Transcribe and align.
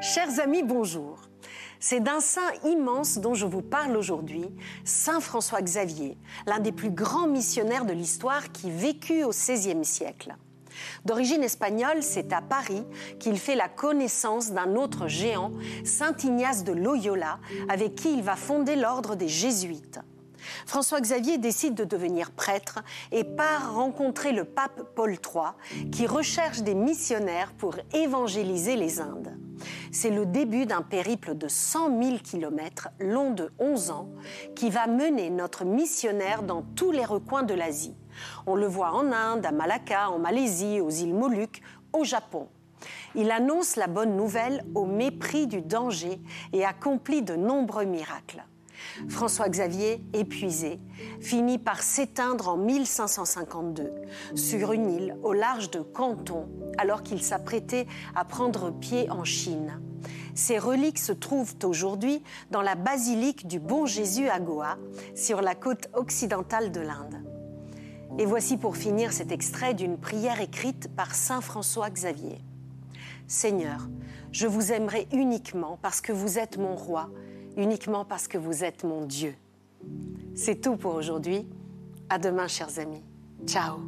Chers 0.00 0.40
amis, 0.40 0.62
bonjour. 0.62 1.18
C'est 1.80 2.00
d'un 2.00 2.20
saint 2.20 2.52
immense 2.64 3.16
dont 3.16 3.32
je 3.32 3.46
vous 3.46 3.62
parle 3.62 3.96
aujourd'hui, 3.96 4.44
Saint 4.84 5.20
François 5.20 5.62
Xavier, 5.62 6.18
l'un 6.46 6.58
des 6.58 6.72
plus 6.72 6.90
grands 6.90 7.26
missionnaires 7.26 7.86
de 7.86 7.94
l'histoire 7.94 8.52
qui 8.52 8.70
vécut 8.70 9.24
au 9.24 9.30
XVIe 9.30 9.84
siècle. 9.84 10.36
D'origine 11.06 11.42
espagnole, 11.42 12.02
c'est 12.02 12.34
à 12.34 12.42
Paris 12.42 12.84
qu'il 13.18 13.38
fait 13.38 13.54
la 13.54 13.68
connaissance 13.68 14.52
d'un 14.52 14.74
autre 14.76 15.08
géant, 15.08 15.52
Saint 15.84 16.16
Ignace 16.22 16.62
de 16.62 16.72
Loyola, 16.72 17.38
avec 17.70 17.94
qui 17.94 18.12
il 18.12 18.22
va 18.22 18.36
fonder 18.36 18.76
l'ordre 18.76 19.16
des 19.16 19.28
Jésuites. 19.28 20.00
François 20.66 21.00
Xavier 21.00 21.38
décide 21.38 21.74
de 21.74 21.84
devenir 21.84 22.30
prêtre 22.30 22.80
et 23.12 23.24
part 23.24 23.74
rencontrer 23.74 24.32
le 24.32 24.44
pape 24.44 24.82
Paul 24.94 25.12
III, 25.12 25.90
qui 25.90 26.06
recherche 26.06 26.62
des 26.62 26.74
missionnaires 26.74 27.52
pour 27.58 27.76
évangéliser 27.92 28.76
les 28.76 29.00
Indes. 29.00 29.36
C'est 29.90 30.10
le 30.10 30.26
début 30.26 30.66
d'un 30.66 30.82
périple 30.82 31.34
de 31.34 31.48
100 31.48 32.02
000 32.02 32.16
kilomètres, 32.22 32.88
long 33.00 33.30
de 33.30 33.50
11 33.58 33.90
ans, 33.90 34.08
qui 34.54 34.70
va 34.70 34.86
mener 34.86 35.30
notre 35.30 35.64
missionnaire 35.64 36.42
dans 36.42 36.62
tous 36.62 36.92
les 36.92 37.04
recoins 37.04 37.42
de 37.42 37.54
l'Asie. 37.54 37.96
On 38.46 38.54
le 38.54 38.66
voit 38.66 38.92
en 38.92 39.12
Inde, 39.12 39.46
à 39.46 39.52
Malacca, 39.52 40.10
en 40.10 40.18
Malaisie, 40.18 40.80
aux 40.80 40.90
îles 40.90 41.14
Moluques, 41.14 41.62
au 41.92 42.04
Japon. 42.04 42.48
Il 43.14 43.30
annonce 43.30 43.76
la 43.76 43.86
bonne 43.86 44.16
nouvelle 44.16 44.64
au 44.74 44.84
mépris 44.84 45.46
du 45.46 45.62
danger 45.62 46.20
et 46.52 46.64
accomplit 46.64 47.22
de 47.22 47.34
nombreux 47.34 47.86
miracles. 47.86 48.44
François 49.08 49.48
Xavier, 49.48 50.02
épuisé, 50.12 50.80
finit 51.20 51.58
par 51.58 51.82
s'éteindre 51.82 52.48
en 52.48 52.56
1552 52.56 53.92
sur 54.34 54.72
une 54.72 54.90
île 54.90 55.16
au 55.22 55.32
large 55.32 55.70
de 55.70 55.80
Canton, 55.80 56.48
alors 56.78 57.02
qu'il 57.02 57.22
s'apprêtait 57.22 57.86
à 58.14 58.24
prendre 58.24 58.70
pied 58.70 59.10
en 59.10 59.24
Chine. 59.24 59.80
Ses 60.34 60.58
reliques 60.58 60.98
se 60.98 61.12
trouvent 61.12 61.54
aujourd'hui 61.64 62.22
dans 62.50 62.62
la 62.62 62.74
basilique 62.74 63.46
du 63.46 63.58
Bon 63.58 63.86
Jésus 63.86 64.28
à 64.28 64.38
Goa, 64.38 64.76
sur 65.14 65.40
la 65.40 65.54
côte 65.54 65.88
occidentale 65.94 66.72
de 66.72 66.80
l'Inde. 66.80 67.22
Et 68.18 68.26
voici 68.26 68.56
pour 68.56 68.76
finir 68.76 69.12
cet 69.12 69.32
extrait 69.32 69.74
d'une 69.74 69.98
prière 69.98 70.40
écrite 70.40 70.94
par 70.94 71.14
Saint 71.14 71.40
François 71.40 71.90
Xavier. 71.90 72.38
Seigneur, 73.26 73.88
je 74.30 74.46
vous 74.46 74.72
aimerai 74.72 75.08
uniquement 75.12 75.78
parce 75.82 76.00
que 76.00 76.12
vous 76.12 76.38
êtes 76.38 76.58
mon 76.58 76.76
roi, 76.76 77.10
uniquement 77.56 78.04
parce 78.04 78.28
que 78.28 78.38
vous 78.38 78.64
êtes 78.64 78.84
mon 78.84 79.04
Dieu. 79.04 79.34
C'est 80.34 80.60
tout 80.60 80.76
pour 80.76 80.94
aujourd'hui. 80.94 81.48
À 82.08 82.18
demain, 82.18 82.46
chers 82.46 82.78
amis. 82.78 83.02
Ciao. 83.46 83.80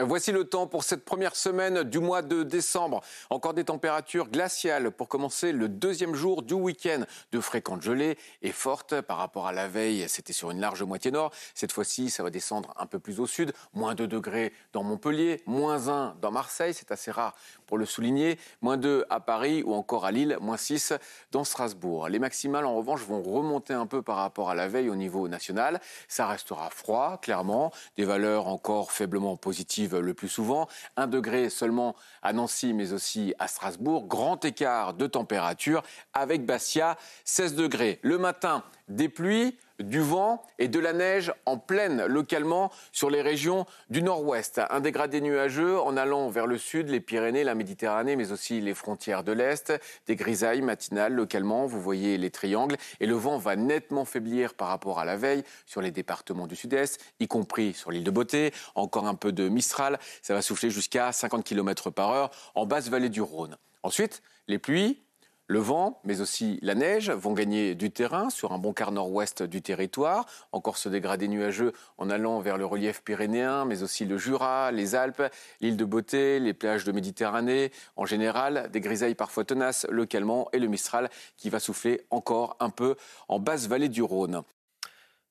Voici 0.00 0.30
le 0.30 0.44
temps 0.44 0.68
pour 0.68 0.84
cette 0.84 1.04
première 1.04 1.34
semaine 1.34 1.82
du 1.82 1.98
mois 1.98 2.22
de 2.22 2.44
décembre. 2.44 3.02
Encore 3.30 3.52
des 3.52 3.64
températures 3.64 4.28
glaciales 4.28 4.92
pour 4.92 5.08
commencer 5.08 5.50
le 5.50 5.68
deuxième 5.68 6.14
jour 6.14 6.42
du 6.42 6.54
week-end. 6.54 7.02
De 7.32 7.40
fréquentes 7.40 7.82
gelées 7.82 8.16
et 8.40 8.52
fortes 8.52 9.00
par 9.00 9.16
rapport 9.16 9.48
à 9.48 9.52
la 9.52 9.66
veille. 9.66 10.08
C'était 10.08 10.32
sur 10.32 10.52
une 10.52 10.60
large 10.60 10.84
moitié 10.84 11.10
nord. 11.10 11.32
Cette 11.52 11.72
fois-ci, 11.72 12.10
ça 12.10 12.22
va 12.22 12.30
descendre 12.30 12.72
un 12.76 12.86
peu 12.86 13.00
plus 13.00 13.18
au 13.18 13.26
sud. 13.26 13.52
Moins 13.74 13.96
2 13.96 14.06
degrés 14.06 14.52
dans 14.72 14.84
Montpellier, 14.84 15.42
moins 15.46 15.88
1 15.88 16.16
dans 16.20 16.30
Marseille. 16.30 16.74
C'est 16.74 16.92
assez 16.92 17.10
rare 17.10 17.34
pour 17.68 17.78
le 17.78 17.86
souligner. 17.86 18.36
Moins 18.62 18.76
2 18.76 19.04
à 19.10 19.20
Paris 19.20 19.62
ou 19.64 19.74
encore 19.74 20.04
à 20.04 20.10
Lille. 20.10 20.36
Moins 20.40 20.56
6 20.56 20.94
dans 21.30 21.44
Strasbourg. 21.44 22.08
Les 22.08 22.18
maximales, 22.18 22.66
en 22.66 22.74
revanche, 22.74 23.02
vont 23.02 23.22
remonter 23.22 23.74
un 23.74 23.86
peu 23.86 24.02
par 24.02 24.16
rapport 24.16 24.50
à 24.50 24.56
la 24.56 24.66
veille 24.66 24.90
au 24.90 24.96
niveau 24.96 25.28
national. 25.28 25.80
Ça 26.08 26.26
restera 26.26 26.70
froid, 26.70 27.18
clairement. 27.22 27.70
Des 27.96 28.04
valeurs 28.04 28.48
encore 28.48 28.90
faiblement 28.90 29.36
positives 29.36 29.96
le 29.96 30.14
plus 30.14 30.28
souvent. 30.28 30.66
Un 30.96 31.06
degré 31.06 31.50
seulement 31.50 31.94
à 32.22 32.32
Nancy, 32.32 32.72
mais 32.72 32.92
aussi 32.92 33.34
à 33.38 33.46
Strasbourg. 33.46 34.08
Grand 34.08 34.44
écart 34.44 34.94
de 34.94 35.06
température 35.06 35.82
avec 36.14 36.46
Bastia, 36.46 36.96
16 37.24 37.54
degrés. 37.54 38.00
Le 38.02 38.16
matin, 38.16 38.64
des 38.88 39.08
pluies 39.08 39.56
du 39.78 40.00
vent 40.00 40.42
et 40.58 40.68
de 40.68 40.78
la 40.78 40.92
neige 40.92 41.32
en 41.46 41.56
pleine 41.56 42.04
localement 42.06 42.72
sur 42.92 43.10
les 43.10 43.22
régions 43.22 43.66
du 43.90 44.02
nord-ouest. 44.02 44.60
Un 44.70 44.80
dégradé 44.80 45.20
nuageux 45.20 45.78
en 45.78 45.96
allant 45.96 46.28
vers 46.30 46.46
le 46.46 46.58
sud, 46.58 46.88
les 46.88 47.00
Pyrénées, 47.00 47.44
la 47.44 47.54
Méditerranée, 47.54 48.16
mais 48.16 48.32
aussi 48.32 48.60
les 48.60 48.74
frontières 48.74 49.22
de 49.22 49.32
l'Est. 49.32 49.72
Des 50.06 50.16
grisailles 50.16 50.62
matinales 50.62 51.14
localement, 51.14 51.66
vous 51.66 51.80
voyez 51.80 52.18
les 52.18 52.30
triangles. 52.30 52.76
Et 53.00 53.06
le 53.06 53.14
vent 53.14 53.38
va 53.38 53.56
nettement 53.56 54.04
faiblir 54.04 54.54
par 54.54 54.68
rapport 54.68 54.98
à 54.98 55.04
la 55.04 55.16
veille 55.16 55.44
sur 55.66 55.80
les 55.80 55.90
départements 55.90 56.46
du 56.46 56.56
sud-est, 56.56 57.00
y 57.20 57.28
compris 57.28 57.74
sur 57.74 57.90
l'île 57.90 58.04
de 58.04 58.10
Beauté. 58.10 58.52
Encore 58.74 59.06
un 59.06 59.14
peu 59.14 59.32
de 59.32 59.48
Mistral, 59.48 59.98
ça 60.22 60.34
va 60.34 60.42
souffler 60.42 60.70
jusqu'à 60.70 61.12
50 61.12 61.44
km 61.44 61.90
par 61.90 62.10
heure 62.10 62.30
en 62.54 62.66
basse 62.66 62.88
vallée 62.88 63.08
du 63.08 63.22
Rhône. 63.22 63.56
Ensuite, 63.82 64.22
les 64.48 64.58
pluies 64.58 64.98
le 65.48 65.58
vent, 65.58 66.00
mais 66.04 66.20
aussi 66.20 66.58
la 66.62 66.74
neige, 66.74 67.10
vont 67.10 67.32
gagner 67.32 67.74
du 67.74 67.90
terrain 67.90 68.28
sur 68.30 68.52
un 68.52 68.58
bon 68.58 68.74
quart 68.74 68.92
nord-ouest 68.92 69.42
du 69.42 69.62
territoire. 69.62 70.26
Encore 70.52 70.76
se 70.76 70.90
dégrader 70.90 71.26
nuageux 71.26 71.72
en 71.96 72.10
allant 72.10 72.38
vers 72.40 72.58
le 72.58 72.66
relief 72.66 73.02
pyrénéen, 73.02 73.64
mais 73.64 73.82
aussi 73.82 74.04
le 74.04 74.18
Jura, 74.18 74.70
les 74.70 74.94
Alpes, 74.94 75.22
l'île 75.60 75.78
de 75.78 75.84
Beauté, 75.86 76.38
les 76.38 76.54
plages 76.54 76.84
de 76.84 76.92
Méditerranée. 76.92 77.72
En 77.96 78.04
général, 78.04 78.68
des 78.70 78.80
grisailles 78.80 79.14
parfois 79.14 79.44
tenaces 79.44 79.86
localement 79.88 80.48
et 80.52 80.58
le 80.58 80.68
Mistral 80.68 81.08
qui 81.38 81.48
va 81.48 81.60
souffler 81.60 82.02
encore 82.10 82.56
un 82.60 82.70
peu 82.70 82.96
en 83.28 83.38
basse 83.38 83.66
vallée 83.66 83.88
du 83.88 84.02
Rhône. 84.02 84.42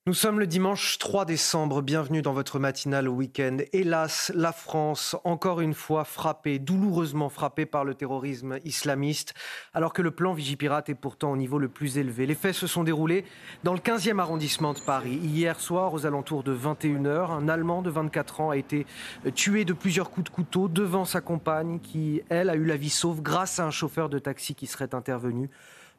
Nous 0.07 0.13
sommes 0.13 0.39
le 0.39 0.47
dimanche 0.47 0.99
3 0.99 1.25
décembre. 1.25 1.81
Bienvenue 1.81 2.21
dans 2.21 2.31
votre 2.31 2.59
matinale 2.59 3.09
week-end. 3.09 3.57
Hélas, 3.73 4.31
la 4.33 4.53
France, 4.53 5.17
encore 5.25 5.59
une 5.59 5.73
fois 5.73 6.05
frappée, 6.05 6.59
douloureusement 6.59 7.27
frappée 7.27 7.65
par 7.65 7.83
le 7.83 7.93
terrorisme 7.93 8.57
islamiste, 8.63 9.33
alors 9.73 9.91
que 9.91 10.01
le 10.01 10.11
plan 10.11 10.31
Vigipirate 10.31 10.87
est 10.87 10.95
pourtant 10.95 11.33
au 11.33 11.35
niveau 11.35 11.59
le 11.59 11.67
plus 11.67 11.97
élevé. 11.97 12.25
Les 12.25 12.35
faits 12.35 12.55
se 12.55 12.67
sont 12.67 12.85
déroulés 12.85 13.25
dans 13.65 13.73
le 13.73 13.79
15e 13.79 14.19
arrondissement 14.19 14.71
de 14.71 14.79
Paris. 14.79 15.19
Hier 15.21 15.59
soir, 15.59 15.93
aux 15.93 16.05
alentours 16.05 16.43
de 16.43 16.55
21h, 16.55 17.31
un 17.31 17.49
Allemand 17.49 17.81
de 17.81 17.89
24 17.89 18.39
ans 18.39 18.49
a 18.51 18.55
été 18.55 18.85
tué 19.35 19.65
de 19.65 19.73
plusieurs 19.73 20.09
coups 20.09 20.31
de 20.31 20.33
couteau 20.33 20.69
devant 20.69 21.03
sa 21.03 21.19
compagne 21.19 21.81
qui, 21.81 22.21
elle, 22.29 22.49
a 22.49 22.55
eu 22.55 22.63
la 22.63 22.77
vie 22.77 22.89
sauve 22.89 23.21
grâce 23.21 23.59
à 23.59 23.65
un 23.65 23.71
chauffeur 23.71 24.07
de 24.07 24.19
taxi 24.19 24.55
qui 24.55 24.67
serait 24.67 24.95
intervenu. 24.95 25.49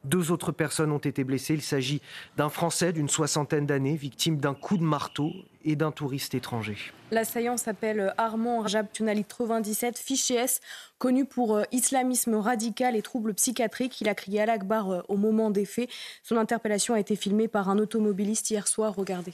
Deux 0.05 0.31
autres 0.31 0.53
personnes 0.53 0.91
ont 0.93 0.97
été 0.97 1.25
blessées. 1.25 1.55
Il 1.55 1.61
s'agit 1.61 2.01
d'un 2.37 2.47
Français 2.47 2.93
d'une 2.93 3.09
soixantaine 3.09 3.65
d'années, 3.65 3.95
victime 3.95 4.37
d'un 4.37 4.53
coup 4.53 4.77
de 4.77 4.83
marteau 4.83 5.31
et 5.65 5.75
d'un 5.75 5.91
touriste 5.91 6.35
étranger. 6.35 6.77
L'assaillant 7.11 7.57
s'appelle 7.57 8.13
Armand 8.17 8.61
Rajab 8.61 8.87
Tunali 8.93 9.25
97, 9.25 9.97
fiché 9.97 10.35
S, 10.35 10.61
connu 10.99 11.25
pour 11.25 11.57
euh, 11.57 11.63
islamisme 11.71 12.35
radical 12.35 12.95
et 12.95 13.01
troubles 13.01 13.33
psychiatriques. 13.33 13.99
Il 13.99 14.07
a 14.07 14.15
crié 14.15 14.41
à 14.41 14.45
l'Akbar 14.45 14.89
euh, 14.89 15.01
au 15.09 15.17
moment 15.17 15.49
des 15.49 15.65
faits. 15.65 15.89
Son 16.23 16.37
interpellation 16.37 16.93
a 16.93 16.99
été 16.99 17.17
filmée 17.17 17.49
par 17.49 17.69
un 17.69 17.77
automobiliste 17.77 18.49
hier 18.51 18.67
soir. 18.67 18.95
Regardez. 18.95 19.33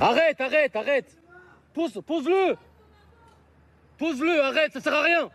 Arrête, 0.00 0.40
arrête, 0.40 0.74
arrête 0.74 1.16
Pose, 1.72 2.02
pose-le 2.04 2.56
Pose-le, 3.98 4.42
arrête, 4.42 4.72
ça 4.72 4.80
sert 4.80 4.94
à 4.94 5.02
rien 5.02 5.30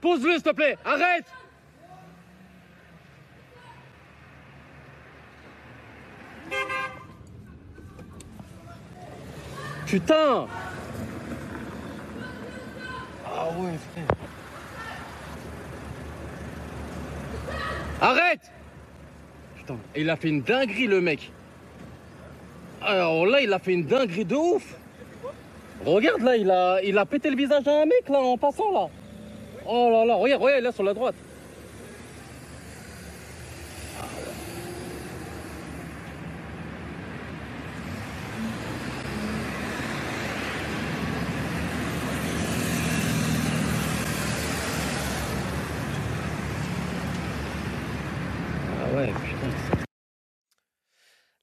Pose-le, 0.00 0.34
s'il 0.34 0.42
te 0.42 0.50
plaît. 0.50 0.78
Arrête 0.84 1.26
Putain 9.86 10.46
Ah 13.26 13.48
ouais, 13.58 13.72
frère. 13.92 14.06
Arrête 18.00 18.52
Putain, 19.56 19.76
il 19.96 20.08
a 20.08 20.16
fait 20.16 20.28
une 20.28 20.42
dinguerie, 20.42 20.86
le 20.86 21.00
mec. 21.00 21.32
Alors 22.82 23.26
là, 23.26 23.40
il 23.40 23.52
a 23.52 23.58
fait 23.58 23.72
une 23.72 23.84
dinguerie 23.84 24.24
de 24.24 24.36
ouf. 24.36 24.76
Regarde, 25.84 26.22
là, 26.22 26.36
il 26.36 26.50
a, 26.50 26.80
il 26.82 26.96
a 26.96 27.04
pété 27.04 27.30
le 27.30 27.36
visage 27.36 27.66
à 27.66 27.82
un 27.82 27.86
mec, 27.86 28.08
là, 28.08 28.20
en 28.20 28.38
passant, 28.38 28.70
là. 28.72 28.88
Oh 29.66 29.90
là 29.90 30.04
là, 30.04 30.14
regarde, 30.14 30.42
regarde, 30.42 30.64
là 30.64 30.72
sur 30.72 30.84
la 30.84 30.94
droite. 30.94 31.14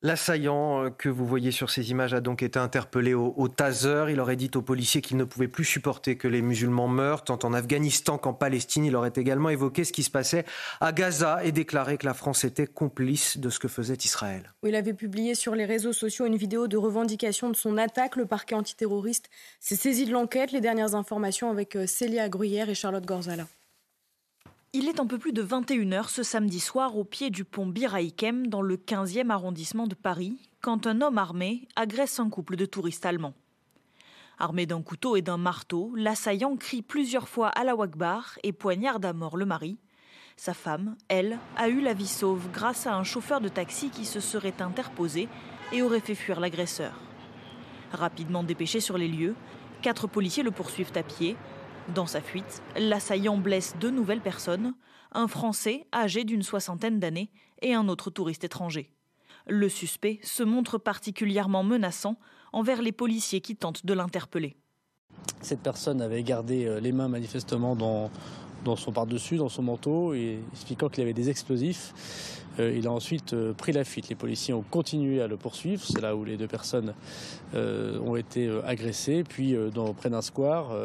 L'assaillant 0.07 0.85
euh, 0.85 0.89
que 0.89 1.09
vous 1.09 1.25
voyez 1.25 1.51
sur 1.51 1.69
ces 1.69 1.91
images 1.91 2.13
a 2.13 2.21
donc 2.21 2.41
été 2.41 2.57
interpellé 2.57 3.13
au, 3.13 3.47
taser. 3.49 4.05
Il 4.09 4.21
aurait 4.21 4.37
dit 4.37 4.49
aux 4.55 4.61
policiers 4.61 5.01
qu'il 5.01 5.17
ne 5.17 5.25
pouvait 5.25 5.49
plus 5.49 5.65
supporter 5.65 6.15
que 6.15 6.29
les 6.29 6.41
musulmans 6.41 6.87
meurent, 6.87 7.25
tant 7.25 7.39
en 7.43 7.53
Afghanistan 7.53 8.17
qu'en 8.17 8.33
Palestine. 8.33 8.85
Il 8.85 8.95
aurait 8.95 9.11
également 9.17 9.49
évoqué 9.49 9.83
ce 9.83 9.91
qui 9.91 10.03
se 10.03 10.09
passait 10.09 10.45
à 10.79 10.93
Gaza 10.93 11.43
et 11.43 11.51
déclaré 11.51 11.97
que 11.97 12.05
la 12.05 12.13
France 12.13 12.45
était 12.45 12.67
complice 12.67 13.37
de 13.37 13.49
ce 13.49 13.59
que 13.59 13.67
faisait 13.67 13.95
Israël. 13.95 14.53
Il 14.63 14.75
avait 14.75 14.93
publié 14.93 15.35
sur 15.35 15.55
les 15.55 15.65
réseaux 15.65 15.91
sociaux 15.91 16.25
une 16.25 16.37
vidéo 16.37 16.69
de 16.69 16.77
revendication 16.77 17.49
de 17.49 17.57
son 17.57 17.77
attaque. 17.77 18.15
Le 18.15 18.25
parquet 18.25 18.55
antiterroriste 18.55 19.29
s'est 19.59 19.75
saisi 19.75 20.05
de 20.05 20.13
l'enquête. 20.13 20.53
Les 20.53 20.61
dernières 20.61 20.95
informations 20.95 21.51
avec 21.51 21.75
euh, 21.75 21.85
Célia 21.85 22.29
Gruyère 22.29 22.69
et 22.69 22.75
Charlotte 22.75 23.05
Gorzala. 23.05 23.45
Il 24.73 24.89
est 24.89 24.99
un 24.99 25.07
peu 25.07 25.17
plus 25.17 25.31
de 25.31 25.41
21h 25.41 26.09
ce 26.09 26.23
samedi 26.23 26.59
soir 26.59 26.97
au 26.97 27.05
pied 27.05 27.29
du 27.29 27.45
pont 27.45 27.65
Bir 27.65 27.95
dans 28.47 28.61
le 28.61 28.75
15e 28.75 29.29
arrondissement 29.29 29.87
de 29.87 29.95
Paris 29.95 30.37
quand 30.61 30.87
un 30.87 30.99
homme 30.99 31.17
armé 31.17 31.69
agresse 31.77 32.19
un 32.19 32.29
couple 32.29 32.57
de 32.57 32.65
touristes 32.65 33.05
allemands. 33.05 33.33
Armé 34.37 34.65
d'un 34.65 34.81
couteau 34.81 35.15
et 35.15 35.21
d'un 35.21 35.37
marteau, 35.37 35.93
l'assaillant 35.95 36.57
crie 36.57 36.81
plusieurs 36.81 37.29
fois 37.29 37.47
à 37.47 37.63
la 37.63 37.75
Wakbar 37.75 38.37
et 38.43 38.51
poignarde 38.51 39.05
à 39.05 39.13
mort 39.13 39.37
le 39.37 39.45
mari. 39.45 39.77
Sa 40.35 40.53
femme, 40.53 40.97
elle, 41.07 41.39
a 41.55 41.69
eu 41.69 41.79
la 41.79 41.93
vie 41.93 42.05
sauve 42.05 42.51
grâce 42.51 42.87
à 42.87 42.95
un 42.95 43.05
chauffeur 43.05 43.39
de 43.39 43.49
taxi 43.49 43.89
qui 43.89 44.03
se 44.03 44.19
serait 44.19 44.61
interposé 44.61 45.29
et 45.71 45.81
aurait 45.81 46.01
fait 46.01 46.13
fuir 46.13 46.41
l'agresseur. 46.41 46.93
Rapidement 47.93 48.43
dépêché 48.43 48.81
sur 48.81 48.97
les 48.97 49.07
lieux, 49.07 49.35
quatre 49.81 50.07
policiers 50.07 50.43
le 50.43 50.51
poursuivent 50.51 50.91
à 50.95 51.03
pied 51.03 51.37
dans 51.95 52.05
sa 52.05 52.21
fuite, 52.21 52.61
l'assaillant 52.77 53.37
blesse 53.37 53.75
deux 53.79 53.91
nouvelles 53.91 54.21
personnes, 54.21 54.73
un 55.13 55.27
Français 55.27 55.85
âgé 55.93 56.23
d'une 56.23 56.43
soixantaine 56.43 56.99
d'années 56.99 57.31
et 57.61 57.73
un 57.73 57.87
autre 57.87 58.09
touriste 58.09 58.43
étranger. 58.43 58.91
Le 59.47 59.69
suspect 59.69 60.19
se 60.23 60.43
montre 60.43 60.77
particulièrement 60.77 61.63
menaçant 61.63 62.17
envers 62.51 62.81
les 62.81 62.91
policiers 62.91 63.41
qui 63.41 63.55
tentent 63.55 63.85
de 63.85 63.93
l'interpeller. 63.93 64.57
Cette 65.41 65.61
personne 65.61 66.01
avait 66.01 66.23
gardé 66.23 66.65
euh, 66.65 66.79
les 66.79 66.91
mains 66.91 67.07
manifestement 67.07 67.75
dans, 67.75 68.09
son 68.75 68.91
par-dessus, 68.91 69.37
dans 69.37 69.49
son 69.49 69.63
manteau, 69.63 70.13
et 70.13 70.39
expliquant 70.51 70.89
qu'il 70.89 71.03
avait 71.03 71.13
des 71.13 71.29
explosifs. 71.29 72.43
Euh, 72.59 72.75
il 72.75 72.87
a 72.87 72.91
ensuite 72.91 73.33
euh, 73.33 73.53
pris 73.53 73.71
la 73.71 73.85
fuite. 73.85 74.09
Les 74.09 74.15
policiers 74.15 74.53
ont 74.53 74.63
continué 74.69 75.21
à 75.21 75.27
le 75.27 75.37
poursuivre. 75.37 75.83
C'est 75.85 76.01
là 76.01 76.15
où 76.15 76.25
les 76.25 76.35
deux 76.37 76.47
personnes 76.47 76.93
ont 77.53 78.15
été 78.17 78.49
agressées. 78.65 79.23
Puis, 79.23 79.55
dans, 79.73 79.93
d'un 79.93 80.21
square, 80.21 80.75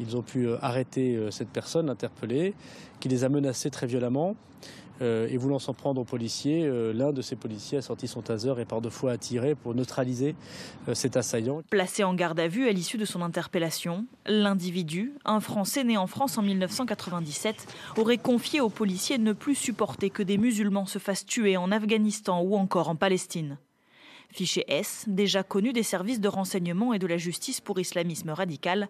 ils 0.00 0.16
ont 0.16 0.22
pu 0.22 0.46
euh, 0.46 0.56
arrêter 0.62 1.16
euh, 1.16 1.30
cette 1.30 1.48
personne, 1.48 1.86
l'interpeller, 1.86 2.54
qui 3.00 3.08
les 3.08 3.24
a 3.24 3.28
menacés 3.28 3.70
très 3.70 3.86
violemment. 3.86 4.36
Euh, 5.00 5.28
et 5.30 5.36
voulant 5.36 5.60
s'en 5.60 5.74
prendre 5.74 6.00
aux 6.00 6.04
policiers, 6.04 6.68
l'un 6.92 7.12
de 7.12 7.22
ces 7.22 7.36
policiers 7.36 7.78
a 7.78 7.82
sorti 7.82 8.08
son 8.08 8.20
taser 8.20 8.54
et 8.58 8.64
par 8.64 8.80
deux 8.80 8.90
fois 8.90 9.12
a 9.12 9.16
tiré 9.16 9.54
pour 9.54 9.72
neutraliser 9.72 10.34
cet 10.92 11.16
assaillant. 11.16 11.62
Placé 11.70 12.02
en 12.02 12.14
garde 12.14 12.40
à 12.40 12.48
vue 12.48 12.68
à 12.68 12.72
l'issue 12.72 12.98
de 12.98 13.04
son 13.04 13.22
interpellation, 13.22 14.06
l'individu, 14.26 15.12
un 15.24 15.38
Français 15.38 15.84
né 15.84 15.96
en 15.96 16.08
France 16.08 16.36
en 16.36 16.42
1997, 16.42 17.68
aurait 17.96 18.18
confié 18.18 18.60
aux 18.60 18.70
policiers 18.70 19.18
ne 19.18 19.32
plus 19.32 19.54
supporter 19.54 20.10
que 20.10 20.24
des 20.24 20.36
musulmans 20.36 20.86
se 20.86 20.98
fassent 20.98 21.26
tuer 21.26 21.56
en 21.56 21.70
Afghanistan 21.70 22.42
ou 22.42 22.56
encore 22.56 22.88
en 22.88 22.96
Palestine. 22.96 23.56
Fiché 24.30 24.64
S, 24.68 25.04
déjà 25.06 25.42
connu 25.42 25.72
des 25.72 25.82
services 25.82 26.20
de 26.20 26.28
renseignement 26.28 26.92
et 26.92 26.98
de 26.98 27.06
la 27.06 27.16
justice 27.16 27.60
pour 27.60 27.80
islamisme 27.80 28.30
radical, 28.30 28.88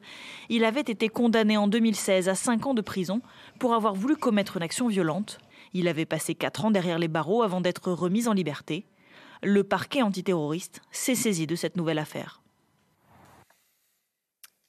il 0.49 0.65
avait 0.65 0.81
été 0.81 1.09
condamné 1.09 1.57
en 1.57 1.69
2016 1.69 2.29
à 2.29 2.35
5 2.35 2.67
ans 2.67 2.75
de 2.75 2.81
prison 2.81 3.23
pour 3.59 3.75
avoir 3.75 3.95
voulu 3.95 4.17
commettre 4.17 4.57
une 4.57 4.65
action 4.65 4.89
violente. 4.89 5.39
Il 5.75 5.87
avait 5.87 6.07
passé 6.07 6.35
4 6.35 6.65
ans 6.65 6.71
derrière 6.71 6.99
les 6.99 7.09
barreaux 7.09 7.43
avant 7.43 7.61
d'être 7.61 7.93
remis 7.93 8.27
en 8.27 8.33
liberté. 8.33 8.87
Le 9.43 9.63
parquet 9.63 10.03
antiterroriste 10.03 10.81
s'est 10.91 11.15
saisi 11.15 11.47
de 11.47 11.55
cette 11.55 11.77
nouvelle 11.77 12.01
affaire. 12.01 12.43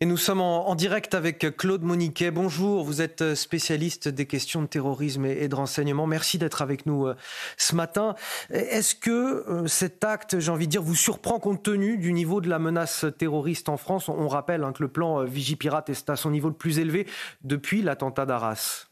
Et 0.01 0.05
nous 0.05 0.15
sommes 0.15 0.39
en, 0.39 0.73
direct 0.75 1.13
avec 1.13 1.57
Claude 1.57 1.81
Moniquet. 1.81 2.31
Bonjour, 2.31 2.85
vous 2.85 3.01
êtes 3.01 3.35
spécialiste 3.35 4.07
des 4.07 4.25
questions 4.27 4.61
de 4.61 4.67
terrorisme 4.67 5.25
et, 5.25 5.49
de 5.49 5.55
renseignement. 5.55 6.07
Merci 6.07 6.37
d'être 6.37 6.61
avec 6.61 6.85
nous 6.85 7.05
euh, 7.05 7.15
ce 7.57 7.75
matin. 7.75 8.15
Est-ce 8.49 8.95
que 8.95 9.11
euh, 9.11 9.67
cet 9.67 10.05
acte, 10.05 10.39
j'ai 10.39 10.51
envie 10.51 10.67
de 10.67 10.71
dire, 10.71 10.81
vous 10.81 10.95
surprend 10.95 11.37
compte 11.39 11.63
tenu 11.63 11.97
du 11.97 12.13
niveau 12.13 12.39
de 12.39 12.47
la 12.47 12.59
menace 12.59 13.07
terroriste 13.17 13.67
en 13.67 13.75
France? 13.75 14.07
On 14.07 14.29
rappelle 14.29 14.63
hein, 14.63 14.71
que 14.71 14.83
le 14.83 14.87
plan 14.87 15.19
euh, 15.19 15.25
Vigipirate 15.25 15.89
est 15.89 16.09
à 16.09 16.15
son 16.15 16.31
niveau 16.31 16.47
le 16.47 16.55
plus 16.55 16.79
élevé 16.79 17.05
depuis 17.43 17.81
l'attentat 17.81 18.25
d'Arras. 18.25 18.85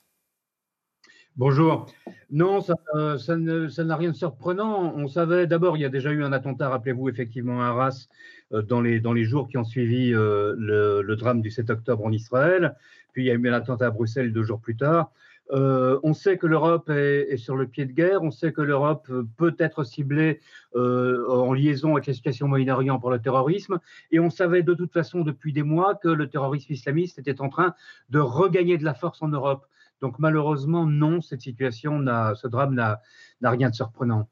Bonjour. 1.38 1.86
Non, 2.32 2.60
ça, 2.60 2.74
n'a 2.98 3.96
rien 3.96 4.12
de 4.12 4.16
surprenant. 4.16 4.94
On 4.94 5.08
savait, 5.08 5.48
d'abord, 5.48 5.78
il 5.78 5.82
y 5.82 5.86
a 5.86 5.90
déjà 5.90 6.12
eu 6.12 6.26
un 6.26 6.34
attentat, 6.34 6.68
rappelez-vous, 6.68 7.08
effectivement, 7.08 7.62
à 7.62 7.68
Arras, 7.68 8.08
dans, 8.52 8.82
les, 8.82 9.00
dans 9.00 9.14
les 9.14 9.26
jours 9.26 9.48
qui 9.48 9.58
ont 9.58 9.64
suivi 9.64 10.14
euh, 10.14 10.56
le, 10.58 11.16
drame 11.16 11.42
du 11.42 11.52
7 11.52 11.70
octobre 11.70 12.06
en 12.06 12.12
Israël. 12.12 12.76
Puis 13.14 13.24
il 13.24 13.28
y 13.28 13.32
a 13.32 13.34
eu 13.34 13.50
un 13.50 13.54
attentat 13.54 13.88
à 13.88 13.90
Bruxelles 13.92 14.32
deux 14.32 14.44
jours 14.44 14.60
plus 14.60 14.76
tard. 14.76 15.12
Euh, 15.52 15.98
on 16.04 16.14
sait 16.14 16.38
que 16.38 16.46
l'Europe 16.46 16.90
est, 16.90 17.38
sur 17.38 17.56
le 17.56 17.68
pied 17.68 17.86
de 17.86 17.94
guerre, 17.94 18.22
on 18.22 18.32
sait 18.32 18.52
que 18.52 18.62
l'Europe 18.62 19.10
peut 19.38 19.56
être 19.60 19.86
ciblée 19.86 20.42
en 20.76 21.54
liaison 21.54 21.94
avec 21.94 22.08
la 22.08 22.14
situation 22.14 22.48
au 22.48 22.50
Moyen-Orient 22.50 23.00
pour 23.00 23.12
le 23.12 23.20
terrorisme, 23.20 23.80
et 24.12 24.20
on 24.20 24.30
savait 24.30 24.62
de 24.62 24.74
toute 24.74 24.92
façon 24.92 25.22
depuis 25.22 25.54
des 25.54 25.64
mois 25.64 25.96
que 25.96 26.10
le 26.10 26.30
terrorisme 26.30 26.74
islamiste 26.74 27.18
était 27.18 27.40
en 27.40 27.48
train 27.48 27.74
de 28.10 28.20
regagner 28.20 28.78
de 28.78 28.84
la 28.84 28.94
force 28.94 29.22
en 29.22 29.30
Europe. 29.30 29.66
Donc 30.02 30.20
malheureusement, 30.20 30.86
non, 30.86 31.22
cette 31.22 31.42
situation, 31.42 32.06
ce 32.36 32.48
drame 32.48 32.76
n'a 32.76 33.00
rien 33.42 33.70
de 33.70 33.76
surprenant. 33.76 34.28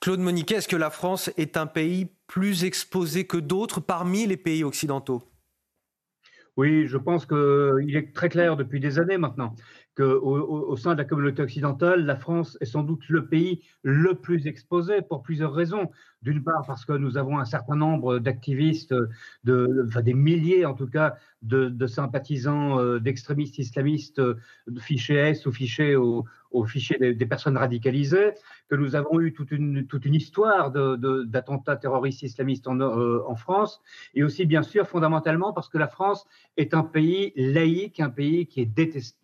Claude 0.00 0.20
Moniquet, 0.20 0.56
est-ce 0.56 0.68
que 0.68 0.76
la 0.76 0.90
France 0.90 1.30
est 1.36 1.56
un 1.56 1.66
pays 1.66 2.08
plus 2.26 2.64
exposé 2.64 3.26
que 3.26 3.36
d'autres 3.36 3.80
parmi 3.80 4.26
les 4.26 4.36
pays 4.36 4.64
occidentaux? 4.64 5.22
Oui, 6.56 6.86
je 6.86 6.98
pense 6.98 7.24
qu'il 7.24 7.96
est 7.96 8.14
très 8.14 8.28
clair 8.28 8.56
depuis 8.56 8.78
des 8.78 8.98
années 8.98 9.16
maintenant 9.16 9.54
qu'au 9.96 10.02
au, 10.04 10.76
sein 10.76 10.92
de 10.92 10.98
la 10.98 11.04
communauté 11.04 11.42
occidentale, 11.42 12.04
la 12.04 12.16
France 12.16 12.56
est 12.60 12.66
sans 12.66 12.82
doute 12.82 13.08
le 13.08 13.26
pays 13.26 13.62
le 13.82 14.14
plus 14.14 14.46
exposé 14.46 15.02
pour 15.02 15.22
plusieurs 15.22 15.52
raisons. 15.52 15.90
D'une 16.22 16.42
part, 16.42 16.64
parce 16.66 16.84
que 16.84 16.92
nous 16.92 17.16
avons 17.16 17.38
un 17.38 17.44
certain 17.44 17.76
nombre 17.76 18.18
d'activistes, 18.18 18.94
des 19.44 20.14
milliers 20.14 20.64
en 20.64 20.74
tout 20.74 20.86
cas, 20.86 21.16
de, 21.42 21.86
sympathisants 21.86 22.78
euh, 22.78 23.00
d'extrémistes 23.00 23.58
islamistes 23.58 24.20
euh, 24.20 24.38
fichés 24.78 25.14
S 25.14 25.46
ou 25.46 25.52
fichés 25.52 25.96
au, 25.96 26.24
fichier 26.66 26.96
des, 26.98 27.26
personnes 27.26 27.56
radicalisées, 27.56 28.32
que 28.68 28.76
nous 28.76 28.94
avons 28.94 29.20
eu 29.20 29.32
toute 29.32 29.50
une, 29.50 29.86
histoire 30.14 30.70
d'attentats 30.70 31.76
terroristes 31.76 32.22
islamistes 32.22 32.66
euh, 32.68 33.22
en 33.26 33.34
France, 33.34 33.80
et 34.14 34.22
aussi 34.22 34.46
bien 34.46 34.62
sûr 34.62 34.86
fondamentalement 34.86 35.52
parce 35.52 35.68
que 35.68 35.78
la 35.78 35.88
France 35.88 36.26
est 36.56 36.74
un 36.74 36.84
pays 36.84 37.32
laïque, 37.36 38.00
un 38.00 38.10
pays 38.10 38.46
qui 38.46 38.60
est 38.60 38.66
détesté 38.66 39.16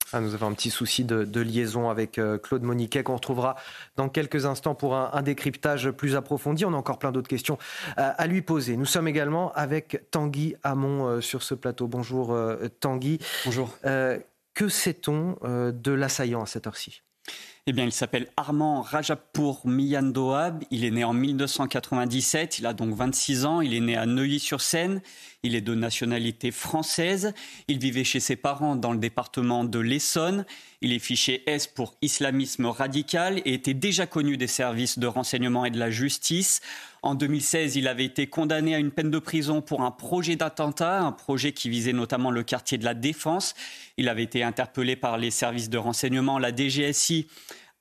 nous 0.19 0.33
avons 0.33 0.47
un 0.47 0.53
petit 0.53 0.69
souci 0.69 1.05
de, 1.05 1.41
liaison 1.41 1.89
avec 1.89 2.17
euh, 2.17 2.37
Claude 2.37 2.63
Moniquet 2.63 3.03
qu'on 3.03 3.15
retrouvera 3.15 3.55
dans 3.95 4.09
quelques 4.09 4.45
instants 4.45 4.75
pour 4.75 4.95
un, 4.95 5.21
décryptage 5.21 5.91
plus 5.91 6.15
approfondi. 6.15 6.65
On 6.65 6.73
a 6.73 6.77
encore 6.77 6.99
plein 6.99 7.11
d'autres 7.11 7.27
questions 7.27 7.57
euh, 7.97 8.11
à 8.17 8.27
lui 8.27 8.41
poser. 8.41 8.75
Nous 8.75 8.85
sommes 8.85 9.07
également 9.07 9.51
avec 9.53 10.03
Tanguy 10.11 10.55
Hamon 10.63 11.05
euh, 11.05 11.21
sur 11.21 11.43
ce 11.43 11.53
plateau. 11.53 11.87
Bonjour 11.87 12.37
Tanguy. 12.79 13.19
Bonjour. 13.45 13.77
que 13.81 14.69
sait-on 14.69 15.37
de 15.43 15.91
l'assaillant 15.91 16.41
à 16.41 16.45
cette 16.45 16.67
heure-ci? 16.67 17.01
Eh 17.67 17.73
bien, 17.73 17.85
il 17.85 17.91
s'appelle 17.91 18.27
Armand 18.37 18.81
Rajapour 18.81 19.61
Miyandoab. 19.67 20.63
Il 20.71 20.83
est 20.83 20.89
né 20.89 21.03
en 21.03 21.13
1997. 21.13 22.57
Il 22.57 22.65
a 22.65 22.73
donc 22.73 22.95
26 22.95 23.45
ans. 23.45 23.61
Il 23.61 23.75
est 23.75 23.79
né 23.79 23.95
à 23.95 24.07
Neuilly-sur-Seine. 24.07 24.99
Il 25.43 25.53
est 25.53 25.61
de 25.61 25.75
nationalité 25.75 26.49
française. 26.49 27.35
Il 27.67 27.77
vivait 27.77 28.03
chez 28.03 28.19
ses 28.19 28.35
parents 28.35 28.75
dans 28.75 28.93
le 28.93 28.97
département 28.97 29.63
de 29.63 29.77
l'Essonne. 29.77 30.45
Il 30.81 30.91
est 30.91 30.97
fiché 30.97 31.43
S 31.47 31.67
pour 31.67 31.93
islamisme 32.01 32.65
radical 32.65 33.43
et 33.45 33.53
était 33.53 33.75
déjà 33.75 34.07
connu 34.07 34.37
des 34.37 34.47
services 34.47 34.97
de 34.97 35.05
renseignement 35.05 35.63
et 35.63 35.69
de 35.69 35.77
la 35.77 35.91
justice. 35.91 36.61
En 37.03 37.15
2016, 37.15 37.77
il 37.77 37.87
avait 37.87 38.05
été 38.05 38.27
condamné 38.27 38.75
à 38.75 38.77
une 38.77 38.91
peine 38.91 39.09
de 39.09 39.17
prison 39.17 39.61
pour 39.61 39.81
un 39.81 39.89
projet 39.89 40.35
d'attentat, 40.35 41.01
un 41.01 41.11
projet 41.11 41.51
qui 41.51 41.67
visait 41.67 41.93
notamment 41.93 42.29
le 42.29 42.43
quartier 42.43 42.77
de 42.77 42.85
la 42.85 42.93
Défense. 42.93 43.55
Il 43.97 44.07
avait 44.07 44.21
été 44.21 44.43
interpellé 44.43 44.95
par 44.95 45.17
les 45.17 45.31
services 45.31 45.71
de 45.71 45.79
renseignement, 45.79 46.37
la 46.37 46.55
DGSI, 46.55 47.25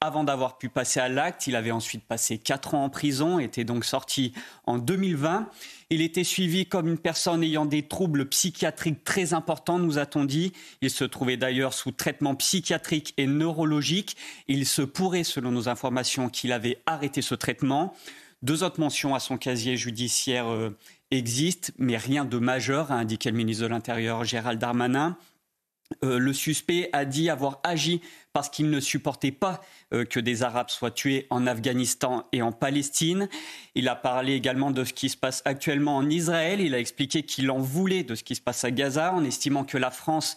avant 0.01 0.25
d'avoir 0.25 0.57
pu 0.57 0.71
passer 0.71 1.01
à 1.01 1.11
l'acte. 1.11 1.47
Il 1.47 1.55
avait 1.55 1.71
ensuite 1.71 2.03
passé 2.03 2.39
quatre 2.39 2.75
ans 2.75 2.85
en 2.85 2.89
prison, 2.89 3.39
était 3.39 3.65
donc 3.65 3.85
sorti 3.85 4.33
en 4.65 4.79
2020. 4.79 5.51
Il 5.91 6.01
était 6.01 6.25
suivi 6.25 6.65
comme 6.65 6.89
une 6.89 6.97
personne 6.97 7.43
ayant 7.43 7.67
des 7.67 7.83
troubles 7.83 8.27
psychiatriques 8.27 9.05
très 9.05 9.35
importants, 9.35 9.79
nous 9.79 9.99
a-t-on 9.99 10.25
dit. 10.25 10.55
Il 10.81 10.89
se 10.89 11.05
trouvait 11.05 11.37
d'ailleurs 11.37 11.75
sous 11.75 11.91
traitement 11.91 12.35
psychiatrique 12.37 13.13
et 13.19 13.27
neurologique. 13.27 14.17
Il 14.49 14.65
se 14.65 14.81
pourrait, 14.81 15.25
selon 15.25 15.51
nos 15.51 15.69
informations, 15.69 16.31
qu'il 16.31 16.53
avait 16.53 16.79
arrêté 16.87 17.21
ce 17.21 17.35
traitement. 17.35 17.95
Deux 18.43 18.63
autres 18.63 18.81
mentions 18.81 19.15
à 19.15 19.21
son 19.21 19.37
casier 19.37 19.77
judiciaire 19.77 20.49
euh, 20.49 20.77
existent, 21.11 21.73
mais 21.79 21.97
rien 21.97 22.25
de 22.25 22.39
majeur, 22.39 22.91
a 22.91 22.95
indiqué 22.95 23.31
le 23.31 23.37
ministre 23.37 23.65
de 23.65 23.69
l'Intérieur 23.69 24.25
Gérald 24.25 24.59
Darmanin. 24.59 25.17
Euh, 26.05 26.19
le 26.19 26.33
suspect 26.33 26.89
a 26.93 27.05
dit 27.05 27.29
avoir 27.29 27.59
agi 27.65 28.01
parce 28.33 28.49
qu'il 28.49 28.71
ne 28.71 28.79
supportait 28.79 29.33
pas 29.33 29.61
euh, 29.93 30.05
que 30.05 30.21
des 30.21 30.43
Arabes 30.45 30.71
soient 30.71 30.93
tués 30.93 31.27
en 31.31 31.47
Afghanistan 31.47 32.29
et 32.33 32.43
en 32.43 32.53
Palestine. 32.53 33.29
Il 33.75 33.89
a 33.89 33.97
parlé 33.97 34.35
également 34.35 34.71
de 34.71 34.85
ce 34.85 34.93
qui 34.93 35.09
se 35.09 35.17
passe 35.17 35.43
actuellement 35.45 35.97
en 35.97 36.09
Israël. 36.09 36.61
Il 36.61 36.75
a 36.75 36.79
expliqué 36.79 37.25
qu'il 37.25 37.51
en 37.51 37.59
voulait 37.59 38.05
de 38.05 38.15
ce 38.15 38.23
qui 38.23 38.37
se 38.37 38.41
passe 38.41 38.65
à 38.65 38.71
Gaza 38.71 39.13
en 39.13 39.25
estimant 39.25 39.65
que 39.65 39.79
la 39.79 39.91
France 39.91 40.37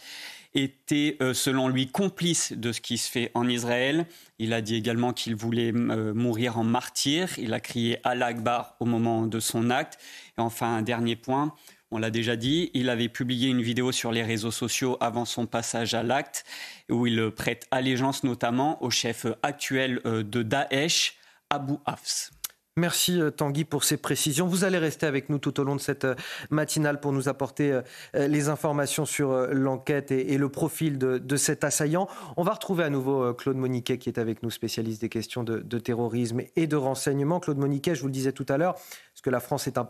était, 0.56 1.18
euh, 1.22 1.34
selon 1.34 1.68
lui, 1.68 1.88
complice 1.88 2.54
de 2.54 2.72
ce 2.72 2.82
qui 2.82 2.98
se 2.98 3.10
fait 3.10 3.32
en 3.34 3.48
Israël. 3.48 4.06
Il 4.40 4.54
a 4.54 4.62
dit 4.62 4.76
également 4.76 5.14
qu'il 5.14 5.36
voulait 5.36 5.72
mourir 5.72 6.58
en 6.58 6.64
martyr. 6.64 7.30
Il 7.40 7.54
a 7.54 7.60
crié 7.60 8.00
Allah 8.04 8.28
Akbar 8.28 8.76
au 8.80 8.86
moment 8.86 9.26
de 9.26 9.40
son 9.40 9.70
acte. 9.70 9.98
Et 10.38 10.42
enfin, 10.42 10.76
un 10.76 10.82
dernier 10.82 11.16
point 11.16 11.54
on 11.94 12.00
l'a 12.00 12.10
déjà 12.10 12.36
dit, 12.36 12.72
il 12.74 12.90
avait 12.90 13.08
publié 13.08 13.50
une 13.50 13.62
vidéo 13.62 13.92
sur 13.92 14.12
les 14.12 14.24
réseaux 14.24 14.50
sociaux 14.50 14.98
avant 15.00 15.26
son 15.26 15.46
passage 15.46 15.94
à 15.94 16.02
l'acte, 16.02 16.44
où 16.90 17.06
il 17.06 17.30
prête 17.30 17.68
allégeance 17.70 18.24
notamment 18.24 18.84
au 18.84 18.90
chef 18.90 19.28
actuel 19.44 20.02
euh, 20.08 20.24
de 20.24 20.42
Daesh, 20.42 21.18
Abu 21.52 21.74
Hafs. 21.86 22.32
Merci 22.76 23.22
euh, 23.22 23.30
Tanguy 23.30 23.66
pour 23.66 23.84
ces 23.84 23.98
précisions. 23.98 24.48
Vous 24.48 24.64
allez 24.64 24.80
rester 24.80 25.06
avec 25.06 25.30
nous 25.30 25.38
tout 25.38 25.60
au 25.60 25.64
long 25.64 25.76
de 25.76 25.82
cette 25.82 26.06
euh, 26.06 26.16
matinale 26.50 27.00
pour 27.00 27.12
nous 27.12 27.30
apporter 27.30 27.82
les 28.14 28.50
informations 28.50 29.06
sur 29.06 29.48
l'enquête 29.48 30.12
et 30.12 30.38
le 30.38 30.50
profil 30.50 30.98
de, 30.98 31.36
cet 31.36 31.64
assaillant. 31.64 32.08
On 32.38 32.44
va 32.44 32.54
retrouver 32.54 32.84
à 32.84 32.90
nouveau 32.90 33.34
Claude 33.34 33.58
Moniquet 33.58 33.98
qui 33.98 34.10
est 34.10 34.18
avec 34.18 34.44
nous, 34.44 34.50
spécialiste 34.50 35.02
des 35.02 35.10
questions 35.10 35.44
de, 35.44 35.80
terrorisme 35.80 36.42
et 36.56 36.68
de 36.68 36.76
renseignement. 36.76 37.40
Claude 37.40 37.58
Moniquet, 37.58 37.96
je 37.96 38.02
vous 38.02 38.08
le 38.08 38.14
disais 38.14 38.32
tout 38.32 38.46
à 38.50 38.58
l'heure, 38.58 38.74
parce 38.74 39.22
que 39.24 39.30
la 39.30 39.40
France 39.40 39.68
est 39.68 39.78
un 39.78 39.90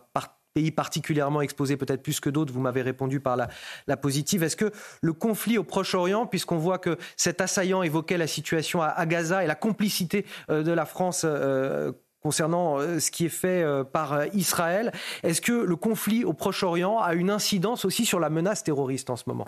pays 0.53 0.71
particulièrement 0.71 1.41
exposé, 1.41 1.77
peut-être 1.77 2.03
plus 2.03 2.19
que 2.19 2.29
d'autres, 2.29 2.53
vous 2.53 2.61
m'avez 2.61 2.81
répondu 2.81 3.19
par 3.19 3.35
la, 3.35 3.97
positive. 3.97 4.43
Est-ce 4.43 4.55
que 4.55 4.71
le 5.01 5.13
conflit 5.13 5.57
au 5.57 5.63
Proche-Orient, 5.63 6.27
puisqu'on 6.27 6.57
voit 6.57 6.77
que 6.77 6.97
cet 7.17 7.41
assaillant 7.41 7.83
évoquait 7.83 8.17
la 8.17 8.27
situation 8.27 8.81
à, 8.81 9.05
Gaza 9.05 9.43
et 9.43 9.47
la 9.47 9.55
complicité 9.55 10.25
euh, 10.49 10.63
de 10.63 10.71
la 10.71 10.85
France 10.85 11.23
euh, 11.25 11.91
concernant 12.23 12.79
euh, 12.79 12.99
ce 12.99 13.11
qui 13.11 13.25
est 13.25 13.29
fait 13.29 13.63
par 13.91 14.25
Israël, 14.33 14.91
est-ce 15.23 15.41
que 15.41 15.51
le 15.51 15.75
conflit 15.75 16.23
au 16.23 16.33
Proche-Orient 16.33 16.99
a 16.99 17.13
une 17.13 17.29
incidence 17.29 17.85
aussi 17.85 18.05
sur 18.05 18.19
la 18.19 18.29
menace 18.29 18.63
terroriste 18.63 19.09
en 19.09 19.15
ce 19.15 19.23
moment? 19.27 19.47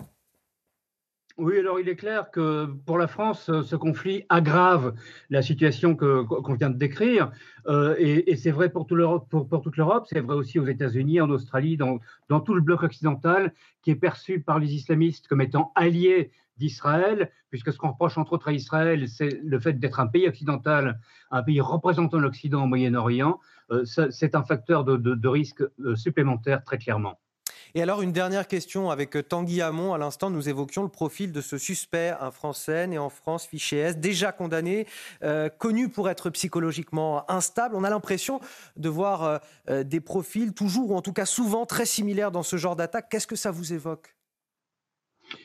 Oui, 1.38 1.58
alors 1.58 1.78
il 1.78 1.86
est 1.90 1.96
clair 1.96 2.30
que 2.30 2.64
pour 2.86 2.96
la 2.96 3.08
France, 3.08 3.50
ce 3.62 3.76
conflit 3.76 4.24
aggrave 4.30 4.94
la 5.28 5.42
situation 5.42 5.94
qu'on 5.94 6.54
vient 6.54 6.70
de 6.70 6.78
décrire. 6.78 7.30
Euh, 7.68 7.94
et, 7.98 8.36
c'est 8.36 8.50
vrai 8.50 8.70
pour, 8.70 8.86
pour, 8.86 9.60
toute 9.60 9.76
l'Europe, 9.76 10.06
c'est 10.08 10.20
vrai 10.20 10.34
aussi 10.34 10.58
aux 10.58 10.66
États-Unis, 10.66 11.20
en 11.20 11.28
Australie, 11.28 11.76
dans, 11.76 11.98
dans, 12.30 12.40
tout 12.40 12.54
le 12.54 12.62
bloc 12.62 12.84
occidental, 12.84 13.52
qui 13.82 13.90
est 13.90 13.96
perçu 13.96 14.40
par 14.40 14.58
les 14.58 14.72
islamistes 14.74 15.28
comme 15.28 15.42
étant 15.42 15.72
allié 15.74 16.30
d'Israël, 16.56 17.30
puisque 17.50 17.72
ce 17.72 17.78
qu'on 17.78 17.90
reproche 17.90 18.18
entre 18.18 18.32
autres 18.32 18.48
à 18.48 18.52
Israël, 18.52 19.08
c'est 19.08 19.40
le 19.42 19.58
fait 19.60 19.74
d'être 19.74 20.00
un 20.00 20.06
pays 20.06 20.28
occidental, 20.28 21.00
un 21.30 21.42
pays 21.42 21.60
représentant 21.60 22.18
l'Occident 22.18 22.64
au 22.64 22.66
Moyen-Orient. 22.66 23.38
Euh, 23.70 23.84
c'est 24.10 24.34
un 24.34 24.44
facteur 24.44 24.84
de, 24.84 25.28
risque 25.28 25.62
euh, 25.80 25.96
supplémentaire, 25.96 26.62
très 26.64 26.78
clairement. 26.78 27.18
Et 27.74 27.82
alors, 27.82 28.00
une 28.00 28.12
dernière 28.12 28.48
question 28.48 28.90
avec 28.90 29.16
euh, 29.16 29.22
Tanguy 29.22 29.60
Hamon. 29.60 29.92
À 29.92 29.98
l'instant, 29.98 30.30
nous 30.30 30.48
évoquions 30.48 30.82
le 30.82 30.88
profil 30.88 31.32
de 31.32 31.40
ce 31.40 31.58
suspect, 31.58 32.14
un 32.20 32.30
Français 32.30 32.86
né 32.86 32.96
en 32.96 33.10
France, 33.10 33.46
fiché 33.46 33.78
S, 33.78 33.98
déjà 33.98 34.32
condamné, 34.32 34.86
connu 35.58 35.88
pour 35.88 36.08
être 36.08 36.30
psychologiquement 36.30 37.30
instable. 37.30 37.74
On 37.74 37.84
a 37.84 37.90
l'impression 37.90 38.40
de 38.76 38.88
voir 38.88 39.40
des 39.68 40.00
profils 40.00 40.54
toujours, 40.54 40.92
ou 40.92 40.96
en 40.96 41.02
tout 41.02 41.12
cas 41.12 41.26
souvent, 41.26 41.66
très 41.66 41.86
similaires 41.86 42.30
dans 42.30 42.42
ce 42.42 42.56
genre 42.56 42.76
d'attaque. 42.76 43.08
Qu'est-ce 43.10 43.26
que 43.26 43.36
ça 43.36 43.50
vous 43.50 43.72
évoque? 43.72 44.16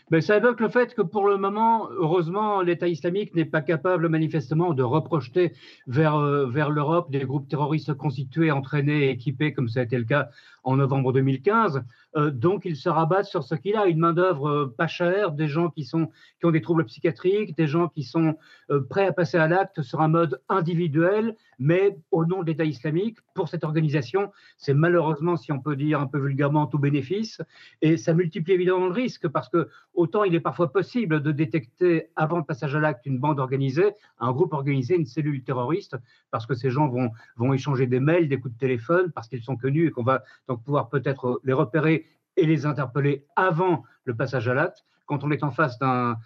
Ben, 0.09 0.21
ça 0.21 0.37
évoque 0.37 0.59
le 0.59 0.69
fait 0.69 0.93
que 0.93 1.01
pour 1.01 1.27
le 1.27 1.37
moment, 1.37 1.89
heureusement, 1.91 2.61
l'État 2.61 2.87
islamique 2.87 3.33
n'est 3.35 3.45
pas 3.45 3.61
capable 3.61 4.09
manifestement 4.09 4.73
de 4.73 4.83
reprojeter 4.83 5.53
vers, 5.87 6.19
vers 6.47 6.69
l'Europe 6.69 7.11
des 7.11 7.21
groupes 7.21 7.47
terroristes 7.47 7.93
constitués, 7.93 8.51
entraînés 8.51 9.05
et 9.05 9.09
équipés, 9.11 9.53
comme 9.53 9.69
ça 9.69 9.81
a 9.81 9.83
été 9.83 9.97
le 9.97 10.05
cas 10.05 10.29
en 10.63 10.75
novembre 10.75 11.13
2015. 11.13 11.83
Euh, 12.15 12.31
donc, 12.31 12.65
il 12.65 12.75
se 12.75 12.89
rabattent 12.89 13.25
sur 13.25 13.43
ce 13.43 13.55
qu'il 13.55 13.75
a, 13.75 13.85
une 13.85 13.99
main-d'œuvre 13.99 14.49
euh, 14.49 14.75
pas 14.77 14.87
chère, 14.87 15.31
des 15.31 15.47
gens 15.47 15.69
qui, 15.69 15.85
sont, 15.85 16.09
qui 16.39 16.45
ont 16.45 16.51
des 16.51 16.61
troubles 16.61 16.85
psychiatriques, 16.85 17.55
des 17.55 17.67
gens 17.67 17.87
qui 17.87 18.03
sont 18.03 18.37
euh, 18.69 18.81
prêts 18.81 19.07
à 19.07 19.13
passer 19.13 19.37
à 19.37 19.47
l'acte 19.47 19.81
sur 19.81 20.01
un 20.01 20.07
mode 20.07 20.41
individuel, 20.49 21.35
mais 21.59 21.97
au 22.11 22.25
nom 22.25 22.41
de 22.41 22.47
l'État 22.47 22.65
islamique. 22.65 23.17
Pour 23.33 23.47
cette 23.47 23.63
organisation, 23.63 24.31
c'est 24.57 24.73
malheureusement, 24.73 25.37
si 25.37 25.51
on 25.51 25.59
peut 25.59 25.75
dire 25.75 25.99
un 26.01 26.07
peu 26.07 26.19
vulgairement, 26.19 26.67
tout 26.67 26.79
bénéfice. 26.79 27.41
Et 27.81 27.97
ça 27.97 28.13
multiplie 28.13 28.53
évidemment 28.53 28.87
le 28.87 28.93
risque, 28.93 29.27
parce 29.27 29.47
que 29.47 29.69
autant 29.93 30.23
il 30.23 30.35
est 30.35 30.41
parfois 30.41 30.71
possible 30.71 31.21
de 31.21 31.31
détecter, 31.31 32.09
avant 32.15 32.37
le 32.37 32.43
passage 32.43 32.75
à 32.75 32.79
l'acte, 32.79 33.05
une 33.05 33.19
bande 33.19 33.39
organisée, 33.39 33.91
un 34.19 34.31
groupe 34.31 34.53
organisé, 34.53 34.95
une 34.95 35.05
cellule 35.05 35.43
terroriste, 35.43 35.95
parce 36.31 36.45
que 36.45 36.55
ces 36.55 36.69
gens 36.69 36.87
vont, 36.87 37.11
vont 37.37 37.53
échanger 37.53 37.87
des 37.87 37.99
mails, 37.99 38.27
des 38.27 38.39
coups 38.39 38.53
de 38.53 38.59
téléphone, 38.59 39.11
parce 39.13 39.27
qu'ils 39.27 39.43
sont 39.43 39.55
connus 39.55 39.87
et 39.87 39.91
qu'on 39.91 40.03
va 40.03 40.23
donc 40.47 40.63
pouvoir 40.63 40.89
peut-être 40.89 41.39
les 41.43 41.53
repérer 41.53 42.00
et 42.37 42.45
les 42.45 42.65
interpeller 42.65 43.25
avant 43.35 43.83
le 44.05 44.15
passage 44.15 44.47
à 44.47 44.53
l'acte. 44.53 44.83
Quand 45.05 45.23
on 45.23 45.31
est 45.31 45.43
en 45.43 45.51
face 45.51 45.77
d'un 45.79 46.17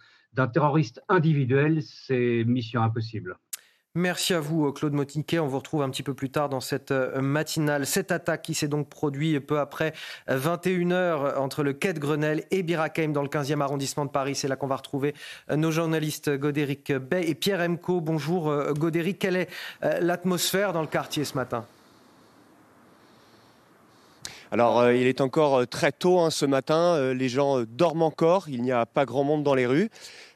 terroriste 0.54 1.02
individuel, 1.10 1.82
c'est 1.82 2.44
mission 2.46 2.82
impossible. 2.82 3.38
Merci 3.98 4.34
à 4.34 4.42
vous, 4.42 4.74
Claude 4.74 4.92
Motinquet. 4.92 5.40
On 5.40 5.48
vous 5.48 5.58
retrouve 5.58 5.82
un 5.82 5.90
petit 5.90 6.04
peu 6.04 6.14
plus 6.14 6.30
tard 6.30 6.50
dans 6.50 6.60
cette 6.60 6.92
euh, 6.92 7.22
matinale. 7.22 7.86
Cette 7.86 8.12
attaque 8.12 8.42
qui 8.42 8.54
s'est 8.54 8.68
donc 8.68 8.90
produite 8.90 9.40
peu 9.40 9.58
après 9.58 9.94
21h 10.28 10.92
euh, 10.94 11.38
entre 11.38 11.64
le 11.64 11.72
quai 11.72 11.94
de 11.94 12.00
Grenelle 12.00 12.44
et 12.52 12.62
Birakeim 12.62 13.14
dans 13.14 13.22
le 13.22 13.30
15e 13.30 13.62
arrondissement 13.62 14.04
de 14.04 14.10
Paris. 14.10 14.36
C'est 14.36 14.50
là 14.50 14.58
qu'on 14.58 14.68
va 14.68 14.76
retrouver 14.76 15.16
euh, 15.50 15.56
nos 15.56 15.72
journalistes 15.72 16.30
Godéric 16.30 16.92
Bay 16.92 17.26
et 17.26 17.36
Pierre 17.36 17.62
Emco. 17.62 18.02
Bonjour 18.02 18.54
Godéric, 18.74 19.20
quelle 19.20 19.38
est 19.38 19.50
l'atmosphère 20.02 20.74
dans 20.74 20.82
le 20.82 20.88
quartier 20.88 21.24
ce 21.24 21.36
matin? 21.36 21.66
Alors, 24.52 24.80
euh, 24.80 24.96
il 24.96 25.08
est 25.08 25.22
encore 25.22 25.62
euh, 25.62 25.66
très 25.66 25.92
tôt 25.92 26.20
hein, 26.20 26.30
ce 26.30 26.46
matin. 26.46 26.96
Euh, 26.96 27.14
les 27.14 27.30
gens 27.30 27.62
dorment 27.68 28.04
encore. 28.04 28.46
Il 28.48 28.62
n'y 28.62 28.72
a 28.72 28.86
pas 28.86 29.06
grand 29.06 29.24
monde 29.24 29.44
dans 29.44 29.56
les 29.56 29.66
rues. 29.66 29.90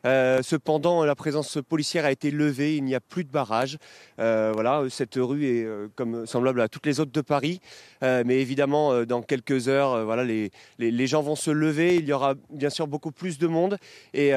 Cependant, 0.03 1.03
la 1.06 1.15
présence 1.15 1.58
policière 1.68 2.06
a 2.06 2.12
été 2.12 2.32
levée. 2.32 2.75
Il 2.75 2.84
n'y 2.84 2.96
a 2.96 3.00
plus 3.00 3.24
de 3.24 3.29
barrage. 3.29 3.77
voilà, 4.18 4.84
cette 4.89 5.15
rue 5.15 5.46
est 5.46 5.68
comme 5.96 6.25
semblable 6.25 6.62
à 6.62 6.68
toutes 6.68 6.86
les 6.86 7.00
autres 7.00 7.12
de 7.12 7.22
Paris. 7.22 7.60
mais 8.01 8.39
évidemment, 8.39 9.03
dans 9.06 9.22
quelques 9.22 9.68
heures, 9.68 10.06
voilà, 10.06 10.24
les, 10.24 10.51
les, 10.77 11.08
gens 11.08 11.22
vont 11.22 11.36
se 11.36 11.51
lever. 11.51 11.96
Il 11.96 12.06
y 12.06 12.13
aura 12.13 12.36
bien 12.50 12.70
sûr 12.70 12.88
beaucoup 12.88 13.12
plus 13.12 13.38
de 13.38 13.48
monde 13.48 13.77
et 14.13 14.32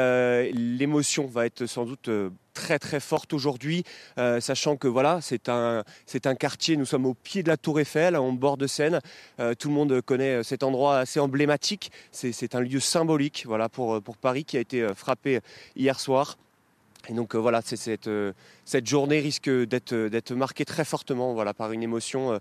l'émotion 0.52 1.26
va 1.26 1.46
être 1.46 1.66
sans 1.66 1.84
doute 1.84 2.10
très 2.52 2.78
très 2.78 3.00
forte 3.00 3.32
aujourd'hui, 3.32 3.84
euh, 4.18 4.40
sachant 4.40 4.76
que 4.76 4.88
voilà, 4.88 5.20
c'est 5.20 5.48
un, 5.48 5.84
c'est 6.06 6.26
un 6.26 6.34
quartier, 6.34 6.76
nous 6.76 6.84
sommes 6.84 7.06
au 7.06 7.14
pied 7.14 7.42
de 7.42 7.48
la 7.48 7.56
Tour 7.56 7.80
Eiffel, 7.80 8.16
en 8.16 8.32
bord 8.32 8.56
de 8.56 8.66
Seine. 8.66 9.00
Euh, 9.40 9.54
tout 9.54 9.68
le 9.68 9.74
monde 9.74 10.00
connaît 10.02 10.36
euh, 10.36 10.42
cet 10.42 10.62
endroit 10.62 10.98
assez 10.98 11.20
emblématique. 11.20 11.90
C'est, 12.10 12.54
un 12.54 12.60
lieu 12.60 12.80
symbolique 12.80 13.44
voilà, 13.46 13.68
pour, 13.68 14.02
pour 14.02 14.16
Paris 14.16 14.44
qui 14.44 14.56
a 14.56 14.60
été 14.60 14.86
frappé 14.94 15.40
hier 15.76 15.98
soir. 15.98 16.36
Et 17.08 17.14
donc 17.14 17.34
voilà, 17.34 17.62
c'est 17.64 17.76
cette, 17.76 18.08
cette 18.64 18.86
journée 18.86 19.18
risque 19.18 19.50
d'être, 19.50 19.92
d'être 19.92 20.32
marquée 20.34 20.64
très 20.64 20.84
fortement 20.84 21.34
voilà, 21.34 21.52
par 21.52 21.72
une 21.72 21.82
émotion 21.82 22.38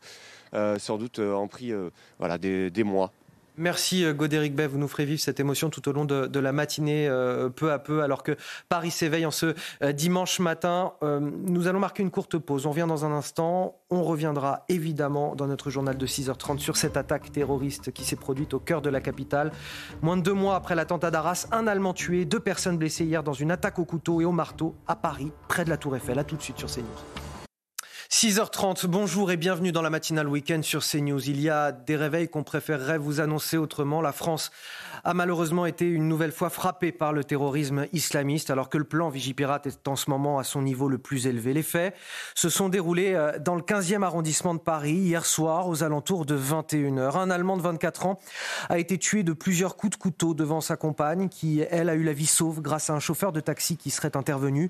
sans 0.53 0.97
doute 0.99 1.17
en 1.17 1.47
prix 1.47 1.73
voilà, 2.19 2.37
des 2.37 2.83
mois. 2.83 3.11
Merci 3.57 4.05
euh, 4.05 4.13
Godéric 4.13 4.55
Bay, 4.55 4.65
vous 4.65 4.77
nous 4.77 4.87
ferez 4.87 5.05
vivre 5.05 5.19
cette 5.19 5.39
émotion 5.39 5.69
tout 5.69 5.87
au 5.89 5.91
long 5.91 6.05
de, 6.05 6.39
la 6.39 6.51
matinée, 6.51 7.07
euh, 7.07 7.49
peu 7.49 7.71
à 7.71 7.79
peu, 7.79 8.01
alors 8.01 8.23
que 8.23 8.37
Paris 8.69 8.91
s'éveille 8.91 9.25
en 9.25 9.31
ce 9.31 9.53
euh, 9.83 9.91
dimanche 9.91 10.39
matin. 10.39 10.93
nous 11.01 11.67
allons 11.67 11.79
marquer 11.79 12.01
une 12.03 12.11
courte 12.11 12.37
pause, 12.37 12.65
on 12.65 12.71
revient 12.71 12.85
dans 12.87 13.05
un 13.05 13.11
instant, 13.11 13.75
on 13.89 14.03
reviendra 14.03 14.65
évidemment 14.69 15.35
dans 15.35 15.47
notre 15.47 15.69
journal 15.69 15.97
de 15.97 16.07
6h30 16.07 16.59
sur 16.59 16.77
cette 16.77 16.97
attaque 16.97 17.31
terroriste 17.31 17.91
qui 17.91 18.05
s'est 18.05 18.15
produite 18.15 18.53
au 18.53 18.59
cœur 18.59 18.81
de 18.81 18.89
la 18.89 19.01
capitale. 19.01 19.51
Moins 20.01 20.17
de 20.17 20.21
deux 20.21 20.33
mois 20.33 20.55
après 20.55 20.75
l'attentat 20.75 21.11
d'Arras, 21.11 21.47
un 21.51 21.67
Allemand 21.67 21.93
tué, 21.93 22.25
deux 22.25 22.39
personnes 22.39 22.77
blessées 22.77 23.05
hier 23.05 23.23
dans 23.23 23.33
une 23.33 23.51
attaque 23.51 23.79
au 23.79 23.85
couteau 23.85 24.21
et 24.21 24.25
au 24.25 24.31
marteau 24.31 24.75
à 24.87 24.95
Paris, 24.95 25.31
près 25.47 25.65
de 25.65 25.69
la 25.69 25.77
Tour 25.77 25.95
Eiffel. 25.95 26.17
A 26.19 26.23
tout 26.23 26.37
de 26.37 26.41
suite 26.41 26.57
sur 26.57 26.69
CNews. 26.69 27.30
6h30, 28.11 28.87
bonjour 28.87 29.31
et 29.31 29.37
bienvenue 29.37 29.71
dans 29.71 29.81
la 29.81 29.89
matinale 29.89 30.27
week-end 30.27 30.61
sur 30.63 30.83
CNews. 30.83 31.29
Il 31.29 31.39
y 31.39 31.49
a 31.49 31.71
des 31.71 31.95
réveils 31.95 32.27
qu'on 32.27 32.43
préférerait 32.43 32.97
vous 32.97 33.21
annoncer 33.21 33.55
autrement. 33.55 34.01
La 34.01 34.11
France 34.11 34.51
a 35.05 35.13
malheureusement 35.13 35.65
été 35.65 35.85
une 35.85 36.09
nouvelle 36.09 36.33
fois 36.33 36.49
frappée 36.49 36.91
par 36.91 37.13
le 37.13 37.23
terrorisme 37.23 37.87
islamiste, 37.93 38.49
alors 38.49 38.67
que 38.67 38.77
le 38.77 38.83
plan 38.83 39.09
Vigipirate 39.09 39.65
est 39.67 39.87
en 39.87 39.95
ce 39.95 40.09
moment 40.09 40.39
à 40.39 40.43
son 40.43 40.61
niveau 40.61 40.89
le 40.89 40.97
plus 40.97 41.25
élevé. 41.25 41.53
Les 41.53 41.63
faits 41.63 41.95
se 42.35 42.49
sont 42.49 42.67
déroulés 42.67 43.13
euh, 43.13 43.39
dans 43.39 43.55
le 43.55 43.61
15e 43.61 44.03
arrondissement 44.03 44.53
de 44.53 44.59
Paris 44.59 44.91
hier 44.91 45.25
soir 45.25 45.69
aux 45.69 45.81
alentours 45.81 46.25
de 46.25 46.37
21h. 46.37 47.17
Un 47.17 47.29
Allemand 47.31 47.55
de 47.55 47.61
24 47.61 48.05
ans 48.05 48.19
a 48.67 48.77
été 48.77 48.97
tué 48.97 49.23
de 49.23 49.31
plusieurs 49.31 49.77
coups 49.77 49.97
de 49.97 50.01
couteau 50.01 50.33
devant 50.33 50.59
sa 50.59 50.75
compagne 50.75 51.29
qui, 51.29 51.61
elle, 51.71 51.87
a 51.89 51.95
eu 51.95 52.03
la 52.03 52.13
vie 52.13 52.27
sauve 52.27 52.61
grâce 52.61 52.89
à 52.89 52.93
un 52.93 52.99
chauffeur 52.99 53.31
de 53.31 53.39
taxi 53.39 53.77
qui 53.77 53.89
serait 53.89 54.17
intervenu. 54.17 54.69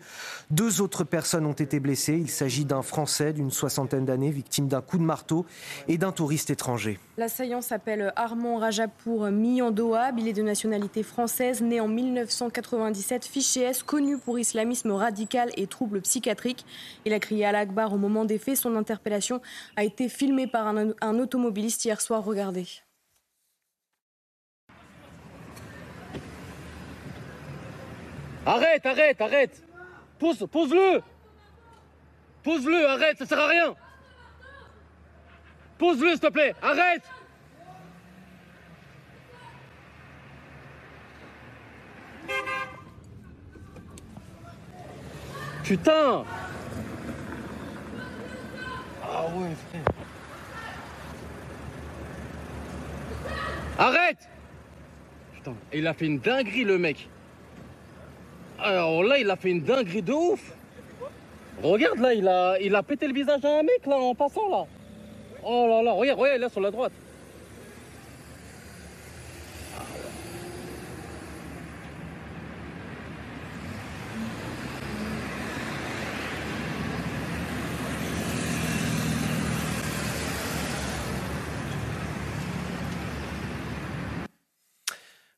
Deux 0.51 0.79
autres 0.79 1.03
personnes 1.03 1.48
ont 1.48 1.53
été 1.53 1.79
blessées. 1.79 2.17
Il 2.17 2.29
s'agit 2.29 2.65
d'un 2.65 2.83
Français 2.83 3.30
d'une 3.33 3.51
soixantaine 3.51 4.05
d'années, 4.05 4.31
victime 4.31 4.67
d'un 4.67 4.81
coup 4.81 4.97
de 4.97 5.03
marteau 5.03 5.45
et 5.88 5.97
d'un 5.97 6.11
touriste 6.11 6.50
étranger. 6.50 7.00
L'assaillant 7.17 7.61
s'appelle 7.61 8.13
Armand 8.15 8.57
Rajapour 8.57 9.29
Miandoab. 9.31 10.19
Il 10.19 10.27
est 10.27 10.33
de 10.33 10.41
nationalité 10.41 11.03
française, 11.03 11.61
né 11.61 11.79
en 11.79 11.88
1997, 11.88 13.25
fiché 13.25 13.61
S, 13.61 13.83
connu 13.83 14.17
pour 14.17 14.39
islamisme 14.39 14.91
radical 14.91 15.50
et 15.57 15.67
troubles 15.67 16.01
psychiatriques. 16.01 16.65
Il 17.05 17.13
a 17.13 17.19
crié 17.19 17.45
à 17.45 17.51
l'Akbar 17.51 17.93
au 17.93 17.97
moment 17.97 18.25
des 18.25 18.38
faits. 18.38 18.57
Son 18.57 18.75
interpellation 18.75 19.41
a 19.75 19.83
été 19.83 20.09
filmée 20.09 20.47
par 20.47 20.67
un, 20.67 20.91
un 21.01 21.19
automobiliste 21.19 21.85
hier 21.85 22.01
soir. 22.01 22.23
Regardez. 22.23 22.65
Arrête, 28.45 28.85
arrête, 28.85 29.21
arrête 29.21 29.63
Pose, 30.17 30.47
pose-le 30.51 31.01
Pose-le, 32.43 32.88
arrête, 32.88 33.17
ça 33.17 33.25
sert 33.25 33.39
à 33.39 33.48
rien 33.48 33.75
Pose-le, 35.77 36.12
s'il 36.12 36.19
te 36.19 36.27
plaît, 36.27 36.55
arrête 36.62 37.03
Putain 45.63 46.25
Ah 49.03 49.25
ouais, 49.36 49.55
frère. 49.69 49.86
Arrête 53.77 54.29
Putain, 55.33 55.55
il 55.71 55.88
a 55.88 55.93
fait 55.93 56.07
une 56.07 56.19
dinguerie, 56.19 56.63
le 56.63 56.77
mec. 56.77 57.07
Alors 58.60 59.03
là, 59.03 59.17
il 59.17 59.29
a 59.29 59.36
fait 59.36 59.51
une 59.51 59.63
dinguerie 59.63 60.01
de 60.01 60.13
ouf. 60.13 60.53
Regarde 61.63 61.99
là, 61.99 62.13
il 62.13 62.27
a, 62.27 62.57
il 62.59 62.75
a 62.75 62.83
pété 62.83 63.07
le 63.07 63.13
visage 63.13 63.45
à 63.45 63.59
un 63.59 63.63
mec 63.63 63.85
là 63.85 63.97
en 63.97 64.15
passant 64.15 64.49
là. 64.49 64.63
Oh 65.43 65.67
là 65.67 65.81
là, 65.81 65.91
regarde, 65.91 66.19
regarde 66.19 66.41
là 66.41 66.49
sur 66.49 66.61
la 66.61 66.71
droite. 66.71 66.91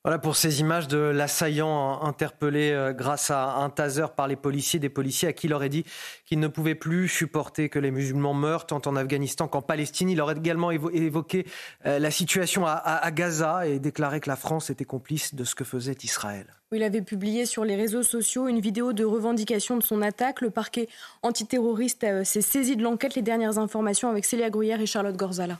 Voilà 0.05 0.19
pour 0.19 0.36
ces 0.36 0.60
images 0.60 0.89
de 0.89 0.98
l'assaillant 0.98 2.01
interpellé 2.01 2.72
euh, 2.72 2.91
grâce 2.91 3.31
à 3.31 3.55
un 3.55 3.69
taser 3.69 4.07
par 4.15 4.27
les 4.27 4.36
policiers, 4.36 4.77
des 4.77 4.89
policiers 4.89 5.29
à 5.29 5.33
qui 5.33 5.48
il 5.48 5.53
aurait 5.53 5.69
dit 5.69 5.86
qu'il 6.25 6.39
ne 6.39 6.50
pouvait 6.50 6.75
plus 6.75 7.07
supporter 7.07 7.69
que 7.69 7.79
les 7.79 7.89
musulmans 7.89 8.33
meurent 8.33 8.67
tant 8.67 8.81
en 8.86 8.98
Afghanistan 8.98 9.48
qu'en 9.48 9.62
Palestine. 9.62 10.10
Il 10.10 10.19
aurait 10.19 10.36
également 10.36 10.72
évoqué 10.72 11.48
euh, 11.86 12.00
la 12.00 12.12
situation 12.12 12.65
à 12.65 13.12
Gaza 13.12 13.65
et 13.65 13.79
déclaré 13.79 14.19
que 14.19 14.29
la 14.29 14.36
France 14.36 14.69
était 14.69 14.83
complice 14.83 15.36
de 15.36 15.45
ce 15.45 15.55
que 15.55 15.63
faisait 15.63 15.95
Israël. 16.03 16.48
Il 16.74 16.83
avait 16.83 17.01
publié 17.01 17.45
sur 17.45 17.63
les 17.63 17.75
réseaux 17.75 18.03
sociaux 18.03 18.48
une 18.48 18.60
vidéo 18.60 18.93
de 18.93 19.05
revendication 19.05 19.77
de 19.77 19.83
son 19.83 20.01
attaque. 20.01 20.41
Le 20.41 20.50
parquet 20.50 20.89
antiterroriste 21.22 22.03
euh, 22.03 22.24
s'est 22.24 22.41
saisi 22.41 22.75
de 22.75 22.83
l'enquête. 22.83 23.15
Les 23.15 23.22
dernières 23.22 23.57
informations 23.57 24.10
avec 24.10 24.25
Célia 24.25 24.50
Gruyère 24.50 24.81
et 24.81 24.86
Charlotte 24.86 25.15
Gorzala. 25.15 25.60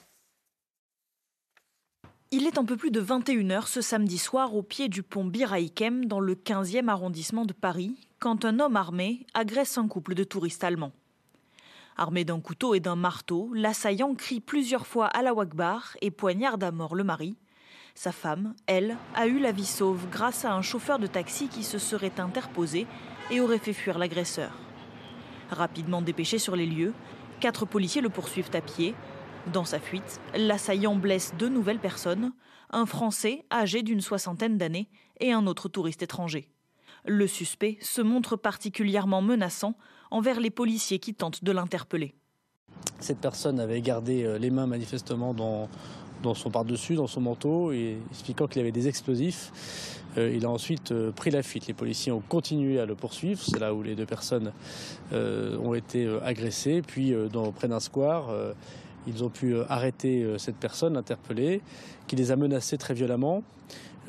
Il 2.36 2.48
est 2.48 2.58
un 2.58 2.66
peu 2.66 2.78
plus 2.78 2.90
de 2.90 3.00
21h 3.00 3.68
ce 3.68 3.80
samedi 3.80 4.18
soir 4.18 4.56
au 4.56 4.64
pied 4.64 4.90
du 4.90 5.04
pont 5.04 5.24
Bir 5.24 5.54
dans 6.08 6.20
le 6.20 6.34
15e 6.34 6.88
arrondissement 6.88 7.46
de 7.46 7.54
Paris 7.54 7.96
quand 8.18 8.44
un 8.44 8.60
homme 8.60 8.76
armé 8.76 9.28
agresse 9.36 9.78
un 9.78 9.88
couple 9.88 10.16
de 10.16 10.24
touristes 10.24 10.64
allemands. 10.64 10.94
Armé 11.96 12.26
d'un 12.26 12.40
couteau 12.40 12.74
et 12.74 12.80
d'un 12.80 12.96
marteau, 12.96 13.52
l'assaillant 13.54 14.16
crie 14.16 14.40
plusieurs 14.40 14.88
fois 14.88 15.06
à 15.06 15.22
la 15.22 15.36
Wakbar 15.36 15.96
et 16.02 16.10
poignarde 16.10 16.64
à 16.64 16.72
mort 16.72 16.96
le 16.96 17.04
mari. 17.04 17.38
Sa 17.94 18.12
femme, 18.12 18.56
elle, 18.66 18.98
a 19.14 19.28
eu 19.28 19.38
la 19.38 19.52
vie 19.52 19.64
sauve 19.64 20.10
grâce 20.12 20.44
à 20.44 20.56
un 20.56 20.64
chauffeur 20.64 20.98
de 20.98 21.06
taxi 21.06 21.50
qui 21.50 21.64
se 21.64 21.78
serait 21.78 22.20
interposé 22.20 22.88
et 23.30 23.42
aurait 23.42 23.60
fait 23.60 23.74
fuir 23.74 24.00
l'agresseur. 24.00 24.54
Rapidement 25.52 26.02
dépêché 26.02 26.40
sur 26.40 26.56
les 26.56 26.66
lieux, 26.66 26.94
quatre 27.40 27.68
policiers 27.68 28.02
le 28.02 28.10
poursuivent 28.10 28.50
à 28.56 28.62
pied 28.62 28.96
dans 29.52 29.66
sa 29.66 29.80
fuite, 29.80 30.22
l'assaillant 30.36 30.96
blesse 30.96 31.34
deux 31.38 31.50
nouvelles 31.50 31.80
personnes, 31.80 32.32
un 32.70 32.86
Français 32.86 33.46
âgé 33.52 33.84
d'une 33.84 34.02
soixantaine 34.02 34.58
d'années 34.58 34.90
et 35.20 35.32
un 35.32 35.48
autre 35.48 35.68
touriste 35.68 36.02
étranger. 36.02 36.50
Le 37.06 37.28
suspect 37.28 37.78
se 37.82 38.02
montre 38.02 38.38
particulièrement 38.38 39.22
menaçant 39.22 39.76
envers 40.12 40.40
les 40.40 40.50
policiers 40.50 41.00
qui 41.00 41.14
tentent 41.14 41.44
de 41.44 41.52
l'interpeller. 41.52 42.16
Cette 43.00 43.20
personne 43.20 43.60
avait 43.60 43.82
gardé 43.82 44.24
euh, 44.24 44.38
les 44.38 44.50
mains 44.50 44.68
manifestement 44.68 45.34
dans, 45.34 45.68
son 46.34 46.50
par-dessus, 46.50 46.96
dans 46.96 47.08
son 47.08 47.20
manteau, 47.20 47.74
et 47.74 47.98
expliquant 48.12 48.48
qu'il 48.48 48.62
avait 48.62 48.72
des 48.72 48.88
explosifs. 48.88 50.00
Euh, 50.18 50.34
il 50.34 50.46
a 50.46 50.50
ensuite 50.50 50.92
euh, 50.92 51.12
pris 51.12 51.32
la 51.32 51.44
fuite. 51.44 51.68
Les 51.68 51.74
policiers 51.74 52.14
ont 52.14 52.22
continué 52.22 52.80
à 52.80 52.86
le 52.86 52.96
poursuivre. 52.96 53.42
C'est 53.44 53.60
là 53.60 53.74
où 53.74 53.84
les 53.84 53.96
deux 53.96 54.06
personnes 54.06 54.54
ont 55.12 55.74
été 55.74 56.08
agressées. 56.24 56.82
Puis, 56.82 57.14
dans, 57.32 57.52
près 57.52 57.68
d'un 57.68 57.82
square, 57.82 58.30
ils 59.08 59.24
ont 59.24 59.30
pu 59.30 59.54
euh, 59.54 59.66
arrêter 59.70 60.24
euh, 60.24 60.38
cette 60.38 60.58
personne 60.58 60.98
interpellée, 60.98 61.62
qui 62.08 62.16
les 62.16 62.32
a 62.32 62.36
menacés 62.36 62.78
très 62.78 62.94
violemment. 62.94 63.44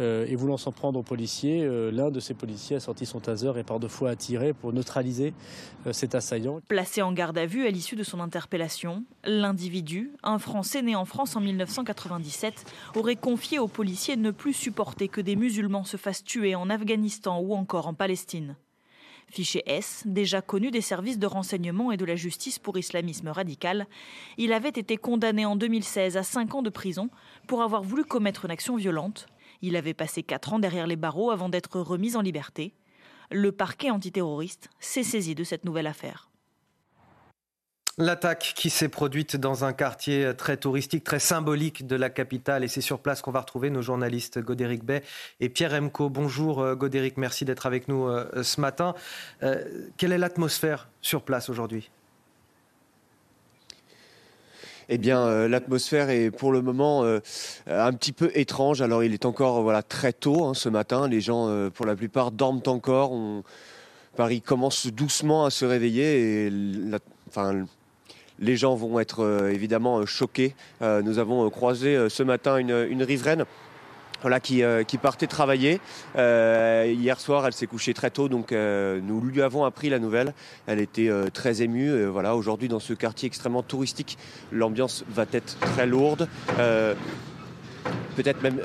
Euh, 0.00 0.26
et 0.28 0.34
voulant 0.34 0.56
s'en 0.56 0.72
prendre 0.72 0.98
aux 0.98 1.04
policiers, 1.04 1.64
l'un 1.92 2.10
de 2.10 2.18
ces 2.18 2.34
policiers 2.34 2.74
a 2.74 2.80
sorti 2.80 3.06
son 3.06 3.20
taser 3.20 3.52
et 3.56 3.62
par 3.62 3.78
deux 3.78 3.86
fois 3.86 4.10
a 4.10 4.16
tiré 4.16 4.52
pour 4.52 4.72
neutraliser 4.72 5.32
cet 5.92 6.16
assaillant. 6.16 6.58
Placé 6.66 7.00
en 7.00 7.12
garde 7.12 7.38
à 7.38 7.46
vue 7.46 7.64
à 7.64 7.70
l'issue 7.70 7.94
de 7.94 8.02
son 8.02 8.18
interpellation, 8.18 9.04
l'individu, 9.24 10.10
un 10.24 10.40
Français 10.40 10.82
né 10.82 10.96
en 10.96 11.04
France 11.04 11.36
en 11.36 11.40
1997, 11.40 12.64
aurait 12.96 13.14
confié 13.14 13.60
aux 13.60 13.68
policiers 13.68 14.16
ne 14.16 14.32
plus 14.32 14.52
supporter 14.52 15.06
que 15.06 15.20
des 15.20 15.36
musulmans 15.36 15.84
se 15.84 15.96
fassent 15.96 16.24
tuer 16.24 16.56
en 16.56 16.70
Afghanistan 16.70 17.38
ou 17.38 17.54
encore 17.54 17.86
en 17.86 17.94
Palestine. 17.94 18.56
Fiché 19.34 19.64
S, 19.66 20.04
déjà 20.06 20.42
connu 20.42 20.70
des 20.70 20.80
services 20.80 21.18
de 21.18 21.26
renseignement 21.26 21.90
et 21.90 21.96
de 21.96 22.04
la 22.04 22.14
justice 22.14 22.60
pour 22.60 22.78
islamisme 22.78 23.26
radical, 23.26 23.88
il 24.38 24.52
avait 24.52 24.68
été 24.68 24.96
condamné 24.96 25.44
en 25.44 25.56
2016 25.56 26.16
à 26.16 26.22
5 26.22 26.54
ans 26.54 26.62
de 26.62 26.70
prison 26.70 27.10
pour 27.48 27.60
avoir 27.60 27.82
voulu 27.82 28.04
commettre 28.04 28.44
une 28.44 28.52
action 28.52 28.76
violente. 28.76 29.26
Il 29.60 29.74
avait 29.74 29.92
passé 29.92 30.22
4 30.22 30.52
ans 30.52 30.58
derrière 30.60 30.86
les 30.86 30.94
barreaux 30.94 31.32
avant 31.32 31.48
d'être 31.48 31.80
remis 31.80 32.14
en 32.14 32.20
liberté. 32.20 32.74
Le 33.32 33.50
parquet 33.50 33.90
antiterroriste 33.90 34.70
s'est 34.78 35.02
saisi 35.02 35.34
de 35.34 35.42
cette 35.42 35.64
nouvelle 35.64 35.88
affaire. 35.88 36.30
L'attaque 37.96 38.54
qui 38.56 38.70
s'est 38.70 38.88
produite 38.88 39.36
dans 39.36 39.64
un 39.64 39.72
quartier 39.72 40.32
très 40.36 40.56
touristique, 40.56 41.04
très 41.04 41.20
symbolique 41.20 41.86
de 41.86 41.94
la 41.94 42.10
capitale. 42.10 42.64
Et 42.64 42.68
c'est 42.68 42.80
sur 42.80 42.98
place 42.98 43.22
qu'on 43.22 43.30
va 43.30 43.40
retrouver 43.40 43.70
nos 43.70 43.82
journalistes 43.82 44.40
Godéric 44.40 44.84
Bay 44.84 45.04
et 45.38 45.48
Pierre 45.48 45.74
Emco. 45.74 46.10
Bonjour 46.10 46.60
euh, 46.60 46.74
Godéric, 46.74 47.18
merci 47.18 47.44
d'être 47.44 47.66
avec 47.66 47.86
nous 47.86 48.08
euh, 48.08 48.42
ce 48.42 48.60
matin. 48.60 48.96
Euh, 49.44 49.64
quelle 49.96 50.10
est 50.10 50.18
l'atmosphère 50.18 50.88
sur 51.02 51.22
place 51.22 51.48
aujourd'hui? 51.48 51.92
Eh 54.88 54.98
bien, 54.98 55.46
l'atmosphère 55.46 56.10
est 56.10 56.30
pour 56.32 56.52
le 56.52 56.60
moment 56.60 57.04
un 57.04 57.92
petit 57.94 58.12
peu 58.12 58.30
étrange. 58.34 58.82
Alors, 58.82 59.02
il 59.02 59.14
est 59.14 59.24
encore 59.24 59.62
voilà 59.62 59.82
très 59.82 60.12
tôt 60.12 60.44
hein, 60.44 60.52
ce 60.52 60.68
matin. 60.68 61.08
Les 61.08 61.22
gens, 61.22 61.70
pour 61.70 61.86
la 61.86 61.96
plupart, 61.96 62.32
dorment 62.32 62.60
encore. 62.66 63.12
Paris 64.14 64.42
commence 64.42 64.88
doucement 64.88 65.46
à 65.46 65.50
se 65.50 65.64
réveiller 65.64 66.48
et 66.48 66.52
enfin, 67.28 67.64
les 68.38 68.56
gens 68.56 68.74
vont 68.74 68.98
être 69.00 69.24
euh, 69.24 69.52
évidemment 69.52 69.98
euh, 69.98 70.06
choqués. 70.06 70.54
Euh, 70.82 71.02
nous 71.02 71.18
avons 71.18 71.48
croisé 71.50 72.08
ce 72.08 72.22
matin 72.22 72.56
une, 72.56 73.02
riveraine. 73.02 73.44
qui, 74.42 74.98
partait 75.00 75.26
travailler. 75.26 75.80
hier 76.16 77.20
soir, 77.20 77.46
elle 77.46 77.52
s'est 77.52 77.66
couchée 77.66 77.94
très 77.94 78.10
tôt, 78.10 78.28
donc 78.28 78.52
nous 78.52 79.20
lui 79.20 79.42
avons 79.42 79.64
appris 79.64 79.90
la 79.90 79.98
nouvelle. 79.98 80.32
Elle 80.66 80.80
était 80.80 81.10
très 81.32 81.62
émue. 81.62 82.06
voilà, 82.06 82.34
aujourd'hui, 82.34 82.68
dans 82.68 82.80
ce 82.80 82.94
quartier 82.94 83.26
extrêmement 83.26 83.62
touristique, 83.62 84.18
l'ambiance 84.50 85.04
va 85.08 85.26
être 85.32 85.58
très 85.60 85.86
lourde 85.86 86.28
peut-être 88.16 88.42
même 88.42 88.60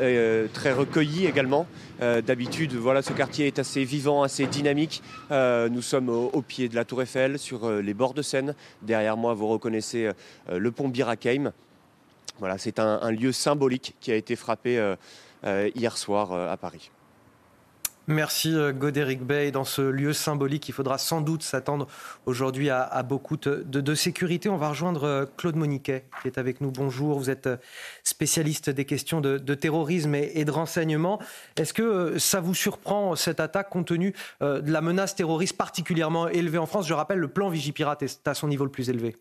très 0.53 0.71
recueilli 0.71 1.25
également. 1.25 1.67
Euh, 2.01 2.21
d'habitude, 2.21 2.73
voilà, 2.73 3.01
ce 3.01 3.13
quartier 3.13 3.47
est 3.47 3.59
assez 3.59 3.83
vivant, 3.83 4.23
assez 4.23 4.45
dynamique. 4.45 5.01
Euh, 5.31 5.69
nous 5.69 5.81
sommes 5.81 6.09
au, 6.09 6.41
pied 6.41 6.69
de 6.69 6.75
la 6.75 6.85
Tour 6.85 7.01
Eiffel, 7.01 7.39
sur 7.39 7.69
les 7.69 7.93
bords 7.93 8.13
de 8.13 8.21
Seine. 8.21 8.55
Derrière 8.81 9.17
moi, 9.17 9.33
vous 9.33 9.47
reconnaissez 9.47 10.09
le 10.51 10.71
pont 10.71 10.87
Birakeim. 10.87 11.51
Voilà, 12.39 12.57
c'est 12.57 12.79
un, 12.79 13.11
lieu 13.11 13.31
symbolique 13.31 13.95
qui 13.99 14.11
a 14.11 14.15
été 14.15 14.35
frappé 14.35 14.95
hier 15.45 15.97
soir 15.97 16.31
à 16.33 16.57
Paris. 16.57 16.89
Merci 18.09 18.55
euh, 18.55 18.73
Godéric 18.73 19.21
Bay. 19.21 19.51
Dans 19.51 19.63
ce 19.63 19.83
lieu 19.83 20.13
symbolique, 20.13 20.67
il 20.67 20.71
faudra 20.71 20.97
sans 20.97 21.21
doute 21.21 21.43
s'attendre 21.43 21.85
aujourd'hui 22.25 22.71
à, 22.71 23.03
beaucoup 23.03 23.37
de, 23.37 23.93
sécurité. 23.93 24.49
On 24.49 24.57
va 24.57 24.69
rejoindre 24.69 25.03
euh, 25.03 25.25
Claude 25.37 25.55
Moniquet 25.55 26.05
qui 26.23 26.27
est 26.27 26.39
avec 26.39 26.59
nous. 26.59 26.71
Bonjour, 26.71 27.19
vous 27.19 27.29
êtes 27.29 27.45
euh, 27.45 27.57
spécialiste 28.03 28.71
des 28.71 28.85
questions 28.85 29.21
de, 29.21 29.37
terrorisme 29.53 30.15
et, 30.15 30.43
de 30.43 30.49
renseignement. 30.49 31.19
Est-ce 31.55 31.71
que 31.71 32.17
ça 32.17 32.39
vous 32.41 32.55
surprend 32.55 33.15
cette 33.15 33.39
attaque 33.39 33.69
compte 33.69 33.85
tenu 33.85 34.15
de 34.41 34.71
la 34.71 34.81
menace 34.81 35.13
terroriste 35.13 35.55
particulièrement 35.55 36.27
élevée 36.29 36.57
en 36.57 36.65
France? 36.65 36.87
Je 36.87 36.95
rappelle, 36.95 37.19
le 37.19 37.27
plan 37.27 37.49
Vigipirate 37.49 38.01
est 38.01 38.27
à 38.27 38.33
son 38.33 38.47
niveau 38.47 38.65
le 38.65 38.71
plus 38.71 38.89
élevé. 38.89 39.17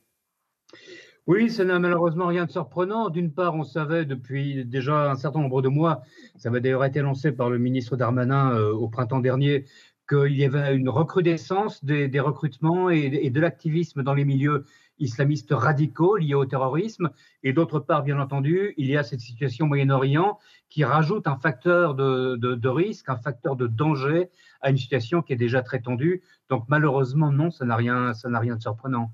Oui, 1.29 1.51
ça 1.51 1.63
n'a 1.63 1.79
malheureusement 1.79 2.29
rien 2.29 2.47
de 2.47 2.51
surprenant. 2.51 3.11
D'une 3.11 3.31
part, 3.31 3.55
on 3.55 3.63
savait 3.63 4.07
depuis 4.07 4.65
déjà 4.65 5.11
un 5.11 5.15
certain 5.15 5.41
nombre 5.43 5.61
de 5.61 5.69
mois, 5.69 6.01
ça 6.37 6.49
avait 6.49 6.63
d'ailleurs 6.63 6.87
été 6.87 7.03
lancé 7.03 7.33
par 7.33 7.51
le 7.51 7.59
ministre 7.59 7.99
Darmanin 7.99 8.53
euh, 8.53 8.73
au 8.73 8.89
printemps 8.89 9.21
dernier, 9.21 9.67
qu'il 10.09 10.33
y 10.39 10.45
avait 10.47 10.75
une 10.75 10.89
recrudescence 10.89 11.85
des, 11.85 12.09
recrutements 12.19 12.89
et, 12.89 13.29
de 13.29 13.41
l'activisme 13.41 14.03
dans 14.03 14.15
les 14.15 14.25
milieux 14.25 14.65
islamistes 15.01 15.51
radicaux 15.51 16.17
liés 16.17 16.33
au 16.33 16.47
terrorisme. 16.47 17.11
Et 17.43 17.53
d'autre 17.53 17.79
part, 17.79 18.05
bien 18.05 18.19
entendu, 18.19 18.73
il 18.79 18.87
y 18.87 18.97
a 18.97 19.03
cette 19.03 19.21
situation 19.21 19.67
au 19.67 19.69
Moyen-Orient 19.69 20.39
qui 20.71 20.83
rajoute 20.83 21.27
un 21.27 21.37
facteur 21.37 21.95
de, 21.95 22.69
risque, 22.69 23.11
un 23.11 23.19
facteur 23.19 23.55
de 23.55 23.67
danger 23.67 24.31
à 24.63 24.71
une 24.71 24.79
situation 24.79 25.21
qui 25.21 25.35
est 25.35 25.37
déjà 25.37 25.61
très 25.61 25.81
tendue. 25.83 26.23
Donc 26.49 26.65
malheureusement, 26.69 27.31
non, 27.31 27.51
ça 27.51 27.67
n'a 27.67 27.77
rien, 27.77 28.13
rien 28.25 28.57
de 28.57 28.63
surprenant. 28.63 29.13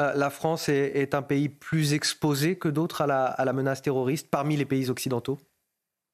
Euh, 0.00 0.14
la 0.14 0.30
France 0.30 0.68
est, 0.68 1.14
un 1.14 1.22
pays 1.22 1.48
plus 1.48 1.92
exposé 1.92 2.56
que 2.56 2.68
d'autres 2.68 3.02
à 3.02 3.44
la 3.44 3.52
menace 3.52 3.82
terroriste 3.82 4.30
parmi 4.30 4.56
les 4.56 4.64
pays 4.64 4.90
occidentaux? 4.90 5.38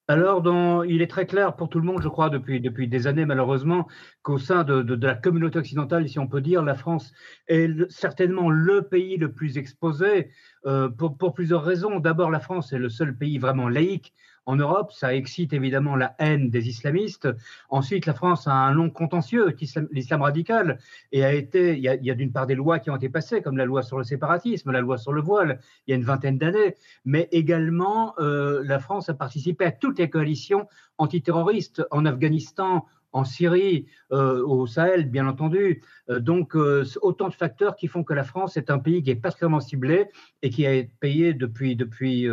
Alors, 0.09 0.43
il 0.87 1.03
est 1.03 1.07
très 1.07 1.27
clair 1.27 1.55
pour 1.55 1.69
tout 1.69 1.79
le 1.79 1.85
monde, 1.85 2.01
je 2.01 2.07
crois, 2.07 2.31
depuis, 2.31 2.59
des 2.59 3.05
années, 3.05 3.27
malheureusement, 3.27 3.87
qu'au 4.23 4.39
sein 4.39 4.63
de, 4.63 5.05
la 5.05 5.13
communauté 5.13 5.59
occidentale, 5.59 6.09
si 6.09 6.17
on 6.17 6.25
peut 6.25 6.41
dire, 6.41 6.63
la 6.63 6.73
France 6.73 7.13
est 7.47 7.69
certainement 7.91 8.49
le 8.49 8.81
pays 8.81 9.17
le 9.17 9.31
plus 9.31 9.59
exposé 9.59 10.31
euh, 10.65 10.89
pour, 10.89 11.15
pour, 11.15 11.35
plusieurs 11.35 11.63
raisons. 11.63 11.99
D'abord, 11.99 12.31
la 12.31 12.39
France 12.39 12.73
est 12.73 12.79
le 12.79 12.89
seul 12.89 13.15
pays 13.15 13.37
vraiment 13.37 13.69
laïque 13.69 14.15
en 14.49 14.55
Europe. 14.55 14.91
Ça 14.91 15.13
excite 15.13 15.53
évidemment 15.53 15.95
la 15.95 16.15
haine 16.17 16.49
des 16.49 16.67
islamistes. 16.67 17.27
Ensuite, 17.69 18.07
la 18.07 18.15
France 18.15 18.47
a 18.47 18.53
un 18.53 18.73
long 18.73 18.89
contentieux, 18.89 19.55
l'islam 19.91 20.21
radical, 20.21 20.79
et 21.11 21.23
a 21.23 21.33
été, 21.33 21.77
il 21.77 21.83
y 21.83 22.11
a, 22.11 22.15
d'une 22.15 22.31
part 22.31 22.47
des 22.47 22.55
lois 22.55 22.79
qui 22.79 22.89
ont 22.89 22.95
été 22.95 23.09
passées, 23.09 23.41
comme 23.43 23.57
la 23.57 23.65
loi 23.65 23.83
sur 23.83 23.99
le 23.99 24.03
séparatisme, 24.03 24.71
la 24.71 24.81
loi 24.81 24.97
sur 24.97 25.13
le 25.13 25.21
voile, 25.21 25.59
il 25.85 25.91
y 25.91 25.93
a 25.93 25.97
une 25.97 26.03
vingtaine 26.03 26.39
d'années, 26.39 26.75
mais 27.05 27.29
également 27.31 28.15
euh, 28.19 28.63
la 28.65 28.79
France 28.79 29.07
a 29.09 29.13
participé 29.13 29.65
à 29.65 29.71
toutes 29.71 29.99
les 29.99 30.09
coalitions 30.09 30.67
antiterroristes 30.97 31.83
en 31.91 32.05
Afghanistan, 32.05 32.85
en 33.11 33.25
Syrie, 33.25 33.87
euh, 34.11 34.43
au 34.45 34.67
Sahel, 34.67 35.09
bien 35.09 35.27
entendu. 35.27 35.81
Euh, 36.09 36.19
donc, 36.19 36.55
euh, 36.55 36.85
autant 37.01 37.29
de 37.29 37.33
facteurs 37.33 37.75
qui 37.75 37.87
font 37.87 38.03
que 38.03 38.13
la 38.13 38.23
France 38.23 38.57
est 38.57 38.69
un 38.69 38.79
pays 38.79 39.03
qui 39.03 39.11
est 39.11 39.15
particulièrement 39.15 39.59
ciblé 39.59 40.07
et 40.41 40.49
qui 40.49 40.65
a 40.65 40.83
payé 40.99 41.33
depuis, 41.33 41.75
depuis, 41.75 42.27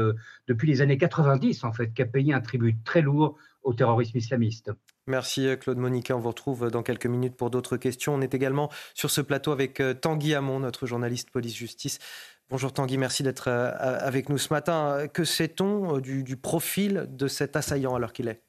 depuis 0.46 0.68
les 0.68 0.82
années 0.82 0.98
90, 0.98 1.64
en 1.64 1.72
fait, 1.72 1.92
qui 1.92 2.02
a 2.02 2.06
payé 2.06 2.34
un 2.34 2.40
tribut 2.40 2.76
très 2.84 3.02
lourd 3.02 3.36
au 3.62 3.74
terrorisme 3.74 4.16
islamiste. 4.18 4.70
Merci 5.08 5.48
Claude 5.60 5.78
Monique. 5.78 6.12
On 6.14 6.18
vous 6.18 6.28
retrouve 6.28 6.70
dans 6.70 6.82
quelques 6.82 7.06
minutes 7.06 7.36
pour 7.36 7.50
d'autres 7.50 7.76
questions. 7.76 8.14
On 8.14 8.20
est 8.20 8.34
également 8.34 8.70
sur 8.94 9.10
ce 9.10 9.20
plateau 9.20 9.52
avec 9.52 9.82
Tanguy 10.00 10.34
Hamon, 10.34 10.60
notre 10.60 10.86
journaliste 10.86 11.30
police-justice. 11.30 11.98
Bonjour 12.48 12.72
Tanguy, 12.72 12.96
merci 12.96 13.24
d'être 13.24 13.48
avec 13.48 14.28
nous 14.28 14.38
ce 14.38 14.52
matin. 14.52 15.08
Que 15.12 15.24
sait-on 15.24 15.98
du, 15.98 16.22
du 16.22 16.36
profil 16.36 17.06
de 17.10 17.26
cet 17.26 17.56
assaillant 17.56 17.94
alors 17.96 18.12
qu'il 18.12 18.28
est? 18.28 18.46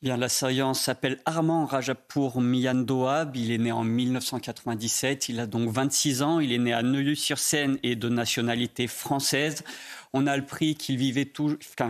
Bien, 0.00 0.16
l'assaillant 0.16 0.74
s'appelle 0.74 1.18
Armand 1.24 1.66
Rajapour 1.66 2.40
Miyandoab. 2.40 3.34
Il 3.34 3.50
est 3.50 3.58
né 3.58 3.72
en 3.72 3.82
1997. 3.82 5.28
Il 5.28 5.40
a 5.40 5.46
donc 5.48 5.70
26 5.70 6.22
ans. 6.22 6.38
Il 6.38 6.52
est 6.52 6.58
né 6.58 6.72
à 6.72 6.84
Neuilly-sur-Seine 6.84 7.80
et 7.82 7.96
de 7.96 8.08
nationalité 8.08 8.86
française. 8.86 9.64
On 10.12 10.28
a 10.28 10.32
appris 10.34 10.76
qu'il 10.76 10.98
vivait, 10.98 11.28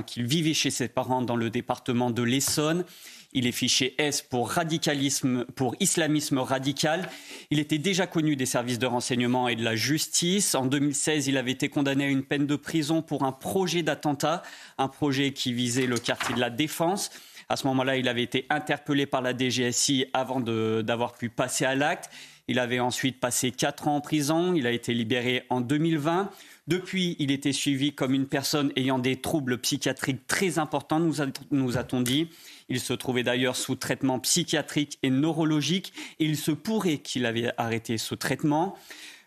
qu'il 0.07 0.25
vivait 0.25 0.55
chez 0.55 0.71
ses 0.71 0.89
parents 0.89 1.21
dans 1.21 1.37
le 1.37 1.51
département 1.51 2.11
de 2.11 2.23
l'Essonne. 2.23 2.87
Il 3.35 3.47
est 3.47 3.53
fiché 3.53 3.95
S 3.99 4.23
pour 4.23 4.53
radicalisme, 4.53 5.45
pour 5.45 5.77
islamisme 5.79 6.39
radical. 6.39 7.11
Il 7.51 7.59
était 7.59 7.77
déjà 7.77 8.07
connu 8.07 8.37
des 8.37 8.47
services 8.47 8.79
de 8.79 8.87
renseignement 8.87 9.49
et 9.49 9.55
de 9.55 9.63
la 9.63 9.77
justice. 9.77 10.55
En 10.55 10.65
2016, 10.65 11.27
il 11.27 11.37
avait 11.37 11.51
été 11.51 11.69
condamné 11.69 12.05
à 12.05 12.09
une 12.09 12.23
peine 12.23 12.47
de 12.47 12.57
prison 12.57 13.03
pour 13.03 13.25
un 13.25 13.33
projet 13.33 13.83
d'attentat, 13.83 14.43
un 14.79 14.89
projet 14.89 15.35
qui 15.35 15.53
visait 15.53 15.87
le 15.87 15.99
quartier 15.99 16.35
de 16.35 16.41
la 16.41 16.49
Défense. 16.49 17.11
À 17.49 17.57
ce 17.57 17.67
moment-là, 17.69 17.97
il 17.97 18.09
avait 18.09 18.23
été 18.23 18.47
interpellé 18.51 19.07
par 19.07 19.23
la 19.23 19.37
DGSI 19.37 20.07
avant 20.13 20.41
d'avoir 20.41 21.15
pu 21.15 21.31
passer 21.31 21.65
à 21.65 21.75
l'acte. 21.75 22.11
Il 22.47 22.59
avait 22.59 22.81
ensuite 22.81 23.21
passé 23.21 23.51
quatre 23.51 23.89
ans 23.89 23.97
en 23.97 24.01
prison. 24.01 24.55
Il 24.55 24.67
a 24.67 24.71
été 24.71 24.93
libéré 24.95 25.45
en 25.51 25.61
2020. 25.61 26.31
Depuis, 26.67 27.17
il 27.19 27.31
était 27.31 27.53
suivi 27.53 27.95
comme 27.95 28.13
une 28.13 28.27
personne 28.27 28.73
ayant 28.77 28.99
des 28.99 29.17
troubles 29.17 29.57
psychiatriques 29.59 30.27
très 30.27 30.59
importants, 30.59 31.01
nous, 31.01 31.79
a-t-on 31.79 32.01
dit. 32.03 32.29
Il 32.69 32.81
se 32.81 32.93
trouvait 32.93 33.23
d'ailleurs 33.23 33.57
sous 33.57 33.77
traitement 33.77 34.19
psychiatrique 34.19 34.99
et 35.03 35.09
neurologique. 35.09 35.95
Il 36.19 36.37
se 36.37 36.51
pourrait 36.51 36.99
qu'il 36.99 37.25
avait 37.25 37.51
arrêté 37.57 37.97
ce 37.97 38.15
traitement. 38.15 38.77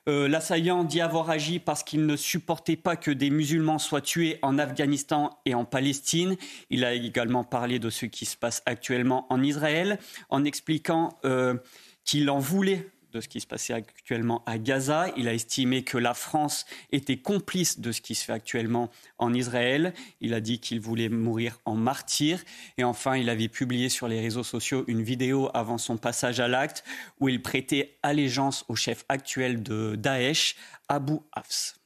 Euh, 0.10 0.28
l'assaillant 0.28 0.84
dit 0.84 1.00
avoir 1.00 1.30
agi 1.30 1.60
parce 1.60 1.84
qu'il 1.84 2.08
ne 2.08 2.16
supportait 2.16 2.76
pas 2.76 2.96
que 2.96 3.12
des 3.12 3.30
musulmans 3.30 3.78
soient 3.78 4.02
tués 4.02 4.40
en 4.42 4.58
Afghanistan 4.58 5.30
et 5.46 5.54
en 5.54 5.64
Palestine. 5.64 6.38
Il 6.72 6.84
a 6.86 6.94
également 6.94 7.44
parlé 7.44 7.78
de 7.78 7.92
ce 7.92 8.08
qui 8.08 8.26
se 8.26 8.36
passe 8.36 8.64
actuellement 8.66 9.28
en 9.30 9.44
Israël 9.44 10.00
en 10.30 10.44
expliquant 10.44 11.20
euh, 11.24 11.56
qu'il 12.04 12.30
en 12.32 12.40
voulait 12.40 12.90
de 13.12 13.22
ce 13.22 13.28
qui 13.28 13.42
se 13.42 13.48
passait 13.48 13.74
actuellement 13.74 14.44
à 14.46 14.58
Gaza. 14.58 15.08
Il 15.18 15.28
a 15.28 15.34
estimé 15.34 15.84
que 15.84 15.98
la 15.98 16.14
France 16.14 16.66
était 16.92 17.18
complice 17.18 17.80
de 17.80 17.92
ce 17.92 18.02
qui 18.02 18.16
se 18.16 18.26
fait 18.26 18.34
actuellement 18.34 18.90
en 19.18 19.34
Israël. 19.34 19.94
Il 20.22 20.34
a 20.34 20.42
dit 20.42 20.60
qu'il 20.60 20.80
voulait 20.80 21.10
mourir 21.10 21.60
en 21.66 21.76
martyr. 21.76 22.44
Et 22.78 22.84
enfin, 22.84 23.18
il 23.18 23.30
avait 23.30 23.50
publié 23.50 23.90
sur 23.90 24.08
les 24.08 24.20
réseaux 24.20 24.44
sociaux 24.44 24.84
une 24.88 25.04
vidéo 25.04 25.50
avant 25.54 25.78
son 25.78 25.98
passage 25.98 26.40
à 26.40 26.48
l'acte 26.48 26.84
où 27.20 27.30
il 27.30 27.42
prêtait 27.42 27.98
allégeance 28.04 28.66
au 28.68 28.76
chef 28.76 29.06
actuel 29.10 29.64
de 29.64 29.96
Daesh, 29.96 30.56
Abu 30.88 31.18
Hafs. 31.34 31.81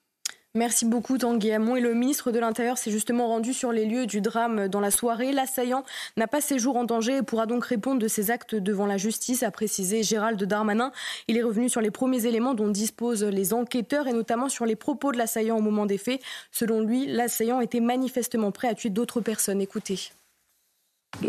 Merci 0.55 0.85
beaucoup 0.85 1.17
Tanguy 1.17 1.51
Hamon. 1.51 1.75
Et 1.75 1.81
le 1.81 1.93
ministre 1.93 2.31
de 2.31 2.39
l'Intérieur 2.39 2.77
s'est 2.77 2.89
justement 2.89 3.27
rendu 3.27 3.53
sur 3.53 3.73
les 3.73 3.85
lieux 3.85 4.05
du 4.05 4.21
drame 4.21 4.69
dans 4.69 4.79
la 4.79 4.89
soirée. 4.89 5.33
L'assaillant 5.33 5.83
n'a 6.15 6.27
pas 6.27 6.39
ses 6.39 6.59
jours 6.59 6.77
en 6.77 6.85
danger 6.85 7.17
et 7.17 7.23
pourra 7.23 7.45
donc 7.45 7.65
répondre 7.65 7.99
de 7.99 8.07
ses 8.07 8.31
actes 8.31 8.55
devant 8.55 8.85
la 8.85 8.95
justice, 8.95 9.43
a 9.43 9.51
précisé 9.51 10.01
Gérald 10.01 10.41
Darmanin. 10.41 10.93
Il 11.27 11.35
est 11.35 11.43
revenu 11.43 11.67
sur 11.67 11.81
les 11.81 11.91
premiers 11.91 12.25
éléments 12.25 12.53
dont 12.53 12.69
disposent 12.69 13.25
les 13.25 13.53
enquêteurs 13.53 14.07
et 14.07 14.13
notamment 14.13 14.47
sur 14.47 14.65
les 14.65 14.77
propos 14.77 15.11
de 15.11 15.17
l'assaillant 15.17 15.57
au 15.57 15.61
moment 15.61 15.85
des 15.85 15.97
faits. 15.97 16.21
Selon 16.51 16.79
lui, 16.79 17.05
l'assaillant 17.05 17.59
était 17.59 17.81
manifestement 17.81 18.51
prêt 18.51 18.69
à 18.69 18.75
tuer 18.75 18.89
d'autres 18.89 19.19
personnes. 19.19 19.59
Écoutez. 19.59 20.11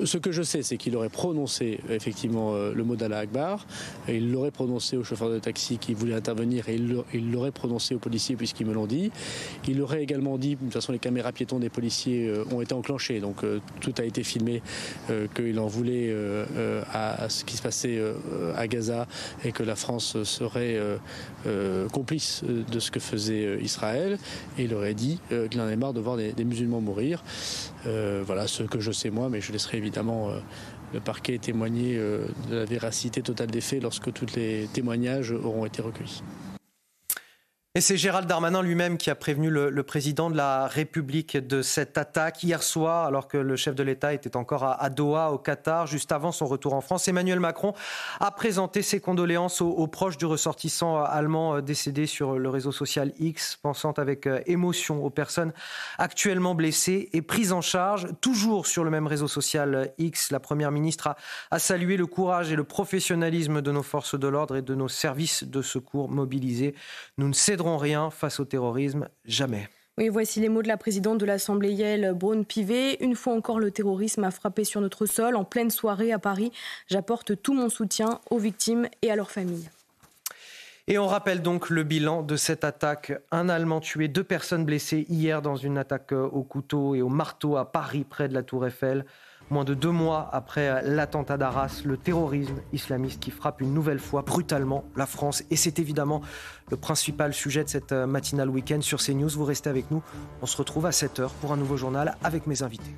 Ce 0.05 0.19
que 0.19 0.33
je 0.33 0.43
sais, 0.43 0.63
c'est 0.63 0.77
qu'il 0.77 0.97
aurait 0.97 1.09
prononcé 1.09 1.79
effectivement 1.89 2.55
euh, 2.55 2.73
le 2.75 2.83
mot 2.83 2.97
d'Allah 2.97 3.19
Akbar, 3.19 3.67
il 4.09 4.33
l'aurait 4.33 4.51
prononcé 4.51 4.97
au 4.97 5.05
chauffeur 5.05 5.31
de 5.31 5.39
taxi 5.39 5.79
qui 5.79 5.95
voulait 5.95 6.15
intervenir, 6.15 6.69
et 6.69 6.77
il 7.15 7.31
l'aurait 7.31 7.53
prononcé 7.53 7.95
aux 7.95 7.99
policiers 7.99 8.37
puisqu'ils 8.37 8.67
me 8.67 8.75
l'ont 8.75 8.87
dit. 8.87 9.13
Il 9.69 9.81
aurait 9.81 10.03
également 10.03 10.39
dit, 10.39 10.57
de 10.57 10.61
toute 10.61 10.73
façon 10.73 10.93
les 10.93 10.99
caméras 10.99 11.33
piétons 11.33 11.61
des 11.61 11.69
policiers 11.69 12.29
euh, 12.29 12.45
ont 12.51 12.61
été 12.61 12.75
enclenchées, 12.75 13.21
donc 13.21 13.45
euh, 13.45 13.61
tout 13.81 13.95
a 13.99 14.05
été 14.05 14.25
filmé, 14.25 14.63
qu'il 15.35 15.59
en 15.61 15.67
voulait 15.67 16.15
à, 16.93 17.29
ce 17.29 17.45
qui 17.45 17.57
se 17.57 17.63
passait 17.63 18.01
à 18.57 18.67
Gaza 18.67 19.07
et 19.45 19.53
que 19.53 19.63
la 19.63 19.77
France 19.77 20.23
serait 20.25 20.79
complice 21.93 22.43
de 22.45 22.79
ce 22.79 22.91
que 22.91 23.01
faisait 23.01 23.59
Israël. 23.61 24.19
Et 24.59 24.65
il 24.65 24.75
aurait 24.75 24.95
dit 24.95 25.19
qu'il 25.29 25.61
en 25.61 25.65
avait 25.65 25.77
marre 25.77 25.93
de 25.93 26.01
voir 26.01 26.17
des 26.17 26.45
musulmans 26.45 26.81
mourir. 26.81 27.23
voilà 27.85 28.47
ce 28.47 28.63
que 28.63 28.81
je 28.81 28.93
sais 28.93 29.11
moi, 29.11 29.29
mais 29.29 29.41
je 29.41 29.53
laisserai 29.53 29.76
évidemment 29.77 30.31
euh, 30.31 30.39
le 30.93 31.01
parquet 31.01 31.39
témoigner 31.39 31.97
euh, 31.97 32.27
de 32.51 32.57
la 32.57 32.65
véracité 32.65 33.23
totale 33.23 33.51
des 33.51 33.61
faits 33.61 33.83
lorsque 33.83 34.13
tous 34.13 34.35
les 34.37 34.69
témoignages 34.73 35.33
auront 35.33 35.67
été 35.67 35.83
recueillis. 35.83 36.23
Et 37.77 37.83
c'est 37.83 37.99
Gérald 37.99 38.27
Darmanin 38.27 38.63
lui-même 38.63 38.97
qui 38.97 39.11
a 39.11 39.15
prévenu 39.15 39.51
le, 39.51 39.83
président 39.83 40.31
de 40.31 40.37
la 40.39 40.67
République 40.67 41.37
de 41.37 41.61
cette 41.61 41.99
attaque 41.99 42.43
hier 42.43 42.63
soir, 42.63 43.05
alors 43.05 43.29
que 43.29 43.37
le 43.37 43.55
chef 43.55 43.75
de 43.75 43.83
l'État 43.83 44.15
était 44.15 44.39
encore 44.39 44.65
à, 44.65 44.89
Doha, 44.89 45.31
au 45.31 45.37
Qatar, 45.37 45.87
juste 45.87 46.11
avant 46.11 46.33
son 46.33 46.47
retour 46.47 46.73
en 46.73 46.81
France. 46.81 47.07
Emmanuel 47.07 47.39
Macron 47.39 47.75
a 48.19 48.31
présenté 48.31 48.81
ses 48.81 48.99
condoléances 48.99 49.61
aux, 49.61 49.87
proches 49.89 50.17
du 50.17 50.25
ressortissant 50.25 51.05
allemand 51.05 51.61
décédé 51.61 52.07
sur 52.07 52.39
le 52.39 52.49
réseau 52.49 52.73
social 52.73 53.13
X, 53.19 53.59
pensant 53.61 53.93
avec 53.93 54.27
euh, 54.27 54.41
émotion 54.47 55.05
aux 55.05 55.11
personnes 55.11 55.53
actuellement 55.99 56.55
blessées 56.55 57.11
et 57.13 57.21
prises 57.21 57.53
en 57.53 57.61
charge. 57.61 58.07
Toujours 58.23 58.67
sur 58.67 58.85
le 58.85 58.91
même 58.91 59.07
réseau 59.07 59.29
social 59.29 59.93
X, 59.99 60.31
la 60.31 60.41
Première 60.41 60.71
ministre 60.71 61.09
a, 61.09 61.17
a 61.51 61.59
salué 61.59 61.99
le 61.99 62.07
courage 62.07 62.51
et 62.51 62.57
le 62.57 62.65
professionnalisme 62.65 63.61
de 63.61 63.71
nos 63.71 63.83
forces 63.83 64.19
de 64.19 64.29
l'ordre 64.29 64.57
et 64.57 64.63
de 64.63 64.75
nos 64.75 64.89
services 64.89 65.45
de 65.45 65.61
secours 65.61 66.09
mobilisés. 66.09 66.75
Nous 67.19 67.29
ne 67.29 67.35
céderons 67.35 67.66
rien 67.75 68.11
face 68.11 68.39
au 68.39 68.45
terrorisme, 68.45 69.09
jamais. 69.25 69.69
Oui, 69.99 70.09
voici 70.11 70.41
les 70.41 70.51
mots 70.51 70.63
de 70.63 70.69
la 70.69 70.77
présidente 70.77 71.19
de 71.19 71.25
l'Assemblée 71.25 71.73
Yael 71.73 72.13
Braun-Pivet. 72.15 72.99
Une 73.01 73.17
fois 73.17 73.33
encore, 73.33 73.59
le 73.59 73.71
terrorisme 73.71 74.25
a 74.25 74.31
frappé 74.31 74.63
sur 74.63 74.83
notre 74.83 75.07
sol 75.07 75.37
en 75.37 75.45
pleine 75.45 75.71
soirée 75.71 76.13
à 76.13 76.19
Paris. 76.19 76.53
J'apporte 76.87 77.41
tout 77.41 77.55
mon 77.55 77.71
soutien 77.71 78.21
aux 78.31 78.39
victimes 78.39 78.89
et 79.01 79.11
à 79.11 79.17
leurs 79.17 79.31
familles. 79.31 79.71
Et 80.87 80.99
on 80.99 81.07
rappelle 81.07 81.43
donc 81.43 81.71
le 81.71 81.83
bilan 81.83 82.23
de 82.23 82.37
cette 82.37 82.63
attaque. 82.63 83.13
Un 83.33 83.49
Allemand 83.49 83.81
tué, 83.81 84.07
deux 84.07 84.23
personnes 84.23 84.65
blessées 84.65 85.07
hier 85.09 85.43
dans 85.43 85.57
une 85.57 85.79
attaque 85.79 86.13
au 86.13 86.43
couteau 86.43 86.95
et 86.95 87.03
au 87.03 87.09
marteau 87.09 87.57
à 87.57 87.73
Paris, 87.73 88.05
près 88.09 88.29
de 88.29 88.35
la 88.35 88.43
Tour 88.43 88.67
Eiffel. 88.67 89.05
Moins 89.51 89.65
de 89.65 89.75
deux 89.75 89.91
mois 89.91 90.29
après 90.33 90.83
l'attentat 90.83 91.37
d'Arras, 91.37 91.83
le 91.85 91.97
terrorisme 91.97 92.57
islamiste 92.73 93.21
qui 93.21 93.31
frappe 93.31 93.61
une 93.61 93.73
nouvelle 93.73 94.01
fois 94.01 94.23
brutalement 94.23 94.85
la 94.97 95.07
France. 95.07 95.45
Et 95.51 95.57
c'est 95.57 95.79
évidemment 95.79 96.21
le 96.71 96.77
principal 96.77 97.33
sujet 97.33 97.63
de 97.63 97.69
cette 97.69 97.93
matinale 97.93 98.51
week-end 98.51 98.81
sur 98.81 99.01
CNews. 99.01 99.29
Vous 99.29 99.45
restez 99.45 99.71
avec 99.71 99.91
nous. 99.91 100.03
On 100.43 100.47
se 100.47 100.57
retrouve 100.57 100.87
à 100.87 100.91
7h 100.91 101.29
pour 101.41 101.53
un 101.53 101.57
nouveau 101.57 101.77
journal 101.77 102.17
avec 102.25 102.47
mes 102.47 102.63
invités. 102.63 102.97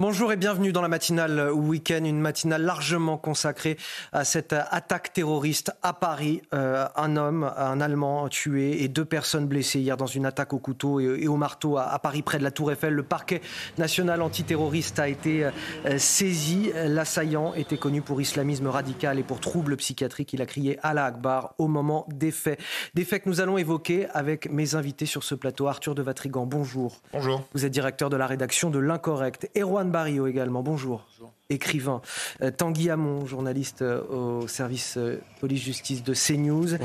Bonjour 0.00 0.30
et 0.30 0.36
bienvenue 0.36 0.70
dans 0.70 0.80
la 0.80 0.86
matinale 0.86 1.50
week-end, 1.50 2.04
une 2.04 2.20
matinale 2.20 2.62
largement 2.62 3.16
consacrée 3.18 3.76
à 4.12 4.24
cette 4.24 4.52
attaque 4.52 5.12
terroriste 5.12 5.72
à 5.82 5.92
Paris. 5.92 6.40
Euh, 6.54 6.86
un 6.94 7.16
homme, 7.16 7.52
un 7.56 7.80
Allemand 7.80 8.28
tué 8.28 8.84
et 8.84 8.86
deux 8.86 9.04
personnes 9.04 9.48
blessées 9.48 9.80
hier 9.80 9.96
dans 9.96 10.06
une 10.06 10.24
attaque 10.24 10.52
au 10.52 10.60
couteau 10.60 11.00
et, 11.00 11.26
au 11.26 11.34
marteau 11.34 11.78
à, 11.78 11.98
Paris 11.98 12.22
près 12.22 12.38
de 12.38 12.44
la 12.44 12.52
Tour 12.52 12.70
Eiffel. 12.70 12.94
Le 12.94 13.02
parquet 13.02 13.40
national 13.76 14.22
antiterroriste 14.22 15.00
a 15.00 15.08
été 15.08 15.46
euh, 15.46 15.98
saisi. 15.98 16.70
L'assaillant 16.76 17.54
était 17.54 17.76
connu 17.76 18.00
pour 18.00 18.20
islamisme 18.20 18.68
radical 18.68 19.18
et 19.18 19.24
pour 19.24 19.40
troubles 19.40 19.76
psychiatriques. 19.78 20.32
Il 20.32 20.42
a 20.42 20.46
crié 20.46 20.78
Allah 20.84 21.06
Akbar 21.06 21.54
au 21.58 21.66
moment 21.66 22.06
des 22.06 22.30
faits. 22.30 22.60
Des 22.94 23.04
faits 23.04 23.24
que 23.24 23.28
nous 23.28 23.40
allons 23.40 23.58
évoquer 23.58 24.06
avec 24.14 24.48
mes 24.48 24.76
invités 24.76 25.06
sur 25.06 25.24
ce 25.24 25.34
plateau. 25.34 25.66
Arthur 25.66 25.96
de 25.96 26.02
Vatrigan, 26.02 26.46
bonjour. 26.46 27.02
Bonjour. 27.12 27.42
Vous 27.52 27.64
êtes 27.64 27.72
directeur 27.72 28.10
de 28.10 28.16
la 28.16 28.28
rédaction 28.28 28.70
de 28.70 28.78
L'Incorrect. 28.78 29.50
Erwan 29.58 29.87
Barrio 29.90 30.26
également, 30.26 30.62
bonjour. 30.62 31.06
Écrivain. 31.50 32.02
Euh, 32.42 32.50
Tanguy 32.50 32.90
Hamon, 32.90 33.26
journaliste 33.26 33.82
euh, 33.82 34.40
au 34.42 34.48
service 34.48 34.96
euh, 34.98 35.20
police-justice 35.40 36.02
de 36.02 36.14
CNews. 36.14 36.76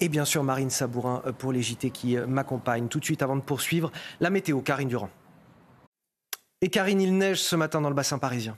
Et 0.00 0.08
bien 0.08 0.24
sûr 0.24 0.44
Marine 0.44 0.70
Sabourin 0.70 1.22
pour 1.38 1.52
les 1.52 1.62
JT 1.62 1.90
qui 1.90 2.16
m'accompagnent. 2.16 2.88
Tout 2.88 3.00
de 3.00 3.04
suite 3.04 3.22
avant 3.22 3.36
de 3.36 3.42
poursuivre, 3.42 3.90
la 4.20 4.30
météo, 4.30 4.60
Karine 4.60 4.88
Durand. 4.88 5.10
Et 6.60 6.70
Karine, 6.70 7.00
il 7.00 7.18
neige 7.18 7.42
ce 7.42 7.56
matin 7.56 7.80
dans 7.80 7.88
le 7.88 7.94
bassin 7.94 8.18
parisien. 8.18 8.56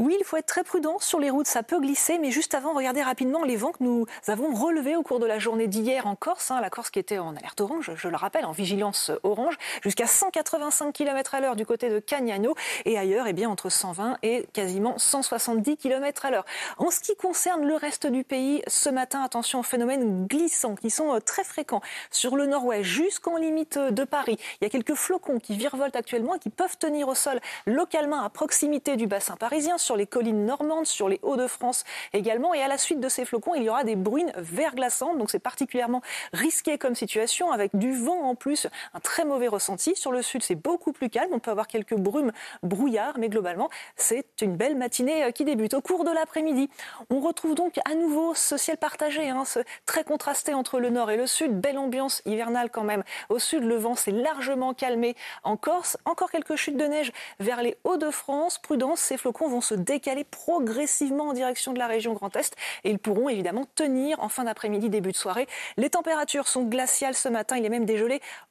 Oui, 0.00 0.16
il 0.18 0.24
faut 0.24 0.38
être 0.38 0.46
très 0.46 0.64
prudent 0.64 0.98
sur 0.98 1.20
les 1.20 1.28
routes, 1.28 1.46
ça 1.46 1.62
peut 1.62 1.78
glisser, 1.78 2.18
mais 2.18 2.30
juste 2.30 2.54
avant, 2.54 2.72
regardez 2.72 3.02
rapidement 3.02 3.44
les 3.44 3.56
vents 3.56 3.72
que 3.72 3.84
nous 3.84 4.06
avons 4.28 4.54
relevés 4.54 4.96
au 4.96 5.02
cours 5.02 5.18
de 5.18 5.26
la 5.26 5.38
journée 5.38 5.66
d'hier 5.66 6.06
en 6.06 6.16
Corse, 6.16 6.50
hein, 6.50 6.58
la 6.62 6.70
Corse 6.70 6.88
qui 6.88 6.98
était 6.98 7.18
en 7.18 7.36
alerte 7.36 7.60
orange, 7.60 7.92
je 7.96 8.08
le 8.08 8.16
rappelle, 8.16 8.46
en 8.46 8.52
vigilance 8.52 9.10
orange, 9.24 9.58
jusqu'à 9.82 10.06
185 10.06 10.94
km 10.94 11.34
à 11.34 11.40
l'heure 11.42 11.54
du 11.54 11.66
côté 11.66 11.90
de 11.90 11.98
Cagnano 11.98 12.54
et 12.86 12.96
ailleurs, 12.96 13.26
eh 13.26 13.34
bien, 13.34 13.50
entre 13.50 13.68
120 13.68 14.16
et 14.22 14.46
quasiment 14.54 14.96
170 14.96 15.76
km 15.76 16.24
à 16.24 16.30
l'heure. 16.30 16.46
En 16.78 16.90
ce 16.90 17.00
qui 17.00 17.14
concerne 17.14 17.66
le 17.66 17.74
reste 17.74 18.06
du 18.06 18.24
pays, 18.24 18.62
ce 18.68 18.88
matin, 18.88 19.22
attention 19.22 19.60
aux 19.60 19.64
phénomènes 19.64 20.26
glissants 20.26 20.76
qui 20.76 20.88
sont 20.88 21.14
euh, 21.14 21.20
très 21.20 21.44
fréquents 21.44 21.82
sur 22.10 22.36
le 22.36 22.46
nord-ouest 22.46 22.84
jusqu'en 22.84 23.36
limite 23.36 23.76
de 23.76 24.04
Paris. 24.04 24.38
Il 24.62 24.64
y 24.64 24.66
a 24.66 24.70
quelques 24.70 24.94
flocons 24.94 25.38
qui 25.38 25.58
virevoltent 25.58 25.96
actuellement 25.96 26.36
et 26.36 26.38
qui 26.38 26.48
peuvent 26.48 26.78
tenir 26.78 27.08
au 27.08 27.14
sol 27.14 27.38
localement 27.66 28.22
à 28.22 28.30
proximité 28.30 28.96
du 28.96 29.06
bassin 29.06 29.36
parisien 29.36 29.76
les 29.96 30.06
collines 30.06 30.44
normandes, 30.44 30.86
sur 30.86 31.08
les 31.08 31.20
Hauts-de-France 31.22 31.84
également. 32.12 32.54
Et 32.54 32.62
à 32.62 32.68
la 32.68 32.78
suite 32.78 33.00
de 33.00 33.08
ces 33.08 33.24
flocons, 33.24 33.54
il 33.54 33.62
y 33.62 33.68
aura 33.68 33.84
des 33.84 33.96
bruines 33.96 34.32
verglaçantes. 34.36 35.18
Donc 35.18 35.30
c'est 35.30 35.38
particulièrement 35.38 36.02
risqué 36.32 36.78
comme 36.78 36.94
situation 36.94 37.52
avec 37.52 37.76
du 37.76 37.92
vent 37.92 38.22
en 38.22 38.34
plus, 38.34 38.66
un 38.94 39.00
très 39.00 39.24
mauvais 39.24 39.48
ressenti. 39.48 39.94
Sur 39.96 40.12
le 40.12 40.22
sud, 40.22 40.42
c'est 40.42 40.54
beaucoup 40.54 40.92
plus 40.92 41.10
calme. 41.10 41.30
On 41.32 41.38
peut 41.38 41.50
avoir 41.50 41.66
quelques 41.66 41.96
brumes, 41.96 42.32
brouillards, 42.62 43.18
mais 43.18 43.28
globalement, 43.28 43.68
c'est 43.96 44.26
une 44.42 44.56
belle 44.56 44.76
matinée 44.76 45.24
euh, 45.24 45.30
qui 45.30 45.44
débute. 45.44 45.74
Au 45.74 45.80
cours 45.80 46.04
de 46.04 46.10
l'après-midi, 46.10 46.70
on 47.10 47.20
retrouve 47.20 47.54
donc 47.54 47.78
à 47.84 47.94
nouveau 47.94 48.34
ce 48.34 48.56
ciel 48.56 48.76
partagé, 48.76 49.28
hein, 49.28 49.44
ce 49.44 49.60
très 49.86 50.04
contrasté 50.04 50.54
entre 50.54 50.80
le 50.80 50.90
nord 50.90 51.10
et 51.10 51.16
le 51.16 51.26
sud. 51.26 51.60
Belle 51.60 51.78
ambiance 51.78 52.22
hivernale 52.26 52.70
quand 52.70 52.84
même. 52.84 53.04
Au 53.28 53.38
sud, 53.38 53.64
le 53.64 53.76
vent 53.76 53.94
s'est 53.94 54.10
largement 54.10 54.74
calmé 54.74 55.16
en 55.44 55.56
Corse. 55.56 55.96
Encore 56.04 56.30
quelques 56.30 56.56
chutes 56.56 56.76
de 56.76 56.84
neige 56.84 57.12
vers 57.38 57.62
les 57.62 57.76
Hauts-de-France. 57.84 58.58
Prudence, 58.58 59.00
ces 59.00 59.16
flocons 59.16 59.48
vont 59.48 59.60
se 59.60 59.74
décaler 59.80 60.24
progressivement 60.24 61.28
en 61.28 61.32
direction 61.32 61.72
de 61.72 61.78
la 61.78 61.86
région 61.86 62.12
Grand 62.14 62.34
Est 62.34 62.56
et 62.84 62.90
ils 62.90 62.98
pourront 62.98 63.28
évidemment 63.28 63.66
tenir 63.74 64.20
en 64.20 64.28
fin 64.28 64.44
d'après-midi, 64.44 64.90
début 64.90 65.12
de 65.12 65.16
soirée. 65.16 65.46
Les 65.76 65.90
températures 65.90 66.48
sont 66.48 66.64
glaciales 66.64 67.14
ce 67.14 67.28
matin, 67.28 67.56
il 67.56 67.64
a 67.66 67.68
même 67.68 67.84
des 67.84 68.00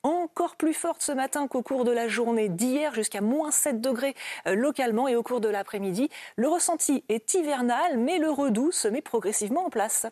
encore 0.04 0.56
plus 0.56 0.74
fortes 0.74 1.02
ce 1.02 1.12
matin 1.12 1.48
qu'au 1.48 1.62
cours 1.62 1.84
de 1.84 1.92
la 1.92 2.08
journée 2.08 2.50
d'hier, 2.50 2.94
jusqu'à 2.94 3.22
moins 3.22 3.52
7 3.52 3.82
degrés 3.82 4.16
euh, 4.48 4.56
localement 4.56 5.08
et 5.08 5.16
au 5.16 5.24
cours 5.24 5.42
de 5.42 5.50
l'après-midi. 5.50 6.10
Le 6.36 6.48
ressenti 6.48 7.04
est 7.10 7.34
hivernal, 7.34 7.98
mais 7.98 8.18
le 8.18 8.30
redout 8.30 8.72
se 8.72 8.88
met 8.88 9.02
progressivement 9.02 9.66
en 9.66 9.70
place. 9.70 10.06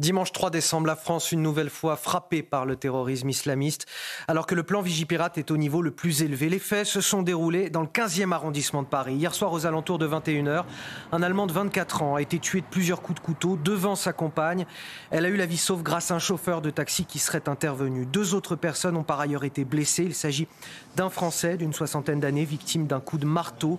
Dimanche 0.00 0.32
3 0.32 0.48
décembre, 0.48 0.86
la 0.86 0.96
France, 0.96 1.30
une 1.30 1.42
nouvelle 1.42 1.68
fois 1.68 1.94
frappée 1.94 2.42
par 2.42 2.64
le 2.64 2.74
terrorisme 2.74 3.28
islamiste, 3.28 3.84
alors 4.28 4.46
que 4.46 4.54
le 4.54 4.62
plan 4.62 4.80
Vigipirate 4.80 5.36
est 5.36 5.50
au 5.50 5.58
niveau 5.58 5.82
le 5.82 5.90
plus 5.90 6.22
élevé. 6.22 6.48
Les 6.48 6.58
faits 6.58 6.86
se 6.86 7.02
sont 7.02 7.20
déroulés 7.20 7.68
dans 7.68 7.82
le 7.82 7.86
15e 7.86 8.32
arrondissement 8.32 8.82
de 8.82 8.88
Paris. 8.88 9.16
Hier 9.16 9.34
soir, 9.34 9.52
aux 9.52 9.66
alentours 9.66 9.98
de 9.98 10.08
21h, 10.08 10.64
un 11.12 11.22
Allemand 11.22 11.46
de 11.46 11.52
24 11.52 12.00
ans 12.00 12.14
a 12.14 12.22
été 12.22 12.38
tué 12.38 12.62
de 12.62 12.66
plusieurs 12.66 13.02
coups 13.02 13.20
de 13.20 13.26
couteau 13.26 13.58
devant 13.62 13.94
sa 13.94 14.14
compagne. 14.14 14.64
Elle 15.10 15.26
a 15.26 15.28
eu 15.28 15.36
la 15.36 15.44
vie 15.44 15.58
sauve 15.58 15.82
grâce 15.82 16.10
à 16.10 16.14
un 16.14 16.18
chauffeur 16.18 16.62
de 16.62 16.70
taxi 16.70 17.04
qui 17.04 17.18
serait 17.18 17.46
intervenu. 17.46 18.06
Deux 18.06 18.32
autres 18.32 18.56
personnes 18.56 18.96
ont 18.96 19.04
par 19.04 19.20
ailleurs 19.20 19.44
été 19.44 19.66
blessées. 19.66 20.04
Il 20.04 20.14
s'agit 20.14 20.48
d'un 20.96 21.10
Français 21.10 21.58
d'une 21.58 21.74
soixantaine 21.74 22.20
d'années, 22.20 22.46
victime 22.46 22.86
d'un 22.86 23.00
coup 23.00 23.18
de 23.18 23.26
marteau 23.26 23.78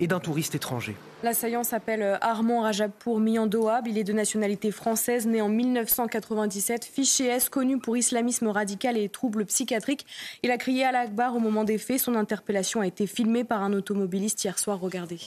et 0.00 0.06
d'un 0.06 0.20
touriste 0.20 0.54
étranger. 0.54 0.96
L'assaillant 1.22 1.64
s'appelle 1.64 2.02
euh, 2.02 2.16
Armand 2.20 2.62
Rajapour 2.62 3.20
Miandoab. 3.20 3.86
Il 3.86 3.98
est 3.98 4.04
de 4.04 4.12
nationalité 4.12 4.70
française, 4.70 5.26
né 5.26 5.40
en 5.40 5.48
1997, 5.48 6.84
fiché 6.84 7.26
S, 7.26 7.48
connu 7.48 7.78
pour 7.78 7.96
islamisme 7.96 8.48
radical 8.48 8.96
et 8.96 9.08
troubles 9.08 9.44
psychiatriques. 9.46 10.06
Il 10.42 10.50
a 10.50 10.58
crié 10.58 10.84
à 10.84 10.92
l'Akbar 10.92 11.34
au 11.34 11.40
moment 11.40 11.64
des 11.64 11.78
faits. 11.78 12.00
Son 12.00 12.14
interpellation 12.14 12.80
a 12.80 12.86
été 12.86 13.06
filmée 13.06 13.44
par 13.44 13.62
un 13.62 13.72
automobiliste 13.72 14.44
hier 14.44 14.58
soir. 14.58 14.78
Regardez. 14.78 15.18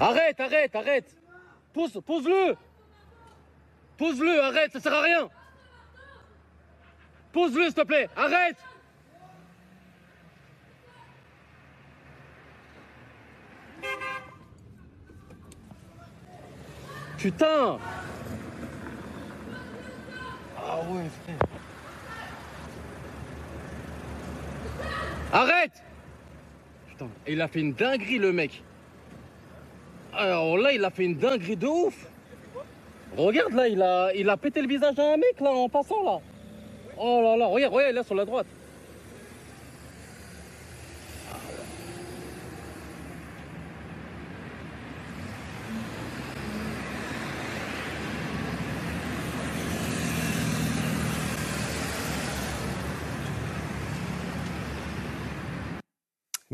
Arrête, 0.00 0.40
arrête, 0.40 0.74
arrête 0.74 1.16
Pose, 1.72 2.00
pose-le 2.04 2.56
Pose-le, 3.96 4.42
arrête, 4.42 4.72
ça 4.72 4.80
sert 4.80 4.92
à 4.92 5.02
rien 5.02 5.28
Pose-le, 7.32 7.64
s'il 7.66 7.74
te 7.74 7.82
plaît, 7.82 8.08
arrête 8.16 8.56
Putain 17.24 17.78
Ah 20.58 20.80
ouais, 20.90 21.08
frère. 21.24 21.38
Arrête 25.32 25.72
Putain, 26.86 27.08
il 27.26 27.40
a 27.40 27.48
fait 27.48 27.60
une 27.60 27.72
dinguerie, 27.72 28.18
le 28.18 28.30
mec. 28.30 28.62
Alors 30.12 30.58
là, 30.58 30.72
il 30.72 30.84
a 30.84 30.90
fait 30.90 31.06
une 31.06 31.16
dinguerie 31.16 31.56
de 31.56 31.66
ouf. 31.66 31.94
Regarde, 33.16 33.54
là, 33.54 33.68
il 33.68 33.80
a, 33.80 34.12
il 34.14 34.28
a 34.28 34.36
pété 34.36 34.60
le 34.60 34.68
visage 34.68 34.98
à 34.98 35.14
un 35.14 35.16
mec, 35.16 35.40
là, 35.40 35.50
en 35.50 35.70
passant, 35.70 36.02
là. 36.02 36.18
Oh 36.98 37.22
là 37.22 37.38
là, 37.38 37.46
regarde, 37.46 37.72
regarde, 37.72 37.94
là, 37.94 38.04
sur 38.04 38.16
la 38.16 38.26
droite. 38.26 38.46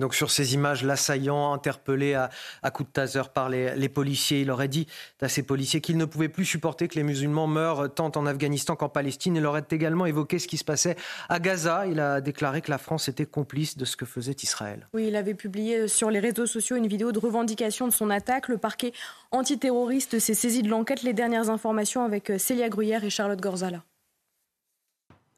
Donc 0.01 0.15
sur 0.15 0.31
ces 0.31 0.55
images, 0.55 0.83
l'assaillant 0.83 1.53
interpellé 1.53 2.15
à, 2.15 2.31
coups 2.71 2.89
de 2.89 2.93
taser 2.93 3.23
par 3.33 3.49
les, 3.49 3.89
policiers, 3.89 4.41
il 4.41 4.51
aurait 4.51 4.69
dit 4.69 4.87
à 5.21 5.29
ces 5.29 5.43
policiers 5.43 5.81
qu'il 5.81 5.97
ne 5.97 6.05
pouvait 6.05 6.29
plus 6.29 6.45
supporter 6.45 6.89
que 6.89 6.95
les 6.95 7.03
musulmans 7.03 7.47
meurent 7.47 7.93
tant 7.93 8.11
en 8.17 8.27
Afghanistan 8.27 8.77
qu'en 8.77 8.89
Palestine. 8.89 9.37
Il 9.37 9.47
aurait 9.47 9.65
également 9.71 10.07
évoqué 10.07 10.39
ce 10.39 10.49
qui 10.49 10.57
se 10.57 10.65
passait 10.65 10.97
à 11.29 11.39
Gaza. 11.39 11.87
Il 11.87 12.01
a 12.01 12.21
déclaré 12.21 12.63
que 12.63 12.71
la 12.71 12.79
France 12.79 13.09
était 13.09 13.27
complice 13.27 13.77
de 13.77 13.85
ce 13.85 13.97
que 13.97 14.07
faisait 14.07 14.37
Israël. 14.43 14.89
Oui, 14.95 15.07
il 15.09 15.17
avait 15.17 15.35
publié 15.35 15.87
sur 15.87 16.11
les 16.11 16.21
réseaux 16.21 16.47
sociaux 16.47 16.77
une 16.77 16.87
vidéo 16.87 17.13
de 17.13 17.19
revendication 17.19 17.87
de 17.87 17.93
son 17.93 18.11
attaque. 18.11 18.49
Le 18.49 18.59
parquet 18.59 18.93
antiterroriste 19.31 20.19
s'est 20.19 20.35
saisi 20.35 20.63
de 20.63 20.69
l'enquête. 20.69 21.03
Les 21.03 21.13
dernières 21.13 21.51
informations 21.51 22.05
avec 22.05 22.33
Célia 22.39 22.69
Gruyère 22.69 23.05
et 23.05 23.11
Charlotte 23.11 23.41
Gorzala. 23.41 23.83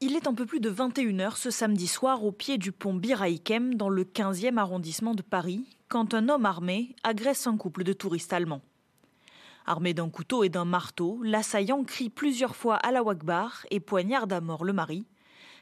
Il 0.05 0.17
est 0.17 0.27
un 0.27 0.33
peu 0.33 0.45
plus 0.45 0.59
de 0.59 0.69
21h 0.69 1.37
ce 1.37 1.49
samedi 1.49 1.87
soir 1.87 2.25
au 2.25 2.33
pied 2.33 2.57
du 2.57 2.73
pont 2.73 2.93
Bir 2.93 3.23
dans 3.75 3.87
le 3.87 4.03
15e 4.03 4.57
arrondissement 4.57 5.15
de 5.15 5.21
Paris 5.21 5.63
quand 5.87 6.13
un 6.13 6.27
homme 6.27 6.45
armé 6.45 6.93
agresse 7.03 7.47
un 7.47 7.55
couple 7.55 7.85
de 7.85 7.93
touristes 7.93 8.33
allemands. 8.33 8.63
Armé 9.65 9.93
d'un 9.93 10.09
couteau 10.09 10.43
et 10.43 10.49
d'un 10.49 10.65
marteau, 10.65 11.21
l'assaillant 11.23 11.85
crie 11.85 12.09
plusieurs 12.09 12.57
fois 12.57 12.75
à 12.75 12.91
la 12.91 13.01
Wakbar 13.01 13.65
et 13.71 13.79
poignarde 13.79 14.33
à 14.33 14.41
mort 14.41 14.65
le 14.65 14.73
mari. 14.73 15.05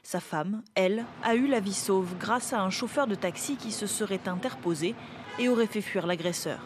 Sa 0.02 0.18
femme, 0.18 0.64
elle, 0.74 1.04
a 1.22 1.36
eu 1.36 1.46
la 1.46 1.60
vie 1.60 1.72
sauve 1.72 2.16
grâce 2.18 2.52
à 2.52 2.64
un 2.64 2.70
chauffeur 2.70 3.06
de 3.06 3.14
taxi 3.14 3.54
qui 3.54 3.70
se 3.70 3.86
serait 3.86 4.26
interposé 4.26 4.96
et 5.38 5.48
aurait 5.48 5.68
fait 5.68 5.82
fuir 5.82 6.04
l'agresseur. 6.04 6.58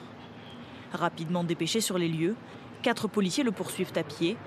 Rapidement 0.95 1.45
dépêché 1.45 1.83
sur 1.83 1.99
les 1.99 2.09
lieux, 2.09 2.37
quatre 2.81 3.07
policiers 3.07 3.45
le 3.45 3.53
poursuivent 3.53 3.93
à 3.97 4.03
pied 4.03 4.39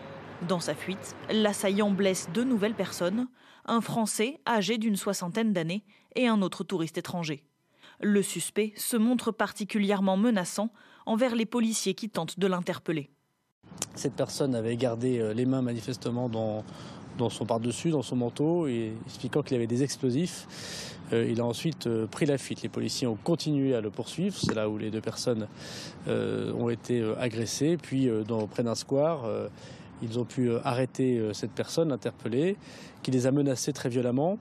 Dans 0.48 0.60
sa 0.60 0.74
fuite, 0.74 1.16
l'assaillant 1.30 1.92
blesse 1.92 2.30
deux 2.34 2.46
nouvelles 2.46 2.74
personnes, 2.74 3.28
un 3.66 3.82
Français 3.82 4.40
âgé 4.48 4.78
d'une 4.78 4.96
soixantaine 4.96 5.52
d'années 5.52 5.84
et 6.16 6.28
un 6.28 6.42
autre 6.42 6.64
touriste 6.64 6.98
étranger. 6.98 7.44
Le 8.00 8.22
suspect 8.22 8.72
se 8.78 8.96
montre 8.96 9.32
particulièrement 9.32 10.16
menaçant 10.16 10.72
envers 11.06 11.36
les 11.36 11.46
policiers 11.46 11.94
qui 11.94 12.10
tentent 12.10 12.40
de 12.40 12.48
l'interpeller. 12.48 13.10
Cette 13.96 14.14
personne 14.14 14.56
avait 14.56 14.78
gardé 14.78 15.20
euh, 15.20 15.34
les 15.34 15.46
mains 15.46 15.62
manifestement 15.62 16.30
dans, 16.30 16.64
son 17.30 17.46
par-dessus, 17.46 17.90
dans 17.90 18.02
son 18.02 18.16
manteau, 18.16 18.68
et 18.68 18.94
expliquant 19.06 19.42
qu'il 19.42 19.58
avait 19.58 19.68
des 19.68 19.84
explosifs. 19.84 20.96
Euh, 21.12 21.28
il 21.30 21.42
a 21.42 21.46
ensuite 21.46 21.88
euh, 21.88 22.08
pris 22.08 22.26
la 22.26 22.38
fuite. 22.38 22.62
Les 22.62 22.70
policiers 22.70 23.08
ont 23.08 23.18
continué 23.22 23.76
à 23.76 23.82
le 23.82 23.90
poursuivre. 23.90 24.38
C'est 24.38 24.56
là 24.56 24.70
où 24.70 24.78
les 24.78 24.90
deux 24.90 25.02
personnes 25.02 25.48
ont 26.08 26.70
été 26.70 27.04
agressées. 27.20 27.76
Puis, 27.76 28.10
dans, 28.26 28.48
d'un 28.48 28.76
square, 28.76 29.26
ils 30.02 30.20
ont 30.20 30.26
pu 30.26 30.52
arrêter 30.64 31.22
cette 31.34 31.52
personne, 31.52 31.90
l'interpeller, 31.90 32.58
qui 33.04 33.12
les 33.12 33.28
a 33.28 33.32
menacés 33.32 33.74
très 33.74 33.90
violemment. 33.90 34.38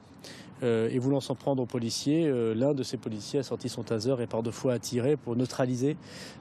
Euh, 0.62 0.88
et 0.90 0.98
voulant 0.98 1.20
s'en 1.20 1.34
prendre 1.34 1.62
aux 1.62 1.66
policiers, 1.66 2.26
euh, 2.26 2.54
l'un 2.54 2.74
de 2.74 2.82
ces 2.82 2.96
policiers 2.96 3.40
a 3.40 3.42
sorti 3.42 3.68
son 3.68 3.82
taser 3.82 4.16
et 4.20 4.26
par 4.26 4.42
deux 4.42 4.50
fois 4.50 4.74
a 4.74 4.78
tiré 4.78 5.16
pour 5.16 5.36
neutraliser 5.36 5.96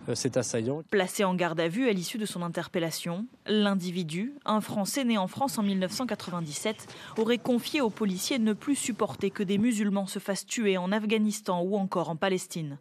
euh, 0.10 0.15
cet 0.15 0.38
assaillant. 0.38 0.82
Placé 0.89 1.23
en 1.23 1.36
garde 1.36 1.60
à 1.60 1.67
vue 1.67 1.88
à 1.88 1.93
l'issue 1.93 2.17
de 2.17 2.25
son 2.25 2.41
interpellation, 2.41 3.27
l'individu, 3.45 4.34
un 4.45 4.62
Français 4.62 5.03
né 5.03 5.17
en 5.17 5.27
France 5.27 5.58
en 5.58 5.63
1997, 5.63 6.88
aurait 7.17 7.38
confié 7.38 7.82
aux 7.82 7.89
policiers 7.89 8.39
ne 8.39 8.53
plus 8.53 8.75
supporter 8.75 9.30
que 9.30 9.43
des 9.43 9.58
musulmans 9.58 10.08
se 10.08 10.19
fassent 10.19 10.45
tuer 10.45 10.77
en 10.77 10.91
Afghanistan 10.91 11.62
ou 11.62 11.77
encore 11.77 12.10
en 12.10 12.15
Palestine. 12.15 12.80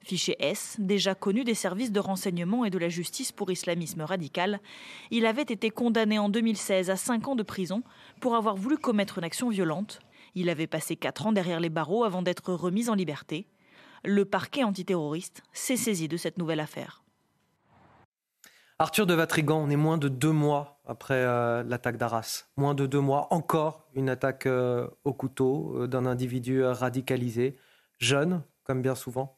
Fiché 0.00 0.36
S, 0.38 0.76
déjà 0.78 1.14
connu 1.14 1.44
des 1.44 1.54
services 1.54 1.92
de 1.92 2.00
renseignement 2.00 2.64
et 2.64 2.70
de 2.70 2.78
la 2.78 2.88
justice 2.88 3.32
pour 3.32 3.50
islamisme 3.50 4.02
radical, 4.02 4.60
il 5.10 5.26
avait 5.26 5.42
été 5.42 5.70
condamné 5.70 6.18
en 6.18 6.28
2016 6.28 6.90
à 6.90 6.96
5 6.96 7.28
ans 7.28 7.36
de 7.36 7.42
prison 7.42 7.82
pour 8.20 8.34
avoir 8.34 8.56
voulu 8.56 8.78
commettre 8.78 9.18
une 9.18 9.24
action 9.24 9.48
violente 9.48 10.00
il 10.34 10.50
avait 10.50 10.66
passé 10.66 10.96
quatre 10.96 11.26
ans 11.26 11.32
derrière 11.32 11.60
les 11.60 11.68
barreaux 11.68 12.04
avant 12.04 12.22
d'être 12.22 12.52
remis 12.52 12.88
en 12.88 12.94
liberté. 12.94 13.48
Le 14.04 14.24
parquet 14.24 14.62
antiterroriste 14.62 15.42
s'est 15.52 15.76
saisi 15.76 16.08
de 16.08 16.16
cette 16.16 16.38
nouvelle 16.38 16.60
affaire. 16.60 17.02
Arthur 18.78 19.06
de 19.06 19.14
Vatrigan, 19.14 19.58
on 19.58 19.70
est 19.70 19.76
moins 19.76 19.98
de 19.98 20.08
deux 20.08 20.30
mois 20.30 20.80
après 20.86 21.14
euh, 21.14 21.64
l'attaque 21.64 21.96
d'Arras. 21.96 22.44
Moins 22.56 22.74
de 22.74 22.86
deux 22.86 23.00
mois, 23.00 23.26
encore 23.34 23.88
une 23.94 24.08
attaque 24.08 24.46
euh, 24.46 24.86
au 25.02 25.12
couteau 25.12 25.74
euh, 25.74 25.86
d'un 25.88 26.06
individu 26.06 26.62
radicalisé, 26.64 27.58
jeune, 27.98 28.44
comme 28.62 28.80
bien 28.80 28.94
souvent. 28.94 29.37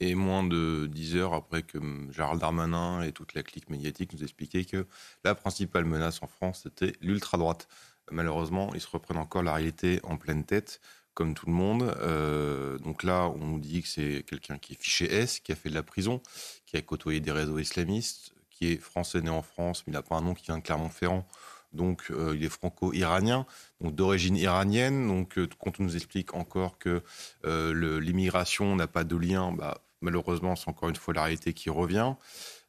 Et 0.00 0.14
moins 0.14 0.44
de 0.44 0.86
dix 0.86 1.16
heures 1.16 1.34
après 1.34 1.62
que 1.62 1.78
Gérald 2.10 2.40
Darmanin 2.40 3.02
et 3.02 3.12
toute 3.12 3.34
la 3.34 3.42
clique 3.42 3.68
médiatique 3.68 4.12
nous 4.12 4.22
expliquaient 4.22 4.64
que 4.64 4.86
la 5.24 5.34
principale 5.34 5.84
menace 5.84 6.22
en 6.22 6.28
France, 6.28 6.60
c'était 6.64 6.92
l'ultra-droite 7.00 7.68
malheureusement, 8.10 8.70
ils 8.74 8.80
se 8.80 8.88
reprennent 8.88 9.18
encore 9.18 9.42
la 9.42 9.54
réalité 9.54 10.00
en 10.02 10.16
pleine 10.16 10.44
tête, 10.44 10.80
comme 11.14 11.34
tout 11.34 11.46
le 11.46 11.52
monde. 11.52 11.82
Euh, 12.00 12.78
donc 12.78 13.02
là, 13.02 13.28
on 13.28 13.38
nous 13.38 13.58
dit 13.58 13.82
que 13.82 13.88
c'est 13.88 14.24
quelqu'un 14.26 14.58
qui 14.58 14.74
est 14.74 14.80
fiché 14.80 15.12
S, 15.12 15.40
qui 15.40 15.52
a 15.52 15.56
fait 15.56 15.68
de 15.68 15.74
la 15.74 15.82
prison, 15.82 16.22
qui 16.66 16.76
a 16.76 16.82
côtoyé 16.82 17.20
des 17.20 17.32
réseaux 17.32 17.58
islamistes, 17.58 18.32
qui 18.50 18.72
est 18.72 18.76
français 18.76 19.20
né 19.20 19.30
en 19.30 19.42
France, 19.42 19.84
mais 19.86 19.92
il 19.92 19.94
n'a 19.94 20.02
pas 20.02 20.16
un 20.16 20.22
nom 20.22 20.34
qui 20.34 20.46
vient 20.46 20.58
de 20.58 20.62
Clermont-Ferrand. 20.62 21.26
Donc, 21.72 22.06
euh, 22.10 22.34
il 22.34 22.44
est 22.44 22.48
franco-iranien, 22.48 23.44
donc 23.82 23.94
d'origine 23.94 24.36
iranienne. 24.36 25.06
Donc, 25.06 25.38
euh, 25.38 25.46
quand 25.58 25.80
on 25.80 25.82
nous 25.82 25.96
explique 25.96 26.34
encore 26.34 26.78
que 26.78 27.02
l'immigration 27.44 28.74
n'a 28.74 28.86
pas 28.86 29.04
de 29.04 29.16
lien, 29.16 29.52
bah, 29.52 29.82
malheureusement, 30.00 30.56
c'est 30.56 30.68
encore 30.68 30.88
une 30.88 30.96
fois 30.96 31.14
la 31.14 31.22
réalité 31.24 31.52
qui 31.52 31.70
revient. 31.70 32.14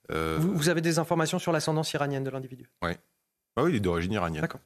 Vous, 0.09 0.55
vous, 0.55 0.69
avez 0.69 0.81
des 0.81 0.97
informations 0.97 1.37
sur 1.37 1.51
l'ascendance 1.51 1.93
iranienne 1.93 2.23
de 2.23 2.31
l'individu? 2.31 2.71
Oui. 2.81 2.93
Ah 3.55 3.63
oui, 3.63 3.71
il 3.73 3.75
est 3.75 3.79
d'origine 3.79 4.13
iranienne. 4.13 4.41
D'accord. 4.41 4.61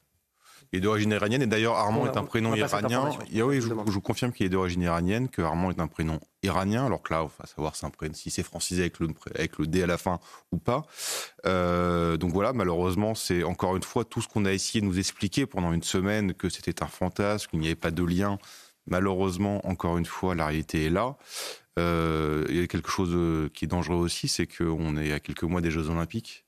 Il 0.73 0.77
est 0.77 0.81
d'origine 0.81 1.11
iranienne 1.11 1.43
et 1.43 1.47
d'ailleurs 1.47 1.75
Armand 1.75 2.07
est 2.07 2.17
un 2.17 2.23
prénom 2.23 2.55
iranien. 2.55 3.11
oui, 3.31 3.61
je, 3.61 3.67
vous 3.71 4.01
confirme 4.01 4.31
qu'il 4.31 4.47
est 4.47 4.49
d'origine 4.49 4.81
iranienne, 4.81 5.29
que 5.29 5.43
Armand 5.43 5.69
est 5.69 5.79
un 5.79 5.85
prénom 5.85 6.19
iranien. 6.41 6.87
Alors 6.87 7.03
que 7.03 7.13
là, 7.13 7.23
va 7.23 7.45
savoir 7.45 7.75
si 7.75 8.31
c'est 8.31 8.41
francisé 8.41 8.81
avec 8.81 8.99
le, 8.99 9.09
avec 9.35 9.59
le 9.59 9.67
D 9.67 9.83
à 9.83 9.85
la 9.85 9.99
fin 9.99 10.19
ou 10.51 10.57
pas. 10.57 10.83
Euh, 11.45 12.17
donc 12.17 12.31
voilà, 12.31 12.53
malheureusement, 12.53 13.13
c'est 13.13 13.43
encore 13.43 13.75
une 13.75 13.83
fois 13.83 14.03
tout 14.03 14.19
ce 14.19 14.27
qu'on 14.27 14.45
a 14.45 14.51
essayé 14.51 14.81
de 14.81 14.87
nous 14.87 14.97
expliquer 14.97 15.45
pendant 15.45 15.73
une 15.73 15.83
semaine 15.83 16.33
que 16.33 16.49
c'était 16.49 16.81
un 16.81 16.87
fantasme, 16.87 17.51
qu'il 17.51 17.59
n'y 17.59 17.67
avait 17.67 17.75
pas 17.75 17.91
de 17.91 18.03
lien. 18.03 18.39
Malheureusement, 18.85 19.65
encore 19.67 19.97
une 19.97 20.05
fois, 20.05 20.35
la 20.35 20.47
réalité 20.47 20.85
est 20.85 20.89
là. 20.89 21.15
Euh, 21.79 22.45
il 22.49 22.57
y 22.57 22.63
a 22.63 22.67
quelque 22.67 22.89
chose 22.89 23.11
euh, 23.13 23.49
qui 23.53 23.65
est 23.65 23.67
dangereux 23.67 23.97
aussi, 23.97 24.27
c'est 24.27 24.45
qu'on 24.45 24.97
est 24.97 25.11
à 25.11 25.19
quelques 25.19 25.43
mois 25.43 25.61
des 25.61 25.71
Jeux 25.71 25.89
Olympiques. 25.89 26.45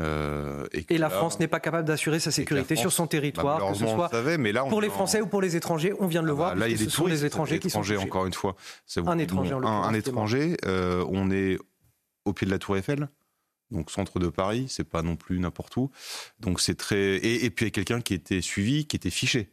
Euh, 0.00 0.66
et, 0.72 0.98
la 0.98 1.10
France 1.10 1.38
n'est 1.38 1.48
pas 1.48 1.60
capable 1.60 1.86
d'assurer 1.86 2.18
sa 2.18 2.30
sécurité 2.30 2.76
sur 2.76 2.92
son 2.92 3.06
territoire, 3.06 3.58
bah, 3.58 3.72
que 3.72 3.78
ce 3.78 3.86
soit 3.86 4.38
mais 4.38 4.52
là, 4.52 4.64
pour 4.64 4.80
les 4.80 4.88
Français 4.88 5.20
ou 5.20 5.26
pour 5.26 5.42
les 5.42 5.54
étrangers. 5.54 5.92
On 6.00 6.06
vient 6.06 6.22
de 6.22 6.26
le 6.26 6.32
ah 6.32 6.36
voir. 6.36 6.50
Bah, 6.54 6.60
là, 6.60 6.68
il 6.68 6.72
y 6.72 6.74
a 6.74 6.84
des 6.84 6.90
sont 6.90 7.06
les 7.06 7.24
étrangers 7.24 7.58
qui 7.58 7.70
sont 7.70 7.82
encore 7.98 8.26
une 8.26 8.32
fois. 8.32 8.56
un 8.96 9.18
étranger. 9.18 9.54
un, 9.62 9.94
étranger. 9.94 10.56
Euh, 10.64 11.04
on 11.08 11.30
est 11.30 11.58
au 12.24 12.32
pied 12.32 12.46
de 12.46 12.50
la 12.50 12.58
Tour 12.58 12.76
Eiffel. 12.76 13.08
Donc 13.70 13.90
centre 13.90 14.18
de 14.18 14.28
Paris, 14.28 14.66
c'est 14.68 14.84
pas 14.84 15.00
non 15.00 15.16
plus 15.16 15.38
n'importe 15.38 15.76
où. 15.78 15.90
Donc 16.40 16.60
c'est 16.60 16.74
très 16.74 17.16
et, 17.16 17.46
et 17.46 17.50
puis 17.50 17.64
il 17.64 17.68
y 17.68 17.70
a 17.70 17.70
quelqu'un 17.70 18.02
qui 18.02 18.12
était 18.12 18.42
suivi, 18.42 18.86
qui 18.86 18.96
était 18.96 19.08
fiché. 19.08 19.50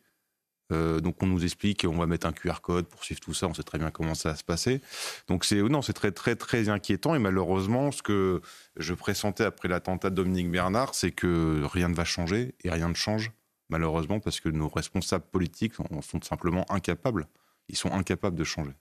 Euh, 0.72 1.00
donc 1.00 1.22
on 1.24 1.28
nous 1.28 1.44
explique 1.44 1.86
qu'on 1.86 1.98
va 1.98 2.06
mettre 2.06 2.28
un 2.28 2.32
QR 2.32 2.62
code 2.62 2.88
pour 2.88 3.04
suivre 3.04 3.20
tout 3.20 3.34
ça. 3.34 3.48
On 3.48 3.54
sait 3.54 3.64
très 3.64 3.80
bien 3.80 3.92
comment 3.92 4.16
ça 4.16 4.30
va 4.30 4.36
se 4.36 4.44
passer. 4.44 4.82
Donc 5.28 5.46
c'est 5.46 5.62
non, 5.62 5.82
c'est 5.82 5.94
très 5.94 6.12
très 6.12 6.36
très 6.36 6.70
inquiétant 6.70 7.16
et 7.16 7.20
malheureusement, 7.20 7.92
ce 7.92 8.02
que 8.02 8.42
je 8.78 8.94
pressentais 8.94 9.46
après 9.46 9.68
l'attentat 9.68 10.10
de 10.10 10.16
Dominique 10.16 10.52
Bernard, 10.52 10.96
c'est 10.96 11.12
que 11.12 11.64
rien 11.64 11.90
ne 11.90 11.96
va 11.96 12.06
changer 12.06 12.56
et 12.64 12.70
rien 12.70 12.90
ne 12.90 12.96
change 12.96 13.32
malheureusement 13.70 14.20
parce 14.20 14.40
que 14.40 14.50
nos 14.50 14.68
responsables 14.68 15.26
politiques 15.26 15.74
sont 15.76 16.22
simplement 16.22 16.66
incapables. 16.72 17.28
Ils 17.70 17.78
sont 17.78 17.92
incapables 17.92 18.36
de 18.36 18.44
changer. 18.44 18.74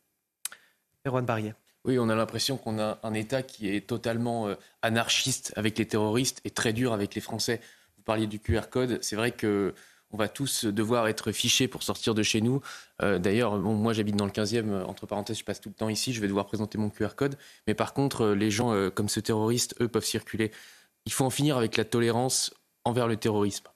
Erwan 1.06 1.24
Barrier. 1.24 1.54
Oui, 1.84 1.98
on 1.98 2.08
a 2.08 2.14
l'impression 2.14 2.56
qu'on 2.56 2.78
a 2.78 2.98
un 3.02 3.14
État 3.14 3.42
qui 3.42 3.74
est 3.74 3.86
totalement 3.86 4.48
euh, 4.48 4.54
anarchiste 4.82 5.52
avec 5.56 5.78
les 5.78 5.86
terroristes 5.86 6.40
et 6.44 6.50
très 6.50 6.72
dur 6.72 6.92
avec 6.92 7.14
les 7.14 7.20
Français. 7.20 7.60
Vous 7.96 8.02
parliez 8.02 8.26
du 8.26 8.40
QR 8.40 8.68
code. 8.70 8.98
C'est 9.02 9.16
vrai 9.16 9.30
que 9.30 9.74
on 10.10 10.16
va 10.16 10.28
tous 10.28 10.64
devoir 10.64 11.06
être 11.08 11.32
fichés 11.32 11.68
pour 11.68 11.82
sortir 11.82 12.14
de 12.14 12.22
chez 12.22 12.40
nous. 12.40 12.60
Euh, 13.02 13.18
d'ailleurs, 13.18 13.58
moi 13.58 13.92
j'habite 13.92 14.16
dans 14.16 14.24
le 14.24 14.30
15e, 14.32 14.68
euh, 14.68 14.84
entre 14.84 15.06
parenthèses, 15.06 15.38
je 15.38 15.44
passe 15.44 15.60
tout 15.60 15.68
le 15.68 15.74
temps 15.74 15.88
ici, 15.88 16.12
je 16.12 16.20
vais 16.20 16.28
devoir 16.28 16.46
présenter 16.46 16.78
mon 16.78 16.88
QR 16.88 17.10
code. 17.14 17.36
Mais 17.66 17.74
par 17.74 17.92
contre, 17.92 18.22
euh, 18.22 18.34
les 18.34 18.50
gens 18.50 18.90
comme 18.90 19.08
ce 19.08 19.20
terroriste, 19.20 19.74
eux, 19.80 19.88
peuvent 19.88 20.04
circuler. 20.04 20.50
Il 21.04 21.12
faut 21.12 21.24
en 21.24 21.30
finir 21.30 21.56
avec 21.56 21.76
la 21.76 21.84
tolérance 21.84 22.54
envers 22.84 23.06
le 23.06 23.16
terrorisme. 23.16 23.66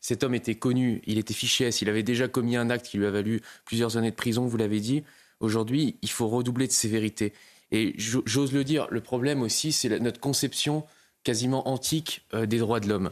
Cet 0.00 0.22
homme 0.22 0.34
était 0.34 0.54
connu, 0.54 1.02
il 1.06 1.18
était 1.18 1.34
fiché 1.34 1.70
il 1.80 1.88
avait 1.88 2.02
déjà 2.02 2.28
commis 2.28 2.56
un 2.56 2.70
acte 2.70 2.86
qui 2.86 2.98
lui 2.98 3.06
a 3.06 3.10
valu 3.10 3.40
plusieurs 3.64 3.96
années 3.96 4.10
de 4.10 4.16
prison, 4.16 4.46
vous 4.46 4.56
l'avez 4.56 4.80
dit. 4.80 5.02
Aujourd'hui, 5.40 5.98
il 6.02 6.10
faut 6.10 6.28
redoubler 6.28 6.66
de 6.66 6.72
sévérité. 6.72 7.32
Et 7.70 7.94
j'ose 7.98 8.52
le 8.52 8.64
dire, 8.64 8.86
le 8.90 9.00
problème 9.00 9.42
aussi, 9.42 9.72
c'est 9.72 10.00
notre 10.00 10.20
conception 10.20 10.84
quasiment 11.24 11.68
antique 11.68 12.24
des 12.32 12.58
droits 12.58 12.80
de 12.80 12.88
l'homme. 12.88 13.10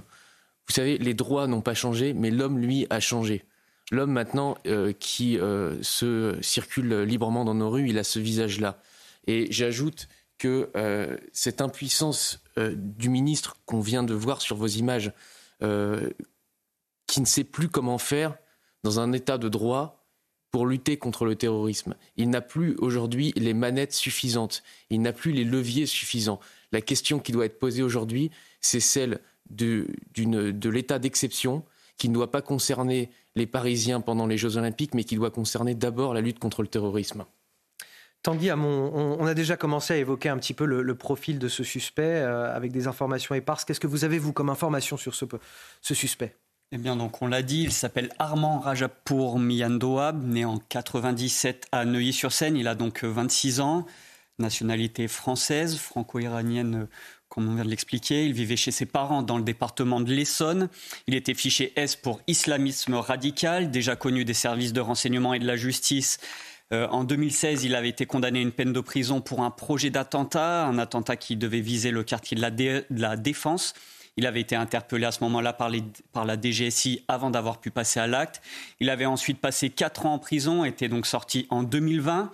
Vous 0.69 0.75
savez, 0.75 0.99
les 0.99 1.15
droits 1.15 1.47
n'ont 1.47 1.61
pas 1.61 1.75
changé, 1.75 2.13
mais 2.13 2.31
l'homme, 2.31 2.59
lui, 2.59 2.87
a 2.91 3.01
changé. 3.01 3.45
L'homme, 3.93 4.11
maintenant, 4.11 4.57
euh, 4.67 4.93
qui 4.93 5.39
euh, 5.39 5.81
se 5.83 6.37
circule 6.43 7.03
librement 7.03 7.45
dans 7.45 7.55
nos 7.55 7.71
rues, 7.71 7.89
il 7.89 7.99
a 7.99 8.05
ce 8.05 8.19
visage-là. 8.19 8.81
Et 9.27 9.47
j'ajoute 9.51 10.09
que 10.39 10.71
euh, 10.77 11.17
cette 11.33 11.61
impuissance 11.61 12.43
du 12.59 13.11
ministre 13.11 13.59
qu'on 13.67 13.81
vient 13.81 14.03
de 14.03 14.15
voir 14.15 14.41
sur 14.41 14.57
vos 14.57 14.67
images, 14.67 15.13
qui 15.61 17.21
ne 17.21 17.27
sait 17.27 17.45
plus 17.45 17.69
comment 17.69 17.99
faire 17.99 18.35
dans 18.83 18.99
un 18.99 19.13
état 19.13 19.37
de 19.37 19.51
droit 19.51 20.07
pour 20.51 20.65
lutter 20.65 20.97
contre 20.97 21.27
le 21.27 21.37
terrorisme. 21.37 21.97
Il 22.17 22.31
n'a 22.31 22.41
plus 22.41 22.77
aujourd'hui 22.79 23.35
les 23.37 23.53
manettes 23.53 23.93
suffisantes, 23.93 24.63
il 24.89 25.03
n'a 25.03 25.13
plus 25.13 25.33
les 25.33 25.45
leviers 25.45 25.85
suffisants. 25.85 26.41
La 26.73 26.81
question 26.81 27.19
qui 27.19 27.31
doit 27.31 27.45
être 27.45 27.59
posée 27.59 27.83
aujourd'hui, 27.83 28.31
c'est 28.63 28.81
celle 28.81 29.21
de, 29.51 29.87
de 30.15 30.71
l'état 30.71 30.99
d'exception 30.99 31.65
qui 31.97 32.09
ne 32.09 32.15
doit 32.15 32.31
pas 32.31 32.43
concerner 32.43 33.11
les 33.37 33.47
Parisiens 33.47 34.01
pendant 34.01 34.27
les 34.27 34.39
Jeux 34.39 34.57
Olympiques, 34.57 34.95
mais 34.95 35.05
qui 35.05 35.17
doit 35.17 35.31
concerner 35.31 35.75
d'abord 35.75 36.15
la 36.15 36.21
lutte 36.21 36.39
contre 36.39 36.63
le 36.63 36.69
terrorisme. 36.69 37.25
Tanguy 38.23 38.51
on, 38.51 39.25
a 39.25 39.35
déjà 39.35 39.57
commencé 39.57 39.95
à 39.95 39.97
évoquer 39.99 40.29
un 40.29 40.39
petit 40.39 40.55
peu 40.55 40.65
le, 40.65 40.95
profil 40.97 41.39
de 41.39 41.49
ce 41.49 41.63
suspect 41.63 42.03
euh, 42.03 42.55
avec 42.55 42.73
des 42.73 42.89
informations 42.89 43.35
éparses. 43.35 43.65
Qu'est-ce 43.65 43.79
que 43.79 43.87
vous 43.87 44.05
avez, 44.05 44.19
vous, 44.19 44.33
comme 44.33 44.51
information 44.51 44.97
sur 44.97 45.15
ce, 45.15 45.27
ce 45.81 45.95
suspect? 45.95 46.35
Eh 46.73 46.79
bien, 46.79 46.97
donc, 46.97 47.23
on 47.23 47.29
l'a 47.29 47.43
dit, 47.43 47.63
il 47.63 47.73
s'appelle 47.73 48.09
Armand 48.19 48.59
Rajapour 48.59 49.39
Miandoab, 49.39 50.27
né 50.27 50.45
en 50.45 50.59
97 50.59 51.69
à 51.71 51.85
Neuilly-sur-Seine. 51.85 52.57
Il 52.57 52.67
a 52.67 52.75
donc 52.75 53.05
26 53.05 53.61
ans, 53.61 53.87
nationalité 54.41 55.07
française, 55.07 55.77
franco-iranienne 55.77 56.89
comme 57.29 57.49
on 57.49 57.55
vient 57.55 57.65
de 57.65 57.71
l'expliquer. 57.71 58.27
Il 58.27 58.33
vivait 58.33 58.57
chez 58.57 58.71
ses 58.71 58.87
parents 58.87 59.23
dans 59.23 59.39
le 59.39 59.45
département 59.45 60.01
de 60.01 60.13
l'Essonne. 60.13 60.69
Il 61.07 61.15
était 61.15 61.35
fiché 61.35 61.73
S 61.77 61.97
pour 61.97 62.21
islamisme 62.27 62.95
radical, 62.95 63.71
déjà 63.71 63.97
connu 63.97 64.25
des 64.25 64.35
services 64.35 64.73
de 64.73 64.81
renseignement 64.81 65.35
et 65.35 65.39
de 65.39 65.47
la 65.47 65.57
justice. 65.57 66.19
Euh, 66.73 66.89
en 66.89 67.05
2016, 67.05 67.65
il 67.65 67.75
avait 67.75 67.89
été 67.89 68.07
condamné 68.07 68.41
à 68.41 68.43
une 68.43 68.53
peine 68.53 68.73
de 68.73 68.81
prison 68.81 69.21
pour 69.21 69.43
un 69.43 69.51
projet 69.51 69.91
d'attentat, 69.91 70.65
un 70.65 70.79
attentat 70.79 71.17
qui 71.17 71.37
devait 71.37 71.61
viser 71.61 71.91
le 71.91 72.03
quartier 72.03 72.37
de 72.37 72.43
la, 72.91 73.17
Défense. 73.17 73.75
Il 74.17 74.27
avait 74.27 74.41
été 74.41 74.57
interpellé 74.57 75.05
à 75.05 75.13
ce 75.13 75.23
moment-là 75.25 75.53
par, 75.53 75.71
par, 76.13 76.25
la 76.25 76.41
DGSI 76.41 77.05
avant 77.07 77.31
d'avoir 77.31 77.61
pu 77.61 77.71
passer 77.71 78.01
à 78.01 78.07
l'acte. 78.07 78.41
Il 78.81 78.91
avait 78.91 79.07
ensuite 79.07 79.41
passé 79.41 79.71
quatre 79.71 80.07
ans 80.07 80.15
en 80.15 80.19
prison, 80.19 80.65
était 80.65 80.89
donc 80.89 81.07
sorti 81.07 81.47
en 81.51 81.63
2020. 81.63 82.33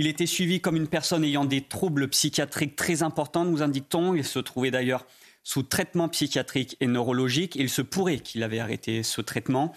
Il 0.00 0.06
était 0.06 0.26
suivi 0.26 0.60
comme 0.60 0.76
une 0.76 0.86
personne 0.86 1.24
ayant 1.24 1.44
des 1.44 1.60
troubles 1.60 2.06
psychiatriques 2.06 2.76
très 2.76 3.02
importants, 3.02 3.44
nous 3.44 3.64
indique-t-on. 3.64 4.14
Il 4.14 4.22
se 4.22 4.38
trouvait 4.38 4.70
d'ailleurs 4.70 5.04
sous 5.42 5.64
traitement 5.64 6.08
psychiatrique 6.08 6.76
et 6.78 6.86
neurologique. 6.86 7.56
Il 7.56 7.68
se 7.68 7.82
pourrait 7.82 8.20
qu'il 8.20 8.44
avait 8.44 8.60
arrêté 8.60 9.02
ce 9.02 9.20
traitement. 9.20 9.72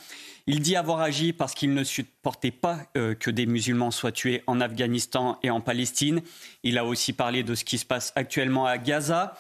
Il 0.46 0.60
dit 0.60 0.76
avoir 0.76 1.02
agi 1.02 1.34
parce 1.34 1.56
qu'il 1.56 1.74
ne 1.74 1.84
supportait 1.84 2.52
pas 2.52 2.82
euh, 2.98 3.16
que 3.16 3.32
des 3.32 3.48
musulmans 3.48 3.90
soient 3.90 4.12
tués 4.12 4.44
en 4.46 4.62
Afghanistan 4.62 5.40
et 5.42 5.50
en 5.50 5.60
Palestine. 5.60 6.22
Il 6.62 6.78
a 6.78 6.86
aussi 6.86 7.14
parlé 7.14 7.42
de 7.42 7.56
ce 7.56 7.66
qui 7.66 7.80
se 7.80 7.86
passe 7.88 8.14
actuellement 8.16 8.68
à 8.68 8.78
Gaza, 8.78 9.36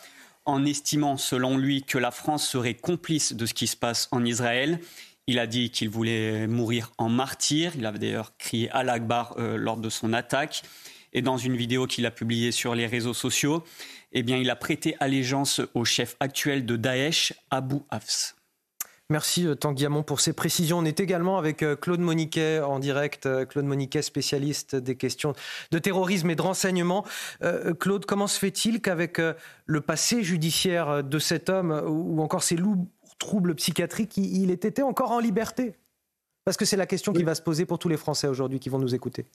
en 0.45 0.65
estimant, 0.65 1.15
selon 1.15 1.59
lui, 1.59 1.84
que 1.84 1.99
la 1.99 2.09
France 2.09 2.49
serait 2.49 2.73
complice 2.73 3.34
de 3.34 3.45
ce 3.45 3.53
qui 3.53 3.67
se 3.67 3.77
passe 3.77 4.07
en 4.09 4.25
Israël. 4.25 4.79
Il 5.32 5.39
a 5.39 5.47
dit 5.47 5.69
qu'il 5.69 5.88
voulait 5.88 6.45
mourir 6.45 6.91
en 6.97 7.07
martyr. 7.07 7.71
Il 7.77 7.86
avait 7.86 7.99
d'ailleurs 7.99 8.36
crié 8.38 8.69
à 8.71 8.84
l'Akbar 8.84 9.34
euh, 9.38 9.55
lors 9.55 9.77
de 9.77 9.88
son 9.89 10.11
attaque. 10.11 10.63
Et 11.13 11.21
dans 11.21 11.38
une 11.38 11.55
vidéo 11.55 11.88
qu'il 11.88 12.05
a 12.05 12.11
publiée 12.11 12.51
sur 12.51 12.75
les 12.75 12.86
réseaux 12.86 13.13
sociaux, 13.13 13.63
eh 14.11 14.19
il 14.19 14.49
a 14.49 14.57
prêté 14.57 14.97
allégeance 14.99 15.61
au 15.73 15.86
chef 15.86 16.17
actuel 16.19 16.65
de 16.65 16.75
Daesh, 16.75 17.32
Abu 17.49 17.77
Hafs. 17.91 18.36
Merci 19.09 19.47
euh, 19.47 19.55
Tanguy 19.55 19.88
pour 20.05 20.19
ces 20.19 20.34
précisions. 20.34 20.79
On 20.79 20.86
est 20.86 20.99
également 20.99 21.38
avec 21.38 21.63
euh, 21.63 21.77
Claude 21.77 22.01
Moniquet 22.01 22.59
en 22.59 22.79
direct. 22.79 23.29
Claude 23.47 23.63
Moniquet, 23.63 24.01
spécialiste 24.01 24.75
des 24.75 24.97
questions 24.97 25.32
de 25.71 25.79
terrorisme 25.79 26.29
et 26.29 26.36
de 26.36 26.41
renseignement. 26.41 27.05
Claude, 27.79 28.05
comment 28.05 28.27
se 28.27 28.38
fait-il 28.38 28.82
qu'avec 28.82 29.21
le 29.65 29.79
passé 29.79 30.23
judiciaire 30.23 31.05
de 31.05 31.19
cet 31.19 31.47
homme 31.49 31.84
ou 31.88 32.21
encore 32.21 32.43
ses 32.43 32.57
loups 32.57 32.86
troubles 33.22 33.55
psychiatriques, 33.55 34.17
il 34.17 34.51
était 34.51 34.82
encore 34.82 35.11
en 35.11 35.19
liberté 35.19 35.76
Parce 36.43 36.57
que 36.57 36.65
c'est 36.65 36.76
la 36.76 36.88
question 36.88 37.13
qui 37.13 37.24
va 37.24 37.36
se 37.36 37.41
poser 37.41 37.65
pour 37.65 37.80
tous 37.80 37.88
les 37.88 37.97
Français 37.97 38.28
aujourd'hui 38.28 38.59
qui 38.59 38.69
vont 38.69 38.80
nous 38.80 38.95
écouter. 38.95 39.26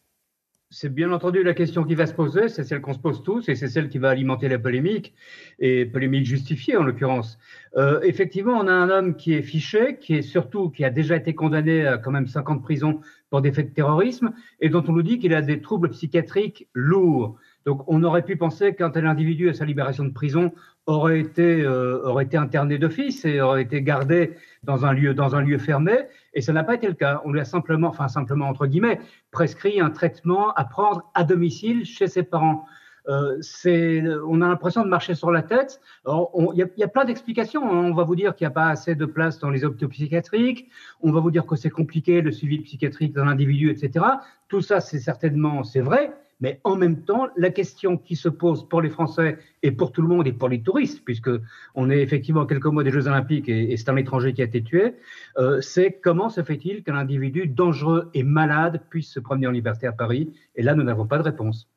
C'est 0.71 0.93
bien 0.93 1.13
entendu 1.13 1.45
la 1.45 1.55
question 1.55 1.85
qui 1.85 1.95
va 1.95 2.07
se 2.07 2.13
poser, 2.13 2.49
c'est 2.49 2.65
celle 2.65 2.81
qu'on 2.81 2.93
se 2.93 2.99
pose 2.99 3.23
tous 3.23 3.49
et 3.49 3.55
c'est 3.55 3.69
celle 3.69 3.89
qui 3.89 3.99
va 3.99 4.11
alimenter 4.11 4.49
la 4.49 4.59
polémique, 4.59 5.15
et 5.61 5.87
polémique 5.87 6.27
justifiée 6.27 6.77
en 6.77 6.83
l'occurrence. 6.83 7.39
Euh, 7.77 8.01
effectivement, 8.03 8.59
on 8.59 8.67
a 8.67 8.73
un 8.73 8.91
homme 8.91 9.15
qui 9.15 9.35
est 9.35 9.43
fiché, 9.43 9.99
qui 10.01 10.15
est 10.15 10.23
surtout, 10.23 10.71
qui 10.71 10.85
a 10.85 10.91
déjà 10.91 11.15
été 11.15 11.37
condamné 11.37 11.87
à 11.87 11.99
quand 11.99 12.11
même 12.11 12.27
5 12.27 12.51
ans 12.51 12.57
de 12.57 12.63
prison 12.63 13.01
pour 13.31 13.43
des 13.43 13.53
faits 13.53 13.69
de 13.69 13.75
terrorisme 13.75 14.33
et 14.59 14.69
dont 14.69 14.83
on 14.89 14.93
nous 14.93 15.05
dit 15.05 15.21
qu'il 15.21 15.35
a 15.35 15.41
des 15.43 15.61
troubles 15.61 15.91
psychiatriques 15.91 16.69
lourds. 16.75 17.37
Donc 17.65 17.85
on 17.87 18.03
aurait 18.03 18.25
pu 18.25 18.37
penser 18.37 18.75
qu'un 18.75 18.91
tel 18.91 19.07
individu 19.07 19.49
à 19.49 19.55
sa 19.55 19.65
libération 19.65 20.05
de 20.05 20.13
prison 20.13 20.53
aurait 20.87 21.21
été, 21.21 21.63
euh, 21.63 22.01
aurait 22.05 22.25
été 22.25 22.37
interné 22.37 22.79
d'office 22.79 23.25
et 23.25 23.41
aurait 23.41 23.63
été 23.63 23.83
gardé 23.83 24.35
dans 24.63 24.87
un 24.87 24.93
lieu, 24.93 25.15
dans 25.15 25.35
un 25.35 25.43
lieu 25.43 25.59
fermé. 25.59 25.99
Et 26.35 26.41
ça 26.41 26.53
n'a 26.53 26.65
pas 26.65 26.75
été 26.75 26.87
le 26.87 26.95
cas. 26.95 27.21
On 27.25 27.33
lui 27.33 27.41
a 27.41 27.45
simplement, 27.45 27.89
enfin 27.89 28.09
simplement 28.09 28.49
entre 28.49 28.67
guillemets, 28.67 29.01
prescrit 29.31 29.81
un 29.81 29.91
traitement 29.91 30.53
à 30.55 30.65
prendre 30.65 31.11
à 31.15 31.25
domicile 31.25 31.85
chez 31.85 32.07
ses 32.07 32.23
parents. 32.23 32.67
Euh, 33.09 33.37
c'est, 33.41 34.03
on 34.27 34.41
a 34.43 34.49
l'impression 34.49 34.83
de 34.83 34.89
marcher 34.89 35.15
sur 35.15 35.31
la 35.31 35.43
tête. 35.43 35.81
Il 36.07 36.69
y, 36.77 36.83
a 36.83 36.89
plein 36.89 37.05
d'explications. 37.05 37.65
Hein. 37.65 37.85
On 37.91 37.95
va 37.95 38.05
vous 38.05 38.17
dire 38.17 38.35
qu'il 38.35 38.45
n'y 38.47 38.51
a 38.51 38.55
pas 38.55 38.69
assez 38.69 38.95
de 38.95 39.07
place 39.07 39.39
dans 39.39 39.51
les 39.51 39.65
hôpitaux 39.65 39.89
psychiatriques. 39.89 40.69
On 41.03 41.13
va 41.13 41.21
vous 41.21 41.31
dire 41.31 41.47
que 41.47 41.57
c'est 41.57 41.71
compliqué 41.71 42.21
le 42.21 42.33
suivi 42.33 42.59
psychiatrique 42.59 43.13
d'un 43.13 43.29
individu, 43.29 43.71
etc. 43.71 44.05
Tout 44.49 44.61
ça, 44.61 44.81
c'est 44.81 44.99
certainement, 44.99 45.63
c'est 45.63 45.81
vrai. 45.81 46.13
Mais 46.41 46.61
en 46.65 46.77
même 46.77 47.03
temps, 47.05 47.29
la 47.37 47.51
question 47.51 47.97
qui 47.97 48.15
se 48.15 48.29
pose 48.29 48.69
pour 48.69 48.83
les 48.83 48.91
Français 48.91 49.39
et 49.63 49.71
pour 49.71 49.93
tout 49.93 50.03
le 50.03 50.09
monde 50.09 50.27
et 50.27 50.33
pour 50.33 50.49
les 50.49 50.63
touristes, 50.63 51.03
puisque 51.05 51.31
on 51.75 51.89
est 51.89 52.01
effectivement 52.01 52.45
quelques 52.45 52.67
mois 52.67 52.85
des 52.85 52.91
Jeux 52.91 53.07
Olympiques 53.07 53.49
et, 53.49 53.77
c'est 53.77 53.89
un 53.89 53.97
étranger 53.97 54.35
qui 54.35 54.43
a 54.43 54.45
été 54.45 54.63
tué, 54.63 54.95
euh, 55.39 55.61
c'est 55.61 55.93
comment 55.93 56.29
se 56.29 56.43
fait-il 56.43 56.83
qu'un 56.83 56.97
individu 56.97 57.47
dangereux 57.47 58.11
et 58.13 58.23
malade 58.23 58.83
puisse 58.91 59.11
se 59.11 59.21
promener 59.21 59.47
en 59.47 59.53
liberté 59.53 59.87
à 59.87 59.93
Paris? 59.93 60.33
Et 60.57 60.63
là, 60.63 60.75
nous 60.75 60.83
n'avons 60.83 61.07
pas 61.07 61.19
de 61.19 61.23
réponse. 61.23 61.69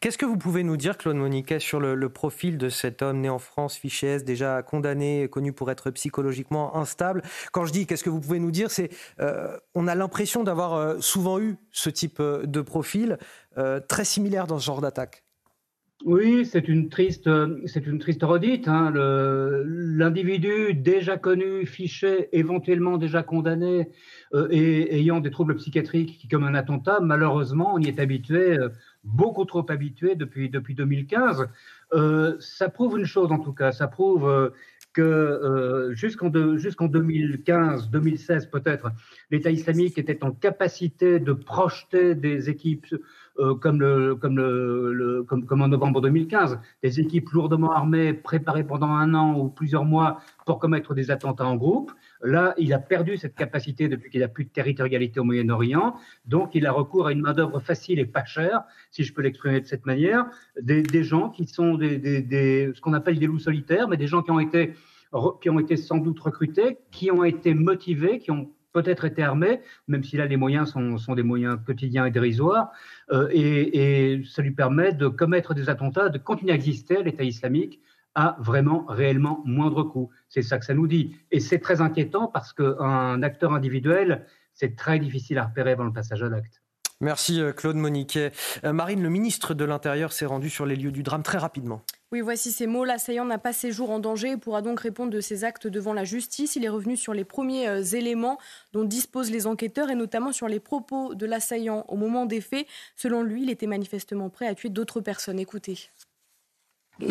Qu'est-ce 0.00 0.16
que 0.16 0.26
vous 0.26 0.36
pouvez 0.36 0.62
nous 0.62 0.76
dire, 0.76 0.96
Claude 0.96 1.16
Moniquet, 1.16 1.58
sur 1.58 1.80
le, 1.80 2.08
profil 2.08 2.56
de 2.56 2.68
cet 2.68 3.02
homme 3.02 3.20
né 3.20 3.28
en 3.28 3.40
France, 3.40 3.76
fiché 3.76 4.20
déjà 4.20 4.62
condamné, 4.62 5.26
connu 5.28 5.52
pour 5.52 5.72
être 5.72 5.90
psychologiquement 5.90 6.76
instable? 6.76 7.22
Quand 7.50 7.64
je 7.64 7.72
dis 7.72 7.84
qu'est-ce 7.84 8.04
que 8.04 8.10
vous 8.10 8.20
pouvez 8.20 8.38
nous 8.38 8.52
dire, 8.52 8.70
c'est 8.70 8.90
euh, 9.18 9.56
on 9.74 9.88
a 9.88 9.96
l'impression 9.96 10.44
d'avoir 10.44 10.74
euh, 10.74 11.00
souvent 11.00 11.40
eu 11.40 11.56
ce 11.72 11.90
type 11.90 12.20
euh, 12.20 12.46
de 12.46 12.60
profil 12.60 13.18
très 13.88 14.04
similaire 14.04 14.46
dans 14.46 14.60
ce 14.60 14.66
genre 14.66 14.80
d'attaque. 14.80 15.24
Oui, 16.04 16.46
c'est 16.46 16.68
une 16.68 16.88
triste, 16.88 17.28
c'est 17.66 17.84
une 17.84 17.98
triste 17.98 18.22
redite. 18.22 18.68
Hein. 18.68 18.92
L'individu 18.94 20.74
déjà 20.74 21.16
connu, 21.16 21.66
fiché, 21.66 22.28
éventuellement 22.30 22.98
déjà 22.98 23.24
condamné 23.24 23.88
et 24.50 24.96
ayant 24.96 25.18
des 25.18 25.32
troubles 25.32 25.56
psychiatriques 25.56 26.18
qui, 26.20 26.28
comme 26.28 26.44
un 26.44 26.54
attentat, 26.54 27.00
malheureusement, 27.00 27.74
on 27.74 27.78
y 27.80 27.88
est 27.88 27.98
habitué 27.98 28.56
beaucoup 29.12 29.44
trop 29.44 29.64
habitué 29.70 30.14
depuis, 30.14 30.48
depuis 30.50 30.74
2015. 30.74 31.48
Euh, 31.94 32.36
ça 32.40 32.68
prouve 32.68 32.98
une 32.98 33.06
chose 33.06 33.32
en 33.32 33.38
tout 33.38 33.52
cas, 33.52 33.72
ça 33.72 33.88
prouve 33.88 34.28
euh, 34.28 34.50
que 34.92 35.02
euh, 35.02 35.94
jusqu'en 35.94 36.28
2015, 36.28 37.90
2016 37.90 38.46
peut-être, 38.50 38.90
l'État 39.30 39.50
islamique 39.50 39.96
était 39.98 40.22
en 40.22 40.32
capacité 40.32 41.18
de 41.20 41.32
projeter 41.32 42.14
des 42.14 42.50
équipes 42.50 42.94
comme, 43.60 43.80
le, 43.80 44.16
comme, 44.16 44.36
le, 44.36 45.22
comme, 45.22 45.62
en 45.62 45.68
novembre 45.68 46.00
2015, 46.00 46.58
des 46.82 46.98
équipes 46.98 47.30
lourdement 47.30 47.70
armées 47.70 48.12
préparées 48.12 48.64
pendant 48.64 48.88
un 48.88 49.14
an 49.14 49.38
ou 49.38 49.48
plusieurs 49.48 49.84
mois 49.84 50.18
pour 50.44 50.58
commettre 50.58 50.92
des 50.92 51.12
attentats 51.12 51.46
en 51.46 51.54
groupe. 51.54 51.92
Là, 52.22 52.54
il 52.58 52.72
a 52.72 52.78
perdu 52.78 53.16
cette 53.16 53.34
capacité 53.34 53.88
depuis 53.88 54.10
qu'il 54.10 54.20
n'a 54.20 54.28
plus 54.28 54.44
de 54.44 54.50
territorialité 54.50 55.20
au 55.20 55.24
Moyen-Orient. 55.24 55.94
Donc, 56.26 56.54
il 56.54 56.66
a 56.66 56.72
recours 56.72 57.06
à 57.06 57.12
une 57.12 57.20
main-d'œuvre 57.20 57.60
facile 57.60 57.98
et 57.98 58.06
pas 58.06 58.24
chère, 58.24 58.62
si 58.90 59.04
je 59.04 59.12
peux 59.14 59.22
l'exprimer 59.22 59.60
de 59.60 59.66
cette 59.66 59.86
manière, 59.86 60.26
des, 60.60 61.04
gens 61.04 61.30
qui 61.30 61.46
sont 61.46 61.78
ce 61.78 62.80
qu'on 62.80 62.92
appelle 62.92 63.18
des 63.18 63.26
loups 63.26 63.38
solitaires, 63.38 63.88
mais 63.88 63.96
des 63.96 64.08
gens 64.08 64.22
qui 64.22 64.30
ont 64.30 64.40
été 64.40 64.74
qui 65.40 65.48
ont 65.48 65.58
été 65.58 65.76
sans 65.76 65.96
doute 65.98 66.20
recrutés, 66.20 66.78
qui 66.90 67.10
ont 67.10 67.24
été 67.24 67.54
motivés, 67.54 68.18
qui 68.18 68.30
ont 68.30 68.50
peut-être 68.72 69.04
été 69.06 69.22
armés, 69.22 69.60
même 69.86 70.04
si 70.04 70.16
là 70.16 70.26
les 70.26 70.36
moyens 70.36 70.70
sont, 70.70 71.14
des 71.14 71.22
moyens 71.22 71.58
quotidiens 71.64 72.04
et 72.04 72.10
dérisoires, 72.10 72.70
euh, 73.10 73.28
et, 73.32 74.12
et, 74.12 74.24
ça 74.24 74.42
lui 74.42 74.50
permet 74.50 74.92
de 74.92 75.08
commettre 75.08 75.54
des 75.54 75.70
attentats, 75.70 76.10
de 76.10 76.18
continuer 76.18 76.52
à 76.52 76.54
exister, 76.54 77.02
l'État 77.02 77.24
islamique, 77.24 77.80
à 78.18 78.36
vraiment, 78.40 78.84
réellement 78.88 79.42
moindre 79.44 79.84
coût. 79.84 80.10
C'est 80.28 80.42
ça 80.42 80.58
que 80.58 80.64
ça 80.64 80.74
nous 80.74 80.88
dit. 80.88 81.16
Et 81.30 81.38
c'est 81.38 81.60
très 81.60 81.80
inquiétant 81.80 82.26
parce 82.26 82.52
qu'un 82.52 83.22
acteur 83.22 83.52
individuel, 83.52 84.26
c'est 84.54 84.74
très 84.74 84.98
difficile 84.98 85.38
à 85.38 85.44
repérer 85.44 85.70
avant 85.70 85.84
le 85.84 85.92
passage 85.92 86.24
à 86.24 86.28
l'acte. 86.28 86.60
Merci 87.00 87.40
euh, 87.40 87.52
Claude 87.52 87.76
Moniquet. 87.76 88.32
Euh, 88.64 88.72
Marine, 88.72 89.04
le 89.04 89.08
ministre 89.08 89.54
de 89.54 89.64
l'Intérieur 89.64 90.12
s'est 90.12 90.26
rendu 90.26 90.50
sur 90.50 90.66
les 90.66 90.74
lieux 90.74 90.90
du 90.90 91.04
drame 91.04 91.22
très 91.22 91.38
rapidement. 91.38 91.80
Oui, 92.10 92.20
voici 92.20 92.50
ces 92.50 92.66
mots. 92.66 92.84
L'assaillant 92.84 93.24
n'a 93.24 93.38
pas 93.38 93.52
ses 93.52 93.70
jours 93.70 93.90
en 93.90 94.00
danger 94.00 94.32
et 94.32 94.36
pourra 94.36 94.62
donc 94.62 94.80
répondre 94.80 95.12
de 95.12 95.20
ses 95.20 95.44
actes 95.44 95.68
devant 95.68 95.92
la 95.92 96.02
justice. 96.02 96.56
Il 96.56 96.64
est 96.64 96.68
revenu 96.68 96.96
sur 96.96 97.14
les 97.14 97.24
premiers 97.24 97.68
euh, 97.68 97.82
éléments 97.84 98.38
dont 98.72 98.82
disposent 98.82 99.30
les 99.30 99.46
enquêteurs 99.46 99.90
et 99.90 99.94
notamment 99.94 100.32
sur 100.32 100.48
les 100.48 100.58
propos 100.58 101.14
de 101.14 101.24
l'assaillant 101.24 101.84
au 101.86 101.94
moment 101.94 102.26
des 102.26 102.40
faits. 102.40 102.66
Selon 102.96 103.22
lui, 103.22 103.44
il 103.44 103.50
était 103.50 103.68
manifestement 103.68 104.28
prêt 104.28 104.48
à 104.48 104.56
tuer 104.56 104.70
d'autres 104.70 105.00
personnes. 105.00 105.38
Écoutez. 105.38 105.78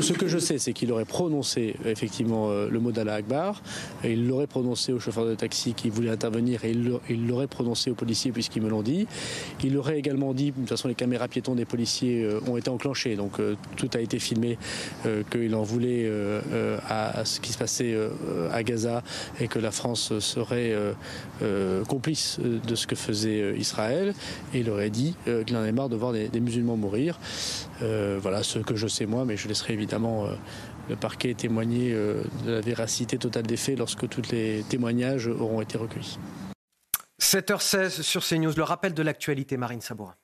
Ce 0.01 0.11
que 0.11 0.27
je 0.27 0.37
sais, 0.37 0.57
c'est 0.57 0.73
qu'il 0.73 0.91
aurait 0.91 1.05
prononcé 1.05 1.77
effectivement 1.85 2.49
euh, 2.49 2.67
le 2.69 2.77
mot 2.81 2.91
d'Allah 2.91 3.13
Akbar, 3.13 3.61
il 4.03 4.27
l'aurait 4.27 4.45
prononcé 4.45 4.91
au 4.91 4.99
chauffeur 4.99 5.25
de 5.25 5.33
taxi 5.33 5.73
qui 5.73 5.89
voulait 5.89 6.09
intervenir, 6.09 6.65
et 6.65 6.71
il 7.09 7.25
l'aurait 7.25 7.47
prononcé 7.47 7.89
aux 7.89 7.95
policiers 7.95 8.33
puisqu'ils 8.33 8.61
me 8.61 8.69
l'ont 8.69 8.81
dit. 8.81 9.07
Il 9.63 9.75
l'aurait 9.75 9.97
également 9.97 10.33
dit, 10.33 10.51
de 10.51 10.57
toute 10.57 10.67
façon 10.67 10.89
les 10.89 10.95
caméras 10.95 11.29
piétons 11.29 11.55
des 11.55 11.63
policiers 11.63 12.25
euh, 12.25 12.41
ont 12.47 12.57
été 12.57 12.69
enclenchées, 12.69 13.15
donc 13.15 13.39
euh, 13.39 13.55
tout 13.77 13.89
a 13.93 14.01
été 14.01 14.19
filmé, 14.19 14.57
qu'il 15.31 15.55
en 15.55 15.63
voulait 15.63 16.09
à, 16.89 17.23
ce 17.23 17.39
qui 17.39 17.53
se 17.53 17.57
passait 17.57 17.95
à 18.51 18.63
Gaza 18.63 19.03
et 19.39 19.47
que 19.47 19.59
la 19.59 19.71
France 19.71 20.17
serait 20.19 20.75
complice 21.87 22.39
de 22.39 22.75
ce 22.75 22.87
que 22.87 22.95
faisait 22.95 23.55
Israël, 23.57 24.13
il 24.53 24.69
aurait 24.69 24.89
dit 24.89 25.15
qu'il 25.45 25.55
en 25.55 25.59
avait 25.59 25.71
marre 25.71 25.89
de 25.89 25.95
voir 25.95 26.11
des 26.11 26.39
musulmans 26.39 26.75
mourir. 26.75 27.19
voilà 27.79 28.43
ce 28.43 28.59
que 28.59 28.75
je 28.75 28.87
sais 28.87 29.05
moi, 29.05 29.23
mais 29.25 29.37
je 29.37 29.47
laisserai 29.47 29.76
évidemment 29.77 30.25
euh, 30.25 30.33
le 30.89 30.95
parquet 30.95 31.33
témoigner 31.33 31.93
euh, 31.93 32.23
de 32.45 32.51
la 32.51 32.61
véracité 32.61 33.17
totale 33.17 33.45
des 33.47 33.57
faits 33.57 33.77
lorsque 33.77 34.07
tous 34.09 34.31
les 34.31 34.63
témoignages 34.67 35.27
auront 35.27 35.61
été 35.61 35.77
recueillis. 35.77 36.19
7h16 37.21 38.01
sur 38.01 38.23
CNews, 38.23 38.53
le 38.55 38.63
rappel 38.63 38.93
de 38.93 39.01
l'actualité, 39.01 39.57
Marine 39.57 39.81
Sabourin. 39.81 40.15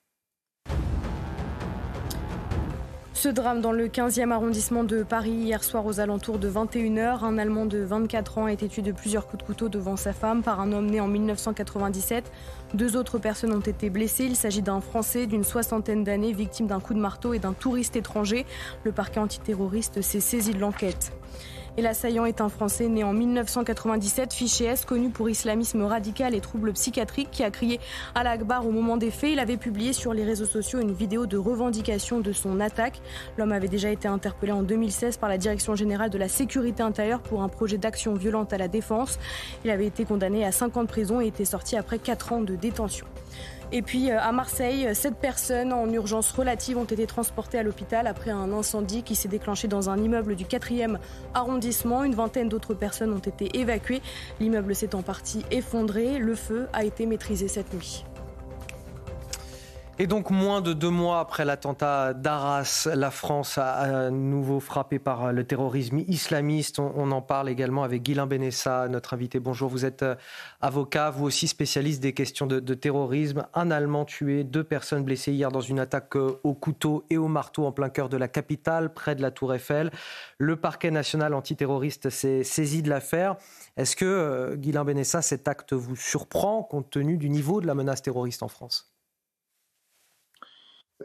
Ce 3.23 3.29
drame 3.29 3.61
dans 3.61 3.71
le 3.71 3.87
15e 3.87 4.31
arrondissement 4.31 4.83
de 4.83 5.01
Paris 5.01 5.31
hier 5.31 5.63
soir 5.63 5.85
aux 5.85 6.01
alentours 6.01 6.39
de 6.39 6.49
21h. 6.49 7.23
Un 7.23 7.37
Allemand 7.37 7.65
de 7.65 7.77
24 7.77 8.37
ans 8.39 8.45
a 8.47 8.51
été 8.51 8.67
tué 8.67 8.81
de 8.81 8.91
plusieurs 8.91 9.27
coups 9.27 9.41
de 9.41 9.47
couteau 9.47 9.69
devant 9.69 9.95
sa 9.95 10.11
femme 10.11 10.43
par 10.43 10.59
un 10.59 10.73
homme 10.73 10.87
né 10.87 10.99
en 10.99 11.07
1997. 11.07 12.29
Deux 12.73 12.97
autres 12.97 13.19
personnes 13.19 13.53
ont 13.53 13.61
été 13.61 13.89
blessées. 13.89 14.25
Il 14.25 14.35
s'agit 14.35 14.61
d'un 14.61 14.81
Français 14.81 15.25
d'une 15.25 15.45
soixantaine 15.45 16.03
d'années, 16.03 16.33
victime 16.33 16.67
d'un 16.67 16.81
coup 16.81 16.93
de 16.93 16.99
marteau 16.99 17.33
et 17.33 17.39
d'un 17.39 17.53
touriste 17.53 17.95
étranger. 17.95 18.45
Le 18.83 18.91
parquet 18.91 19.21
antiterroriste 19.21 20.01
s'est 20.01 20.19
saisi 20.19 20.51
de 20.51 20.59
l'enquête. 20.59 21.13
Et 21.75 21.81
l'assaillant 21.81 22.25
est 22.25 22.39
un 22.39 22.49
Français 22.49 22.87
né 22.87 23.03
en 23.03 23.13
1997, 23.13 24.31
fiché 24.31 24.65
S, 24.65 24.85
connu 24.85 25.09
pour 25.09 25.29
islamisme 25.29 25.81
radical 25.81 26.35
et 26.35 26.39
troubles 26.39 26.73
psychiatriques, 26.73 27.31
qui 27.31 27.43
a 27.43 27.49
crié 27.49 27.79
à 28.13 28.23
l'Akbar 28.23 28.67
au 28.67 28.71
moment 28.71 28.95
des 28.95 29.09
faits. 29.09 29.31
Il 29.33 29.39
avait 29.39 29.57
publié 29.57 29.91
sur 29.91 30.13
les 30.13 30.23
réseaux 30.23 30.45
sociaux 30.45 30.79
une 30.79 30.93
vidéo 30.93 31.25
de 31.25 31.37
revendication 31.37 32.19
de 32.19 32.31
son 32.31 32.59
attaque. 32.59 33.01
L'homme 33.37 33.51
avait 33.51 33.67
déjà 33.67 33.89
été 33.89 34.07
interpellé 34.07 34.51
en 34.51 34.61
2016 34.61 35.17
par 35.17 35.29
la 35.29 35.39
Direction 35.39 35.75
générale 35.75 36.11
de 36.11 36.17
la 36.19 36.27
sécurité 36.27 36.83
intérieure 36.83 37.21
pour 37.21 37.41
un 37.41 37.49
projet 37.49 37.79
d'action 37.79 38.13
violente 38.13 38.53
à 38.53 38.59
la 38.59 38.67
défense. 38.67 39.17
Il 39.65 39.71
avait 39.71 39.87
été 39.87 40.05
condamné 40.05 40.45
à 40.45 40.51
5 40.51 40.77
ans 40.77 40.83
de 40.83 40.87
prison 40.87 41.21
et 41.21 41.27
était 41.27 41.45
sorti 41.45 41.75
après 41.75 41.97
4 41.97 42.33
ans 42.33 42.41
de 42.41 42.55
détention. 42.55 43.07
Et 43.75 43.81
puis 43.81 44.11
euh, 44.11 44.19
à 44.21 44.31
Marseille, 44.31 44.87
sept 44.93 45.15
personnes 45.15 45.73
en 45.73 45.91
urgence 45.91 46.31
relative 46.31 46.77
ont 46.77 46.83
été 46.83 47.07
transportées 47.07 47.57
à 47.57 47.63
l'hôpital 47.63 48.05
après 48.05 48.29
un 48.29 48.53
incendie 48.53 49.01
qui 49.01 49.15
s'est 49.15 49.27
déclenché 49.27 49.67
dans 49.67 49.89
un 49.89 49.97
immeuble 49.97 50.35
du 50.35 50.45
4e 50.45 50.97
arrondissement. 51.33 52.03
Une 52.03 52.13
vingtaine 52.13 52.49
d'autres 52.49 52.75
personnes 52.75 53.11
ont 53.11 53.17
été 53.17 53.57
évacuées. 53.57 54.03
L'immeuble 54.39 54.75
s'est 54.75 54.93
en 54.93 55.01
partie 55.01 55.43
effondré. 55.49 56.19
Le 56.19 56.35
feu 56.35 56.67
a 56.71 56.85
été 56.85 57.07
maîtrisé 57.07 57.47
cette 57.47 57.73
nuit. 57.73 58.05
Et 59.99 60.07
donc, 60.07 60.31
moins 60.31 60.61
de 60.61 60.73
deux 60.73 60.89
mois 60.89 61.19
après 61.19 61.45
l'attentat 61.45 62.15
d'Arras, 62.15 62.89
la 62.95 63.11
France 63.11 63.59
a 63.59 63.73
à 63.73 64.09
nouveau 64.09 64.59
frappé 64.59 64.97
par 64.97 65.31
le 65.31 65.43
terrorisme 65.43 65.99
islamiste. 66.07 66.79
On, 66.79 67.11
en 67.11 67.21
parle 67.21 67.47
également 67.47 67.83
avec 67.83 68.01
Guylain 68.01 68.25
Benessa, 68.25 68.87
notre 68.87 69.13
invité. 69.13 69.39
Bonjour, 69.39 69.69
vous 69.69 69.85
êtes 69.85 70.01
euh, 70.01 70.15
avocat, 70.61 71.11
vous 71.11 71.25
aussi 71.25 71.47
spécialiste 71.47 72.01
des 72.01 72.13
questions 72.13 72.47
de, 72.47 72.73
terrorisme. 72.73 73.45
Un 73.53 73.69
Allemand 73.69 74.03
tué, 74.03 74.43
deux 74.43 74.63
personnes 74.63 75.03
blessées 75.03 75.31
hier 75.31 75.51
dans 75.51 75.61
une 75.61 75.79
attaque 75.79 76.15
euh, 76.15 76.39
au 76.43 76.55
couteau 76.55 77.05
et 77.11 77.17
au 77.17 77.27
marteau 77.27 77.67
en 77.67 77.71
plein 77.71 77.89
cœur 77.89 78.09
de 78.09 78.17
la 78.17 78.27
capitale, 78.27 78.95
près 78.95 79.13
de 79.13 79.21
la 79.21 79.29
Tour 79.29 79.53
Eiffel. 79.53 79.91
Le 80.39 80.55
parquet 80.55 80.89
national 80.89 81.35
antiterroriste 81.35 82.09
s'est 82.09 82.43
saisi 82.43 82.81
de 82.81 82.89
l'affaire. 82.89 83.35
Est-ce 83.77 83.95
que, 83.95 84.05
euh, 84.05 84.55
Guylain 84.55 84.85
Benessa, 84.85 85.21
cet 85.21 85.47
acte 85.47 85.73
vous 85.73 85.95
surprend 85.95 86.63
compte 86.63 86.89
tenu 86.89 87.17
du 87.17 87.29
niveau 87.29 87.61
de 87.61 87.67
la 87.67 87.75
menace 87.75 88.01
terroriste 88.01 88.41
en 88.41 88.47
France? 88.47 88.92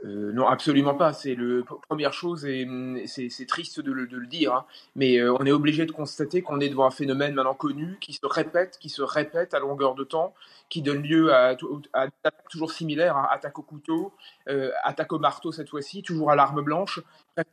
Euh, 0.04 0.32
non, 0.32 0.46
absolument 0.46 0.94
pas. 0.94 1.12
C'est 1.12 1.34
la 1.34 1.62
première 1.88 2.12
chose 2.12 2.44
et 2.44 2.64
hum, 2.64 3.00
c'est 3.06 3.46
triste 3.46 3.80
de 3.80 3.92
le, 3.92 4.26
dire, 4.26 4.52
hein. 4.54 4.66
mais 4.94 5.18
euh, 5.18 5.34
on 5.38 5.46
est 5.46 5.52
obligé 5.52 5.86
de 5.86 5.92
constater 5.92 6.42
qu'on 6.42 6.60
est 6.60 6.68
devant 6.68 6.86
un 6.86 6.90
phénomène 6.90 7.34
maintenant 7.34 7.54
connu 7.54 7.98
qui 8.00 8.12
se 8.12 8.26
répète, 8.26 8.78
qui 8.78 8.88
se 8.88 9.02
répète 9.02 9.54
à 9.54 9.58
longueur 9.58 9.94
de 9.94 10.04
temps, 10.04 10.34
qui 10.68 10.82
donne 10.82 11.02
lieu 11.02 11.32
à, 11.32 11.56
à, 11.92 12.02
attaques 12.02 12.48
toujours 12.50 12.72
similaires, 12.72 13.16
hein. 13.16 13.28
attaque 13.30 13.58
au 13.58 13.62
couteau, 13.62 14.12
euh, 14.48 14.70
attaque 14.82 15.12
au 15.12 15.18
marteau 15.18 15.52
cette 15.52 15.68
fois-ci, 15.68 16.02
toujours 16.02 16.30
à 16.30 16.36
l'arme 16.36 16.62
blanche, 16.62 17.00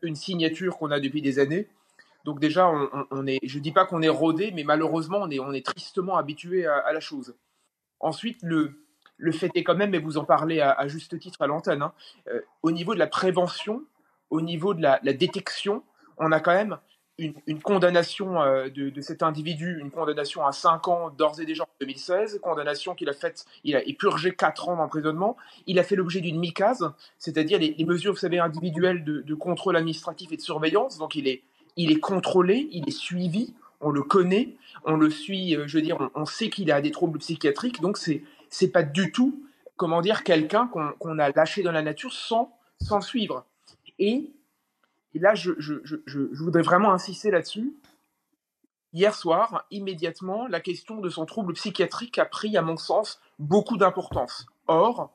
une 0.02 0.16
signature 0.16 0.78
qu'on 0.78 0.92
a 0.92 1.00
depuis 1.00 1.22
des 1.22 1.40
années. 1.40 1.68
Donc 2.26 2.40
déjà, 2.40 2.72
on, 3.12 3.28
est, 3.28 3.40
je 3.44 3.60
dis 3.60 3.72
pas 3.72 3.86
qu'on 3.86 4.02
est 4.02 4.10
rodé, 4.10 4.52
mais 4.52 4.64
malheureusement, 4.64 5.20
on 5.22 5.30
est, 5.30 5.40
on 5.40 5.54
est 5.54 5.64
tristement 5.64 6.18
habitué 6.18 6.66
à, 6.66 6.78
à 6.78 6.92
la 6.92 7.00
chose. 7.00 7.36
Ensuite, 8.00 8.40
le, 8.42 8.85
le 9.18 9.32
fait 9.32 9.52
est 9.56 9.64
quand 9.64 9.76
même, 9.76 9.94
et 9.94 10.00
vous 10.00 10.18
en 10.18 10.26
parlez 10.26 10.62
à, 10.62 10.88
juste 10.88 11.18
titre 11.20 11.42
à 11.42 11.48
l'antenne, 11.48 11.82
hein, 11.82 11.94
euh, 12.30 12.42
au 12.64 12.72
niveau 12.72 12.94
de 12.94 13.00
la 13.00 13.08
prévention, 13.08 13.84
au 14.30 14.42
niveau 14.42 14.74
de 14.74 14.82
la, 14.82 15.00
détection, 15.14 15.84
on 16.18 16.32
a 16.32 16.40
quand 16.40 16.54
même 16.54 16.78
une, 17.18 17.62
condamnation 17.62 18.42
euh, 18.42 18.70
de, 18.70 19.02
cet 19.02 19.24
individu, 19.24 19.78
une 19.80 19.90
condamnation 19.90 20.46
à 20.46 20.52
5 20.52 20.88
ans 20.88 21.10
d'ores 21.10 21.40
et 21.40 21.46
déjà 21.46 21.64
en 21.64 21.70
2016, 21.80 22.40
condamnation 22.44 22.94
qu'il 22.94 23.08
a 23.08 23.14
faite, 23.14 23.46
il 23.64 23.76
a 23.76 23.82
purgé 23.98 24.36
4 24.36 24.70
ans 24.70 24.76
d'emprisonnement, 24.76 25.38
il 25.66 25.80
a 25.80 25.84
fait 25.84 25.96
l'objet 25.96 26.20
d'une 26.20 26.40
MICAS, 26.40 26.80
c'est-à-dire 27.18 27.60
les, 27.60 27.86
mesures, 27.86 28.14
vous 28.14 28.20
savez, 28.20 28.40
individuelles 28.40 29.04
de, 29.04 29.36
contrôle 29.36 29.78
administratif 29.78 30.32
et 30.32 30.38
de 30.38 30.42
surveillance, 30.42 30.98
donc 30.98 31.16
il 31.16 31.28
est, 31.28 31.44
il 31.78 31.92
est 31.92 32.00
contrôlé, 32.00 32.68
il 32.72 32.88
est 32.88 32.98
suivi, 32.98 33.54
on 33.82 33.92
le 33.92 34.02
connaît, 34.02 34.56
on 34.84 34.96
le 34.98 35.10
suit, 35.10 35.56
euh, 35.56 35.68
je 35.68 35.78
veux 35.78 35.84
dire, 35.84 35.98
on, 36.00 36.10
on 36.22 36.26
sait 36.26 36.50
qu'il 36.50 36.72
a 36.72 36.82
des 36.82 36.92
troubles 36.92 37.20
psychiatriques, 37.20 37.82
donc 37.82 37.98
c'est 37.98 38.24
c'est 38.56 38.70
pas 38.70 38.84
du 38.84 39.12
tout, 39.12 39.44
comment 39.76 40.00
dire, 40.00 40.24
quelqu'un 40.24 40.68
qu'on 40.68 41.20
a 41.20 41.30
lâché 41.32 41.62
dans 41.62 41.74
la 41.74 41.82
nature 41.82 42.14
sans, 42.14 42.58
sans 42.82 43.02
suivre. 43.02 43.46
Et, 44.00 44.32
là, 45.14 45.36
je, 45.36 45.52
voudrais 46.42 46.62
vraiment 46.62 46.94
insister 46.94 47.32
là-dessus. 47.32 47.74
Hier 48.94 49.14
soir, 49.14 49.66
immédiatement, 49.72 50.48
la 50.48 50.62
question 50.62 51.02
de 51.02 51.10
son 51.10 51.26
trouble 51.26 51.54
psychiatrique 51.54 52.18
a 52.18 52.24
pris, 52.24 52.56
à 52.56 52.62
mon 52.62 52.78
sens, 52.78 53.20
beaucoup 53.40 53.76
d'importance. 53.76 54.46
Or, 54.68 55.12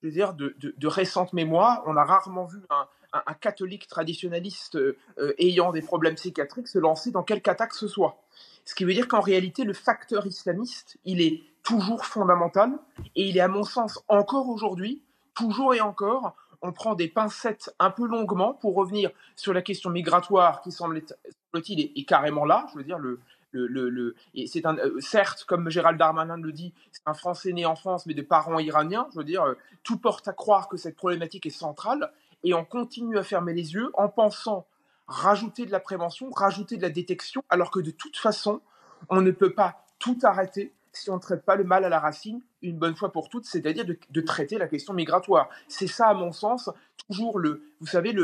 je 0.00 0.06
veux 0.06 0.12
dire, 0.12 0.32
de, 0.32 0.86
récente 0.86 1.34
mémoire, 1.34 1.82
on 1.86 1.94
a 1.96 2.04
rarement 2.04 2.46
vu 2.46 2.60
un, 2.70 3.34
catholique 3.34 3.86
traditionnaliste 3.86 4.76
euh, 4.76 4.96
ayant 5.38 5.72
des 5.72 5.82
problèmes 5.82 6.16
psychiatriques 6.16 6.68
se 6.68 6.78
lancer 6.78 7.10
dans 7.10 7.22
quelque 7.22 7.48
attaque 7.48 7.70
que 7.70 7.76
ce 7.76 7.88
soit. 7.88 8.22
Ce 8.64 8.74
qui 8.74 8.84
veut 8.84 8.94
dire 8.94 9.08
qu'en 9.08 9.20
réalité, 9.20 9.64
le 9.64 9.72
facteur 9.72 10.26
islamiste, 10.26 10.98
il 11.04 11.22
est 11.22 11.42
toujours 11.66 12.06
fondamental 12.06 12.78
et 13.16 13.28
il 13.28 13.36
est 13.36 13.40
à 13.40 13.48
mon 13.48 13.64
sens 13.64 14.02
encore 14.06 14.48
aujourd'hui, 14.48 15.02
toujours 15.34 15.74
et 15.74 15.80
encore, 15.80 16.36
on 16.62 16.72
prend 16.72 16.94
des 16.94 17.08
pincettes 17.08 17.74
un 17.80 17.90
peu 17.90 18.06
longuement 18.06 18.54
pour 18.54 18.76
revenir 18.76 19.10
sur 19.34 19.52
la 19.52 19.62
question 19.62 19.90
migratoire 19.90 20.62
qui 20.62 20.70
semble-t-il 20.70 21.80
est, 21.80 22.04
carrément 22.04 22.44
là. 22.44 22.66
Je 22.72 22.78
veux 22.78 22.84
dire, 22.84 22.98
le, 22.98 23.20
le, 23.50 23.66
le, 23.88 24.14
et 24.34 24.46
c'est 24.46 24.64
un, 24.64 24.78
euh, 24.78 25.00
certes, 25.00 25.44
comme 25.44 25.68
Gérald 25.68 25.98
Darmanin 25.98 26.36
le 26.36 26.52
dit, 26.52 26.72
c'est 26.92 27.02
un 27.06 27.14
Français 27.14 27.52
né 27.52 27.66
en 27.66 27.74
France 27.74 28.06
mais 28.06 28.14
de 28.14 28.22
parents 28.22 28.60
iraniens. 28.60 29.08
Je 29.12 29.18
veux 29.18 29.24
dire, 29.24 29.42
euh, 29.42 29.54
tout 29.82 29.98
porte 29.98 30.28
à 30.28 30.32
croire 30.32 30.68
que 30.68 30.76
cette 30.76 30.94
problématique 30.94 31.46
est 31.46 31.50
centrale 31.50 32.12
et 32.44 32.54
on 32.54 32.64
continue 32.64 33.18
à 33.18 33.24
fermer 33.24 33.54
les 33.54 33.74
yeux 33.74 33.90
en 33.94 34.08
pensant 34.08 34.66
rajouter 35.08 35.66
de 35.66 35.72
la 35.72 35.80
prévention, 35.80 36.30
rajouter 36.30 36.76
de 36.76 36.82
la 36.82 36.90
détection, 36.90 37.42
alors 37.48 37.72
que 37.72 37.80
de 37.80 37.90
toute 37.90 38.16
façon, 38.16 38.60
on 39.08 39.20
ne 39.20 39.32
peut 39.32 39.52
pas 39.52 39.84
tout 39.98 40.18
arrêter 40.22 40.72
si 40.96 41.10
on 41.10 41.16
ne 41.16 41.20
traite 41.20 41.44
pas 41.44 41.56
le 41.56 41.64
mal 41.64 41.84
à 41.84 41.88
la 41.88 42.00
racine 42.00 42.40
une 42.62 42.78
bonne 42.78 42.96
fois 42.96 43.12
pour 43.12 43.28
toutes, 43.28 43.44
c'est-à-dire 43.44 43.84
de, 43.84 44.20
traiter 44.20 44.58
la 44.58 44.66
question 44.66 44.92
migratoire. 44.92 45.48
C'est 45.68 45.86
ça, 45.86 46.08
à 46.08 46.14
mon 46.14 46.32
sens, 46.32 46.70
toujours 47.08 47.38
le, 47.38 47.62
vous 47.80 47.86
savez, 47.86 48.14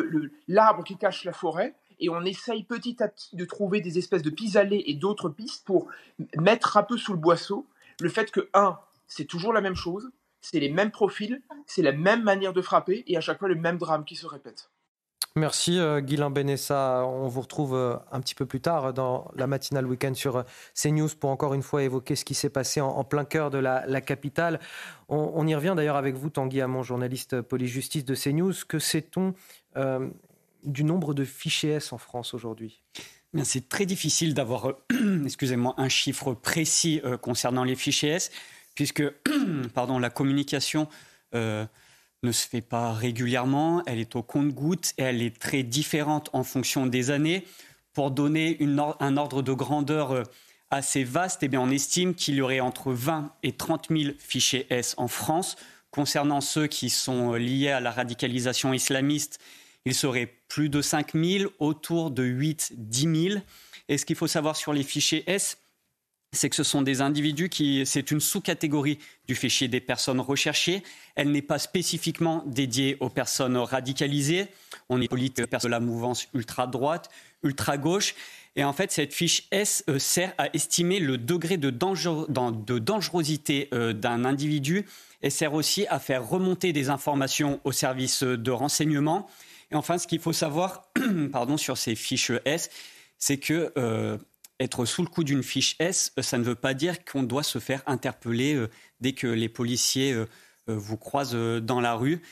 l'arbre 0.48 0.82
qui 0.82 0.96
cache 0.96 1.24
la 1.24 1.32
forêt, 1.32 1.74
et 2.00 2.08
on 2.08 2.22
essaye 2.22 2.64
petit 2.64 3.00
à 3.02 3.08
petit 3.08 3.36
de 3.36 3.44
trouver 3.44 3.80
des 3.80 3.98
espèces 3.98 4.22
de 4.22 4.30
pis-aller 4.30 4.82
et 4.86 4.94
d'autres 4.94 5.28
pistes 5.28 5.64
pour 5.64 5.88
mettre 6.36 6.76
un 6.76 6.82
peu 6.82 6.96
sous 6.96 7.12
le 7.12 7.18
boisseau 7.18 7.66
le 8.00 8.08
fait 8.08 8.32
que, 8.32 8.48
un, 8.54 8.78
c'est 9.06 9.26
toujours 9.26 9.52
la 9.52 9.60
même 9.60 9.76
chose, 9.76 10.10
c'est 10.40 10.58
les 10.58 10.70
mêmes 10.70 10.90
profils, 10.90 11.40
c'est 11.66 11.82
la 11.82 11.92
même 11.92 12.24
manière 12.24 12.52
de 12.52 12.62
frapper, 12.62 13.04
et 13.06 13.16
à 13.16 13.20
chaque 13.20 13.38
fois 13.38 13.48
le 13.48 13.54
même 13.54 13.78
drame 13.78 14.04
qui 14.04 14.16
se 14.16 14.26
répète. 14.26 14.71
Merci 15.34 15.78
euh, 15.78 16.02
Guylain 16.02 16.28
Benessa. 16.28 17.06
On 17.06 17.26
vous 17.26 17.40
retrouve 17.40 17.74
euh, 17.74 17.96
un 18.10 18.20
petit 18.20 18.34
peu 18.34 18.44
plus 18.44 18.60
tard 18.60 18.92
dans 18.92 19.30
la 19.34 19.46
matinale 19.46 19.86
week-end 19.86 20.12
sur 20.12 20.36
euh, 20.36 20.42
CNews 20.74 21.08
pour 21.18 21.30
encore 21.30 21.54
une 21.54 21.62
fois 21.62 21.82
évoquer 21.82 22.16
ce 22.16 22.24
qui 22.26 22.34
s'est 22.34 22.50
passé 22.50 22.82
en, 22.82 23.02
plein 23.04 23.24
cœur 23.24 23.50
de 23.50 23.56
la, 23.56 24.00
capitale. 24.02 24.60
On, 25.08 25.46
y 25.46 25.54
revient 25.54 25.72
d'ailleurs 25.74 25.96
avec 25.96 26.16
vous, 26.16 26.28
Tanguy 26.28 26.60
Hamon, 26.60 26.82
journaliste 26.82 27.40
police-justice 27.40 28.04
de 28.04 28.14
CNews. 28.14 28.52
Que 28.68 28.78
sait-on 28.78 29.34
du 30.64 30.84
nombre 30.84 31.14
de 31.14 31.24
fichiers 31.24 31.72
S 31.72 31.92
en 31.92 31.98
France 31.98 32.34
aujourd'hui? 32.34 32.82
C'est 33.42 33.68
très 33.68 33.86
difficile 33.86 34.34
d'avoir, 34.34 34.72
excusez-moi, 35.24 35.74
un 35.76 35.88
chiffre 35.88 36.34
précis 36.34 37.02
concernant 37.20 37.64
les 37.64 37.74
fichiers 37.74 38.10
S, 38.10 38.30
puisque, 38.74 39.02
pardon, 39.74 39.98
la 39.98 40.10
communication 40.10 40.88
ne 42.22 42.32
se 42.32 42.46
fait 42.46 42.60
pas 42.60 42.92
régulièrement, 42.92 43.82
elle 43.86 43.98
est 43.98 44.14
au 44.14 44.22
compte-goutte 44.22 44.92
et 44.98 45.02
elle 45.02 45.22
est 45.22 45.38
très 45.38 45.62
différente 45.62 46.30
en 46.32 46.44
fonction 46.44 46.86
des 46.86 47.10
années. 47.10 47.44
Pour 47.92 48.10
donner 48.10 48.58
un 49.00 49.16
ordre 49.16 49.42
de 49.42 49.52
grandeur 49.52 50.12
euh, 50.12 50.22
assez 50.70 51.04
vaste, 51.04 51.42
eh 51.42 51.48
bien, 51.48 51.60
on 51.60 51.70
estime 51.70 52.14
qu'il 52.14 52.36
y 52.36 52.40
aurait 52.40 52.60
entre 52.60 52.92
20 52.92 53.32
et 53.42 53.52
30 53.52 53.88
000 53.90 54.14
fichiers 54.18 54.66
S 54.70 54.94
en 54.98 55.08
France. 55.08 55.56
Concernant 55.90 56.40
ceux 56.40 56.68
qui 56.68 56.88
sont 56.88 57.34
liés 57.34 57.70
à 57.70 57.80
la 57.80 57.90
radicalisation 57.90 58.72
islamiste, 58.72 59.40
il 59.84 59.94
serait 59.94 60.32
plus 60.48 60.68
de 60.68 60.80
5 60.80 61.12
000, 61.14 61.52
autour 61.58 62.10
de 62.10 62.24
8-10 62.24 63.30
000. 63.30 63.40
Et 63.88 63.98
ce 63.98 64.06
qu'il 64.06 64.16
faut 64.16 64.28
savoir 64.28 64.56
sur 64.56 64.72
les 64.72 64.84
fichiers 64.84 65.24
S, 65.26 65.58
c'est 66.32 66.48
que 66.48 66.56
ce 66.56 66.64
sont 66.64 66.82
des 66.82 67.02
individus 67.02 67.48
qui, 67.50 67.84
c'est 67.84 68.10
une 68.10 68.20
sous-catégorie 68.20 68.98
du 69.28 69.34
fichier 69.34 69.68
des 69.68 69.80
personnes 69.80 70.20
recherchées. 70.20 70.82
Elle 71.14 71.30
n'est 71.30 71.42
pas 71.42 71.58
spécifiquement 71.58 72.42
dédiée 72.46 72.96
aux 73.00 73.10
personnes 73.10 73.56
radicalisées. 73.58 74.46
On 74.88 75.00
est 75.00 75.08
politique 75.08 75.46
de 75.50 75.68
la 75.68 75.80
mouvance 75.80 76.28
ultra-droite, 76.32 77.10
ultra-gauche. 77.42 78.14
Et 78.56 78.64
en 78.64 78.72
fait, 78.72 78.92
cette 78.92 79.12
fiche 79.12 79.44
S 79.50 79.84
euh, 79.88 79.98
sert 79.98 80.32
à 80.38 80.48
estimer 80.54 81.00
le 81.00 81.18
degré 81.18 81.56
de, 81.56 81.70
dangerosité 81.70 83.68
euh, 83.72 83.92
d'un 83.92 84.24
individu 84.24 84.86
et 85.22 85.30
sert 85.30 85.54
aussi 85.54 85.86
à 85.88 85.98
faire 85.98 86.28
remonter 86.28 86.72
des 86.72 86.90
informations 86.90 87.60
au 87.64 87.72
service 87.72 88.22
de 88.22 88.50
renseignement. 88.50 89.28
Et 89.70 89.74
enfin, 89.74 89.98
ce 89.98 90.06
qu'il 90.06 90.20
faut 90.20 90.32
savoir 90.32 90.88
pardon, 91.32 91.56
sur 91.56 91.78
ces 91.78 91.94
fiches 91.94 92.32
S, 92.44 92.70
c'est 93.18 93.38
que 93.38 93.72
euh, 93.78 94.18
être 94.60 94.84
sous 94.84 95.02
le 95.02 95.08
coup 95.08 95.24
d'une 95.24 95.42
fiche 95.42 95.76
S, 95.78 96.12
euh, 96.18 96.22
ça 96.22 96.38
ne 96.38 96.44
veut 96.44 96.54
pas 96.54 96.74
dire 96.74 97.04
qu'on 97.04 97.22
doit 97.22 97.42
se 97.42 97.58
faire 97.58 97.82
interpeller 97.86 98.54
euh, 98.54 98.68
dès 99.00 99.12
que 99.12 99.26
les 99.26 99.48
policiers 99.48 100.12
euh, 100.12 100.26
vous 100.66 100.96
croisent 100.96 101.60
dans 101.60 101.80
la 101.80 101.94
rue. 101.94 102.22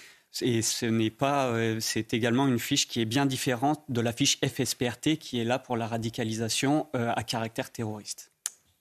Et 0.41 0.63
ce 0.63 0.87
n'est 0.87 1.11
pas, 1.11 1.53
c'est 1.81 2.15
également 2.15 2.47
une 2.47 2.61
fiche 2.61 2.87
qui 2.87 3.01
est 3.01 3.05
bien 3.05 3.27
différente 3.27 3.83
de 3.89 4.01
la 4.01 4.13
fiche 4.13 4.39
FSPRT 4.47 5.17
qui 5.19 5.41
est 5.41 5.45
là 5.45 5.59
pour 5.59 5.77
la 5.77 5.89
radicalisation 5.89 6.89
à 6.95 7.25
caractère 7.25 7.73
terroriste 7.73 8.30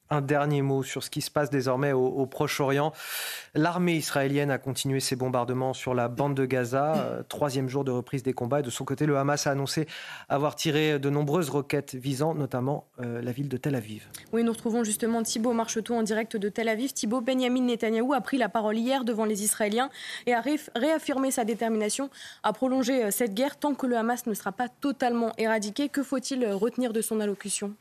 un 0.09 0.21
dernier 0.21 0.61
mot 0.61 0.83
sur 0.83 1.03
ce 1.03 1.09
qui 1.09 1.21
se 1.21 1.29
passe 1.29 1.49
désormais 1.49 1.91
au, 1.91 2.25
Proche-Orient. 2.25 2.93
L'armée 3.53 3.95
israélienne 3.95 4.51
a 4.51 4.57
continué 4.57 4.99
ses 4.99 5.15
bombardements 5.15 5.73
sur 5.73 5.93
la 5.93 6.07
bande 6.07 6.35
de 6.35 6.45
Gaza, 6.45 6.95
euh, 6.97 7.23
troisième 7.27 7.69
jour 7.69 7.83
de 7.83 7.91
reprise 7.91 8.23
des 8.23 8.33
combats. 8.33 8.59
Et 8.59 8.63
de 8.63 8.69
son 8.69 8.85
côté, 8.85 9.05
le 9.05 9.17
Hamas 9.17 9.47
a 9.47 9.51
annoncé 9.51 9.87
avoir 10.27 10.55
tiré 10.55 10.99
de 10.99 11.09
nombreuses 11.09 11.49
roquettes 11.49 11.95
visant 11.95 12.33
notamment 12.33 12.87
euh, 13.01 13.21
la 13.21 13.31
ville 13.31 13.49
de 13.49 13.57
Tel 13.57 13.75
Aviv. 13.75 14.07
Oui, 14.33 14.43
nous 14.43 14.51
retrouvons 14.51 14.83
justement 14.83 15.21
Thibault 15.23 15.53
Marcheteau 15.53 15.95
en 15.95 16.03
direct 16.03 16.37
de 16.37 16.49
Tel 16.49 16.69
Aviv. 16.69 16.93
Thibault, 16.93 17.21
Benjamin 17.21 17.61
Netanyahou 17.61 18.13
a 18.13 18.21
pris 18.21 18.37
la 18.37 18.49
parole 18.49 18.77
hier 18.77 19.03
devant 19.03 19.25
les 19.25 19.43
Israéliens 19.43 19.89
et 20.25 20.33
a 20.33 20.43
réaffirmé 20.75 21.31
sa 21.31 21.45
détermination 21.45 22.09
à 22.43 22.53
prolonger 22.53 23.05
euh, 23.05 23.11
cette 23.11 23.33
guerre 23.33 23.57
tant 23.57 23.75
que 23.75 23.85
le 23.85 23.97
Hamas 23.97 24.25
ne 24.25 24.33
sera 24.33 24.51
pas 24.51 24.69
totalement 24.69 25.31
éradiqué. 25.37 25.89
Que 25.89 26.03
faut-il 26.03 26.45
retenir 26.47 26.93
de 26.93 27.01
son 27.01 27.19
allocution? 27.19 27.73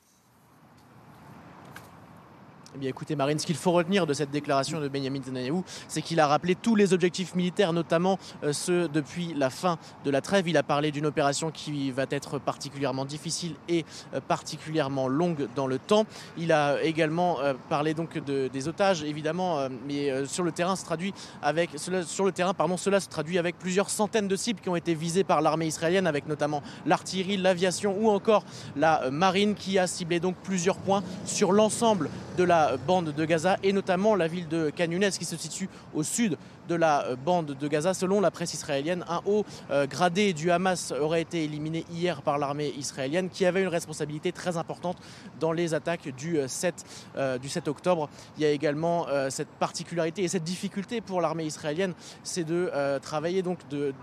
Eh 2.74 2.78
bien, 2.78 2.90
écoutez, 2.90 3.16
Marine, 3.16 3.38
ce 3.38 3.46
qu'il 3.46 3.56
faut 3.56 3.72
retenir 3.72 4.06
de 4.06 4.12
cette 4.12 4.30
déclaration 4.30 4.78
de 4.78 4.88
Benjamin 4.88 5.20
Netanyahu, 5.20 5.62
c'est 5.88 6.02
qu'il 6.02 6.20
a 6.20 6.26
rappelé 6.26 6.54
tous 6.54 6.76
les 6.76 6.92
objectifs 6.92 7.34
militaires, 7.34 7.72
notamment 7.72 8.18
euh, 8.44 8.52
ceux 8.52 8.88
depuis 8.88 9.32
la 9.32 9.48
fin 9.48 9.78
de 10.04 10.10
la 10.10 10.20
trêve. 10.20 10.48
Il 10.48 10.56
a 10.58 10.62
parlé 10.62 10.90
d'une 10.90 11.06
opération 11.06 11.50
qui 11.50 11.90
va 11.90 12.04
être 12.10 12.38
particulièrement 12.38 13.06
difficile 13.06 13.54
et 13.70 13.86
euh, 14.12 14.20
particulièrement 14.20 15.08
longue 15.08 15.48
dans 15.56 15.66
le 15.66 15.78
temps. 15.78 16.04
Il 16.36 16.52
a 16.52 16.82
également 16.82 17.40
euh, 17.40 17.54
parlé 17.70 17.94
donc 17.94 18.18
de, 18.22 18.48
des 18.48 18.68
otages, 18.68 19.02
évidemment, 19.02 19.68
mais 19.86 20.26
sur 20.26 20.44
le 20.44 20.52
terrain, 20.52 20.76
se 20.76 20.84
traduit 20.84 21.14
avec 21.40 21.70
sur 22.04 22.24
le 22.24 22.32
terrain, 22.32 22.52
pardon, 22.52 22.76
cela 22.76 23.00
se 23.00 23.08
traduit 23.08 23.38
avec 23.38 23.58
plusieurs 23.58 23.88
centaines 23.88 24.28
de 24.28 24.36
cibles 24.36 24.60
qui 24.60 24.68
ont 24.68 24.76
été 24.76 24.94
visées 24.94 25.24
par 25.24 25.40
l'armée 25.40 25.66
israélienne, 25.66 26.06
avec 26.06 26.26
notamment 26.26 26.62
l'artillerie, 26.84 27.38
l'aviation 27.38 27.96
ou 27.98 28.10
encore 28.10 28.44
la 28.76 29.10
marine, 29.10 29.54
qui 29.54 29.78
a 29.78 29.86
ciblé 29.86 30.20
donc 30.20 30.36
plusieurs 30.42 30.76
points 30.76 31.02
sur 31.24 31.52
l'ensemble 31.52 32.10
de 32.36 32.44
la 32.44 32.58
bande 32.76 33.12
de 33.12 33.24
Gaza 33.24 33.56
et 33.62 33.72
notamment 33.72 34.14
la 34.14 34.28
ville 34.28 34.48
de 34.48 34.70
Canunès 34.70 35.16
qui 35.18 35.24
se 35.24 35.36
situe 35.36 35.68
au 35.94 36.02
sud 36.02 36.36
de 36.68 36.74
la 36.74 37.06
euh, 37.06 37.16
bande 37.16 37.56
de 37.58 37.68
Gaza. 37.68 37.94
Selon 37.94 38.20
la 38.20 38.30
presse 38.30 38.54
israélienne, 38.54 39.04
un 39.08 39.22
haut 39.26 39.44
euh, 39.70 39.86
gradé 39.86 40.32
du 40.32 40.50
Hamas 40.50 40.92
aurait 40.92 41.22
été 41.22 41.42
éliminé 41.42 41.84
hier 41.90 42.22
par 42.22 42.38
l'armée 42.38 42.72
israélienne 42.76 43.30
qui 43.30 43.44
avait 43.44 43.62
une 43.62 43.68
responsabilité 43.68 44.30
très 44.30 44.56
importante 44.56 44.98
dans 45.40 45.52
les 45.52 45.74
attaques 45.74 46.08
du 46.14 46.38
7, 46.46 46.84
euh, 47.16 47.38
du 47.38 47.48
7 47.48 47.66
octobre. 47.66 48.08
Il 48.36 48.42
y 48.42 48.46
a 48.46 48.50
également 48.50 49.06
cette 49.30 49.48
particularité 49.48 50.22
et 50.22 50.28
cette 50.28 50.44
difficulté 50.44 51.00
pour 51.00 51.20
l'armée 51.20 51.44
israélienne, 51.44 51.94
c'est 52.22 52.44
de 52.44 52.70
travailler 53.00 53.42
donc 53.42 53.66
de, 53.68 53.94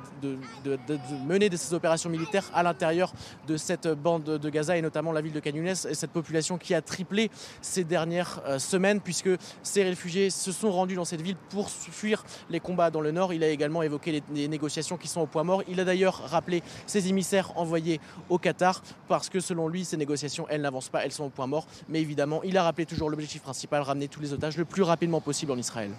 mener 1.26 1.56
ces 1.56 1.74
opérations 1.74 2.10
militaires 2.10 2.50
à 2.54 2.64
l'intérieur 2.64 3.14
de 3.48 3.58
cette 3.58 3.88
bande 3.88 4.24
de 4.24 4.50
Gaza 4.50 4.78
et 4.78 4.82
notamment 4.82 5.12
la 5.12 5.22
ville 5.22 5.34
de 5.34 5.40
Canunès 5.40 5.86
et 5.86 5.94
cette 5.94 6.12
population 6.12 6.58
qui 6.58 6.74
a 6.74 6.82
triplé 6.82 7.30
ces 7.62 7.84
dernières 7.84 8.42
semaines 8.58 9.00
puisque 9.00 9.30
ces 9.62 9.84
réfugiés 9.84 10.30
se 10.30 10.52
sont 10.52 10.72
rendus 10.72 10.96
dans 10.96 11.06
cette 11.06 11.22
ville 11.22 11.38
pour 11.50 11.70
fuir 11.70 12.24
les 12.50 12.55
combats 12.60 12.92
dans 12.92 13.02
le 13.02 13.12
nord. 13.12 13.34
Il 13.34 13.44
a 13.44 13.50
également 13.50 13.82
évoqué 13.82 14.24
les, 14.32 14.48
négociations 14.48 14.98
qui 14.98 15.08
sont 15.08 15.22
au 15.22 15.26
point 15.26 15.44
mort. 15.44 15.64
Il 15.68 15.80
a 15.80 15.86
d'ailleurs 15.86 16.24
rappelé 16.28 16.64
ses 16.86 17.08
émissaires 17.08 17.52
envoyés 17.58 18.00
au 18.30 18.38
Qatar 18.38 18.82
parce 19.08 19.30
que 19.30 19.40
selon 19.40 19.68
lui, 19.68 19.86
ces 19.86 19.98
négociations, 19.98 20.48
elles 20.50 20.62
n'avancent 20.62 20.90
pas, 20.90 21.06
elles 21.06 21.12
sont 21.12 21.26
au 21.26 21.30
point 21.30 21.48
mort. 21.48 21.68
Mais 21.90 22.02
évidemment, 22.02 22.42
il 22.44 22.58
a 22.58 22.64
rappelé 22.64 22.86
toujours 22.86 23.10
l'objectif 23.10 23.42
principal, 23.42 23.82
ramener 23.82 24.08
tous 24.08 24.22
les 24.22 24.34
otages 24.34 24.58
le 24.58 24.66
plus 24.66 24.84
rapidement 24.84 25.22
possible 25.22 25.52
en 25.52 25.58
Israël. 25.58 25.92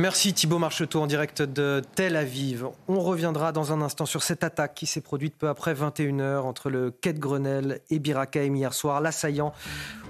Merci 0.00 0.34
Thibault 0.34 0.58
Marcheteau 0.58 1.00
en 1.00 1.06
direct 1.06 1.40
de 1.40 1.80
Tel 1.94 2.16
Aviv. 2.16 2.66
On 2.88 2.98
reviendra 2.98 3.52
dans 3.52 3.72
un 3.72 3.80
instant 3.80 4.06
sur 4.06 4.24
cette 4.24 4.42
attaque 4.42 4.74
qui 4.74 4.86
s'est 4.86 5.00
produite 5.00 5.36
peu 5.36 5.48
après 5.48 5.72
21h 5.72 6.40
entre 6.40 6.68
le 6.68 6.90
quai 6.90 7.12
de 7.12 7.20
Grenelle 7.20 7.80
et 7.90 8.00
Birakeim 8.00 8.56
hier 8.56 8.74
soir. 8.74 9.00
L'assaillant 9.00 9.52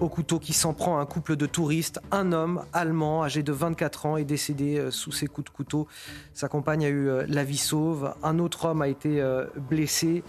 au 0.00 0.08
couteau 0.08 0.38
qui 0.38 0.54
s'en 0.54 0.72
prend 0.72 0.96
à 0.96 1.02
un 1.02 1.04
couple 1.04 1.36
de 1.36 1.44
touristes. 1.44 2.00
Un 2.12 2.32
homme 2.32 2.64
allemand 2.72 3.24
âgé 3.24 3.42
de 3.42 3.52
24 3.52 4.06
ans 4.06 4.16
est 4.16 4.24
décédé 4.24 4.78
euh, 4.78 4.90
sous 4.90 5.12
ses 5.12 5.26
coups 5.26 5.50
de 5.50 5.54
couteau. 5.54 5.86
Sa 6.32 6.48
compagne 6.48 6.86
a 6.86 6.88
eu 6.88 7.10
euh, 7.10 7.26
la 7.28 7.44
vie 7.44 7.58
sauve. 7.58 8.14
Un 8.22 8.38
autre 8.38 8.64
homme 8.64 8.80
a 8.80 8.88
été 8.88 9.20
euh, 9.20 9.44
blessé. 9.68 10.24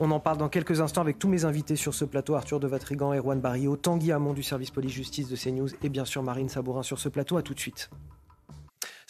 On 0.00 0.10
en 0.10 0.18
parle 0.18 0.38
dans 0.38 0.48
quelques 0.48 0.80
instants 0.80 1.02
avec 1.02 1.16
tous 1.16 1.28
mes 1.28 1.44
invités 1.44 1.76
sur 1.76 1.94
ce 1.94 2.04
plateau, 2.04 2.34
Arthur 2.34 2.58
de 2.58 2.66
Vatrigan, 2.66 3.14
Erwan 3.14 3.38
Barrio, 3.38 3.76
Tanguy 3.76 4.10
Hamon 4.10 4.32
du 4.32 4.42
service 4.42 4.72
police-justice 4.72 5.28
de 5.28 5.36
CNews 5.36 5.68
et 5.80 5.88
bien 5.88 6.04
sûr 6.04 6.24
Marine 6.24 6.48
Sabourin 6.48 6.82
sur 6.82 6.98
ce 6.98 7.08
plateau. 7.08 7.36
À 7.36 7.42
tout 7.42 7.54
de 7.54 7.60
suite. 7.60 7.88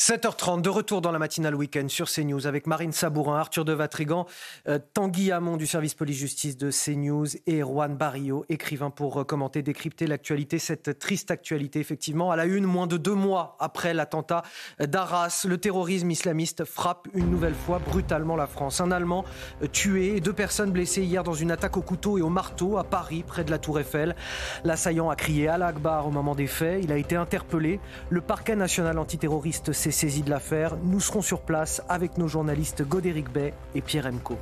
7h30, 0.00 0.62
de 0.62 0.70
retour 0.70 1.02
dans 1.02 1.12
la 1.12 1.18
matinale 1.18 1.54
week-end 1.54 1.86
sur 1.88 2.08
CNews 2.10 2.46
avec 2.46 2.66
Marine 2.66 2.90
Sabourin, 2.90 3.36
Arthur 3.38 3.66
de 3.66 3.74
Vatrigan, 3.74 4.24
euh, 4.66 4.78
Tanguy 4.94 5.30
Hamon 5.30 5.58
du 5.58 5.66
service 5.66 5.92
police-justice 5.92 6.56
de 6.56 6.70
CNews 6.70 7.26
et 7.46 7.60
Juan 7.60 7.94
Barrio, 7.98 8.46
écrivain 8.48 8.88
pour 8.88 9.26
commenter, 9.26 9.60
décrypter 9.60 10.06
l'actualité, 10.06 10.58
cette 10.58 10.98
triste 10.98 11.30
actualité 11.30 11.80
effectivement. 11.80 12.30
À 12.30 12.36
la 12.36 12.46
une, 12.46 12.64
moins 12.64 12.86
de 12.86 12.96
deux 12.96 13.14
mois 13.14 13.58
après 13.60 13.92
l'attentat 13.92 14.42
d'Arras, 14.80 15.44
le 15.46 15.58
terrorisme 15.58 16.10
islamiste 16.10 16.64
frappe 16.64 17.06
une 17.12 17.30
nouvelle 17.30 17.54
fois 17.54 17.78
brutalement 17.78 18.36
la 18.36 18.46
France. 18.46 18.80
Un 18.80 18.92
Allemand 18.92 19.26
euh, 19.62 19.66
tué 19.66 20.16
et 20.16 20.20
deux 20.22 20.32
personnes 20.32 20.70
blessées 20.70 21.02
hier 21.02 21.24
dans 21.24 21.34
une 21.34 21.50
attaque 21.50 21.76
au 21.76 21.82
couteau 21.82 22.16
et 22.16 22.22
au 22.22 22.30
marteau 22.30 22.78
à 22.78 22.84
Paris, 22.84 23.22
près 23.22 23.44
de 23.44 23.50
la 23.50 23.58
Tour 23.58 23.78
Eiffel. 23.80 24.16
L'assaillant 24.64 25.10
a 25.10 25.14
crié 25.14 25.48
à 25.48 25.58
l'Akbar 25.58 26.06
au 26.06 26.10
moment 26.10 26.34
des 26.34 26.46
faits. 26.46 26.82
Il 26.82 26.90
a 26.90 26.96
été 26.96 27.16
interpellé. 27.16 27.80
Le 28.08 28.22
parquet 28.22 28.56
national 28.56 28.98
antiterroriste 28.98 29.74
s'est 29.74 29.89
saisi 29.90 30.22
de 30.22 30.30
l'affaire. 30.30 30.76
Nous 30.82 31.00
serons 31.00 31.22
sur 31.22 31.40
place 31.40 31.82
avec 31.88 32.18
nos 32.18 32.28
journalistes 32.28 32.82
Godéric 32.82 33.30
Bay 33.32 33.54
et 33.74 33.80
Pierre 33.80 34.06
Emco. 34.06 34.36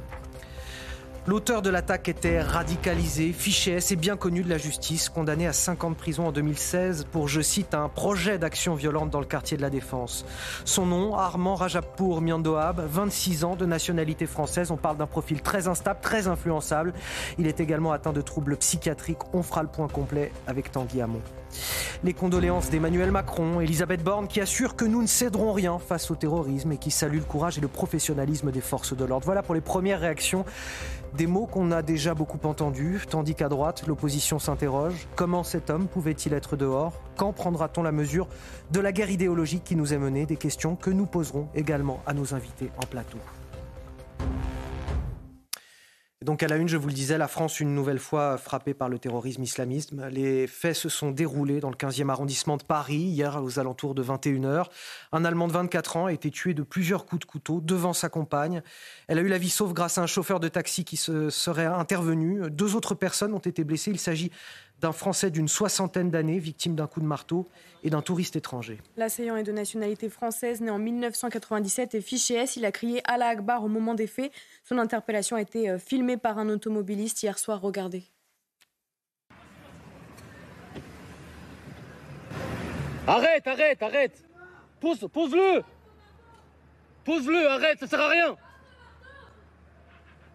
L'auteur 1.29 1.61
de 1.61 1.69
l'attaque 1.69 2.09
était 2.09 2.41
radicalisé, 2.41 3.35
fiché 3.35 3.73
S 3.73 3.93
et 3.93 3.97
bien 3.97 4.17
connu 4.17 4.43
de 4.43 4.49
la 4.49 4.57
justice, 4.57 5.11
condamné 5.11 5.47
à 5.47 5.53
5 5.53 5.85
ans 5.85 5.91
de 5.91 5.95
prison 5.95 6.29
en 6.29 6.33
2016 6.33 7.07
pour, 7.13 7.29
je 7.29 7.43
cite, 7.43 7.75
un 7.75 7.91
projet 7.91 8.39
d'action 8.39 8.75
violente 8.75 9.11
dans 9.11 9.21
le 9.21 9.27
quartier 9.27 9.59
de 9.59 9.63
la 9.63 9.69
Défense. 9.69 10.25
Son 10.65 10.87
nom, 10.87 11.17
Armand 11.17 11.55
Rajapour 11.55 12.23
Miandoab, 12.23 12.81
26 12.81 13.45
ans 13.45 13.57
de 13.57 13.67
nationalité 13.67 14.25
française. 14.25 14.71
On 14.71 14.79
parle 14.79 14.97
d'un 14.97 15.07
profil 15.07 15.43
très 15.43 15.69
instable, 15.69 16.01
très 16.01 16.29
influençable. 16.29 16.95
Il 17.39 17.47
est 17.47 17.61
également 17.61 17.93
atteint 17.93 18.15
de 18.15 18.23
troubles 18.23 18.57
psychiatriques. 18.57 19.19
On 19.35 19.43
fera 19.43 19.63
le 19.63 19.69
point 19.69 19.89
complet 19.89 20.33
avec 20.47 20.73
Tanguy 20.73 21.03
Hamon. 21.03 21.21
Les 22.05 22.13
condoléances 22.13 22.71
d'Emmanuel 22.71 23.11
Macron, 23.11 23.61
Elisabeth 23.61 24.03
Borne 24.03 24.29
qui 24.29 24.41
assure 24.41 24.77
que 24.77 24.85
nous 24.85 25.03
ne 25.03 25.07
céderons 25.07 25.53
rien 25.53 25.79
face 25.79 26.11
au 26.11 26.15
terrorisme 26.15 26.73
et 26.73 26.77
qui 26.77 26.91
salue 26.91 27.19
le 27.19 27.25
courage 27.25 27.59
et 27.59 27.61
le 27.61 27.69
professionnalisme 27.69 28.51
des 28.51 28.61
forces 28.61 28.97
de 28.97 29.05
l'ordre. 29.05 29.27
Voilà 29.27 29.43
pour 29.43 29.55
les 29.55 29.61
premières 29.61 30.01
réactions. 30.01 30.45
Des 31.17 31.27
mots 31.27 31.47
qu'on 31.47 31.71
a 31.73 31.83
déjà 31.83 32.15
beaucoup 32.15 32.47
entendus, 32.47 33.01
tandis 33.09 33.35
qu'à 33.35 33.49
droite, 33.49 33.85
l'opposition 33.87 34.39
s'interroge. 34.39 35.09
Comment 35.17 35.43
cet 35.43 35.71
homme 35.71 35.89
pouvait-il 35.89 36.35
être 36.35 36.57
dehors? 36.57 36.93
Quand 37.17 37.33
prendra-t-on 37.33 37.83
la 37.83 37.93
mesure 37.93 38.29
de 38.71 38.81
la 38.81 38.93
guerre 38.93 39.11
idéologique 39.11 39.65
qui 39.65 39.75
nous 39.75 39.95
est 39.95 39.99
menée? 39.99 40.27
Des 40.27 40.37
questions 40.37 40.77
que 40.77 40.91
nous 40.91 41.07
poserons 41.07 41.49
également 41.55 42.01
à 42.07 42.13
nos 42.13 42.35
invités 42.35 42.71
en 42.77 42.87
plateau. 42.87 43.19
Donc 46.25 46.43
à 46.43 46.49
la 46.49 46.57
une, 46.57 46.67
je 46.69 46.77
vous 46.77 46.89
le 46.89 46.95
disais, 46.95 47.17
la 47.17 47.29
France 47.29 47.61
une 47.61 47.77
nouvelle 47.77 48.01
fois 48.01 48.39
frappée 48.39 48.75
par 48.75 48.89
le 48.89 48.99
terrorisme 48.99 49.45
islamiste. 49.45 49.93
Les 50.11 50.49
faits 50.49 50.75
se 50.75 50.89
sont 50.89 51.13
déroulés 51.13 51.61
dans 51.61 51.71
le 51.71 51.77
15e 51.77 52.09
arrondissement 52.09 52.57
de 52.57 52.65
Paris 52.65 52.97
hier 52.97 53.41
aux 53.41 53.61
alentours 53.61 53.95
de 53.95 54.03
21h. 54.03 54.65
Un 55.13 55.25
Allemand 55.25 55.47
de 55.47 55.53
24 55.53 55.97
ans 55.97 56.07
a 56.07 56.13
été 56.13 56.33
tué 56.33 56.55
de 56.55 56.65
plusieurs 56.65 57.07
coups 57.07 57.21
de 57.21 57.25
couteau 57.25 57.61
devant 57.61 57.93
sa 57.93 58.09
compagne. 58.09 58.63
Elle 59.07 59.19
a 59.19 59.21
eu 59.21 59.29
la 59.29 59.39
vie 59.39 59.49
sauve 59.49 59.75
grâce 59.75 59.97
à 59.97 60.03
un 60.03 60.09
chauffeur 60.09 60.41
de 60.41 60.49
taxi 60.49 60.85
qui 60.85 60.97
se 60.97 61.31
serait 61.31 61.67
intervenu. 61.67 62.51
Deux 62.51 62.75
autres 62.75 62.97
personnes 62.97 63.33
ont 63.33 63.39
été 63.39 63.63
blessées. 63.63 63.93
Il 63.93 64.01
s'agit 64.01 64.33
d'un 64.81 64.93
Français 64.93 65.31
d'une 65.31 65.49
soixantaine 65.49 66.11
d'années, 66.11 66.39
victime 66.39 66.75
d'un 66.75 66.87
coup 66.87 67.01
de 67.01 67.07
marteau, 67.07 67.47
et 67.85 67.91
d'un 67.91 68.03
touriste 68.03 68.37
étranger. 68.37 68.79
L'assaillant 68.97 69.37
est 69.37 69.43
de 69.43 69.53
nationalité 69.53 70.09
française, 70.09 70.61
né 70.61 70.71
en 70.71 70.79
1997 70.79 71.95
et 71.95 72.01
fiché 72.01 72.35
S. 72.35 72.57
Il 72.57 72.65
a 72.65 72.73
crié 72.73 73.01
Allah 73.05 73.29
Akbar 73.29 73.65
au 73.65 73.69
moment 73.69 73.95
des 73.95 74.07
faits. 74.07 74.33
Son 74.65 74.79
interpellation 74.79 75.37
a 75.37 75.41
été 75.41 75.71
euh, 75.71 75.79
filmée 75.79 76.17
par 76.17 76.39
un 76.39 76.49
automobiliste 76.49 77.23
hier 77.23 77.39
soir. 77.39 77.61
Regardez. 77.61 78.05
Arrête, 83.07 83.47
arrête, 83.47 83.83
arrête 83.83 84.25
Pose, 84.81 85.09
pose-le 85.11 85.63
Pose-le, 87.05 87.49
arrête, 87.49 87.79
ça 87.81 87.87
sert 87.87 88.01
à 88.01 88.09
rien 88.09 88.37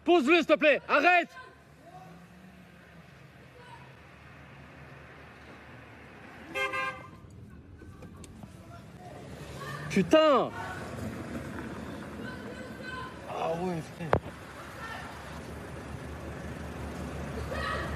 Pose-le, 0.04 0.38
s'il 0.38 0.48
te 0.48 0.54
plaît, 0.56 0.82
arrête 0.88 1.30
Putain 9.90 10.50
Ah 13.30 13.52
ouais, 13.62 13.76
frère. 13.96 14.10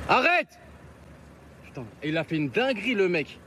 Arrête 0.10 0.60
Putain, 1.64 1.84
il 2.04 2.18
a 2.18 2.24
fait 2.24 2.36
une 2.36 2.50
dinguerie, 2.50 2.94
le 2.94 3.10
mec. 3.10 3.40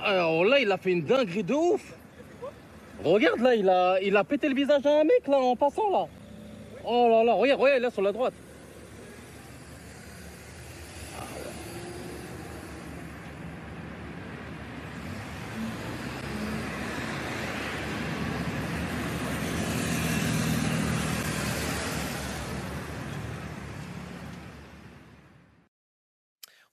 Alors 0.00 0.44
là, 0.44 0.60
il 0.60 0.70
a 0.70 0.76
fait 0.76 0.92
une 0.92 1.02
dinguerie 1.02 1.44
de 1.44 1.54
ouf. 1.54 1.94
Regarde 3.02 3.40
là, 3.40 3.54
il 3.54 3.68
a, 3.68 4.00
il 4.02 4.16
a 4.16 4.24
pété 4.24 4.48
le 4.48 4.54
visage 4.54 4.84
à 4.84 5.00
un 5.00 5.04
mec 5.04 5.26
là 5.26 5.38
en 5.38 5.56
passant 5.56 5.90
là. 5.90 6.06
Oh 6.84 7.08
là 7.08 7.24
là, 7.24 7.32
regarde, 7.34 7.60
regarde 7.60 7.82
là 7.82 7.90
sur 7.90 8.02
la 8.02 8.12
droite. 8.12 8.34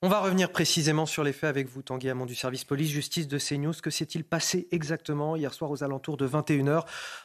On 0.05 0.07
va 0.07 0.19
revenir 0.19 0.51
précisément 0.51 1.07
sur 1.07 1.23
les 1.23 1.33
faits 1.33 1.49
avec 1.49 1.67
vous, 1.67 1.81
Tanguy 1.81 2.11
Hamon 2.11 2.27
du 2.27 2.35
service 2.35 2.63
police-justice 2.63 3.27
de 3.27 3.39
CNews. 3.39 3.73
Que 3.81 3.89
s'est-il 3.89 4.23
passé 4.23 4.67
exactement 4.71 5.35
hier 5.35 5.51
soir 5.51 5.71
aux 5.71 5.83
alentours 5.83 6.15
de 6.15 6.27
21h 6.27 6.83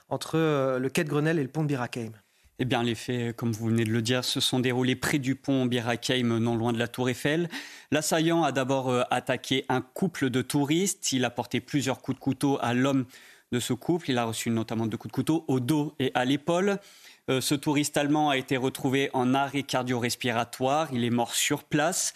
entre 0.08 0.38
euh, 0.38 0.78
le 0.78 0.88
quai 0.88 1.04
de 1.04 1.10
Grenelle 1.10 1.38
et 1.38 1.42
le 1.42 1.50
pont 1.50 1.60
de 1.60 1.66
Birakeim 1.66 2.12
eh 2.58 2.64
bien, 2.64 2.82
les 2.82 2.94
faits, 2.94 3.36
comme 3.36 3.52
vous 3.52 3.66
venez 3.66 3.84
de 3.84 3.90
le 3.90 4.00
dire, 4.00 4.24
se 4.24 4.40
sont 4.40 4.60
déroulés 4.60 4.96
près 4.96 5.18
du 5.18 5.34
pont 5.34 5.66
Birakeim, 5.66 6.38
non 6.38 6.56
loin 6.56 6.72
de 6.72 6.78
la 6.78 6.88
Tour 6.88 7.10
Eiffel. 7.10 7.50
L'assaillant 7.90 8.44
a 8.44 8.50
d'abord 8.50 8.88
euh, 8.88 9.02
attaqué 9.10 9.66
un 9.68 9.82
couple 9.82 10.30
de 10.30 10.40
touristes. 10.40 11.12
Il 11.12 11.26
a 11.26 11.30
porté 11.30 11.60
plusieurs 11.60 12.00
coups 12.00 12.16
de 12.16 12.22
couteau 12.22 12.58
à 12.62 12.72
l'homme 12.72 13.04
de 13.52 13.60
ce 13.60 13.74
couple. 13.74 14.10
Il 14.10 14.16
a 14.16 14.24
reçu 14.24 14.48
notamment 14.48 14.86
deux 14.86 14.96
coups 14.96 15.12
de 15.12 15.16
couteau 15.16 15.44
au 15.48 15.60
dos 15.60 15.94
et 15.98 16.12
à 16.14 16.24
l'épaule. 16.24 16.78
Euh, 17.28 17.42
ce 17.42 17.54
touriste 17.54 17.98
allemand 17.98 18.30
a 18.30 18.38
été 18.38 18.56
retrouvé 18.56 19.10
en 19.12 19.34
arrêt 19.34 19.64
cardio-respiratoire. 19.64 20.88
Il 20.94 21.04
est 21.04 21.10
mort 21.10 21.34
sur 21.34 21.64
place. 21.64 22.14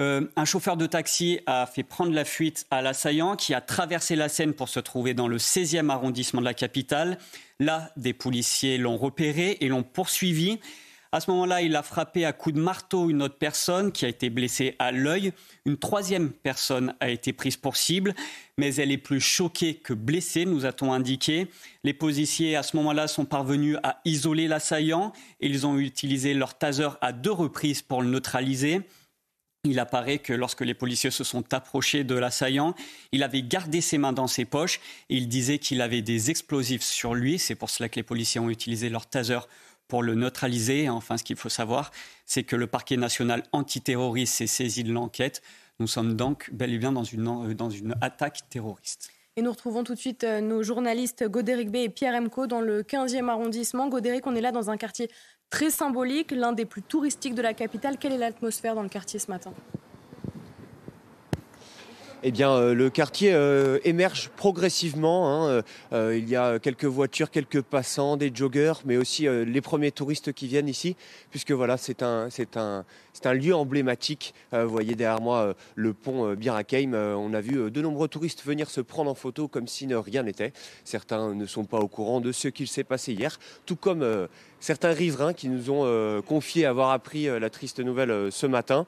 Euh, 0.00 0.26
un 0.36 0.44
chauffeur 0.44 0.76
de 0.76 0.86
taxi 0.86 1.40
a 1.46 1.66
fait 1.66 1.82
prendre 1.82 2.12
la 2.12 2.24
fuite 2.24 2.66
à 2.70 2.82
l'assaillant 2.82 3.34
qui 3.34 3.52
a 3.52 3.60
traversé 3.60 4.14
la 4.14 4.28
Seine 4.28 4.54
pour 4.54 4.68
se 4.68 4.78
trouver 4.78 5.12
dans 5.12 5.26
le 5.26 5.38
16e 5.38 5.90
arrondissement 5.90 6.40
de 6.40 6.46
la 6.46 6.54
capitale. 6.54 7.18
Là, 7.58 7.90
des 7.96 8.12
policiers 8.12 8.78
l'ont 8.78 8.96
repéré 8.96 9.58
et 9.60 9.68
l'ont 9.68 9.82
poursuivi. 9.82 10.60
À 11.10 11.20
ce 11.20 11.30
moment-là, 11.30 11.62
il 11.62 11.74
a 11.74 11.82
frappé 11.82 12.26
à 12.26 12.34
coups 12.34 12.54
de 12.54 12.60
marteau 12.60 13.08
une 13.08 13.22
autre 13.22 13.38
personne 13.38 13.92
qui 13.92 14.04
a 14.04 14.08
été 14.08 14.28
blessée 14.28 14.76
à 14.78 14.92
l'œil. 14.92 15.32
Une 15.64 15.78
troisième 15.78 16.30
personne 16.30 16.94
a 17.00 17.08
été 17.08 17.32
prise 17.32 17.56
pour 17.56 17.76
cible, 17.76 18.14
mais 18.58 18.74
elle 18.74 18.92
est 18.92 18.98
plus 18.98 19.20
choquée 19.20 19.74
que 19.74 19.94
blessée, 19.94 20.44
nous 20.44 20.66
a-t-on 20.66 20.92
indiqué. 20.92 21.48
Les 21.82 21.94
policiers, 21.94 22.56
à 22.56 22.62
ce 22.62 22.76
moment-là, 22.76 23.08
sont 23.08 23.24
parvenus 23.24 23.78
à 23.82 24.00
isoler 24.04 24.48
l'assaillant. 24.48 25.14
Ils 25.40 25.66
ont 25.66 25.78
utilisé 25.78 26.34
leur 26.34 26.58
taser 26.58 26.88
à 27.00 27.12
deux 27.12 27.32
reprises 27.32 27.80
pour 27.80 28.02
le 28.02 28.10
neutraliser. 28.10 28.82
Il 29.64 29.80
apparaît 29.80 30.18
que 30.18 30.32
lorsque 30.32 30.60
les 30.60 30.74
policiers 30.74 31.10
se 31.10 31.24
sont 31.24 31.52
approchés 31.52 32.04
de 32.04 32.14
l'assaillant, 32.14 32.74
il 33.10 33.22
avait 33.22 33.42
gardé 33.42 33.80
ses 33.80 33.98
mains 33.98 34.12
dans 34.12 34.28
ses 34.28 34.44
poches 34.44 34.80
et 35.10 35.16
il 35.16 35.28
disait 35.28 35.58
qu'il 35.58 35.82
avait 35.82 36.02
des 36.02 36.30
explosifs 36.30 36.82
sur 36.82 37.14
lui. 37.14 37.38
C'est 37.38 37.56
pour 37.56 37.68
cela 37.68 37.88
que 37.88 37.96
les 37.96 38.04
policiers 38.04 38.40
ont 38.40 38.50
utilisé 38.50 38.88
leur 38.88 39.06
taser 39.06 39.40
pour 39.88 40.02
le 40.02 40.14
neutraliser. 40.14 40.88
Enfin, 40.88 41.16
ce 41.16 41.24
qu'il 41.24 41.36
faut 41.36 41.48
savoir, 41.48 41.90
c'est 42.24 42.44
que 42.44 42.54
le 42.54 42.66
parquet 42.68 42.96
national 42.96 43.42
antiterroriste 43.52 44.34
s'est 44.34 44.46
saisi 44.46 44.84
de 44.84 44.92
l'enquête. 44.92 45.42
Nous 45.80 45.88
sommes 45.88 46.14
donc 46.14 46.50
bel 46.52 46.72
et 46.72 46.78
bien 46.78 46.92
dans 46.92 47.04
une, 47.04 47.54
dans 47.54 47.70
une 47.70 47.94
attaque 48.00 48.48
terroriste. 48.50 49.10
Et 49.36 49.42
nous 49.42 49.52
retrouvons 49.52 49.84
tout 49.84 49.94
de 49.94 50.00
suite 50.00 50.24
euh, 50.24 50.40
nos 50.40 50.64
journalistes 50.64 51.22
Godéric 51.22 51.70
B 51.70 51.76
et 51.76 51.88
Pierre 51.88 52.20
Emco 52.20 52.48
dans 52.48 52.60
le 52.60 52.82
15e 52.82 53.28
arrondissement. 53.28 53.88
Godéric, 53.88 54.26
on 54.26 54.34
est 54.34 54.40
là 54.40 54.50
dans 54.50 54.68
un 54.68 54.76
quartier 54.76 55.08
très 55.50 55.70
symbolique, 55.70 56.30
l'un 56.30 56.52
des 56.52 56.64
plus 56.64 56.82
touristiques 56.82 57.34
de 57.34 57.42
la 57.42 57.54
capitale. 57.54 57.98
Quelle 57.98 58.12
est 58.12 58.18
l'atmosphère 58.18 58.74
dans 58.74 58.82
le 58.82 58.88
quartier 58.88 59.18
ce 59.18 59.30
matin? 59.30 59.52
Eh 62.24 62.32
bien, 62.32 62.50
euh, 62.50 62.74
le 62.74 62.90
quartier 62.90 63.32
euh, 63.32 63.78
émerge 63.84 64.30
progressivement. 64.36 65.46
Hein. 65.46 65.62
Euh, 65.92 66.18
il 66.18 66.28
y 66.28 66.34
a 66.34 66.58
quelques 66.58 66.84
voitures, 66.84 67.30
quelques 67.30 67.62
passants, 67.62 68.16
des 68.16 68.32
joggers, 68.34 68.72
mais 68.84 68.96
aussi 68.96 69.28
les 69.28 69.60
premiers 69.60 69.92
touristes 69.92 70.32
qui 70.32 70.48
viennent 70.48 70.68
ici, 70.68 70.96
puisque 71.30 71.52
voilà, 71.52 71.76
c'est 71.76 72.02
un, 72.02 72.28
c'est 72.30 72.56
un, 72.56 72.84
c'est 73.12 73.26
un 73.26 73.34
lieu 73.34 73.54
emblématique. 73.54 74.34
vous 74.52 74.68
voyez 74.68 74.94
derrière 74.94 75.20
moi 75.20 75.54
le 75.74 75.92
pont 75.92 76.34
Birakeim. 76.34 76.94
on 76.94 77.34
a 77.34 77.40
vu 77.40 77.70
de 77.70 77.82
nombreux 77.82 78.08
touristes 78.08 78.44
venir 78.44 78.70
se 78.70 78.80
prendre 78.80 79.10
en 79.10 79.14
photo 79.14 79.48
comme 79.48 79.66
si 79.66 79.88
rien 79.92 80.22
n'était. 80.22 80.52
Certains 80.84 81.34
ne 81.34 81.46
sont 81.46 81.64
pas 81.64 81.78
au 81.78 81.88
courant 81.88 82.20
de 82.20 82.32
ce 82.32 82.48
qu'il 82.48 82.68
s'est 82.68 82.84
passé 82.84 83.12
hier, 83.12 83.38
tout 83.66 83.76
comme 83.76 84.28
certains 84.60 84.92
riverains 84.92 85.32
qui 85.32 85.48
nous 85.48 85.70
ont 85.70 86.22
confié 86.22 86.66
avoir 86.66 86.90
appris 86.90 87.26
la 87.26 87.50
triste 87.50 87.80
nouvelle 87.80 88.30
ce 88.30 88.46
matin. 88.46 88.86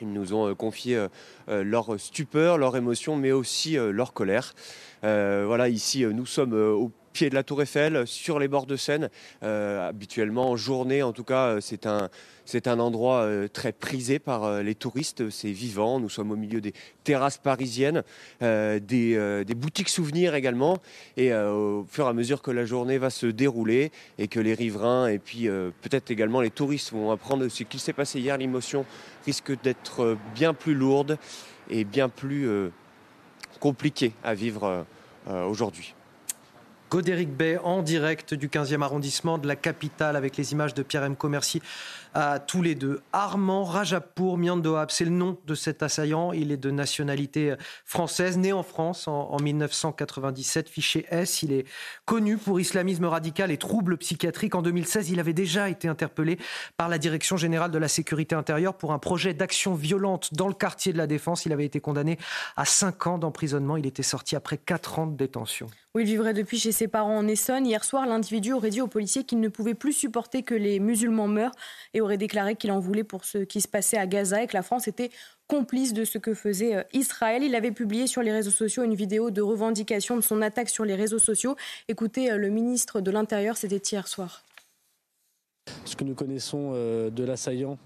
Ils 0.00 0.12
nous 0.12 0.34
ont 0.34 0.48
euh, 0.48 0.54
confié 0.54 0.96
euh, 0.96 1.08
euh, 1.48 1.62
leur 1.62 1.98
stupeur, 2.00 2.58
leur 2.58 2.76
émotion, 2.76 3.16
mais 3.16 3.32
aussi 3.32 3.76
leur 3.76 4.12
colère. 4.12 4.54
voilà, 5.02 5.68
ici, 5.68 6.04
nous 6.04 6.26
sommes 6.26 6.52
au 6.52 6.90
pied 7.12 7.30
de 7.30 7.34
la 7.34 7.42
Tour 7.42 7.62
Eiffel, 7.62 8.06
sur 8.06 8.38
les 8.38 8.48
bords 8.48 8.66
de 8.66 8.76
Seine. 8.76 9.10
habituellement, 9.42 10.50
en 10.50 10.56
journée, 10.56 11.02
en 11.02 11.12
tout 11.12 11.24
cas, 11.24 11.60
c'est 11.60 11.86
un, 11.86 12.08
c'est 12.44 12.66
un 12.66 12.78
endroit 12.80 13.20
euh, 13.20 13.48
très 13.48 13.72
prisé 13.72 14.18
par 14.18 14.44
euh, 14.44 14.62
les 14.62 14.74
touristes, 14.74 15.30
c'est 15.30 15.52
vivant. 15.52 16.00
Nous 16.00 16.08
sommes 16.08 16.30
au 16.30 16.36
milieu 16.36 16.60
des 16.60 16.72
terrasses 17.04 17.38
parisiennes, 17.38 18.02
euh, 18.42 18.78
des, 18.78 19.54
boutiques 19.54 19.88
souvenirs 19.88 20.34
également. 20.34 20.78
Et 21.16 21.32
au 21.32 21.86
fur 21.88 22.06
et 22.06 22.08
à 22.08 22.12
mesure 22.12 22.42
que 22.42 22.50
la 22.50 22.64
journée 22.64 22.98
va 22.98 23.10
se 23.10 23.26
dérouler 23.26 23.92
et 24.18 24.28
que 24.28 24.40
les 24.40 24.54
riverains 24.54 25.08
et 25.08 25.18
puis 25.18 25.48
peut-être 25.82 26.10
également 26.10 26.40
les 26.40 26.50
touristes 26.50 26.92
vont 26.92 27.10
apprendre 27.10 27.46
ce 27.48 27.62
qu'il 27.62 27.80
s'est 27.80 27.92
passé 27.92 28.18
hier, 28.18 28.36
l'émotion 28.36 28.84
risque 29.24 29.60
d'être 29.62 30.16
bien 30.34 30.54
plus 30.54 30.74
lourde 30.74 31.18
et 31.70 31.84
bien 31.84 32.08
plus 32.08 32.48
compliquée 33.60 34.12
à 34.24 34.34
vivre 34.34 34.84
aujourd'hui. 35.28 35.94
Godéric 36.92 37.34
Bay 37.34 37.56
en 37.64 37.80
direct 37.80 38.34
du 38.34 38.48
15e 38.48 38.82
arrondissement 38.82 39.38
de 39.38 39.48
la 39.48 39.56
capitale 39.56 40.14
avec 40.14 40.36
les 40.36 40.52
images 40.52 40.74
de 40.74 40.82
Pierre 40.82 41.04
M. 41.04 41.16
Commercy 41.16 41.62
à 42.12 42.38
tous 42.38 42.60
les 42.60 42.74
deux. 42.74 43.00
Armand 43.14 43.64
Rajapour 43.64 44.36
Miandoab, 44.36 44.90
c'est 44.90 45.06
le 45.06 45.10
nom 45.10 45.38
de 45.46 45.54
cet 45.54 45.82
assaillant. 45.82 46.34
Il 46.34 46.52
est 46.52 46.58
de 46.58 46.70
nationalité 46.70 47.54
française, 47.86 48.36
né 48.36 48.52
en 48.52 48.62
France 48.62 49.08
en, 49.08 49.38
1997, 49.40 50.68
fiché 50.68 51.06
S. 51.08 51.42
Il 51.42 51.54
est 51.54 51.64
connu 52.04 52.36
pour 52.36 52.60
islamisme 52.60 53.06
radical 53.06 53.50
et 53.50 53.56
troubles 53.56 53.96
psychiatriques. 53.96 54.54
En 54.54 54.60
2016, 54.60 55.08
il 55.08 55.18
avait 55.18 55.32
déjà 55.32 55.70
été 55.70 55.88
interpellé 55.88 56.38
par 56.76 56.90
la 56.90 56.98
Direction 56.98 57.38
générale 57.38 57.70
de 57.70 57.78
la 57.78 57.88
sécurité 57.88 58.34
intérieure 58.34 58.74
pour 58.74 58.92
un 58.92 58.98
projet 58.98 59.32
d'action 59.32 59.72
violente 59.72 60.34
dans 60.34 60.46
le 60.46 60.52
quartier 60.52 60.92
de 60.92 60.98
la 60.98 61.06
Défense. 61.06 61.46
Il 61.46 61.54
avait 61.54 61.64
été 61.64 61.80
condamné 61.80 62.18
à 62.54 62.66
5 62.66 63.06
ans 63.06 63.16
d'emprisonnement. 63.16 63.78
Il 63.78 63.86
était 63.86 64.02
sorti 64.02 64.36
après 64.36 64.58
4 64.58 64.98
ans 64.98 65.06
de 65.06 65.16
détention. 65.16 65.68
Oui, 65.94 66.04
il 66.04 66.06
vivrait 66.06 66.32
depuis 66.32 66.58
chez 66.58 66.72
ses 66.72 66.88
parents 66.88 67.18
en 67.18 67.28
Essonne. 67.28 67.66
Hier 67.66 67.84
soir, 67.84 68.06
l'individu 68.06 68.54
aurait 68.54 68.70
dit 68.70 68.80
aux 68.80 68.86
policiers 68.86 69.24
qu'il 69.24 69.40
ne 69.40 69.48
pouvait 69.48 69.74
plus 69.74 69.92
supporter 69.92 70.42
que 70.42 70.54
les 70.54 70.80
musulmans 70.80 71.28
meurent 71.28 71.52
et 71.92 72.00
aurait 72.00 72.16
déclaré 72.16 72.56
qu'il 72.56 72.72
en 72.72 72.78
voulait 72.78 73.04
pour 73.04 73.26
ce 73.26 73.36
qui 73.36 73.60
se 73.60 73.68
passait 73.68 73.98
à 73.98 74.06
Gaza 74.06 74.42
et 74.42 74.46
que 74.46 74.56
la 74.56 74.62
France 74.62 74.88
était 74.88 75.10
complice 75.48 75.92
de 75.92 76.06
ce 76.06 76.16
que 76.16 76.32
faisait 76.32 76.76
euh, 76.76 76.82
Israël. 76.94 77.42
Il 77.42 77.54
avait 77.54 77.72
publié 77.72 78.06
sur 78.06 78.22
les 78.22 78.32
réseaux 78.32 78.50
sociaux 78.50 78.84
une 78.84 78.94
vidéo 78.94 79.30
de 79.30 79.42
revendication 79.42 80.16
de 80.16 80.22
son 80.22 80.40
attaque 80.40 80.70
sur 80.70 80.86
les 80.86 80.94
réseaux 80.94 81.18
sociaux. 81.18 81.56
Écoutez, 81.88 82.32
euh, 82.32 82.38
le 82.38 82.48
ministre 82.48 83.02
de 83.02 83.10
l'Intérieur, 83.10 83.58
c'était 83.58 83.76
hier 83.76 84.08
soir. 84.08 84.42
Ce 85.84 85.96
que 85.96 86.04
nous 86.04 86.14
connaissons 86.14 86.72
euh, 86.74 87.10
de 87.10 87.22
l'assaillant, 87.22 87.76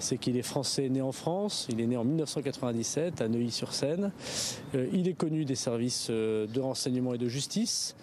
c'est 0.00 0.18
qu'il 0.18 0.36
est 0.36 0.42
français 0.42 0.88
né 0.88 1.00
en 1.00 1.12
France, 1.12 1.68
il 1.70 1.80
est 1.80 1.86
né 1.86 1.96
en 1.96 2.02
1997 2.02 3.20
à 3.20 3.28
Neuilly-sur-Seine. 3.28 4.10
Euh, 4.74 4.88
il 4.92 5.06
est 5.06 5.14
connu 5.14 5.44
des 5.44 5.54
services 5.54 6.08
euh, 6.10 6.48
de 6.48 6.60
renseignement 6.60 7.14
et 7.14 7.18
de 7.18 7.28
justice. 7.28 7.94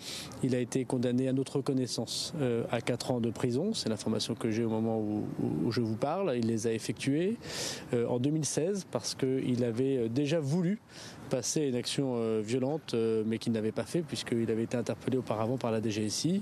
Il 0.44 0.56
a 0.56 0.60
été 0.60 0.86
condamné 0.86 1.28
à 1.28 1.34
notre 1.34 1.60
connaissance 1.62 2.34
à 2.72 2.80
4 2.80 3.12
ans 3.12 3.20
de 3.20 3.30
prison, 3.30 3.74
c'est 3.74 3.90
l'information 3.90 4.34
que 4.34 4.50
j'ai 4.50 4.64
au 4.64 4.70
moment 4.70 5.00
où, 5.00 5.72
je 5.72 5.82
vous 5.82 5.98
parle. 5.98 6.38
Il 6.38 6.48
les 6.48 6.68
a 6.68 6.72
effectués 6.72 7.38
en 7.94 8.18
2016 8.18 8.88
parce 8.90 9.14
qu'il 9.14 9.64
avait 9.66 10.08
déjà 10.08 10.40
voulu 10.40 10.80
passer 11.30 11.62
une 11.62 11.76
action 11.76 12.16
euh, 12.18 12.42
violente, 12.44 12.94
euh, 12.94 13.24
mais 13.26 13.38
qu'il 13.38 13.54
n'avait 13.54 13.72
pas 13.72 13.84
fait 13.84 14.02
puisqu'il 14.02 14.50
avait 14.52 14.64
été 14.64 14.76
interpellé 14.76 15.18
auparavant 15.18 15.58
par 15.58 15.72
la 15.72 15.82
DGSI. 15.82 16.42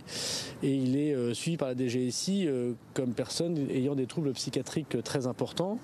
Et 0.63 0.73
il 0.73 0.97
est 0.97 1.13
euh, 1.13 1.33
suivi 1.33 1.57
par 1.57 1.67
la 1.67 1.75
DGSI 1.75 2.49
comme 2.93 3.13
personne 3.13 3.69
ayant 3.69 3.95
des 3.95 4.07
troubles 4.07 4.31
psychiatriques 4.33 5.03
très 5.03 5.27
importants. 5.27 5.79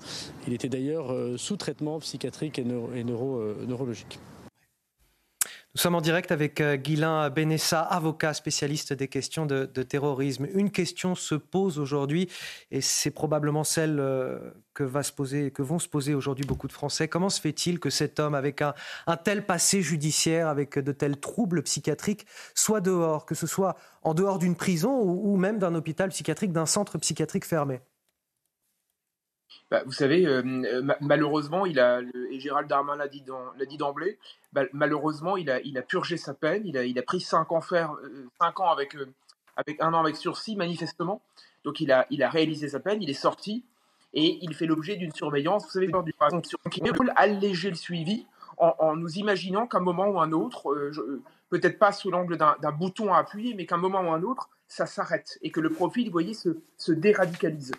Il 0.48 0.54
était 0.54 0.70
d'ailleurs 0.70 1.14
sous 1.38 1.58
traitement 1.58 2.00
psychiatrique 2.00 2.58
et, 2.58 2.64
neurologique. 2.64 4.20
Nous 5.76 5.82
sommes 5.82 5.96
en 5.96 6.02
direct 6.02 6.32
avec 6.32 6.62
Guilain 6.62 7.30
Benessa, 7.30 7.82
avocat 7.82 8.34
spécialiste 8.34 8.94
des 8.94 9.08
questions 9.08 9.46
de, 9.46 9.66
terrorisme. 9.66 10.48
Une 10.54 10.72
question 10.72 11.16
se 11.16 11.36
pose 11.36 11.80
aujourd'hui, 11.80 12.30
et 12.72 12.82
c'est 12.82 13.12
probablement 13.12 13.64
celle 13.64 14.02
que, 14.74 14.84
va 14.84 15.04
se 15.04 15.12
poser, 15.12 15.52
que 15.52 15.62
vont 15.62 15.80
se 15.80 15.88
poser 15.88 16.14
aujourd'hui 16.14 16.46
beaucoup 16.46 16.68
de 16.68 16.74
Français. 16.74 17.08
Comment 17.08 17.30
se 17.30 17.40
fait-il 17.40 17.80
que 17.80 17.90
cet 17.90 18.20
homme, 18.20 18.36
avec 18.36 18.62
un, 18.62 18.74
tel 19.24 19.46
passé 19.46 19.82
judiciaire, 19.82 20.48
avec 20.48 20.80
de 20.80 20.92
tels 20.92 21.20
troubles 21.20 21.64
psychiatriques, 21.64 22.26
soit 22.56 22.82
dehors, 22.82 23.26
que 23.26 23.36
ce 23.36 23.48
soit 23.48 23.76
en 24.02 24.14
dehors 24.14 24.40
d'une 24.40 24.56
prison 24.56 25.00
ou 25.02 25.36
même 25.38 25.60
d'un 25.60 25.76
hôpital 25.76 26.10
psychiatrique, 26.10 26.52
d'un 26.52 26.66
centre 26.66 26.98
psychiatrique 26.98 27.46
fermé? 27.46 27.82
Bah, 29.70 29.84
vous 29.86 29.92
savez, 29.92 30.28
malheureusement, 31.02 31.66
il 31.66 31.80
a, 31.80 32.02
et 32.32 32.40
Gérald 32.40 32.68
Darmanin 32.68 32.98
l'a 32.98 33.66
dit, 33.66 33.78
d'emblée, 33.78 34.20
bah, 34.52 34.64
malheureusement, 34.74 35.38
il 35.38 35.50
a, 35.50 35.82
purgé 35.82 36.18
sa 36.18 36.34
peine, 36.34 36.64
il 36.66 37.00
a, 37.00 37.02
pris 37.02 37.22
cinq 37.22 37.52
ans, 37.52 37.62
faire, 37.62 37.96
cinq 38.40 38.60
ans 38.60 38.72
avec, 38.72 38.96
avec 39.56 39.82
un 39.82 39.94
an 39.94 40.02
avec 40.02 40.16
sursis, 40.16 40.56
manifestement. 40.56 41.22
Donc 41.64 41.80
il 41.80 41.92
a 41.92 42.30
réalisé 42.30 42.70
sa 42.70 42.80
peine, 42.80 43.02
il 43.02 43.10
est 43.10 43.14
sorti, 43.14 43.66
et 44.14 44.40
il 44.42 44.54
fait 44.54 44.66
l'objet 44.66 44.96
d'une 44.96 45.14
surveillance, 45.14 45.66
vous 45.66 45.72
savez, 45.72 45.88
du 45.88 46.14
qui 46.70 46.82
veut 46.82 47.10
alléger 47.16 47.70
le 47.70 47.76
suivi 47.76 48.26
en, 48.58 48.96
nous 48.96 49.18
imaginant 49.18 49.66
qu'à 49.66 49.80
un 49.80 49.82
moment 49.82 50.08
ou 50.08 50.20
un 50.20 50.32
autre, 50.32 50.76
peut-être 51.50 51.80
pas 51.80 51.92
sous 51.92 52.12
l'angle 52.12 52.38
d'un 52.38 52.72
bouton 52.72 53.14
à 53.14 53.18
appuyer, 53.18 53.56
mais 53.56 53.66
qu'à 53.66 53.76
un 53.76 53.80
moment 53.80 54.02
ou 54.02 54.12
un 54.12 54.22
autre, 54.24 54.50
ça 54.68 54.86
s'arrête 54.86 55.38
et 55.42 55.52
que 55.52 55.60
le 55.60 55.70
profil, 55.70 56.06
vous 56.06 56.12
voyez, 56.12 56.34
se, 56.34 56.58
se 56.78 56.92
déradicalise. 56.92 57.72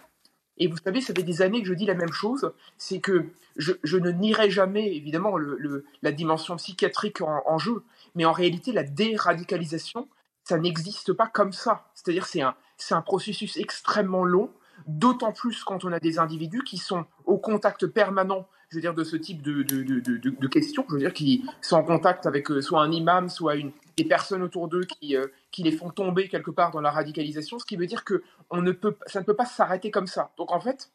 Et 0.59 0.69
vous 0.69 0.77
savez, 0.77 1.01
ça 1.01 1.13
fait 1.15 1.23
des 1.23 1.43
années 1.43 1.63
que 1.63 1.69
je 1.69 1.75
dis 1.75 1.87
la 1.87 1.95
même 1.95 2.13
chose, 2.13 2.53
c'est 2.79 3.01
que 3.01 3.27
je, 3.57 3.97
ne 3.97 4.11
nierai 4.11 4.51
jamais, 4.51 4.95
évidemment, 4.95 5.37
le, 5.37 5.85
la 6.03 6.13
dimension 6.13 6.57
psychiatrique 6.57 7.21
en, 7.21 7.59
jeu, 7.59 7.83
mais 8.15 8.25
en 8.25 8.33
réalité, 8.33 8.73
la 8.73 8.85
déradicalisation, 8.85 10.09
ça 10.45 10.59
n'existe 10.59 11.13
pas 11.13 11.27
comme 11.27 11.53
ça. 11.53 11.87
C'est-à-dire, 11.95 12.27
c'est 12.27 12.43
un, 12.43 12.55
c'est 12.77 12.95
un 12.95 13.03
processus 13.03 13.57
extrêmement 13.57 14.25
long, 14.25 14.51
d'autant 14.87 15.33
plus 15.33 15.65
quand 15.65 15.85
on 15.85 15.93
a 15.93 16.01
des 16.01 16.19
individus 16.19 16.63
qui 16.65 16.79
sont 16.79 17.07
au 17.27 17.39
contact 17.39 17.87
permanent, 17.87 18.47
je 18.69 18.77
veux 18.77 18.81
dire, 18.81 18.95
de 18.95 19.05
ce 19.05 19.17
type 19.17 19.43
de, 19.43 19.63
de, 19.63 19.83
de, 19.83 20.47
questions, 20.49 20.85
je 20.89 20.95
veux 20.95 21.01
dire, 21.01 21.13
qui 21.13 21.45
sont 21.61 21.77
en 21.77 21.85
contact 21.85 22.27
avec 22.27 22.51
euh, 22.51 22.61
soit 22.61 22.83
un 22.83 22.91
imam, 22.91 23.29
soit 23.29 23.55
une, 23.55 23.73
des 23.97 24.05
personnes 24.05 24.43
autour 24.43 24.69
d'eux 24.69 24.85
qui, 24.85 25.17
euh, 25.17 25.27
qui 25.51 25.63
les 25.63 25.73
font 25.73 25.91
tomber 25.91 26.29
quelque 26.29 26.51
part 26.51 26.71
dans 26.71 26.81
la 26.81 26.91
radicalisation, 26.91 27.59
ce 27.59 27.65
qui 27.65 27.77
veut 27.77 27.87
dire 27.87 28.05
que 28.05 28.23
on 28.51 28.63
ne 28.63 28.73
peut, 28.73 28.97
ça 29.07 29.21
ne 29.21 29.25
peut 29.25 29.35
pas 29.35 29.47
s'arrêter 29.47 29.91
comme 29.91 30.07
ça. 30.07 30.33
Donc 30.37 30.51
en 30.51 30.61
fait, 30.61 30.91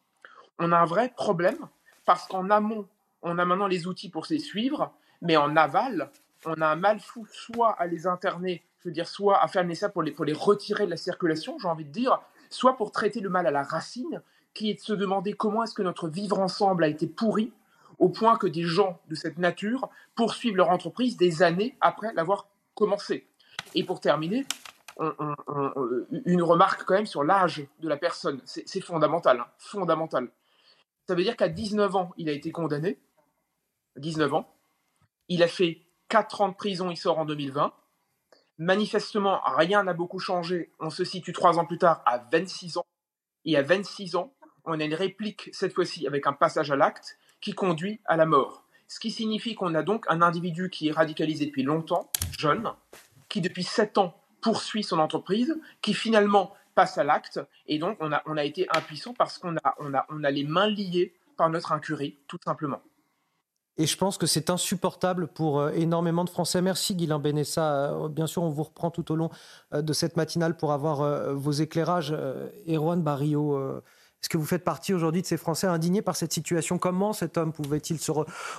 on 0.60 0.72
a 0.72 0.78
un 0.78 0.86
vrai 0.86 1.14
problème 1.16 1.58
parce 2.06 2.28
qu'en 2.28 2.50
amont, 2.50 2.86
on 3.22 3.38
a 3.38 3.46
maintenant 3.46 3.68
les 3.68 3.88
outils 3.88 4.10
pour 4.10 4.26
les 4.30 4.40
suivre, 4.40 4.94
mais 5.22 5.38
en 5.38 5.56
aval, 5.56 6.10
on 6.46 6.62
a 6.62 6.68
un 6.68 6.76
mal 6.76 7.00
fou 7.00 7.26
soit 7.32 7.72
à 7.72 7.88
les 7.88 8.08
interner, 8.08 8.64
je 8.80 8.90
veux 8.90 8.94
dire, 8.94 9.08
soit 9.08 9.44
à 9.44 9.48
faire 9.48 9.64
nécessaire 9.64 9.92
pour 9.92 10.04
les, 10.04 10.12
pour 10.12 10.26
les 10.26 10.34
retirer 10.34 10.86
de 10.86 10.92
la 10.92 10.98
circulation, 10.98 11.58
j'ai 11.60 11.68
envie 11.68 11.86
de 11.86 11.92
dire, 11.92 12.20
soit 12.50 12.76
pour 12.78 12.92
traiter 12.92 13.20
le 13.20 13.30
mal 13.30 13.48
à 13.48 13.52
la 13.52 13.64
racine, 13.64 14.22
qui 14.54 14.70
est 14.70 14.76
de 14.76 14.80
se 14.80 14.94
demander 14.94 15.34
comment 15.34 15.64
est-ce 15.64 15.74
que 15.74 15.84
notre 15.84 16.08
vivre 16.08 16.40
ensemble 16.40 16.84
a 16.84 16.88
été 16.88 17.08
pourri, 17.08 17.54
au 18.00 18.10
point 18.10 18.38
que 18.38 18.48
des 18.48 18.64
gens 18.64 19.00
de 19.10 19.16
cette 19.16 19.38
nature 19.38 19.90
poursuivent 20.16 20.56
leur 20.56 20.70
entreprise 20.70 21.18
des 21.18 21.44
années 21.44 21.78
après 21.82 22.14
l'avoir 22.14 22.48
commencé. 22.74 23.28
Et 23.76 23.84
pour 23.84 24.00
terminer, 24.00 24.46
une 26.26 26.42
remarque 26.42 26.84
quand 26.84 26.96
même 26.96 27.06
sur 27.06 27.24
l'âge 27.24 27.66
de 27.80 27.88
la 27.88 27.98
personne. 27.98 28.42
C'est 28.46 28.82
fondamental, 28.82 29.40
hein, 29.40 29.48
fondamental. 29.58 30.30
Ça 31.08 31.16
veut 31.16 31.24
dire 31.24 31.36
qu'à 31.36 31.50
19 31.50 31.96
ans, 31.96 32.12
il 32.18 32.30
a 32.30 32.32
été 32.32 32.52
condamné. 32.52 33.00
19 33.98 34.34
ans. 34.34 34.54
Il 35.28 35.44
a 35.44 35.48
fait 35.48 35.82
4 36.10 36.42
ans 36.42 36.50
de 36.50 36.56
prison, 36.56 36.90
il 36.90 36.98
sort 36.98 37.20
en 37.20 37.26
2020. 37.26 37.74
Manifestement, 38.60 39.40
rien 39.46 39.84
n'a 39.84 39.94
beaucoup 39.94 40.20
changé. 40.20 40.70
On 40.82 40.90
se 40.90 41.06
situe 41.06 41.32
3 41.32 41.60
ans 41.60 41.66
plus 41.66 41.78
tard 41.78 42.04
à 42.06 42.18
26 42.30 42.76
ans. 42.78 42.86
Et 43.46 43.56
à 43.56 43.62
26 43.62 44.18
ans, 44.18 44.34
on 44.66 44.82
a 44.82 44.84
une 44.84 44.94
réplique, 44.94 45.50
cette 45.54 45.74
fois-ci 45.74 46.06
avec 46.06 46.28
un 46.28 46.34
passage 46.34 46.70
à 46.70 46.76
l'acte, 46.76 47.18
qui 47.40 47.54
conduit 47.54 48.02
à 48.04 48.18
la 48.18 48.26
mort. 48.26 48.66
Ce 48.90 49.00
qui 49.00 49.12
signifie 49.12 49.56
qu'on 49.56 49.76
a 49.76 49.82
donc 49.82 50.06
un 50.10 50.22
individu 50.22 50.70
qui 50.70 50.90
est 50.90 50.92
radicalisé 50.92 51.46
depuis 51.46 51.64
longtemps, 51.64 52.12
jeune, 52.38 52.70
qui 53.30 53.40
depuis 53.40 53.64
7 53.64 53.98
ans 53.98 54.22
poursuit 54.42 54.84
son 54.84 55.00
entreprise, 55.00 55.58
qui 55.82 55.94
finalement 55.94 56.54
passe 56.76 56.98
à 56.98 57.06
l'acte, 57.06 57.40
et 57.66 57.80
donc 57.80 57.96
on 58.02 58.12
a, 58.12 58.22
on 58.26 58.36
a 58.36 58.44
été 58.44 58.68
impuissant 58.76 59.14
parce 59.14 59.38
qu'on 59.38 59.56
a, 59.56 59.76
on 59.80 59.94
a, 59.94 60.06
on 60.10 60.24
a 60.26 60.32
les 60.32 60.44
mains 60.44 60.68
liées 60.68 61.14
par 61.38 61.50
notre 61.50 61.72
incurie, 61.72 62.18
tout 62.28 62.40
simplement. 62.44 62.82
Et 63.80 63.88
je 63.88 63.96
pense 63.96 64.18
que 64.18 64.28
c'est 64.28 64.50
insupportable 64.50 65.28
pour 65.28 65.62
euh, 65.62 65.72
énormément 65.72 66.26
de 66.26 66.30
Français. 66.30 66.62
Merci 66.62 66.96
Guilain 66.96 67.18
Benessa. 67.18 67.94
Euh, 67.94 68.10
bien 68.10 68.28
sûr, 68.28 68.44
on 68.44 68.50
vous 68.50 68.64
reprend 68.64 68.92
tout 68.92 69.10
au 69.10 69.16
long 69.16 69.30
euh, 69.74 69.82
de 69.82 69.94
cette 69.94 70.18
matinale 70.18 70.58
pour 70.58 70.74
avoir 70.74 71.34
vos 71.34 71.52
éclairages. 71.52 72.14
Erwan 72.68 73.02
Barrio, 73.02 73.58
est-ce 74.22 74.28
que 74.28 74.38
vous 74.38 74.46
faites 74.46 74.66
partie 74.66 74.94
aujourd'hui 74.94 75.22
de 75.22 75.28
ces 75.28 75.38
Français 75.38 75.66
indignés 75.66 76.02
par 76.02 76.18
cette 76.18 76.34
situation? 76.34 76.78
Comment 76.78 77.14
cet 77.14 77.38
homme 77.38 77.54
pouvait-il 77.54 78.00
se 78.00 78.12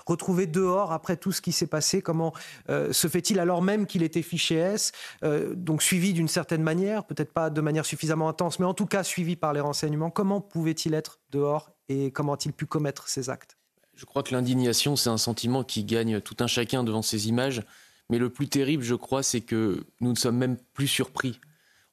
retrouver 0.06 0.46
dehors 0.46 0.92
après 0.92 1.18
tout 1.18 1.32
ce 1.32 1.42
qui 1.42 1.52
s'est 1.52 1.66
passé? 1.66 2.00
Comment 2.00 2.32
se 2.68 3.08
fait-il 3.08 3.38
alors 3.40 3.60
même 3.60 3.86
qu'il 3.86 4.02
était 4.02 4.22
fiché 4.22 4.54
S, 4.54 4.92
donc 5.22 5.82
suivi 5.82 6.14
d'une 6.14 6.28
certaine 6.28 6.62
manière, 6.62 7.04
peut-être 7.04 7.32
pas 7.32 7.50
de 7.50 7.60
manière 7.60 7.84
suffisamment 7.84 8.28
intense, 8.28 8.58
mais 8.58 8.66
en 8.66 8.74
tout 8.74 8.86
cas 8.86 9.02
suivi 9.02 9.36
par 9.36 9.52
les 9.52 9.60
renseignements 9.60 10.10
Comment 10.10 10.40
pouvait-il 10.40 10.94
être 10.94 11.20
dehors 11.30 11.70
et 11.88 12.10
comment 12.10 12.34
a-t-il 12.34 12.54
pu 12.54 12.64
commettre 12.64 13.08
ces 13.08 13.28
actes? 13.28 13.59
Je 13.94 14.04
crois 14.04 14.22
que 14.22 14.32
l'indignation, 14.32 14.96
c'est 14.96 15.10
un 15.10 15.18
sentiment 15.18 15.62
qui 15.64 15.84
gagne 15.84 16.20
tout 16.20 16.36
un 16.40 16.46
chacun 16.46 16.84
devant 16.84 17.02
ces 17.02 17.28
images. 17.28 17.62
Mais 18.08 18.18
le 18.18 18.30
plus 18.30 18.48
terrible, 18.48 18.82
je 18.82 18.94
crois, 18.94 19.22
c'est 19.22 19.40
que 19.40 19.84
nous 20.00 20.10
ne 20.10 20.16
sommes 20.16 20.36
même 20.36 20.56
plus 20.74 20.88
surpris. 20.88 21.38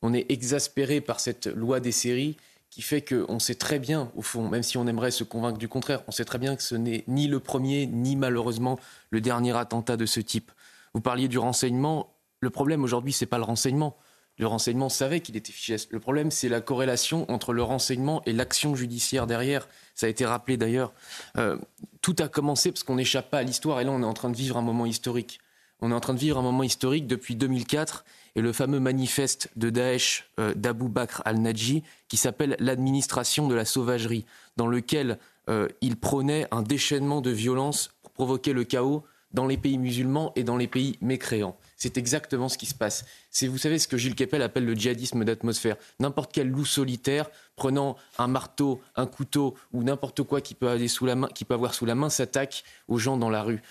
On 0.01 0.13
est 0.13 0.31
exaspéré 0.31 1.01
par 1.01 1.19
cette 1.19 1.47
loi 1.47 1.79
des 1.79 1.91
séries 1.91 2.37
qui 2.69 2.81
fait 2.81 3.01
qu'on 3.01 3.39
sait 3.39 3.55
très 3.55 3.79
bien, 3.79 4.11
au 4.15 4.21
fond, 4.21 4.49
même 4.49 4.63
si 4.63 4.77
on 4.77 4.87
aimerait 4.87 5.11
se 5.11 5.23
convaincre 5.23 5.57
du 5.57 5.67
contraire, 5.67 6.03
on 6.07 6.11
sait 6.11 6.25
très 6.25 6.37
bien 6.37 6.55
que 6.55 6.63
ce 6.63 6.75
n'est 6.75 7.03
ni 7.07 7.27
le 7.27 7.39
premier, 7.39 7.87
ni 7.87 8.15
malheureusement 8.15 8.79
le 9.09 9.21
dernier 9.21 9.55
attentat 9.55 9.97
de 9.97 10.05
ce 10.05 10.19
type. 10.19 10.51
Vous 10.93 11.01
parliez 11.01 11.27
du 11.27 11.39
renseignement. 11.39 12.13
Le 12.39 12.49
problème 12.49 12.83
aujourd'hui, 12.83 13.13
ce 13.13 13.23
n'est 13.23 13.29
pas 13.29 13.37
le 13.37 13.43
renseignement. 13.43 13.97
Le 14.37 14.47
renseignement 14.47 14.89
savait 14.89 15.19
qu'il 15.19 15.35
était 15.35 15.51
fiché. 15.51 15.75
Le 15.89 15.99
problème, 15.99 16.29
c'est 16.29 16.49
la 16.49 16.61
corrélation 16.61 17.29
entre 17.31 17.53
le 17.53 17.63
renseignement 17.63 18.21
et 18.25 18.33
l'action 18.33 18.75
judiciaire 18.75 19.25
derrière. 19.25 19.67
Ça 19.95 20.05
a 20.05 20.09
été 20.09 20.25
rappelé 20.25 20.57
d'ailleurs. 20.57 20.93
Euh, 21.37 21.57
tout 22.01 22.15
a 22.19 22.27
commencé 22.27 22.71
parce 22.71 22.83
qu'on 22.83 22.95
n'échappe 22.95 23.31
pas 23.31 23.39
à 23.39 23.43
l'histoire 23.43 23.79
et 23.81 23.83
là, 23.83 23.91
on 23.91 24.01
est 24.01 24.05
en 24.05 24.13
train 24.13 24.29
de 24.29 24.37
vivre 24.37 24.57
un 24.57 24.61
moment 24.61 24.85
historique. 24.85 25.39
On 25.81 25.91
est 25.91 25.93
en 25.95 25.99
train 25.99 26.13
de 26.13 26.19
vivre 26.19 26.37
un 26.37 26.41
moment 26.41 26.63
historique 26.63 27.07
depuis 27.07 27.35
2004 27.35 28.03
et 28.35 28.41
le 28.41 28.53
fameux 28.53 28.79
manifeste 28.79 29.49
de 29.55 29.69
Daesh 29.69 30.29
euh, 30.39 30.53
d'Abu 30.55 30.87
Bakr 30.87 31.21
al-Najji 31.25 31.83
qui 32.07 32.17
s'appelle 32.17 32.55
l'administration 32.59 33.47
de 33.47 33.55
la 33.55 33.65
sauvagerie, 33.65 34.25
dans 34.57 34.67
lequel 34.67 35.17
euh, 35.49 35.67
il 35.81 35.97
prônait 35.97 36.47
un 36.51 36.61
déchaînement 36.61 37.21
de 37.21 37.31
violence 37.31 37.91
pour 38.01 38.11
provoquer 38.11 38.53
le 38.53 38.63
chaos 38.63 39.03
dans 39.33 39.47
les 39.47 39.57
pays 39.57 39.77
musulmans 39.77 40.31
et 40.35 40.43
dans 40.43 40.57
les 40.57 40.67
pays 40.67 40.97
mécréants. 41.01 41.57
C'est 41.77 41.97
exactement 41.97 42.49
ce 42.49 42.57
qui 42.57 42.65
se 42.65 42.73
passe. 42.73 43.05
C'est, 43.29 43.47
vous 43.47 43.59
savez, 43.59 43.77
ce 43.77 43.87
que 43.87 43.97
Gilles 43.97 44.15
Kepel 44.15 44.41
appelle 44.41 44.65
le 44.65 44.73
djihadisme 44.73 45.23
d'atmosphère. 45.23 45.77
N'importe 45.99 46.31
quel 46.33 46.49
loup 46.49 46.65
solitaire, 46.65 47.29
prenant 47.55 47.95
un 48.17 48.27
marteau, 48.27 48.81
un 48.95 49.05
couteau 49.05 49.55
ou 49.73 49.83
n'importe 49.83 50.23
quoi 50.23 50.41
qui 50.41 50.55
peut, 50.55 50.69
aller 50.69 50.87
sous 50.87 51.05
la 51.05 51.15
main, 51.15 51.27
qui 51.27 51.45
peut 51.45 51.53
avoir 51.53 51.75
sous 51.75 51.85
la 51.85 51.93
main, 51.93 52.09
s'attaque 52.09 52.63
aux 52.87 52.97
gens 52.97 53.15
dans 53.15 53.29
la 53.29 53.43
rue 53.43 53.61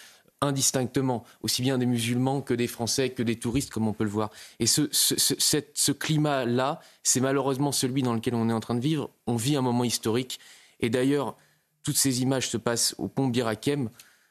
indistinctement, 0.40 1.24
aussi 1.42 1.62
bien 1.62 1.78
des 1.78 1.86
musulmans 1.86 2.42
que 2.42 2.54
des 2.54 2.66
Français, 2.66 3.10
que 3.10 3.22
des 3.22 3.36
touristes, 3.36 3.70
comme 3.70 3.88
on 3.88 3.92
peut 3.92 4.04
le 4.04 4.10
voir. 4.10 4.30
Et 4.60 4.66
ce, 4.66 4.88
ce, 4.92 5.92
climat-là, 5.92 6.80
c'est 7.02 7.20
malheureusement 7.20 7.72
celui 7.72 8.02
dans 8.02 8.14
lequel 8.14 8.34
on 8.34 8.48
est 8.48 8.52
en 8.52 8.60
train 8.60 8.74
de 8.74 8.80
vivre. 8.80 9.10
On 9.26 9.36
vit 9.36 9.56
un 9.56 9.62
moment 9.62 9.84
historique. 9.84 10.38
Et 10.80 10.90
d'ailleurs, 10.90 11.36
toutes 11.82 11.96
ces 11.96 12.22
images 12.22 12.48
se 12.48 12.56
passent 12.56 12.94
au 12.98 13.08
pont 13.08 13.28
Birakem. 13.28 13.88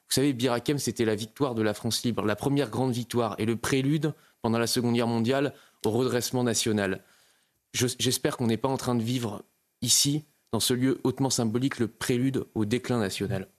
Vous 0.08 0.14
savez, 0.14 0.34
Birakem, 0.34 0.78
c'était 0.78 1.06
la 1.06 1.16
victoire 1.16 1.56
de 1.56 1.62
la 1.62 1.74
France 1.74 2.04
libre, 2.04 2.24
la 2.24 2.36
première 2.36 2.70
grande 2.70 2.92
victoire 2.92 3.36
et 3.40 3.46
le 3.46 3.56
prélude, 3.56 4.14
pendant 4.42 4.60
la 4.60 4.68
Seconde 4.68 4.94
Guerre 4.94 5.08
mondiale, 5.08 5.54
au 5.86 5.92
redressement 5.92 6.44
national. 6.44 7.04
J'espère 7.74 8.38
qu'on 8.38 8.48
n'est 8.48 8.58
pas 8.58 8.70
en 8.70 8.78
train 8.78 8.96
de 8.96 9.04
vivre 9.04 9.44
ici, 9.82 10.26
dans 10.52 10.60
ce 10.60 10.74
lieu 10.74 11.02
hautement 11.04 11.30
symbolique, 11.30 11.80
le 11.80 11.88
prélude 11.88 12.46
au 12.54 12.66
déclin 12.66 13.00
national. 13.00 13.50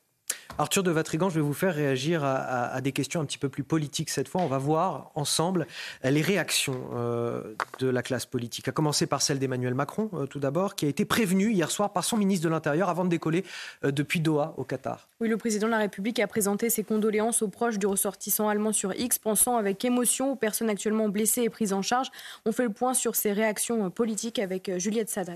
Arthur 0.59 0.83
de 0.83 0.91
Vatrigan, 0.91 1.29
je 1.29 1.35
vais 1.35 1.41
vous 1.43 1.53
faire 1.53 1.75
réagir 1.75 2.25
à, 2.25 2.81
des 2.81 2.93
questions 2.93 3.21
un 3.21 3.25
petit 3.25 3.39
peu 3.39 3.49
plus 3.49 3.63
politiques 3.63 4.11
cette 4.11 4.29
fois. 4.29 4.41
On 4.41 4.47
va 4.47 4.59
voir 4.59 5.11
ensemble 5.15 5.67
les 6.03 6.23
réactions 6.23 6.81
euh, 6.95 7.55
de 7.79 7.89
la 7.89 8.03
classe 8.03 8.27
politique, 8.27 8.69
à 8.69 8.73
commencer 8.73 9.07
par 9.07 9.21
celle 9.21 9.39
d'Emmanuel 9.39 9.75
Macron, 9.75 10.09
euh, 10.15 10.27
tout 10.27 10.39
d'abord, 10.39 10.75
qui 10.75 10.87
a 10.87 10.89
été 10.89 11.05
prévenu 11.05 11.53
hier 11.53 11.71
soir 11.71 11.93
par 11.93 12.05
son 12.05 12.17
ministre 12.17 12.45
de 12.45 12.51
l'Intérieur 12.51 12.89
avant 12.89 13.05
de 13.05 13.11
décoller 13.11 13.45
euh, 13.85 13.91
depuis 13.91 14.21
Doha, 14.21 14.55
au 14.57 14.65
Qatar. 14.65 15.09
Oui, 15.21 15.29
le 15.29 15.37
président 15.37 15.67
de 15.67 15.73
la 15.73 15.79
République 15.79 16.19
a 16.21 16.27
présenté 16.27 16.71
ses 16.71 16.85
condoléances 16.85 17.43
aux 17.43 17.49
proches 17.49 17.79
du 17.79 17.87
ressortissant 17.87 18.49
allemand 18.49 18.73
sur 18.73 18.95
X, 18.95 19.19
pensant 19.19 19.57
avec 19.57 19.85
émotion 19.85 20.33
aux 20.33 20.37
personnes 20.37 20.71
actuellement 20.71 21.09
blessées 21.09 21.43
et 21.43 21.51
prises 21.51 21.73
en 21.73 21.83
charge. 21.83 22.09
On 22.47 22.53
fait 22.53 22.65
le 22.65 22.73
point 22.73 22.95
sur 22.95 23.15
ces 23.15 23.33
réactions 23.33 23.91
politiques 23.91 24.39
avec 24.39 24.71
Juliette 24.79 25.11
Sadat. 25.11 25.35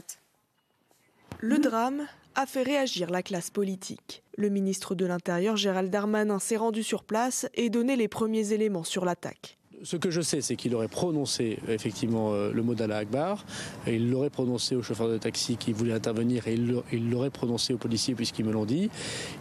Le 1.40 1.58
drame 1.58 2.06
a 2.34 2.46
fait 2.46 2.62
réagir 2.62 3.10
la 3.10 3.22
classe 3.22 3.50
politique. 3.50 4.22
Le 4.36 4.48
ministre 4.48 4.94
de 4.94 5.06
l'Intérieur 5.06 5.56
Gérald 5.56 5.90
Darmanin 5.90 6.38
s'est 6.38 6.56
rendu 6.56 6.82
sur 6.82 7.04
place 7.04 7.46
et 7.54 7.70
donné 7.70 7.96
les 7.96 8.08
premiers 8.08 8.52
éléments 8.52 8.84
sur 8.84 9.04
l'attaque. 9.04 9.59
Ce 9.82 9.96
que 9.96 10.10
je 10.10 10.20
sais, 10.20 10.42
c'est 10.42 10.56
qu'il 10.56 10.74
aurait 10.74 10.88
prononcé 10.88 11.58
effectivement 11.68 12.32
euh, 12.32 12.52
le 12.52 12.62
mot 12.62 12.74
d'Allah 12.74 12.98
Akbar. 12.98 13.44
Il 13.86 14.10
l'aurait 14.10 14.28
prononcé 14.28 14.76
au 14.76 14.82
chauffeur 14.82 15.08
de 15.08 15.16
taxi 15.16 15.56
qui 15.56 15.72
voulait 15.72 15.94
intervenir 15.94 16.48
et 16.48 16.54
il 16.92 17.10
l'aurait 17.10 17.30
prononcé 17.30 17.72
aux 17.72 17.78
policiers 17.78 18.14
puisqu'ils 18.14 18.44
me 18.44 18.52
l'ont 18.52 18.66
dit. 18.66 18.90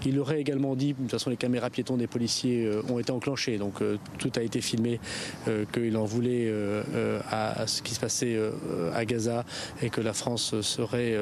Il 0.06 0.16
l'aurait 0.16 0.40
également 0.40 0.78
dit, 0.78 0.94
de 0.94 0.98
toute 1.00 1.12
façon 1.12 1.30
les 1.30 1.36
caméras 1.36 1.70
piétons 1.70 1.98
des 1.98 2.08
policiers 2.08 2.66
euh, 2.66 2.82
ont 2.90 3.00
été 3.00 3.12
enclenchées, 3.12 3.58
donc 3.58 3.82
euh, 3.82 3.98
tout 4.18 4.32
a 4.38 4.42
été 4.42 4.62
filmé, 4.62 5.00
qu'il 5.74 5.98
en 5.98 6.06
voulait 6.06 6.52
à, 7.30 7.68
ce 7.68 7.82
qui 7.82 7.94
se 7.94 8.00
passait 8.00 8.38
à 8.94 9.06
Gaza 9.06 9.46
et 9.82 9.90
que 9.90 10.02
la 10.02 10.14
France 10.14 10.60
serait 10.62 11.18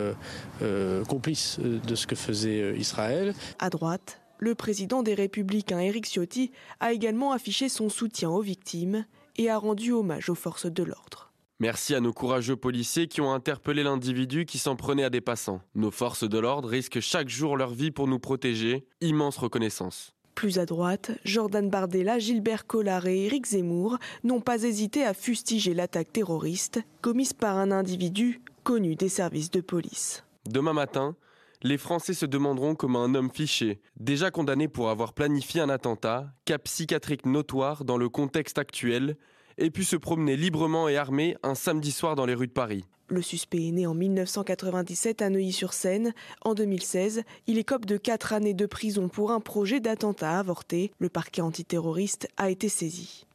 complice 1.07 1.59
de 1.59 1.95
ce 1.95 2.07
que 2.07 2.15
faisait 2.15 2.75
Israël. 2.77 3.33
À 3.59 3.69
droite, 3.69 4.19
le 4.39 4.55
président 4.55 5.03
des 5.03 5.13
Républicains, 5.13 5.79
Éric 5.79 6.05
Ciotti, 6.05 6.51
a 6.79 6.93
également 6.93 7.31
affiché 7.31 7.69
son 7.69 7.89
soutien 7.89 8.29
aux 8.29 8.41
victimes 8.41 9.05
et 9.37 9.49
a 9.49 9.57
rendu 9.57 9.91
hommage 9.91 10.29
aux 10.29 10.35
forces 10.35 10.65
de 10.65 10.83
l'ordre. 10.83 11.31
Merci 11.59 11.95
à 11.95 12.01
nos 12.01 12.13
courageux 12.13 12.55
policiers 12.55 13.07
qui 13.07 13.19
ont 13.19 13.33
interpellé 13.33 13.81
l'individu 13.81 14.45
qui 14.45 14.59
s'en 14.59 14.75
prenait 14.75 15.03
à 15.03 15.09
des 15.09 15.21
passants. 15.21 15.61
Nos 15.73 15.89
forces 15.89 16.27
de 16.27 16.37
l'ordre 16.37 16.69
risquent 16.69 16.99
chaque 16.99 17.29
jour 17.29 17.57
leur 17.57 17.71
vie 17.71 17.89
pour 17.89 18.07
nous 18.07 18.19
protéger. 18.19 18.85
Immense 19.01 19.37
reconnaissance. 19.37 20.13
Plus 20.35 20.59
à 20.59 20.67
droite, 20.67 21.09
Jordan 21.25 21.67
Bardella, 21.67 22.19
Gilbert 22.19 22.67
Collard 22.67 23.07
et 23.07 23.25
Éric 23.25 23.47
Zemmour 23.47 23.97
n'ont 24.23 24.39
pas 24.39 24.61
hésité 24.61 25.03
à 25.03 25.15
fustiger 25.15 25.73
l'attaque 25.73 26.13
terroriste 26.13 26.79
commise 27.01 27.33
par 27.33 27.57
un 27.57 27.71
individu 27.71 28.39
connu 28.63 28.93
des 28.93 29.09
services 29.09 29.49
de 29.49 29.61
police. 29.61 30.23
Demain 30.47 30.73
matin, 30.73 31.15
les 31.63 31.77
Français 31.77 32.13
se 32.13 32.25
demanderont 32.25 32.75
comment 32.75 33.03
un 33.03 33.15
homme 33.15 33.31
fiché, 33.31 33.79
déjà 33.99 34.31
condamné 34.31 34.67
pour 34.67 34.89
avoir 34.89 35.13
planifié 35.13 35.61
un 35.61 35.69
attentat, 35.69 36.31
cas 36.45 36.57
psychiatrique 36.59 37.25
notoire 37.25 37.83
dans 37.83 37.97
le 37.97 38.09
contexte 38.09 38.57
actuel, 38.57 39.17
ait 39.57 39.71
pu 39.71 39.83
se 39.83 39.95
promener 39.95 40.37
librement 40.37 40.87
et 40.87 40.97
armé 40.97 41.35
un 41.43 41.55
samedi 41.55 41.91
soir 41.91 42.15
dans 42.15 42.25
les 42.25 42.35
rues 42.35 42.47
de 42.47 42.51
Paris. 42.51 42.85
Le 43.09 43.21
suspect 43.21 43.67
est 43.67 43.71
né 43.71 43.87
en 43.87 43.93
1997 43.93 45.21
à 45.21 45.29
Neuilly-sur-Seine. 45.29 46.13
En 46.41 46.53
2016, 46.53 47.23
il 47.47 47.57
écope 47.57 47.85
de 47.85 47.95
4 47.95 48.33
années 48.33 48.53
de 48.53 48.65
prison 48.65 49.07
pour 49.07 49.31
un 49.31 49.39
projet 49.39 49.79
d'attentat 49.79 50.37
avorté. 50.37 50.91
Le 50.99 51.07
parquet 51.07 51.41
antiterroriste 51.41 52.27
a 52.35 52.49
été 52.49 52.67
saisi. 52.67 53.26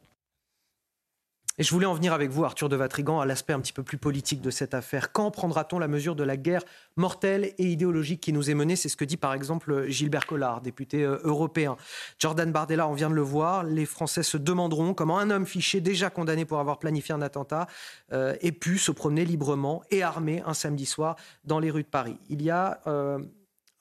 Et 1.59 1.65
je 1.65 1.71
voulais 1.71 1.85
en 1.85 1.93
venir 1.93 2.15
avec 2.15 2.31
vous, 2.31 2.45
Arthur 2.47 2.71
de 2.71 2.77
Vatrigan, 2.77 3.21
à 3.21 3.27
l'aspect 3.27 3.53
un 3.53 3.61
petit 3.61 3.75
peu 3.75 3.83
plus 3.83 3.99
politique 3.99 4.41
de 4.41 4.51
cette 4.51 4.73
affaire. 4.73 5.13
Quand 5.13 5.31
prendra-t-on 5.31 5.79
la 5.79 5.87
mesure 5.87 6.17
de 6.17 6.23
la 6.23 6.39
guerre 6.39 6.63
mortelle 6.97 7.53
et 7.59 7.67
idéologique 7.67 8.23
qui 8.23 8.33
nous 8.33 8.49
est 8.49 8.55
menée? 8.55 8.75
C'est 8.75 8.89
ce 8.89 8.97
que 8.97 9.05
dit 9.05 9.19
par 9.19 9.35
exemple 9.35 9.87
Gilbert 9.89 10.27
Collard, 10.27 10.63
député 10.63 11.05
euh, 11.05 11.19
européen. 11.25 11.77
Jordan 12.19 12.51
Bardella, 12.51 12.89
on 12.89 12.95
vient 12.95 13.11
de 13.11 13.15
le 13.15 13.21
voir, 13.21 13.65
les 13.65 13.85
Français 13.85 14.23
se 14.23 14.39
demanderont 14.39 14.95
comment 14.95 15.19
un 15.19 15.29
homme 15.29 15.45
fiché, 15.45 15.83
déjà 15.83 16.09
condamné 16.09 16.47
pour 16.47 16.59
avoir 16.59 16.79
planifié 16.79 17.15
un 17.15 17.21
attentat, 17.21 17.67
euh, 18.13 18.35
ait 18.41 18.53
pu 18.53 18.79
se 18.79 18.91
promener 18.91 19.27
librement 19.27 19.83
et 19.91 20.03
armé 20.03 20.43
un 20.47 20.55
samedi 20.55 20.87
soir 20.87 21.17
dans 21.45 21.59
les 21.59 21.71
rues 21.71 21.83
de 21.83 21.89
Paris. 21.89 22.17
Il 22.31 22.41
y 22.41 22.49
a 22.49 22.81
euh, 22.87 23.19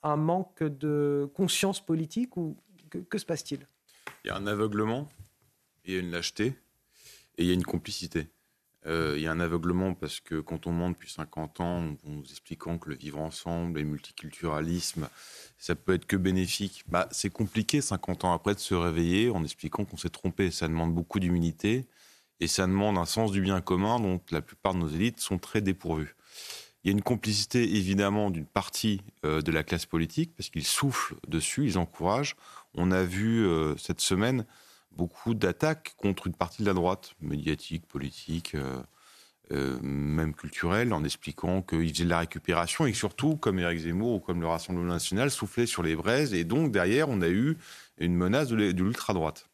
un 0.02 0.16
manque 0.16 0.62
de 0.62 1.30
conscience 1.34 1.80
politique 1.80 2.36
ou 2.36 2.54
que, 2.90 2.98
que 2.98 3.16
se 3.16 3.24
passe-t-il? 3.24 3.66
Il 4.24 4.28
y 4.28 4.30
a 4.30 4.36
un 4.36 4.46
aveuglement 4.46 5.08
et 5.86 5.98
une 5.98 6.10
lâcheté 6.10 6.54
et 7.38 7.42
il 7.42 7.48
y 7.48 7.50
a 7.50 7.54
une 7.54 7.64
complicité. 7.64 8.28
Euh, 8.86 9.14
il 9.16 9.22
y 9.22 9.26
a 9.28 9.30
un 9.30 9.38
aveuglement 9.38 9.94
parce 9.94 10.18
que 10.18 10.40
quand 10.40 10.66
on 10.66 10.72
ment 10.72 10.90
depuis 10.90 11.10
50 11.10 11.60
ans, 11.60 11.78
en 12.04 12.10
nous 12.10 12.24
expliquant 12.24 12.78
que 12.78 12.90
le 12.90 12.96
vivre 12.96 13.20
ensemble 13.20 13.78
et 13.78 13.82
le 13.82 13.88
multiculturalisme, 13.88 15.08
ça 15.56 15.76
peut 15.76 15.94
être 15.94 16.06
que 16.06 16.16
bénéfique. 16.16 16.82
Bah, 16.88 17.08
c'est 17.12 17.30
compliqué 17.30 17.80
50 17.80 18.24
ans 18.24 18.32
après 18.32 18.54
de 18.54 18.60
se 18.60 18.74
réveiller 18.74 19.30
en 19.30 19.44
expliquant 19.44 19.84
qu'on 19.84 19.96
s'est 19.96 20.10
trompé. 20.10 20.50
Ça 20.50 20.66
demande 20.66 20.92
beaucoup 20.92 21.20
d'humilité 21.20 21.86
et 22.40 22.48
ça 22.48 22.66
demande 22.66 22.98
un 22.98 23.04
sens 23.04 23.30
du 23.30 23.40
bien 23.40 23.60
commun 23.60 24.00
dont 24.00 24.20
la 24.32 24.42
plupart 24.42 24.74
de 24.74 24.80
nos 24.80 24.88
élites 24.88 25.20
sont 25.20 25.38
très 25.38 25.60
dépourvues. 25.60 26.16
Il 26.82 26.90
y 26.90 26.90
a 26.90 26.96
une 26.96 27.02
complicité 27.02 27.76
évidemment 27.76 28.30
d'une 28.30 28.46
partie 28.46 29.02
euh, 29.24 29.40
de 29.40 29.52
la 29.52 29.62
classe 29.62 29.86
politique 29.86 30.34
parce 30.36 30.50
qu'ils 30.50 30.66
soufflent 30.66 31.14
dessus, 31.28 31.64
ils 31.64 31.78
encouragent. 31.78 32.34
On 32.74 32.90
a 32.90 33.04
vu 33.04 33.46
euh, 33.46 33.76
cette 33.76 34.00
semaine 34.00 34.44
beaucoup 34.96 35.34
d'attaques 35.34 35.94
contre 35.96 36.26
une 36.26 36.34
partie 36.34 36.62
de 36.62 36.66
la 36.66 36.74
droite, 36.74 37.14
médiatique, 37.20 37.86
politique, 37.86 38.54
euh, 38.54 38.82
euh, 39.52 39.78
même 39.82 40.34
culturelle, 40.34 40.92
en 40.92 41.04
expliquant 41.04 41.62
qu'ils 41.62 41.92
faisaient 41.92 42.04
de 42.04 42.10
la 42.10 42.20
récupération 42.20 42.86
et 42.86 42.92
que 42.92 42.98
surtout, 42.98 43.36
comme 43.36 43.58
Éric 43.58 43.80
Zemmour 43.80 44.14
ou 44.14 44.20
comme 44.20 44.40
le 44.40 44.46
Rassemblement 44.46 44.92
national, 44.92 45.30
soufflaient 45.30 45.66
sur 45.66 45.82
les 45.82 45.96
braises. 45.96 46.34
Et 46.34 46.44
donc, 46.44 46.72
derrière, 46.72 47.08
on 47.08 47.20
a 47.20 47.28
eu 47.28 47.56
une 47.98 48.14
menace 48.14 48.48
de 48.48 48.56
l'ultra-droite. 48.56 49.48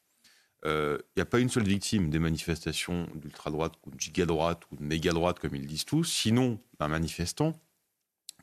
Il 0.65 0.71
euh, 0.71 0.99
n'y 1.17 1.23
a 1.23 1.27
pas 1.27 1.39
une 1.39 1.49
seule 1.49 1.65
victime 1.65 2.11
des 2.11 2.19
manifestations 2.19 3.07
d'ultra-droite 3.15 3.75
ou 3.87 3.91
de 3.91 4.01
giga-droite 4.01 4.63
ou 4.73 4.77
de 4.77 4.83
méga-droite, 4.83 5.39
comme 5.39 5.55
ils 5.55 5.67
disent 5.67 5.85
tous, 5.85 6.05
sinon 6.05 6.59
un 6.81 6.89
manifestant. 6.89 7.53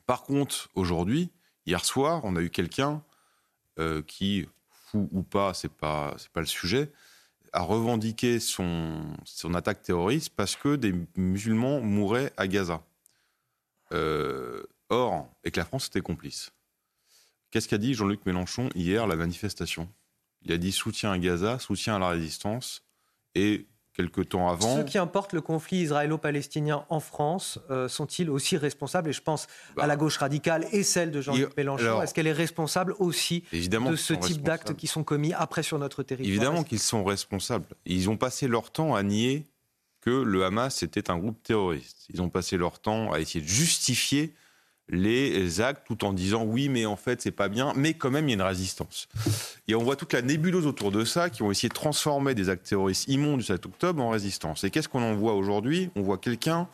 Par 0.06 0.22
contre, 0.22 0.70
aujourd'hui, 0.74 1.30
hier 1.66 1.84
soir, 1.84 2.22
on 2.24 2.36
a 2.36 2.40
eu 2.40 2.50
quelqu'un 2.50 3.02
qui 4.06 4.46
ou 4.94 5.22
pas, 5.22 5.54
c'est 5.54 5.72
pas 5.72 6.16
pas 6.32 6.40
le 6.40 6.46
sujet, 6.46 6.92
a 7.52 7.62
revendiqué 7.62 8.40
son, 8.40 9.02
son 9.24 9.54
attaque 9.54 9.82
terroriste 9.82 10.30
parce 10.36 10.56
que 10.56 10.76
des 10.76 10.94
musulmans 11.16 11.80
mouraient 11.80 12.32
à 12.36 12.46
Gaza. 12.46 12.82
Euh, 13.92 14.62
or, 14.88 15.28
et 15.44 15.50
que 15.50 15.60
la 15.60 15.64
France 15.64 15.86
était 15.86 16.00
complice. 16.00 16.52
Qu'est-ce 17.50 17.68
qu'a 17.68 17.78
dit 17.78 17.94
Jean-Luc 17.94 18.26
Mélenchon 18.26 18.68
hier 18.74 19.04
à 19.04 19.06
la 19.06 19.16
manifestation? 19.16 19.88
Il 20.42 20.52
a 20.52 20.58
dit 20.58 20.72
soutien 20.72 21.12
à 21.12 21.18
Gaza, 21.18 21.58
soutien 21.58 21.96
à 21.96 21.98
la 21.98 22.08
résistance 22.08 22.84
et 23.34 23.66
quelque 23.96 24.20
temps 24.20 24.48
avant. 24.48 24.76
Ceux 24.76 24.84
qui 24.84 24.98
importent 24.98 25.32
le 25.32 25.40
conflit 25.40 25.78
israélo-palestinien 25.78 26.84
en 26.88 27.00
France 27.00 27.58
euh, 27.70 27.88
sont-ils 27.88 28.28
aussi 28.28 28.56
responsables? 28.56 29.08
Et 29.08 29.12
je 29.12 29.22
pense 29.22 29.44
à 29.44 29.80
bah, 29.82 29.86
la 29.86 29.96
gauche 29.96 30.18
radicale 30.18 30.66
et 30.72 30.82
celle 30.82 31.10
de 31.10 31.20
Jean-Luc 31.20 31.56
Mélenchon. 31.56 32.02
Est-ce 32.02 32.12
qu'elle 32.12 32.26
est 32.26 32.32
responsable 32.32 32.94
aussi 32.98 33.44
de 33.52 33.96
ce 33.96 34.14
type 34.14 34.42
d'actes 34.42 34.74
qui 34.74 34.86
sont 34.86 35.04
commis 35.04 35.32
après 35.32 35.62
sur 35.62 35.78
notre 35.78 36.02
territoire? 36.02 36.28
Évidemment 36.28 36.62
qu'ils 36.62 36.78
sont 36.78 37.04
responsables. 37.04 37.66
Ils 37.86 38.10
ont 38.10 38.16
passé 38.16 38.48
leur 38.48 38.70
temps 38.70 38.94
à 38.94 39.02
nier 39.02 39.46
que 40.02 40.10
le 40.10 40.44
Hamas 40.44 40.82
était 40.82 41.10
un 41.10 41.18
groupe 41.18 41.42
terroriste. 41.42 42.06
Ils 42.12 42.22
ont 42.22 42.28
passé 42.28 42.56
leur 42.56 42.78
temps 42.78 43.12
à 43.12 43.18
essayer 43.18 43.42
de 43.42 43.48
justifier 43.48 44.34
les 44.88 45.60
actes 45.60 45.86
tout 45.86 46.04
en 46.04 46.12
disant 46.12 46.44
oui 46.44 46.68
mais 46.68 46.86
en 46.86 46.96
fait 46.96 47.20
c'est 47.20 47.30
pas 47.30 47.48
bien. 47.48 47.72
Mais 47.76 47.94
quand 47.94 48.10
même 48.10 48.28
il 48.28 48.32
y 48.32 48.34
a 48.34 48.36
une 48.36 48.42
résistance. 48.42 49.08
Et 49.68 49.74
on 49.74 49.82
voit 49.82 49.96
toute 49.96 50.12
la 50.12 50.22
nébuleuse 50.22 50.66
autour 50.66 50.92
de 50.92 51.04
ça 51.04 51.30
qui 51.30 51.42
ont 51.42 51.50
essayé 51.50 51.68
de 51.68 51.74
transformer 51.74 52.34
des 52.34 52.48
actes 52.48 52.66
terroristes 52.66 53.08
immondes 53.08 53.38
du 53.38 53.44
7 53.44 53.66
octobre 53.66 54.02
en 54.02 54.10
résistance. 54.10 54.64
Et 54.64 54.70
qu'est-ce 54.70 54.88
qu'on 54.88 55.02
en 55.02 55.14
voit 55.14 55.34
aujourd'hui? 55.34 55.90
On 55.96 56.02
voit 56.02 56.18
quelqu'un 56.18 56.68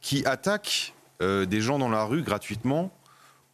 qui 0.00 0.24
attaque 0.26 0.94
euh, 1.20 1.46
des 1.46 1.60
gens 1.60 1.78
dans 1.78 1.88
la 1.88 2.04
rue 2.04 2.22
gratuitement 2.22 2.92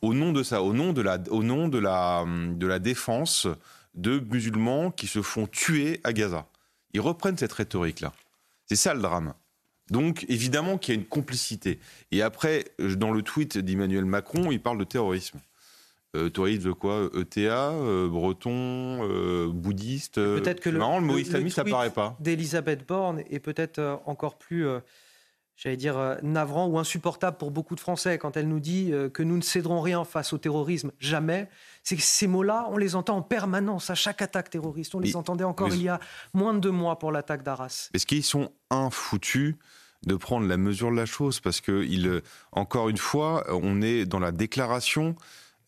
au 0.00 0.14
nom 0.14 0.32
de 0.32 0.42
ça 0.42 0.62
au 0.62 0.72
nom 0.72 0.92
de 0.92 1.02
la 1.02 1.18
au 1.30 1.42
nom 1.42 1.68
de 1.68 1.78
la 1.78 2.24
de 2.26 2.66
la 2.66 2.78
défense 2.78 3.46
de 3.94 4.20
musulmans 4.20 4.90
qui 4.90 5.06
se 5.06 5.22
font 5.22 5.46
tuer 5.46 6.00
à 6.04 6.12
Gaza. 6.12 6.46
Ils 6.94 7.00
reprennent 7.00 7.36
cette 7.36 7.52
rhétorique 7.52 8.00
là 8.00 8.12
c'est 8.66 8.76
ça 8.76 8.94
le 8.94 9.00
drame 9.00 9.34
donc 9.90 10.24
évidemment 10.28 10.78
qu'il 10.78 10.94
y 10.94 10.98
a 10.98 11.00
une 11.00 11.06
complicité. 11.06 11.78
Et 12.12 12.22
après, 12.22 12.64
euh, 12.80 12.94
dans 12.96 13.10
le 13.10 13.22
tweet 13.22 13.58
d'Emmanuel 13.58 14.04
Macron, 14.04 14.50
il 14.50 14.60
parle 14.60 14.78
de 14.78 14.84
terrorisme. 14.84 15.38
Euh, 16.16 16.30
terrorisme 16.30 16.64
de 16.64 16.72
quoi? 16.72 17.10
ETA, 17.14 17.70
euh, 17.70 18.08
breton, 18.08 18.50
euh, 18.50 19.50
bouddhiste. 19.52 20.14
Peut-être 20.14 20.60
que 20.60 20.70
le, 20.70 20.78
marrant, 20.78 21.00
le 21.00 21.06
mot 21.06 21.18
islamiste, 21.18 21.56
ça 21.56 21.64
paraît 21.64 21.90
pas. 21.90 22.16
D'Elisabeth 22.20 22.86
Borne 22.86 23.22
est 23.30 23.40
peut-être 23.40 24.00
encore 24.06 24.38
plus 24.38 24.66
j'allais 25.56 25.76
dire, 25.76 26.18
navrant 26.22 26.68
ou 26.68 26.78
insupportable 26.78 27.36
pour 27.36 27.50
beaucoup 27.50 27.74
de 27.74 27.80
Français 27.80 28.16
quand 28.16 28.36
elle 28.36 28.48
nous 28.48 28.60
dit 28.60 28.92
que 29.12 29.22
nous 29.24 29.36
ne 29.36 29.42
céderons 29.42 29.80
rien 29.80 30.04
face 30.04 30.32
au 30.32 30.38
terrorisme, 30.38 30.92
jamais. 31.00 31.48
C'est 31.82 31.96
que 31.96 32.02
ces 32.02 32.28
mots-là, 32.28 32.68
on 32.70 32.76
les 32.76 32.94
entend 32.94 33.16
en 33.16 33.22
permanence 33.22 33.90
à 33.90 33.96
chaque 33.96 34.22
attaque 34.22 34.50
terroriste. 34.50 34.94
On 34.94 35.00
les 35.00 35.16
entendait 35.16 35.44
encore 35.44 35.74
il 35.74 35.82
y 35.82 35.88
a 35.88 35.98
moins 36.32 36.54
de 36.54 36.60
deux 36.60 36.70
mois 36.70 36.98
pour 36.98 37.10
l'attaque 37.10 37.42
d'Arras. 37.42 37.90
Est-ce 37.92 38.06
qu'ils 38.06 38.22
sont 38.22 38.52
infoutus 38.70 39.56
de 40.06 40.14
prendre 40.14 40.46
la 40.46 40.56
mesure 40.56 40.90
de 40.90 40.96
la 40.96 41.06
chose 41.06 41.40
parce 41.40 41.60
que, 41.60 41.84
il, 41.84 42.22
encore 42.52 42.88
une 42.88 42.98
fois, 42.98 43.44
on 43.48 43.82
est 43.82 44.06
dans 44.06 44.20
la 44.20 44.32
déclaration 44.32 45.16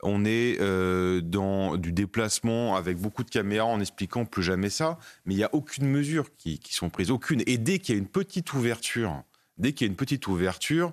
on 0.02 0.24
est 0.24 0.58
euh, 0.60 1.20
dans 1.20 1.76
du 1.76 1.92
déplacement 1.92 2.76
avec 2.76 2.98
beaucoup 2.98 3.24
de 3.24 3.30
caméras 3.30 3.66
en 3.66 3.80
expliquant 3.80 4.24
plus 4.24 4.42
jamais 4.42 4.70
ça, 4.70 4.98
mais 5.26 5.34
il 5.34 5.36
n'y 5.36 5.44
a 5.44 5.54
aucune 5.54 5.86
mesure 5.86 6.34
qui, 6.36 6.58
qui 6.58 6.74
sont 6.74 6.90
prises, 6.90 7.10
aucune. 7.10 7.42
Et 7.46 7.58
dès 7.58 7.78
qu'il 7.78 7.94
y 7.94 7.98
a 7.98 8.00
une 8.00 8.08
petite 8.08 8.52
ouverture 8.54 9.22
dès 9.60 9.72
qu'il 9.72 9.86
y 9.86 9.88
a 9.88 9.90
une 9.90 9.96
petite 9.96 10.26
ouverture 10.26 10.92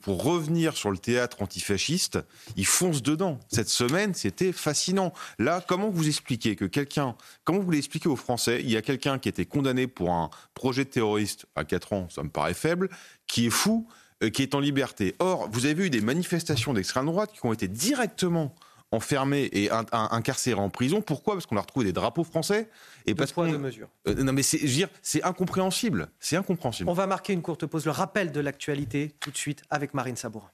pour 0.00 0.22
revenir 0.22 0.76
sur 0.76 0.90
le 0.90 0.98
théâtre 0.98 1.42
antifasciste, 1.42 2.18
ils 2.56 2.66
foncent 2.66 3.02
dedans. 3.02 3.40
Cette 3.48 3.68
semaine, 3.68 4.14
c'était 4.14 4.52
fascinant. 4.52 5.12
Là, 5.38 5.64
comment 5.66 5.90
vous 5.90 6.06
expliquez 6.06 6.54
que 6.54 6.64
quelqu'un, 6.64 7.16
comment 7.44 7.58
vous 7.58 7.70
l'expliquez 7.70 8.08
aux 8.08 8.16
Français, 8.16 8.60
il 8.62 8.70
y 8.70 8.76
a 8.76 8.82
quelqu'un 8.82 9.18
qui 9.18 9.28
était 9.28 9.46
condamné 9.46 9.86
pour 9.86 10.12
un 10.12 10.30
projet 10.54 10.84
terroriste 10.84 11.46
à 11.56 11.64
4 11.64 11.92
ans, 11.92 12.08
ça 12.10 12.22
me 12.22 12.28
paraît 12.28 12.54
faible, 12.54 12.88
qui 13.26 13.46
est 13.46 13.50
fou, 13.50 13.88
euh, 14.22 14.30
qui 14.30 14.42
est 14.42 14.54
en 14.54 14.60
liberté. 14.60 15.14
Or, 15.18 15.48
vous 15.50 15.66
avez 15.66 15.74
vu 15.74 15.90
des 15.90 16.00
manifestations 16.00 16.72
d'extrême 16.72 17.06
droite 17.06 17.32
qui 17.32 17.44
ont 17.44 17.52
été 17.52 17.68
directement 17.68 18.54
enfermés 18.92 19.48
et 19.52 19.70
incarcérés 19.92 20.60
en 20.60 20.70
prison. 20.70 21.00
Pourquoi? 21.00 21.34
Parce 21.34 21.46
qu'on 21.46 21.56
a 21.56 21.60
retrouvé 21.60 21.86
des 21.86 21.92
drapeaux 21.92 22.24
français. 22.24 22.70
Et 23.06 23.14
parce 23.14 23.36
mesure. 23.36 23.88
Euh, 24.08 24.14
non, 24.22 24.32
mais 24.32 24.42
c'est, 24.42 24.60
c'est 25.02 25.22
incompréhensible. 25.22 26.08
C'est 26.20 26.36
incompréhensible. 26.36 26.88
On 26.88 26.94
va 26.94 27.06
marquer 27.06 27.32
une 27.32 27.42
courte 27.42 27.66
pause. 27.66 27.84
Le 27.84 27.90
rappel 27.90 28.32
de 28.32 28.40
l'actualité 28.40 29.14
tout 29.20 29.30
de 29.30 29.36
suite 29.36 29.62
avec 29.70 29.94
Marine 29.94 30.16
Sabourin. 30.16 30.50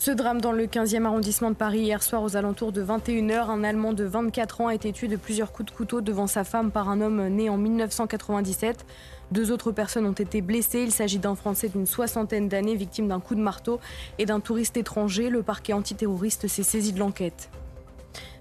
Ce 0.00 0.10
drame 0.10 0.40
dans 0.40 0.52
le 0.52 0.64
15e 0.64 1.04
arrondissement 1.04 1.50
de 1.50 1.56
Paris 1.56 1.80
hier 1.80 2.02
soir 2.02 2.22
aux 2.22 2.34
alentours 2.34 2.72
de 2.72 2.82
21h, 2.82 3.50
un 3.50 3.62
Allemand 3.62 3.92
de 3.92 4.04
24 4.04 4.62
ans 4.62 4.68
a 4.68 4.74
été 4.74 4.94
tué 4.94 5.08
de 5.08 5.16
plusieurs 5.16 5.52
coups 5.52 5.70
de 5.70 5.76
couteau 5.76 6.00
devant 6.00 6.26
sa 6.26 6.42
femme 6.42 6.70
par 6.70 6.88
un 6.88 7.02
homme 7.02 7.28
né 7.28 7.50
en 7.50 7.58
1997. 7.58 8.86
Deux 9.30 9.52
autres 9.52 9.70
personnes 9.70 10.06
ont 10.06 10.12
été 10.12 10.40
blessées. 10.40 10.82
Il 10.82 10.90
s'agit 10.90 11.18
d'un 11.18 11.34
Français 11.34 11.68
d'une 11.68 11.86
soixantaine 11.86 12.48
d'années 12.48 12.74
victime 12.74 13.08
d'un 13.08 13.20
coup 13.20 13.34
de 13.34 13.40
marteau 13.40 13.78
et 14.18 14.26
d'un 14.26 14.40
touriste 14.40 14.76
étranger. 14.76 15.30
Le 15.30 15.42
parquet 15.42 15.72
antiterroriste 15.72 16.48
s'est 16.48 16.64
saisi 16.64 16.92
de 16.92 16.98
l'enquête. 16.98 17.48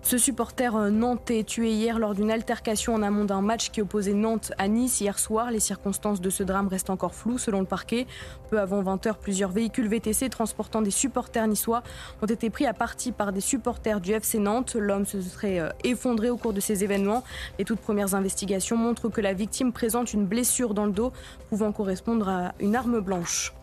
Ce 0.02 0.18
supporter 0.18 0.76
euh, 0.76 0.90
nantais 0.90 1.44
tué 1.44 1.72
hier 1.72 2.00
lors 2.00 2.16
d'une 2.16 2.32
altercation 2.32 2.96
en 2.96 3.04
amont 3.04 3.26
d'un 3.26 3.42
match 3.42 3.70
qui 3.70 3.82
opposait 3.82 4.14
Nantes 4.14 4.54
à 4.58 4.68
Nice 4.68 5.02
hier 5.02 5.20
soir. 5.20 5.52
Les 5.52 5.60
circonstances 5.60 6.22
de 6.22 6.30
ce 6.30 6.42
drame 6.42 6.68
restent 6.68 6.90
encore 6.90 7.14
floues 7.14 7.38
selon 7.38 7.60
le 7.60 7.66
parquet. 7.66 8.08
Peu 8.50 8.60
avant 8.60 8.82
20h, 8.82 9.16
plusieurs 9.22 9.52
véhicules 9.52 9.88
VTC 9.88 10.30
transportant 10.30 10.82
des 10.82 10.90
supporters 10.90 11.48
niçois 11.48 11.84
ont 12.22 12.28
été 12.28 12.50
pris 12.50 12.66
à 12.66 12.74
partie 12.74 13.12
par 13.12 13.34
des 13.34 13.42
supporters 13.42 14.00
du 14.00 14.14
FC 14.14 14.40
Nantes. 14.40 14.76
L'homme 14.80 15.06
se 15.06 15.22
serait 15.22 15.60
euh, 15.60 15.70
effondré 15.84 16.30
au 16.30 16.38
cours 16.38 16.54
de 16.54 16.62
ces 16.62 16.84
événements. 16.84 17.24
Les 17.60 17.66
toutes 17.66 17.82
premières 17.82 18.16
investigations 18.16 18.78
montrent 18.78 19.10
que 19.10 19.22
la 19.22 19.34
victime 19.34 19.74
présente 19.74 20.14
une 20.14 20.26
blessure 20.26 20.74
dans 20.74 20.86
le 20.86 20.94
dos 20.94 21.12
pouvant 21.50 21.72
correspondre 21.74 22.30
à 22.30 22.54
une 22.60 22.76
arme 22.76 23.02
blanche. 23.02 23.54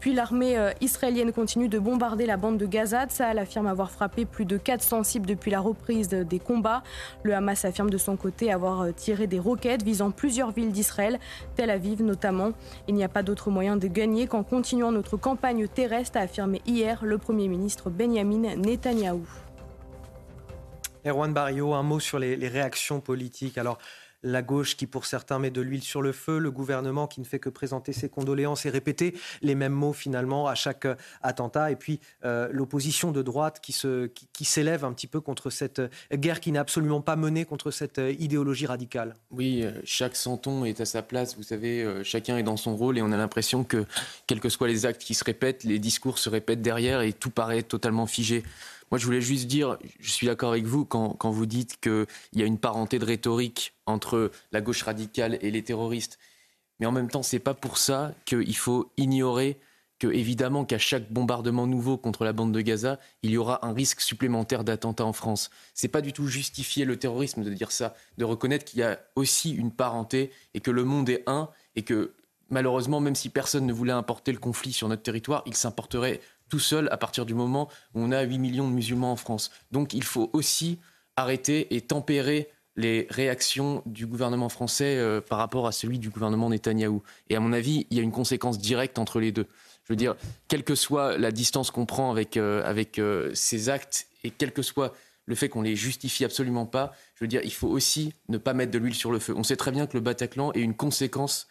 Puis 0.00 0.14
l'armée 0.14 0.56
euh, 0.56 0.72
israélienne 0.80 1.30
continue 1.30 1.68
de 1.68 1.78
bombarder 1.78 2.24
la 2.24 2.38
bande 2.38 2.56
de 2.56 2.64
Gaza. 2.64 3.06
Tsahal 3.06 3.38
affirme 3.38 3.66
avoir 3.66 3.90
frappé 3.90 4.24
plus 4.24 4.46
de 4.46 4.56
400 4.56 5.04
cibles 5.04 5.26
depuis 5.26 5.50
la 5.50 5.60
reprise 5.60 6.08
des 6.08 6.38
combats. 6.38 6.82
Le 7.22 7.34
Hamas 7.34 7.66
affirme 7.66 7.90
de 7.90 7.98
son 7.98 8.16
côté 8.16 8.50
avoir 8.50 8.80
euh, 8.80 8.92
tiré 8.92 9.26
des 9.26 9.38
roquettes 9.38 9.82
visant 9.82 10.10
plusieurs 10.10 10.52
villes 10.52 10.72
d'Israël, 10.72 11.20
Tel 11.54 11.68
Aviv 11.68 12.02
notamment. 12.02 12.52
Il 12.88 12.94
n'y 12.94 13.04
a 13.04 13.08
pas 13.08 13.22
d'autre 13.22 13.50
moyen 13.50 13.76
de 13.76 13.86
gagner 13.88 14.26
qu'en 14.26 14.42
continuant 14.42 14.90
notre 14.90 15.18
campagne 15.18 15.68
terrestre, 15.68 16.16
a 16.16 16.22
affirmé 16.22 16.62
hier 16.66 17.04
le 17.04 17.18
Premier 17.18 17.48
ministre 17.48 17.90
Benjamin 17.90 18.56
Netanyahou. 18.56 19.26
Erwan 21.04 21.32
Barrio, 21.32 21.72
un 21.74 21.82
mot 21.82 22.00
sur 22.00 22.18
les, 22.18 22.36
réactions 22.48 23.00
politiques. 23.00 23.58
La 24.22 24.42
gauche 24.42 24.76
qui 24.76 24.86
pour 24.86 25.06
certains 25.06 25.38
met 25.38 25.50
de 25.50 25.60
l'huile 25.60 25.82
sur 25.82 26.02
le 26.02 26.12
feu, 26.12 26.38
le 26.38 26.50
gouvernement 26.50 27.06
qui 27.06 27.20
ne 27.20 27.24
fait 27.24 27.38
que 27.38 27.48
présenter 27.48 27.92
ses 27.92 28.08
condoléances 28.08 28.66
et 28.66 28.70
répéter 28.70 29.14
les 29.42 29.54
mêmes 29.54 29.72
mots 29.72 29.92
finalement 29.92 30.46
à 30.46 30.54
chaque 30.54 30.84
euh, 30.84 30.94
attentat, 31.22 31.70
et 31.70 31.76
puis 31.76 32.00
euh, 32.24 32.48
l'opposition 32.52 33.12
de 33.12 33.22
droite 33.22 33.60
qui, 33.60 33.72
s'élève 34.44 34.84
un 34.84 34.92
petit 34.92 35.06
peu 35.06 35.20
contre 35.20 35.50
cette 35.50 35.78
euh, 35.78 35.88
guerre 36.14 36.40
qui 36.40 36.52
n'est 36.52 36.58
absolument 36.58 37.00
pas 37.00 37.16
menée 37.16 37.44
contre 37.44 37.70
cette 37.70 38.00
idéologie 38.18 38.66
radicale. 38.66 39.14
Oui, 39.30 39.64
chaque 39.84 40.16
santon 40.16 40.64
est 40.64 40.80
à 40.80 40.84
sa 40.84 41.02
place, 41.02 41.36
vous 41.36 41.42
savez, 41.42 41.86
chacun 42.04 42.36
est 42.36 42.42
dans 42.42 42.56
son 42.56 42.76
rôle 42.76 42.98
et 42.98 43.02
on 43.02 43.12
a 43.12 43.16
l'impression 43.16 43.64
que, 43.64 43.84
quels 44.26 44.40
que 44.40 44.48
soient 44.48 44.68
les 44.68 44.86
actes 44.86 45.02
qui 45.02 45.14
se 45.14 45.24
répètent, 45.24 45.64
les 45.64 45.78
discours 45.78 46.18
se 46.18 46.28
répètent 46.28 46.62
derrière 46.62 47.00
et 47.00 47.12
tout 47.12 47.30
paraît 47.30 47.62
totalement 47.62 48.06
figé. 48.06 48.42
Moi, 48.90 48.98
je 48.98 49.06
voulais 49.06 49.20
juste 49.20 49.46
dire, 49.46 49.78
je 50.00 50.10
suis 50.10 50.26
d'accord 50.26 50.50
avec 50.50 50.64
vous 50.64 50.84
quand, 50.84 51.30
vous 51.30 51.46
dites 51.46 51.78
qu'il 51.80 52.06
y 52.32 52.42
a 52.42 52.46
une 52.46 52.58
parenté 52.58 52.98
de 52.98 53.04
rhétorique 53.04 53.74
entre 53.86 54.32
la 54.50 54.60
gauche 54.60 54.82
radicale 54.82 55.38
et 55.42 55.50
les 55.50 55.62
terroristes. 55.62 56.18
Mais 56.80 56.86
en 56.86 56.92
même 56.92 57.08
temps, 57.08 57.22
c'est 57.22 57.38
pas 57.38 57.54
pour 57.54 57.78
ça 57.78 58.12
qu'il 58.24 58.56
faut 58.56 58.90
ignorer 58.96 59.60
que, 60.00 60.08
évidemment, 60.08 60.64
qu'à 60.64 60.78
chaque 60.78 61.12
bombardement 61.12 61.66
nouveau 61.66 61.98
contre 61.98 62.24
la 62.24 62.32
bande 62.32 62.52
de 62.52 62.60
Gaza, 62.62 62.98
il 63.22 63.30
y 63.30 63.36
aura 63.36 63.64
un 63.64 63.72
risque 63.72 64.00
supplémentaire 64.00 64.64
d'attentat 64.64 65.04
en 65.04 65.12
France. 65.12 65.50
C'est 65.74 65.88
pas 65.88 66.00
du 66.00 66.12
tout 66.12 66.26
justifier 66.26 66.84
le 66.84 66.98
terrorisme 66.98 67.44
de 67.44 67.50
dire 67.50 67.70
ça, 67.70 67.94
de 68.16 68.24
reconnaître 68.24 68.64
qu'il 68.64 68.80
y 68.80 68.82
a 68.82 68.98
aussi 69.14 69.52
une 69.52 69.70
parenté 69.70 70.32
et 70.54 70.60
que 70.60 70.70
le 70.70 70.84
monde 70.84 71.10
est 71.10 71.22
un 71.26 71.50
et 71.76 71.82
que 71.82 72.14
malheureusement, 72.48 72.98
même 72.98 73.14
si 73.14 73.28
personne 73.28 73.66
ne 73.66 73.72
voulait 73.72 73.92
importer 73.92 74.32
le 74.32 74.38
conflit 74.38 74.72
sur 74.72 74.88
notre 74.88 75.02
territoire, 75.02 75.42
il 75.46 75.54
s'importerait 75.54 76.20
tout 76.50 76.58
seul 76.58 76.88
à 76.92 76.98
partir 76.98 77.24
du 77.24 77.34
moment 77.34 77.68
où 77.94 78.00
on 78.02 78.12
a 78.12 78.22
8 78.22 78.38
millions 78.38 78.68
de 78.68 78.74
musulmans 78.74 79.12
en 79.12 79.16
France. 79.16 79.50
Donc 79.70 79.94
il 79.94 80.04
faut 80.04 80.28
aussi 80.34 80.78
arrêter 81.16 81.74
et 81.74 81.80
tempérer 81.80 82.50
les 82.76 83.06
réactions 83.10 83.82
du 83.86 84.06
gouvernement 84.06 84.48
français 84.48 84.96
euh, 84.96 85.20
par 85.20 85.38
rapport 85.38 85.66
à 85.66 85.72
celui 85.72 85.98
du 85.98 86.10
gouvernement 86.10 86.50
Netanyahou. 86.50 87.02
Et 87.28 87.36
à 87.36 87.40
mon 87.40 87.52
avis, 87.52 87.86
il 87.90 87.96
y 87.96 88.00
a 88.00 88.02
une 88.02 88.12
conséquence 88.12 88.58
directe 88.58 88.98
entre 88.98 89.20
les 89.20 89.32
deux. 89.32 89.46
Je 89.84 89.92
veux 89.92 89.96
dire, 89.96 90.16
quelle 90.48 90.64
que 90.64 90.74
soit 90.74 91.18
la 91.18 91.32
distance 91.32 91.70
qu'on 91.70 91.86
prend 91.86 92.10
avec, 92.10 92.36
euh, 92.36 92.62
avec 92.64 92.98
euh, 92.98 93.30
ces 93.34 93.68
actes 93.68 94.06
et 94.24 94.30
quel 94.30 94.52
que 94.52 94.62
soit 94.62 94.94
le 95.26 95.34
fait 95.34 95.48
qu'on 95.48 95.62
les 95.62 95.76
justifie 95.76 96.24
absolument 96.24 96.66
pas, 96.66 96.92
je 97.14 97.24
veux 97.24 97.28
dire, 97.28 97.40
il 97.44 97.52
faut 97.52 97.68
aussi 97.68 98.12
ne 98.28 98.38
pas 98.38 98.54
mettre 98.54 98.72
de 98.72 98.78
l'huile 98.78 98.94
sur 98.94 99.12
le 99.12 99.18
feu. 99.18 99.34
On 99.36 99.44
sait 99.44 99.56
très 99.56 99.70
bien 99.70 99.86
que 99.86 99.96
le 99.96 100.00
Bataclan 100.00 100.52
est 100.52 100.60
une 100.60 100.74
conséquence 100.74 101.46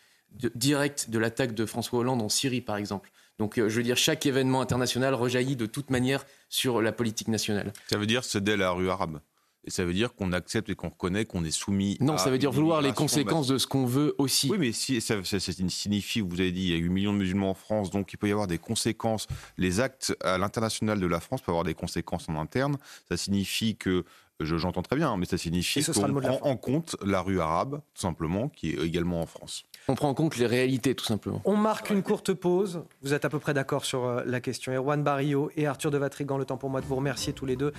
directe 0.55 1.09
de 1.09 1.17
l'attaque 1.17 1.53
de 1.53 1.65
François 1.65 1.99
Hollande 1.99 2.21
en 2.21 2.29
Syrie, 2.29 2.61
par 2.61 2.77
exemple. 2.77 3.11
Donc, 3.39 3.57
euh, 3.57 3.69
je 3.69 3.77
veux 3.77 3.83
dire, 3.83 3.97
chaque 3.97 4.25
événement 4.25 4.61
international 4.61 5.13
rejaillit 5.13 5.55
de 5.55 5.65
toute 5.65 5.89
manière 5.89 6.25
sur 6.49 6.81
la 6.81 6.91
politique 6.91 7.29
nationale. 7.29 7.73
Ça 7.89 7.97
veut 7.97 8.05
dire 8.05 8.23
céder 8.23 8.57
la 8.57 8.71
rue 8.71 8.89
arabe 8.89 9.21
et 9.65 9.71
ça 9.71 9.83
veut 9.83 9.93
dire 9.93 10.13
qu'on 10.15 10.31
accepte 10.31 10.69
et 10.69 10.75
qu'on 10.75 10.89
reconnaît 10.89 11.25
qu'on 11.25 11.43
est 11.43 11.51
soumis. 11.51 11.97
Non, 11.99 12.17
ça 12.17 12.29
veut 12.29 12.37
dire 12.37 12.51
vouloir 12.51 12.81
les 12.81 12.93
conséquences 12.93 13.47
de 13.47 13.57
ce 13.57 13.67
qu'on 13.67 13.85
veut 13.85 14.15
aussi. 14.17 14.49
Oui, 14.49 14.57
mais 14.57 14.71
si, 14.71 15.01
ça, 15.01 15.15
signifie, 15.23 16.21
vous 16.21 16.39
avez 16.39 16.51
dit, 16.51 16.61
il 16.61 16.69
y 16.69 16.73
a 16.73 16.77
8 16.77 16.89
millions 16.89 17.13
de 17.13 17.17
musulmans 17.17 17.51
en 17.51 17.53
France, 17.53 17.89
donc 17.89 18.13
il 18.13 18.17
peut 18.17 18.27
y 18.27 18.31
avoir 18.31 18.47
des 18.47 18.57
conséquences. 18.57 19.27
Les 19.57 19.79
actes 19.79 20.15
à 20.21 20.37
l'international 20.37 20.99
de 20.99 21.07
la 21.07 21.19
France 21.19 21.41
peuvent 21.41 21.53
avoir 21.53 21.65
des 21.65 21.73
conséquences 21.73 22.29
en 22.29 22.35
interne. 22.35 22.77
Ça 23.09 23.17
signifie 23.17 23.75
que 23.75 24.05
j'entends 24.39 24.81
très 24.81 24.95
bien, 24.95 25.15
mais 25.17 25.25
ça 25.25 25.37
signifie 25.37 25.83
qu'on 25.83 26.13
prend 26.13 26.39
en 26.41 26.57
compte 26.57 26.95
la 27.05 27.21
rue 27.21 27.41
arabe, 27.41 27.81
tout 27.93 28.01
simplement, 28.01 28.49
qui 28.49 28.71
est 28.71 28.83
également 28.83 29.21
en 29.21 29.25
France. 29.25 29.65
On 29.89 29.95
prend 29.95 30.09
en 30.09 30.13
compte 30.13 30.37
les 30.37 30.45
réalités, 30.45 30.93
tout 30.93 31.03
simplement. 31.03 31.41
On 31.45 31.57
marque 31.57 31.89
une 31.89 32.03
courte 32.03 32.31
pause. 32.31 32.83
Vous 33.01 33.15
êtes 33.15 33.25
à 33.25 33.29
peu 33.29 33.39
près 33.39 33.55
d'accord 33.55 33.85
sur 33.85 34.05
euh, 34.05 34.21
la 34.23 34.39
question. 34.39 34.71
Erwan 34.71 35.01
Barrio 35.01 35.49
et 35.57 35.65
Arthur 35.65 35.89
de 35.89 35.97
Vatrigan, 35.97 36.37
le 36.37 36.45
temps 36.45 36.57
pour 36.57 36.69
moi 36.69 36.79
de 36.79 36.85
vous 36.85 36.95
remercier 36.95 37.33
tous 37.33 37.47
les 37.47 37.55
deux. 37.55 37.73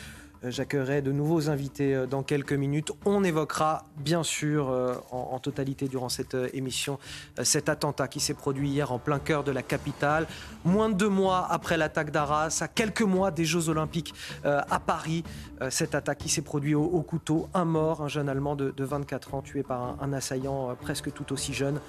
Euh, 0.44 0.50
j'accueillerai 0.50 1.02
de 1.02 1.12
nouveaux 1.12 1.50
invités 1.50 1.94
euh, 1.94 2.06
dans 2.06 2.22
quelques 2.22 2.52
minutes. 2.52 2.92
On 3.04 3.24
évoquera, 3.24 3.84
bien 3.98 4.22
sûr, 4.22 4.70
euh, 4.70 4.94
en, 5.10 5.38
totalité 5.38 5.88
durant 5.88 6.08
cette 6.08 6.36
émission, 6.52 6.98
cet 7.42 7.70
attentat 7.70 8.08
qui 8.08 8.20
s'est 8.20 8.34
produit 8.34 8.68
hier 8.68 8.92
en 8.92 8.98
plein 8.98 9.18
cœur 9.18 9.42
de 9.42 9.52
la 9.52 9.62
capitale. 9.62 10.26
Moins 10.64 10.90
de 10.90 10.94
deux 10.94 11.08
mois 11.08 11.46
après 11.48 11.78
l'attaque 11.78 12.10
d'Arras, 12.10 12.58
à 12.60 12.68
quelques 12.68 13.02
mois 13.02 13.30
des 13.30 13.46
Jeux 13.46 13.70
Olympiques 13.70 14.12
à 14.44 14.78
Paris, 14.78 15.24
cette 15.70 15.94
attaque 15.94 16.18
qui 16.18 16.28
s'est 16.28 16.42
produite 16.42 16.74
au, 16.74 17.00
couteau. 17.00 17.48
Un 17.54 17.64
mort, 17.64 18.02
un 18.02 18.08
jeune 18.08 18.28
Allemand 18.28 18.54
de, 18.54 18.74
24 18.76 19.34
ans, 19.34 19.40
tué 19.40 19.62
par 19.62 19.96
un, 20.02 20.12
assaillant 20.12 20.76
presque 20.78 21.10
tout 21.10 21.32
aussi 21.32 21.54
jeune. 21.54 21.80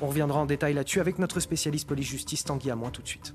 On, 0.00 0.06
reviendra 0.06 0.38
en 0.38 0.46
détail 0.46 0.74
là-dessus 0.74 1.00
avec 1.00 1.18
notre 1.18 1.40
spécialiste 1.40 1.88
police-justice, 1.88 2.44
Tanguy 2.44 2.70
Amoin, 2.70 2.90
tout 2.90 3.02
de 3.02 3.08
suite. 3.08 3.34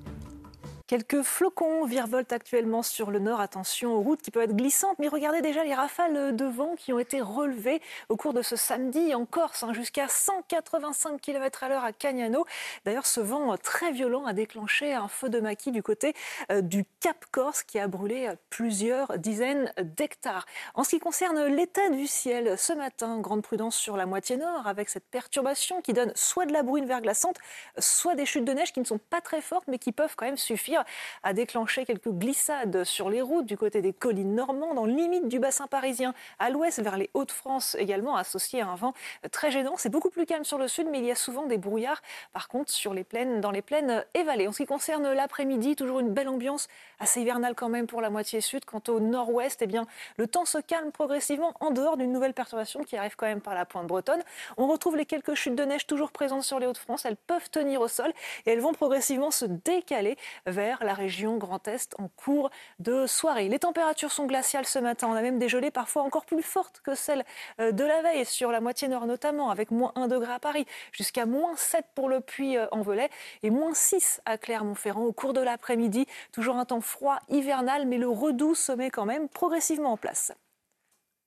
Quelques 0.91 1.21
flocons 1.21 1.85
virevoltent 1.85 2.33
actuellement 2.33 2.83
sur 2.83 3.11
le 3.11 3.19
nord. 3.19 3.39
Attention 3.39 3.93
aux 3.95 4.01
routes 4.01 4.21
qui 4.21 4.29
peuvent 4.29 4.43
être 4.43 4.57
glissantes, 4.57 4.99
mais 4.99 5.07
regardez 5.07 5.39
déjà 5.39 5.63
les 5.63 5.73
rafales 5.73 6.35
de 6.35 6.43
vent 6.43 6.75
qui 6.75 6.91
ont 6.91 6.99
été 6.99 7.21
relevées 7.21 7.81
au 8.09 8.17
cours 8.17 8.33
de 8.33 8.41
ce 8.41 8.57
samedi 8.57 9.15
en 9.15 9.25
Corse, 9.25 9.63
hein, 9.63 9.71
jusqu'à 9.71 10.09
185 10.09 11.21
km 11.21 11.63
à 11.63 11.69
l'heure 11.69 11.85
à 11.85 11.93
Cagnano. 11.93 12.45
D'ailleurs, 12.83 13.05
ce 13.05 13.21
vent 13.21 13.55
très 13.55 13.93
violent 13.93 14.25
a 14.25 14.33
déclenché 14.33 14.91
un 14.91 15.07
feu 15.07 15.29
de 15.29 15.39
maquis 15.39 15.71
du 15.71 15.81
côté 15.81 16.13
euh, 16.51 16.59
du 16.59 16.83
Cap 16.99 17.23
Corse 17.31 17.63
qui 17.63 17.79
a 17.79 17.87
brûlé 17.87 18.29
plusieurs 18.49 19.17
dizaines 19.17 19.71
d'hectares. 19.81 20.45
En 20.73 20.83
ce 20.83 20.89
qui 20.89 20.99
concerne 20.99 21.41
l'état 21.45 21.89
du 21.89 22.05
ciel, 22.05 22.57
ce 22.57 22.73
matin, 22.73 23.17
grande 23.21 23.43
prudence 23.43 23.77
sur 23.77 23.95
la 23.95 24.05
moitié 24.05 24.35
nord 24.35 24.67
avec 24.67 24.89
cette 24.89 25.05
perturbation 25.05 25.81
qui 25.81 25.93
donne 25.93 26.11
soit 26.15 26.45
de 26.45 26.51
la 26.51 26.63
bruine 26.63 26.85
verglaçante, 26.85 27.37
soit 27.77 28.15
des 28.15 28.25
chutes 28.25 28.43
de 28.43 28.51
neige 28.51 28.73
qui 28.73 28.81
ne 28.81 28.85
sont 28.85 28.99
pas 28.99 29.21
très 29.21 29.39
fortes 29.39 29.69
mais 29.69 29.79
qui 29.79 29.93
peuvent 29.93 30.17
quand 30.17 30.25
même 30.25 30.35
suffire 30.35 30.80
a 31.23 31.33
déclenché 31.33 31.85
quelques 31.85 32.09
glissades 32.09 32.83
sur 32.83 33.09
les 33.09 33.21
routes 33.21 33.45
du 33.45 33.57
côté 33.57 33.81
des 33.81 33.93
collines 33.93 34.35
normandes, 34.35 34.77
en 34.77 34.85
limite 34.85 35.27
du 35.27 35.39
bassin 35.39 35.67
parisien, 35.67 36.13
à 36.39 36.49
l'ouest 36.49 36.81
vers 36.81 36.97
les 36.97 37.09
Hauts-de-France 37.13 37.75
également, 37.79 38.15
associé 38.15 38.61
à 38.61 38.67
un 38.67 38.75
vent 38.75 38.93
très 39.31 39.51
gênant. 39.51 39.73
C'est 39.77 39.89
beaucoup 39.89 40.09
plus 40.09 40.25
calme 40.25 40.43
sur 40.43 40.57
le 40.57 40.67
sud, 40.67 40.87
mais 40.89 40.99
il 40.99 41.05
y 41.05 41.11
a 41.11 41.15
souvent 41.15 41.45
des 41.45 41.57
brouillards, 41.57 42.01
par 42.33 42.47
contre, 42.47 42.71
sur 42.71 42.93
les 42.93 43.03
plaines, 43.03 43.41
dans 43.41 43.51
les 43.51 43.61
plaines 43.61 44.05
et 44.13 44.23
vallées. 44.23 44.47
En 44.47 44.51
ce 44.51 44.57
qui 44.57 44.65
concerne 44.65 45.11
l'après-midi, 45.11 45.75
toujours 45.75 45.99
une 45.99 46.13
belle 46.13 46.29
ambiance, 46.29 46.67
assez 46.99 47.21
hivernale 47.21 47.55
quand 47.55 47.69
même 47.69 47.87
pour 47.87 48.01
la 48.01 48.09
moitié 48.09 48.41
sud. 48.41 48.65
Quant 48.65 48.81
au 48.87 48.99
nord-ouest, 48.99 49.61
eh 49.61 49.67
bien, 49.67 49.87
le 50.17 50.27
temps 50.27 50.45
se 50.45 50.57
calme 50.57 50.91
progressivement 50.91 51.53
en 51.59 51.71
dehors 51.71 51.97
d'une 51.97 52.11
nouvelle 52.11 52.33
perturbation 52.33 52.83
qui 52.83 52.97
arrive 52.97 53.15
quand 53.15 53.25
même 53.25 53.41
par 53.41 53.55
la 53.55 53.65
pointe 53.65 53.87
bretonne. 53.87 54.21
On 54.57 54.67
retrouve 54.67 54.95
les 54.95 55.05
quelques 55.05 55.33
chutes 55.33 55.55
de 55.55 55.63
neige 55.63 55.87
toujours 55.87 56.11
présentes 56.11 56.43
sur 56.43 56.59
les 56.59 56.67
Hauts-de-France. 56.67 57.05
Elles 57.05 57.17
peuvent 57.17 57.49
tenir 57.49 57.81
au 57.81 57.87
sol 57.87 58.11
et 58.45 58.51
elles 58.51 58.61
vont 58.61 58.73
progressivement 58.73 59.31
se 59.31 59.45
décaler 59.45 60.17
vers 60.45 60.70
la 60.81 60.93
région 60.93 61.37
Grand 61.37 61.67
Est 61.67 61.95
en 61.99 62.07
cours 62.07 62.49
de 62.79 63.05
soirée. 63.07 63.47
Les 63.47 63.59
températures 63.59 64.11
sont 64.11 64.25
glaciales 64.25 64.65
ce 64.65 64.79
matin. 64.79 65.07
On 65.09 65.13
a 65.13 65.21
même 65.21 65.39
des 65.39 65.47
gelées 65.47 65.71
parfois 65.71 66.03
encore 66.03 66.25
plus 66.25 66.43
fortes 66.43 66.81
que 66.83 66.95
celles 66.95 67.23
euh, 67.59 67.71
de 67.71 67.83
la 67.83 68.01
veille, 68.01 68.25
sur 68.25 68.51
la 68.51 68.59
moitié 68.59 68.87
nord 68.87 69.05
notamment, 69.05 69.51
avec 69.51 69.71
moins 69.71 69.91
1 69.95 70.07
degré 70.07 70.33
à 70.33 70.39
Paris, 70.39 70.65
jusqu'à 70.91 71.25
moins 71.25 71.55
7 71.55 71.85
pour 71.95 72.09
le 72.09 72.19
Puy-en-Velay 72.19 73.09
et 73.43 73.49
moins 73.49 73.73
6 73.73 74.21
à 74.25 74.37
Clermont-Ferrand. 74.37 75.03
Au 75.03 75.13
cours 75.13 75.33
de 75.33 75.41
l'après-midi, 75.41 76.07
toujours 76.31 76.57
un 76.57 76.65
temps 76.65 76.81
froid 76.81 77.19
hivernal, 77.29 77.85
mais 77.85 77.97
le 77.97 78.09
redoux 78.09 78.55
se 78.55 78.71
quand 78.89 79.05
même 79.05 79.29
progressivement 79.29 79.93
en 79.93 79.97
place. 79.97 80.33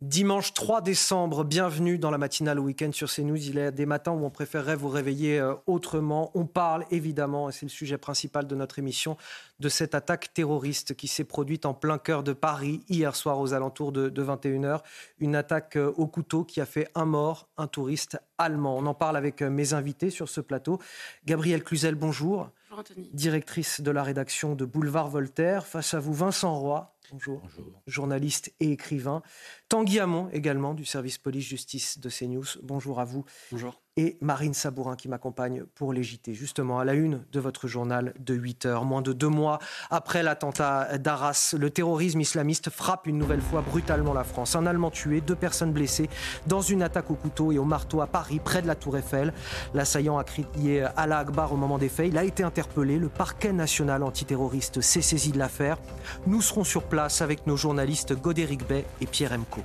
Dimanche 0.05 0.53
3 0.53 0.83
décembre, 0.83 1.45
bienvenue 1.45 1.97
dans 1.97 2.11
la 2.11 2.19
matinale 2.19 2.61
week-end 2.61 2.91
sur 2.93 3.11
CNews. 3.11 3.49
Il 3.49 3.57
est 3.57 3.73
des 3.73 3.87
matins 3.87 4.13
où 4.13 4.23
on 4.23 4.29
préférerait 4.29 4.77
vous 4.77 4.91
réveiller 4.91 5.41
euh, 5.41 5.55
autrement. 5.67 6.31
On 6.35 6.45
parle 6.45 6.85
évidemment, 6.91 7.49
et 7.49 7.53
c'est 7.53 7.65
le 7.65 7.71
sujet 7.71 7.97
principal 7.97 8.47
de 8.47 8.55
notre 8.55 8.79
émission, 8.79 9.17
de 9.61 9.71
cette 9.71 9.95
attaque 9.95 10.35
terroriste 10.35 10.95
qui 10.95 11.09
s'est 11.09 11.25
produite 11.25 11.65
en 11.65 11.73
plein 11.73 11.97
cœur 11.97 12.23
de 12.23 12.35
Paris 12.35 12.83
hier 12.91 13.17
soir 13.17 13.41
aux 13.41 13.55
alentours 13.55 13.93
de, 13.93 14.11
21h. 14.11 14.81
Une 15.21 15.35
attaque 15.35 15.77
euh, 15.77 15.91
au 15.97 16.07
couteau 16.07 16.45
qui 16.45 16.61
a 16.61 16.67
fait 16.67 16.91
un 16.95 17.07
mort, 17.07 17.49
un 17.57 17.67
touriste 17.67 18.19
allemand. 18.37 18.77
On 18.77 18.85
en 18.85 18.95
parle 18.95 19.17
avec 19.17 19.41
euh, 19.41 19.49
mes 19.49 19.73
invités 19.73 20.11
sur 20.11 20.29
ce 20.29 20.43
plateau. 20.43 20.81
Gabrielle 21.25 21.65
Cluzel, 21.65 21.95
bonjour. 21.95 22.51
Bonjour 22.69 22.81
Anthony. 22.81 23.09
Directrice 23.15 23.81
de 23.81 23.91
la 23.91 24.03
rédaction 24.03 24.55
de 24.55 24.67
Boulevard 24.67 25.09
Voltaire. 25.09 25.67
Face 25.67 25.95
à 25.95 25.99
vous, 25.99 26.13
Vincent 26.13 26.55
Roy, 26.59 26.94
Bonjour. 27.11 27.43
Journaliste 27.87 28.53
et 28.61 28.73
écrivain. 28.73 29.23
Tanguy 29.69 30.01
Hamon 30.01 30.29
également 30.31 30.75
du 30.75 30.85
service 30.85 31.19
police-justice 31.19 31.99
de 31.99 32.09
CNews. 32.09 32.47
Bonjour 32.63 33.01
à 33.01 33.05
vous. 33.05 33.25
Bonjour 33.51 33.84
et 33.97 34.17
Marine 34.21 34.55
Sabourin 34.55 34.97
qui 34.97 35.09
m'accompagne 35.09 35.65
pour 35.75 35.93
les 35.93 36.03
justement 36.03 36.79
à 36.79 36.85
la 36.85 36.95
une 36.95 37.25
de 37.33 37.41
votre 37.41 37.69
journal 37.69 38.13
de 38.19 38.35
8 38.35 38.67
heures. 38.67 38.85
Moins 38.85 39.03
de 39.03 39.13
deux 39.13 39.29
mois 39.29 39.59
après 39.91 40.23
l'attentat 40.23 40.99
d'Arras, 40.99 41.55
le 41.59 41.71
terrorisme 41.71 42.21
islamiste 42.21 42.71
frappe 42.71 43.07
une 43.07 43.19
nouvelle 43.19 43.41
fois 43.41 43.63
brutalement 43.63 44.13
la 44.13 44.25
France. 44.25 44.57
Un 44.57 44.67
Allemand 44.67 44.91
tué, 44.91 45.21
deux 45.21 45.37
personnes 45.37 45.73
blessées 45.73 46.11
dans 46.47 46.61
une 46.61 46.83
attaque 46.83 47.11
au 47.11 47.15
couteau 47.15 47.53
et 47.53 47.59
au 47.59 47.65
marteau 47.65 48.01
à 48.01 48.07
Paris, 48.07 48.41
près 48.43 48.63
de 48.63 48.67
la 48.67 48.75
Tour 48.75 48.97
Eiffel. 48.97 49.33
L'assaillant 49.75 50.19
a 50.19 50.25
crié 50.25 50.87
Allah 50.97 51.19
Akbar 51.19 51.53
au 51.53 51.57
moment 51.57 51.79
des 51.79 51.89
faits. 51.89 52.09
Il 52.09 52.19
a 52.19 52.25
été 52.25 52.43
interpellé. 52.43 52.99
Le 52.99 53.09
parquet 53.09 53.53
national 53.53 54.03
antiterroriste 54.03 54.81
s'est 54.81 55.03
saisi 55.03 55.33
de 55.33 55.39
l'affaire. 55.39 55.79
Nous 56.27 56.43
serons 56.43 56.65
sur 56.65 56.83
place 56.83 57.23
avec 57.23 57.47
nos 57.47 57.57
journalistes 57.57 58.15
Godéric 58.21 58.67
Bay 58.67 58.85
et 59.01 59.07
Pierre 59.07 59.33
Emco. 59.33 59.63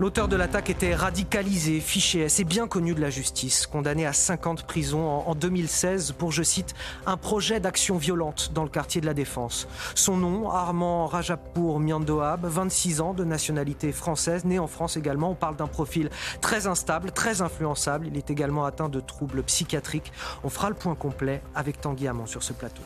L'auteur 0.00 0.28
de 0.28 0.36
l'attaque 0.36 0.70
était 0.70 0.94
radicalisé, 0.94 1.78
fiché, 1.78 2.24
assez 2.24 2.44
bien 2.44 2.66
connu 2.66 2.94
de 2.94 3.02
la 3.02 3.10
justice, 3.10 3.66
condamné 3.66 4.06
à 4.06 4.14
50 4.14 4.62
prisons 4.62 5.06
en 5.06 5.34
2016 5.34 6.12
pour, 6.12 6.32
je 6.32 6.42
cite, 6.42 6.74
un 7.04 7.18
projet 7.18 7.60
d'action 7.60 7.98
violente 7.98 8.52
dans 8.54 8.62
le 8.62 8.70
quartier 8.70 9.02
de 9.02 9.06
la 9.06 9.12
Défense. 9.12 9.68
Son 9.94 10.16
nom, 10.16 10.48
Armand 10.48 11.06
Rajapour 11.06 11.80
Miandoab, 11.80 12.46
26 12.46 13.02
ans 13.02 13.12
de 13.12 13.24
nationalité 13.24 13.92
française, 13.92 14.46
né 14.46 14.58
en 14.58 14.68
France 14.68 14.96
également. 14.96 15.32
On 15.32 15.34
parle 15.34 15.56
d'un 15.56 15.66
profil 15.66 16.08
très 16.40 16.66
instable, 16.66 17.12
très 17.12 17.42
influençable. 17.42 18.06
Il 18.06 18.16
est 18.16 18.30
également 18.30 18.64
atteint 18.64 18.88
de 18.88 19.00
troubles 19.00 19.42
psychiatriques. 19.42 20.14
On 20.44 20.48
fera 20.48 20.70
le 20.70 20.76
point 20.76 20.94
complet 20.94 21.42
avec 21.54 21.78
Tanguy 21.78 22.08
Hamon 22.08 22.24
sur 22.24 22.42
ce 22.42 22.54
plateau. 22.54 22.82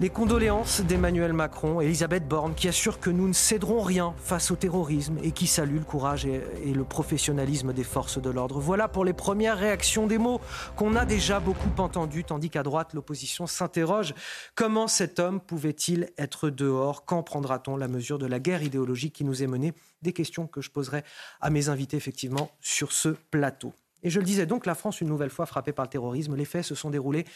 Les 0.00 0.08
condoléances 0.08 0.80
d'Emmanuel 0.80 1.34
Macron 1.34 1.82
et 1.82 1.84
Elisabeth 1.84 2.26
Borne 2.26 2.54
qui 2.54 2.68
assurent 2.68 3.00
que 3.00 3.10
nous 3.10 3.28
ne 3.28 3.34
céderons 3.34 3.82
rien 3.82 4.14
face 4.16 4.50
au 4.50 4.56
terrorisme 4.56 5.18
et 5.22 5.30
qui 5.30 5.46
saluent 5.46 5.80
le 5.80 5.84
courage 5.84 6.24
et, 6.24 6.40
le 6.72 6.84
professionnalisme 6.84 7.74
des 7.74 7.84
forces 7.84 8.16
de 8.16 8.30
l'ordre. 8.30 8.60
Voilà 8.60 8.88
pour 8.88 9.04
les 9.04 9.12
premières 9.12 9.58
réactions 9.58 10.06
des 10.06 10.16
mots 10.16 10.40
qu'on 10.74 10.96
a 10.96 11.04
déjà 11.04 11.38
beaucoup 11.38 11.68
entendus, 11.76 12.24
tandis 12.24 12.48
qu'à 12.48 12.62
droite, 12.62 12.94
l'opposition 12.94 13.46
s'interroge. 13.46 14.14
Comment 14.54 14.88
cet 14.88 15.18
homme 15.18 15.38
pouvait-il 15.38 16.08
être 16.16 16.48
dehors? 16.48 17.04
Quand 17.04 17.22
prendra-t-on 17.22 17.76
la 17.76 17.86
mesure 17.86 18.18
de 18.18 18.24
la 18.24 18.40
guerre 18.40 18.62
idéologique 18.62 19.12
qui 19.12 19.24
nous 19.24 19.42
est 19.42 19.48
menée? 19.48 19.74
Des 20.00 20.14
questions 20.14 20.46
que 20.46 20.62
je 20.62 20.70
poserai 20.70 21.04
à 21.42 21.50
mes 21.50 21.68
invités 21.68 21.98
effectivement 21.98 22.50
sur 22.62 22.92
ce 22.92 23.10
plateau. 23.30 23.74
Et 24.02 24.08
je 24.08 24.18
le 24.18 24.24
disais 24.24 24.46
donc, 24.46 24.64
la 24.64 24.74
France, 24.74 25.02
une 25.02 25.08
nouvelle 25.08 25.28
fois 25.28 25.44
frappée 25.44 25.72
par 25.72 25.84
le 25.84 25.90
terrorisme. 25.90 26.34
Les 26.36 26.46
faits 26.46 26.64
se 26.64 26.74
sont 26.74 26.88
déroulés 26.88 27.26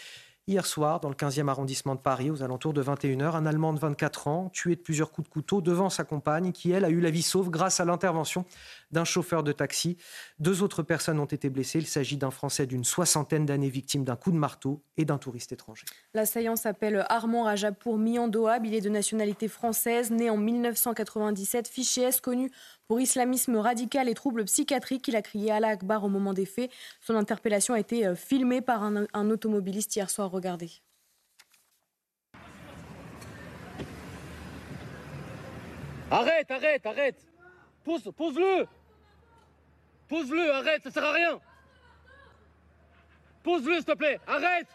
Hier 0.46 0.66
soir, 0.66 1.00
dans 1.00 1.08
le 1.08 1.14
15e 1.14 1.48
arrondissement 1.48 1.94
de 1.94 2.00
Paris, 2.00 2.30
aux 2.30 2.42
alentours 2.42 2.74
de 2.74 2.82
21h, 2.82 3.34
un 3.34 3.46
Allemand 3.46 3.72
de 3.72 3.78
24 3.78 4.28
ans, 4.28 4.50
tué 4.52 4.76
de 4.76 4.80
plusieurs 4.82 5.10
coups 5.10 5.26
de 5.26 5.32
couteau 5.32 5.62
devant 5.62 5.88
sa 5.88 6.04
compagne, 6.04 6.52
qui, 6.52 6.70
elle, 6.70 6.84
a 6.84 6.90
eu 6.90 7.00
la 7.00 7.08
vie 7.08 7.22
sauve 7.22 7.48
grâce 7.48 7.80
à 7.80 7.86
l'intervention 7.86 8.44
d'un 8.90 9.04
chauffeur 9.04 9.42
de 9.42 9.52
taxi. 9.52 9.96
Deux 10.40 10.64
autres 10.64 10.82
personnes 10.82 11.20
ont 11.20 11.26
été 11.26 11.48
blessées. 11.48 11.78
Il 11.78 11.86
s'agit 11.86 12.16
d'un 12.16 12.32
Français 12.32 12.66
d'une 12.66 12.82
soixantaine 12.82 13.46
d'années 13.46 13.68
victime 13.68 14.02
d'un 14.02 14.16
coup 14.16 14.32
de 14.32 14.36
marteau 14.36 14.82
et 14.96 15.04
d'un 15.04 15.16
touriste 15.16 15.52
étranger. 15.52 15.84
L'assaillant 16.12 16.56
s'appelle 16.56 17.06
Armand 17.08 17.44
Rajapour 17.44 17.98
Miandoab. 17.98 18.66
Il 18.66 18.74
est 18.74 18.80
de 18.80 18.88
nationalité 18.88 19.46
française, 19.46 20.10
né 20.10 20.30
en 20.30 20.36
1997, 20.36 21.68
fiché 21.68 22.02
S 22.02 22.20
connu 22.20 22.50
pour 22.88 23.00
islamisme 23.00 23.56
radical 23.56 24.08
et 24.08 24.14
troubles 24.14 24.44
psychiatriques. 24.46 25.06
Il 25.06 25.14
a 25.14 25.22
crié 25.22 25.52
Allah 25.52 25.68
Akbar 25.68 26.02
au 26.02 26.08
moment 26.08 26.32
des 26.32 26.46
faits. 26.46 26.70
Son 27.00 27.14
interpellation 27.14 27.74
a 27.74 27.78
été 27.78 28.04
euh, 28.04 28.16
filmée 28.16 28.60
par 28.60 28.82
un, 28.82 29.06
un 29.12 29.30
automobiliste 29.30 29.94
hier 29.94 30.10
soir. 30.10 30.32
Regardez. 30.32 30.70
Arrête, 36.10 36.50
arrête, 36.50 36.86
arrête 36.86 37.26
Pose, 37.84 38.10
pose-le 38.16 38.66
Pose-le, 40.08 40.52
arrête, 40.52 40.82
ça 40.82 40.90
sert 40.90 41.04
à 41.04 41.12
rien 41.12 41.40
Pose-le, 43.42 43.76
s'il 43.76 43.84
te 43.84 43.92
plaît, 43.92 44.20
arrête 44.26 44.68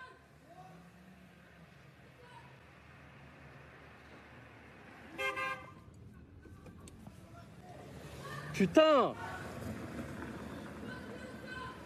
Putain 8.53 9.13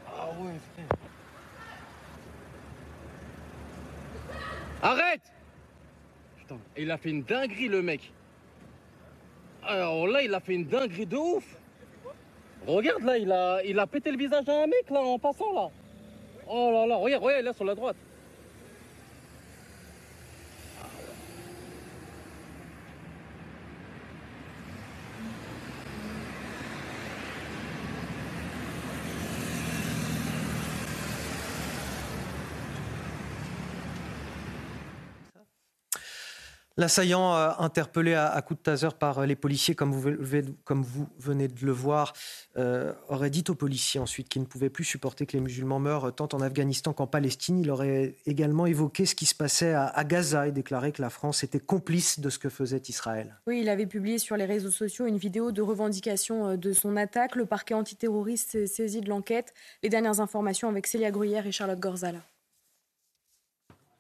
Ah 0.07 0.29
ouais, 0.39 0.59
frère. 0.73 0.87
Arrête 4.81 5.31
Putain, 6.37 6.57
il 6.75 6.89
a 6.89 6.97
fait 6.97 7.11
une 7.11 7.21
dinguerie, 7.21 7.67
le 7.67 7.83
mec. 7.83 8.11
Alors 9.61 10.07
là, 10.07 10.23
il 10.23 10.33
a 10.33 10.39
fait 10.39 10.55
une 10.55 10.65
dinguerie 10.65 11.05
de 11.05 11.15
ouf. 11.15 11.57
Regarde 12.67 13.03
là, 13.03 13.17
il 13.17 13.31
a, 13.31 13.61
il 13.65 13.77
a 13.77 13.87
pété 13.87 14.11
le 14.11 14.17
visage 14.17 14.47
à 14.47 14.63
un 14.63 14.67
mec 14.67 14.89
là 14.89 15.01
en 15.01 15.19
passant 15.19 15.51
là. 15.53 15.69
Oh 16.47 16.71
là 16.71 16.85
là, 16.85 16.95
regarde, 16.95 17.23
regarde 17.23 17.45
là 17.45 17.53
sur 17.53 17.65
la 17.65 17.75
droite. 17.75 17.95
L'assaillant 36.83 37.33
euh, 37.33 37.51
interpellé 37.59 38.13
à, 38.13 38.41
coup 38.41 38.55
de 38.55 38.59
taser 38.59 38.89
par 38.99 39.19
euh, 39.19 39.25
les 39.25 39.37
policiers, 39.37 39.73
comme 39.73 39.93
vous, 39.93 41.07
venez 41.17 41.47
de 41.47 41.65
le 41.65 41.71
voir, 41.71 42.11
euh, 42.57 42.91
aurait 43.07 43.29
dit 43.29 43.45
aux 43.47 43.55
policiers 43.55 44.01
ensuite 44.01 44.27
qu'il 44.27 44.41
ne 44.41 44.47
pouvait 44.47 44.69
plus 44.69 44.83
supporter 44.83 45.25
que 45.25 45.31
les 45.31 45.39
musulmans 45.39 45.79
meurent 45.79 46.13
tant 46.13 46.27
en 46.33 46.41
Afghanistan 46.41 46.91
qu'en 46.91 47.07
Palestine. 47.07 47.57
Il 47.57 47.71
aurait 47.71 48.17
également 48.25 48.65
évoqué 48.65 49.05
ce 49.05 49.15
qui 49.15 49.25
se 49.25 49.33
passait 49.33 49.73
à, 49.73 50.03
Gaza 50.03 50.49
et 50.49 50.51
déclaré 50.51 50.91
que 50.91 51.01
la 51.01 51.09
France 51.09 51.45
était 51.45 51.61
complice 51.61 52.19
de 52.19 52.29
ce 52.29 52.37
que 52.37 52.49
faisait 52.49 52.81
Israël. 52.89 53.39
Oui, 53.47 53.61
il 53.61 53.69
avait 53.69 53.85
publié 53.85 54.17
sur 54.17 54.35
les 54.35 54.43
réseaux 54.43 54.69
sociaux 54.69 55.05
une 55.05 55.17
vidéo 55.17 55.53
de 55.53 55.61
revendication 55.61 56.57
de 56.57 56.73
son 56.73 56.97
attaque. 56.97 57.37
Le 57.37 57.45
parquet 57.45 57.75
antiterroriste 57.75 58.51
s'est 58.51 58.67
saisi 58.67 58.99
de 58.99 59.07
l'enquête. 59.07 59.53
Les 59.83 59.89
dernières 59.89 60.19
informations 60.19 60.67
avec 60.67 60.85
Célia 60.87 61.11
Gruyère 61.11 61.47
et 61.47 61.53
Charlotte 61.53 61.79
Gorzala. 61.79 62.19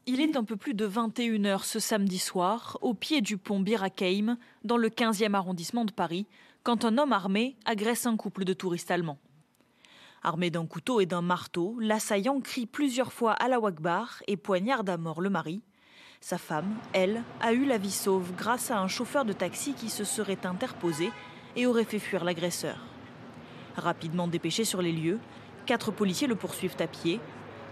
Il 0.05 0.19
est 0.19 0.35
un 0.35 0.43
peu 0.43 0.57
plus 0.57 0.73
de 0.73 0.85
21h 0.85 1.63
ce 1.63 1.79
samedi 1.79 2.19
soir, 2.19 2.77
au 2.81 2.93
pied 2.93 3.21
du 3.21 3.37
pont 3.37 3.61
Bir 3.61 3.85
dans 4.65 4.75
le 4.75 4.89
15e 4.89 5.33
arrondissement 5.33 5.85
de 5.85 5.93
Paris, 5.93 6.27
quand 6.63 6.83
un 6.83 6.97
homme 6.97 7.13
armé 7.13 7.55
agresse 7.63 8.05
un 8.05 8.17
couple 8.17 8.43
de 8.43 8.51
touristes 8.51 8.91
allemands. 8.91 9.17
Armé 10.21 10.49
d'un 10.49 10.65
couteau 10.65 10.99
et 10.99 11.05
d'un 11.05 11.21
marteau, 11.21 11.77
l'assaillant 11.79 12.41
crie 12.41 12.65
plusieurs 12.65 13.13
fois 13.13 13.31
à 13.31 13.47
la 13.47 13.61
Wakbar 13.61 14.21
et 14.27 14.35
poignarde 14.35 14.89
à 14.89 14.97
mort 14.97 15.21
le 15.21 15.29
mari. 15.29 15.61
Sa 16.19 16.37
femme, 16.37 16.75
elle, 16.91 17.23
a 17.39 17.53
eu 17.53 17.63
la 17.63 17.77
vie 17.77 17.89
sauve 17.89 18.33
grâce 18.35 18.71
à 18.71 18.81
un 18.81 18.89
chauffeur 18.89 19.23
de 19.23 19.31
taxi 19.31 19.73
qui 19.73 19.89
se 19.89 20.03
serait 20.03 20.45
interposé 20.45 21.11
et 21.55 21.65
aurait 21.65 21.85
fait 21.85 21.99
fuir 21.99 22.25
l'agresseur. 22.25 22.75
Rapidement 23.77 24.27
dépêché 24.27 24.65
sur 24.65 24.81
les 24.81 24.91
lieux, 24.91 25.19
quatre 25.65 25.91
policiers 25.93 26.27
le 26.27 26.35
poursuivent 26.35 26.75
à 26.79 26.87
pied, 26.87 27.21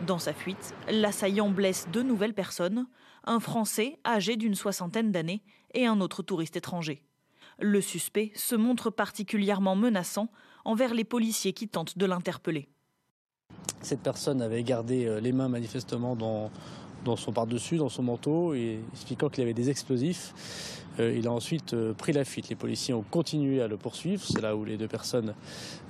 dans 0.05 0.19
sa 0.19 0.33
fuite, 0.33 0.73
l'assaillant 0.89 1.49
blesse 1.49 1.87
deux 1.91 2.03
nouvelles 2.03 2.33
personnes, 2.33 2.87
un 3.23 3.39
Français 3.39 3.99
âgé 4.05 4.35
d'une 4.35 4.55
soixantaine 4.55 5.11
d'années 5.11 5.43
et 5.73 5.85
un 5.85 6.01
autre 6.01 6.23
touriste 6.23 6.55
étranger. 6.57 7.03
Le 7.59 7.81
suspect 7.81 8.31
se 8.35 8.55
montre 8.55 8.89
particulièrement 8.89 9.75
menaçant 9.75 10.29
envers 10.65 10.93
les 10.93 11.03
policiers 11.03 11.53
qui 11.53 11.67
tentent 11.67 11.97
de 11.97 12.05
l'interpeller. 12.05 12.69
Cette 13.81 14.01
personne 14.01 14.41
avait 14.41 14.63
gardé 14.63 15.05
euh, 15.05 15.19
les 15.19 15.31
mains 15.31 15.49
manifestement 15.49 16.15
dans, 16.15 16.49
son 17.17 17.31
par-dessus, 17.31 17.77
dans 17.77 17.89
son 17.89 18.03
manteau, 18.03 18.53
et 18.53 18.79
expliquant 18.93 19.29
qu'il 19.29 19.43
avait 19.43 19.53
des 19.53 19.69
explosifs. 19.69 20.33
il 20.99 21.27
a 21.27 21.31
ensuite 21.31 21.75
pris 21.93 22.13
la 22.13 22.25
fuite. 22.25 22.49
Les 22.49 22.55
policiers 22.55 22.93
ont 22.93 23.03
continué 23.03 23.61
à 23.61 23.67
le 23.67 23.77
poursuivre. 23.77 24.23
C'est 24.23 24.41
là 24.41 24.55
où 24.55 24.63
les 24.63 24.77
deux 24.77 24.87
personnes 24.87 25.33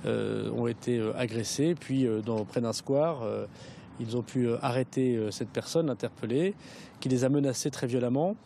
ont 0.06 0.66
été 0.66 1.00
agressées. 1.14 1.74
Puis, 1.74 2.06
dans, 2.24 2.44
près 2.46 2.62
d'un 2.62 2.72
square, 2.72 3.26
ils 4.02 4.16
ont 4.16 4.22
pu 4.22 4.48
arrêter 4.60 5.18
cette 5.30 5.50
personne, 5.50 5.86
l'interpeller, 5.86 6.54
qui 7.00 7.08
les 7.08 7.24
a 7.24 7.28
menacés 7.28 7.70
très 7.70 7.86
violemment. 7.86 8.36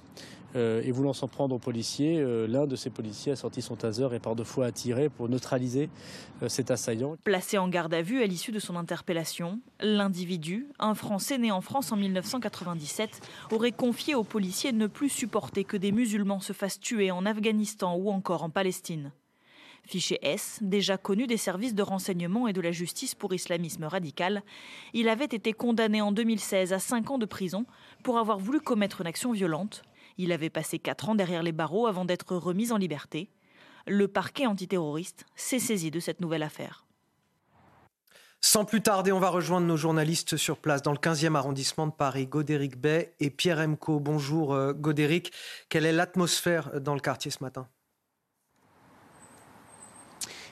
Euh, 0.57 0.81
et 0.85 0.91
voulant 0.91 1.13
s'en 1.13 1.29
prendre 1.29 1.55
aux 1.55 1.59
policiers, 1.59 2.19
euh, 2.19 2.47
l'un 2.47 2.67
de 2.67 2.77
ces 2.77 2.89
policiers 2.89 3.33
a 3.33 3.37
sorti 3.37 3.61
son 3.61 3.77
taser 3.77 4.09
et 4.15 4.19
par 4.19 4.35
deux 4.35 4.45
fois 4.45 4.67
a 4.67 4.73
tiré 4.73 5.11
pour 5.11 5.29
neutraliser 5.29 5.91
euh, 6.43 6.49
cet 6.49 6.71
assaillant. 6.71 7.17
Placé 7.25 7.59
en 7.59 7.69
garde 7.69 7.93
à 7.93 8.01
vue 8.01 8.23
à 8.23 8.27
l'issue 8.27 8.53
de 8.53 8.59
son 8.59 8.77
interpellation, 8.77 9.61
l'individu, 9.81 10.69
un 10.79 10.95
Français 10.95 11.37
né 11.37 11.51
en 11.51 11.61
France 11.61 11.93
en 11.93 11.97
1997, 11.97 13.21
aurait 13.51 13.73
confié 13.73 14.15
aux 14.15 14.25
policiers 14.25 14.73
ne 14.73 14.87
plus 14.87 15.11
supporter 15.11 15.65
que 15.65 15.77
des 15.77 15.93
musulmans 15.93 16.41
se 16.41 16.55
fassent 16.55 16.81
tuer 16.81 17.11
en 17.11 17.27
Afghanistan 17.27 17.95
ou 17.97 18.11
encore 18.11 18.43
en 18.43 18.51
Palestine. 18.51 19.13
Fiché 19.87 20.19
S, 20.23 20.59
déjà 20.61 20.99
connu 20.99 21.27
des 21.27 21.37
services 21.37 21.75
de 21.75 21.83
renseignement 21.83 22.49
et 22.49 22.53
de 22.53 22.61
la 22.61 22.73
justice 22.73 23.15
pour 23.15 23.33
islamisme 23.33 23.85
radical, 23.85 24.43
il 24.93 25.09
avait 25.09 25.25
été 25.25 25.53
condamné 25.53 26.01
en 26.01 26.13
2016 26.13 26.73
à 26.73 26.79
5 26.79 27.11
ans 27.13 27.19
de 27.19 27.27
prison 27.27 27.67
pour 28.03 28.19
avoir 28.19 28.39
voulu 28.39 28.61
commettre 28.61 29.01
une 29.01 29.07
action 29.07 29.33
violente 29.33 29.83
il 30.19 30.33
avait 30.33 30.51
passé 30.51 30.79
quatre 30.79 31.09
ans 31.09 31.15
derrière 31.15 31.43
les 31.43 31.53
barreaux 31.53 31.87
avant 31.87 32.05
d'être 32.05 32.37
remis 32.37 32.73
en 32.73 32.79
liberté. 32.79 33.31
Le 33.87 34.09
parquet 34.09 34.47
antiterroriste 34.47 35.27
s'est 35.37 35.59
saisi 35.59 35.91
de 35.91 36.01
cette 36.01 36.21
nouvelle 36.21 36.43
affaire. 36.43 36.87
Sans 38.41 38.65
plus 38.65 38.83
tarder, 38.83 39.13
on 39.13 39.19
va 39.19 39.31
rejoindre 39.31 39.67
nos 39.67 39.77
journalistes 39.77 40.37
sur 40.37 40.59
place 40.59 40.83
dans 40.83 40.93
le 40.93 40.99
15e 40.99 41.35
arrondissement 41.35 41.87
de 41.87 41.93
Paris, 41.93 42.27
Godéric 42.27 42.77
Bay 42.77 43.15
et 43.19 43.31
Pierre 43.31 43.59
Emco. 43.59 43.99
Bonjour 43.99 44.55
euh, 44.55 44.73
Godéric, 44.73 45.33
quelle 45.69 45.87
est 45.87 45.93
l'atmosphère 45.93 46.81
dans 46.81 46.95
le 46.95 47.01
quartier 47.01 47.31
ce 47.31 47.43
matin? 47.43 47.69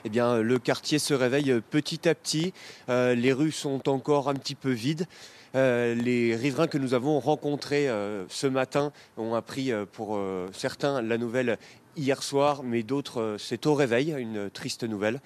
Eh 0.05 0.09
bien, 0.09 0.41
le 0.41 0.59
quartier 0.59 0.99
se 0.99 1.15
réveille 1.15 1.61
petit 1.71 2.07
à 2.07 2.13
petit. 2.13 2.53
Euh, 2.89 3.15
les 3.15 3.33
rues 3.33 3.51
sont 3.51 3.89
encore 3.89 4.29
un 4.29 4.35
petit 4.35 4.53
peu 4.53 4.69
vides. 4.69 5.07
Euh, 5.55 5.95
les 5.95 6.35
riverains 6.35 6.67
que 6.67 6.77
nous 6.77 6.93
avons 6.93 7.19
rencontrés 7.19 7.87
euh, 7.87 8.25
ce 8.27 8.45
matin 8.45 8.91
ont 9.17 9.33
appris 9.33 9.71
euh, 9.71 9.85
pour 9.91 10.19
certains 10.53 11.01
la 11.01 11.17
nouvelle 11.17 11.57
hier 11.97 12.21
soir, 12.21 12.61
mais 12.61 12.83
d'autres 12.83 13.37
c'est 13.39 13.65
au 13.65 13.73
réveil, 13.73 14.13
une 14.17 14.49
triste 14.51 14.83
nouvelle. 14.83 15.21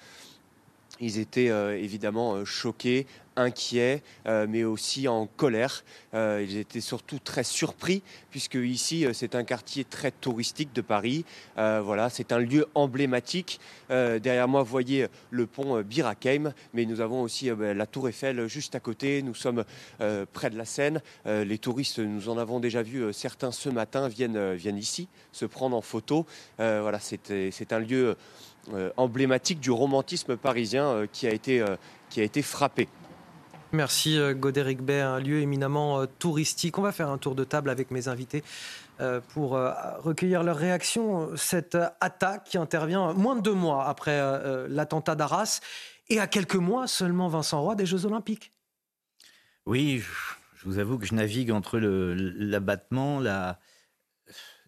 Ils 1.00 1.18
étaient 1.18 1.50
évidemment 1.82 2.44
choqués, 2.44 3.06
inquiets, 3.40 4.02
euh, 4.26 4.46
mais 4.48 4.64
aussi 4.64 5.08
en 5.08 5.26
colère. 5.26 5.84
Euh, 6.14 6.44
ils 6.46 6.56
étaient 6.56 6.80
surtout 6.80 7.18
très 7.18 7.44
surpris, 7.44 8.02
puisque 8.30 8.54
ici, 8.54 9.06
euh, 9.06 9.12
c'est 9.12 9.34
un 9.34 9.44
quartier 9.44 9.84
très 9.84 10.10
touristique 10.10 10.72
de 10.72 10.80
Paris. 10.80 11.24
voilà, 11.56 12.08
c'est 12.10 12.32
un 12.32 12.38
lieu 12.38 12.66
emblématique. 12.74 13.60
derrière 13.88 14.48
moi, 14.48 14.62
vous 14.62 14.70
voyez 14.70 15.06
le 15.30 15.46
pont 15.46 15.80
Bir 15.82 16.10
mais 16.74 16.84
nous 16.84 17.00
avons 17.00 17.22
aussi 17.22 17.50
ben, 17.50 17.76
la 17.76 17.86
Tour 17.86 18.08
Eiffel 18.08 18.48
juste 18.48 18.74
à 18.74 18.80
côté. 18.80 19.22
Nous 19.22 19.34
sommes 19.34 19.64
près 20.32 20.50
de 20.50 20.56
la 20.56 20.64
Seine. 20.64 21.00
les 21.26 21.58
touristes, 21.58 21.98
nous 21.98 22.28
en 22.28 22.38
avons 22.38 22.60
déjà 22.60 22.82
vu 22.82 23.12
certains 23.12 23.52
ce 23.52 23.68
matin, 23.68 24.08
viennent, 24.08 24.54
viennent 24.54 24.78
ici 24.78 25.08
se 25.32 25.44
prendre 25.44 25.76
en 25.76 25.82
photo. 25.82 26.26
voilà, 26.58 26.98
c'est 26.98 27.72
un 27.72 27.78
lieu 27.78 28.16
emblématique 28.96 29.60
du 29.60 29.70
romantisme 29.70 30.36
parisien 30.36 31.06
qui, 31.12 31.26
a 31.26 31.32
été, 31.32 31.64
qui 32.08 32.20
a 32.20 32.24
été 32.24 32.42
frappé. 32.42 32.88
Merci 33.72 34.18
euh, 34.18 34.34
Godéric 34.34 34.82
Bay, 34.82 35.00
un 35.00 35.20
lieu 35.20 35.40
éminemment 35.40 36.00
euh, 36.00 36.06
touristique. 36.18 36.76
On 36.78 36.82
va 36.82 36.90
faire 36.90 37.08
un 37.08 37.18
tour 37.18 37.36
de 37.36 37.44
table 37.44 37.70
avec 37.70 37.92
mes 37.92 38.08
invités 38.08 38.42
euh, 39.00 39.20
pour 39.28 39.52
recueillir 39.52 40.42
leurs 40.42 40.56
réactions. 40.56 41.36
Cette 41.36 41.76
attaque 42.00 42.44
qui 42.44 42.58
intervient 42.58 43.12
moins 43.12 43.36
de 43.36 43.42
deux 43.42 43.54
mois 43.54 43.86
après 43.86 44.20
l'attentat 44.68 45.14
d'Arras 45.14 45.60
et 46.08 46.18
à 46.18 46.26
quelques 46.26 46.56
mois 46.56 46.86
seulement, 46.86 47.28
Vincent 47.28 47.62
Roy, 47.62 47.76
des 47.76 47.86
Jeux 47.86 48.04
Olympiques. 48.06 48.52
Oui, 49.66 50.02
je 50.56 50.64
vous 50.64 50.78
avoue 50.78 50.98
que 50.98 51.06
je 51.06 51.14
navigue 51.14 51.52
entre 51.52 51.78
l'abattement, 51.78 53.20
la, 53.20 53.60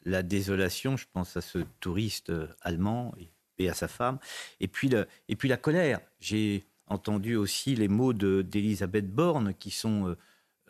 la 0.05 0.23
désolation, 0.23 0.97
je 0.97 1.07
pense 1.13 1.37
à 1.37 1.41
ce 1.41 1.59
touriste 1.81 2.33
allemand 2.63 3.13
et 3.59 3.69
à 3.69 3.75
sa 3.75 3.89
femme, 3.89 4.19
et 4.61 4.69
puis, 4.69 4.91
et 5.29 5.37
puis 5.37 5.49
la 5.49 5.57
colère. 5.57 6.01
J'ai 6.21 6.65
entendu 6.93 7.37
aussi 7.37 7.75
les 7.75 7.89
mots 7.89 8.13
d'Elisabeth 8.13 9.11
Borne 9.13 9.55
qui 9.55 9.71
sont, 9.71 10.09
euh, 10.09 10.17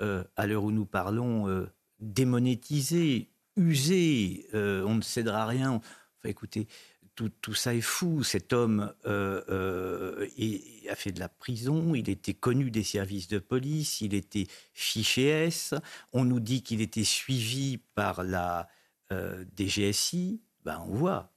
euh, 0.00 0.24
à 0.36 0.46
l'heure 0.46 0.64
où 0.64 0.70
nous 0.70 0.86
parlons, 0.86 1.48
euh, 1.48 1.66
démonétisés, 2.00 3.28
usés, 3.56 4.46
on 4.54 4.94
ne 4.94 5.02
cédera 5.02 5.46
rien. 5.46 5.72
Enfin, 5.72 6.28
écoutez, 6.28 6.66
tout, 7.14 7.30
tout, 7.42 7.52
ça 7.52 7.74
est 7.74 7.82
fou. 7.82 8.22
Cet 8.22 8.54
homme 8.54 8.94
a 9.04 10.94
fait 10.96 11.12
de 11.12 11.20
la 11.20 11.28
prison, 11.28 11.94
il 11.94 12.08
était 12.08 12.32
connu 12.34 12.70
des 12.70 12.82
services 12.82 13.28
de 13.28 13.38
police, 13.38 14.00
il 14.00 14.14
était 14.14 14.46
fiché 14.72 15.26
S. 15.26 15.74
On 16.14 16.24
nous 16.24 16.40
dit 16.40 16.62
qu'il 16.62 16.80
était 16.80 17.04
suivi 17.04 17.78
par 17.94 18.24
la 18.24 18.68
DGSI. 19.10 20.40
Ben, 20.64 20.82
on 20.88 20.94
voit, 20.94 21.31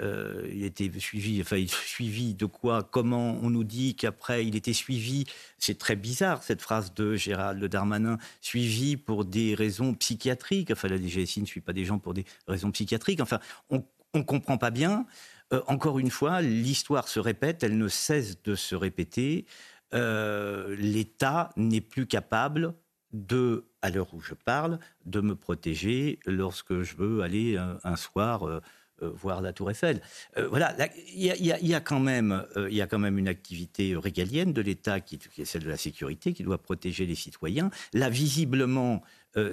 euh, 0.00 0.48
il 0.52 0.64
était 0.64 0.90
suivi, 0.98 1.40
enfin, 1.40 1.64
suivi 1.68 2.34
de 2.34 2.46
quoi 2.46 2.82
Comment 2.82 3.38
on 3.42 3.50
nous 3.50 3.64
dit 3.64 3.94
qu'après 3.94 4.44
il 4.44 4.56
était 4.56 4.72
suivi 4.72 5.24
C'est 5.58 5.78
très 5.78 5.94
bizarre 5.94 6.42
cette 6.42 6.60
phrase 6.60 6.94
de 6.94 7.14
Gérald 7.14 7.64
Darmanin, 7.64 8.18
suivi 8.40 8.96
pour 8.96 9.24
des 9.24 9.54
raisons 9.54 9.94
psychiatriques. 9.94 10.70
Enfin, 10.72 10.88
la 10.88 10.98
DGSI 10.98 11.42
ne 11.42 11.46
suit 11.46 11.60
pas 11.60 11.72
des 11.72 11.84
gens 11.84 11.98
pour 11.98 12.14
des 12.14 12.24
raisons 12.48 12.72
psychiatriques. 12.72 13.20
Enfin, 13.20 13.38
on 13.70 13.84
ne 14.14 14.22
comprend 14.22 14.58
pas 14.58 14.70
bien. 14.70 15.06
Euh, 15.52 15.62
encore 15.68 15.98
une 15.98 16.10
fois, 16.10 16.42
l'histoire 16.42 17.06
se 17.06 17.20
répète, 17.20 17.62
elle 17.62 17.78
ne 17.78 17.88
cesse 17.88 18.42
de 18.42 18.56
se 18.56 18.74
répéter. 18.74 19.46
Euh, 19.94 20.74
L'État 20.76 21.50
n'est 21.56 21.80
plus 21.80 22.06
capable 22.06 22.74
de, 23.12 23.64
à 23.80 23.90
l'heure 23.90 24.12
où 24.12 24.20
je 24.20 24.34
parle, 24.34 24.80
de 25.04 25.20
me 25.20 25.36
protéger 25.36 26.18
lorsque 26.26 26.82
je 26.82 26.96
veux 26.96 27.22
aller 27.22 27.56
un, 27.84 27.94
soir 27.94 28.60
euh, 29.02 29.10
voir 29.10 29.40
la 29.40 29.52
Tour 29.52 29.72
Eiffel. 29.72 30.00
Euh, 30.36 30.46
voilà, 30.46 30.76
il 31.12 31.24
y, 31.24 31.74
a 31.74 31.80
quand 31.80 31.98
même, 31.98 32.44
euh, 32.56 32.70
il 32.70 32.76
y 32.76 32.80
a 32.80 32.86
quand 32.86 33.00
même 33.00 33.18
une 33.18 33.26
activité 33.26 33.96
régalienne 33.96 34.52
de 34.52 34.60
l'État 34.60 35.00
qui, 35.00 35.18
est 35.38 35.44
celle 35.44 35.64
de 35.64 35.68
la 35.68 35.76
sécurité, 35.76 36.32
qui 36.32 36.44
doit 36.44 36.58
protéger 36.58 37.04
les 37.04 37.16
citoyens. 37.16 37.70
Là, 37.92 38.08
visiblement, 38.08 39.02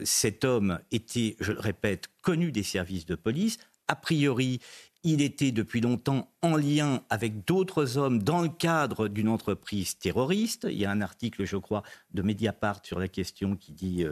cet 0.04 0.46
homme 0.46 0.78
était, 0.92 1.38
je 1.40 1.54
le 1.54 1.60
répète, 1.60 2.08
connu 2.22 2.52
des 2.52 2.62
services 2.62 3.08
de 3.08 3.16
police. 3.16 3.58
A 3.88 3.96
priori, 3.96 4.60
il 5.02 5.24
était 5.24 5.52
depuis 5.52 5.82
longtemps 5.82 6.32
en 6.44 6.56
lien 6.56 7.02
avec 7.10 7.44
d'autres 7.46 7.98
hommes 7.98 8.22
dans 8.22 8.42
le 8.42 8.50
cadre 8.50 9.08
d'une 9.08 9.28
entreprise 9.28 9.98
terroriste. 9.98 10.68
Il 10.70 10.78
y 10.78 10.86
a 10.86 10.92
un 10.92 11.02
article, 11.02 11.46
je 11.46 11.58
crois, 11.58 11.82
de 12.14 12.22
Mediapart 12.22 12.86
sur 12.86 13.00
la 13.00 13.08
question 13.08 13.56
qui 13.56 13.72
dit 13.72 14.06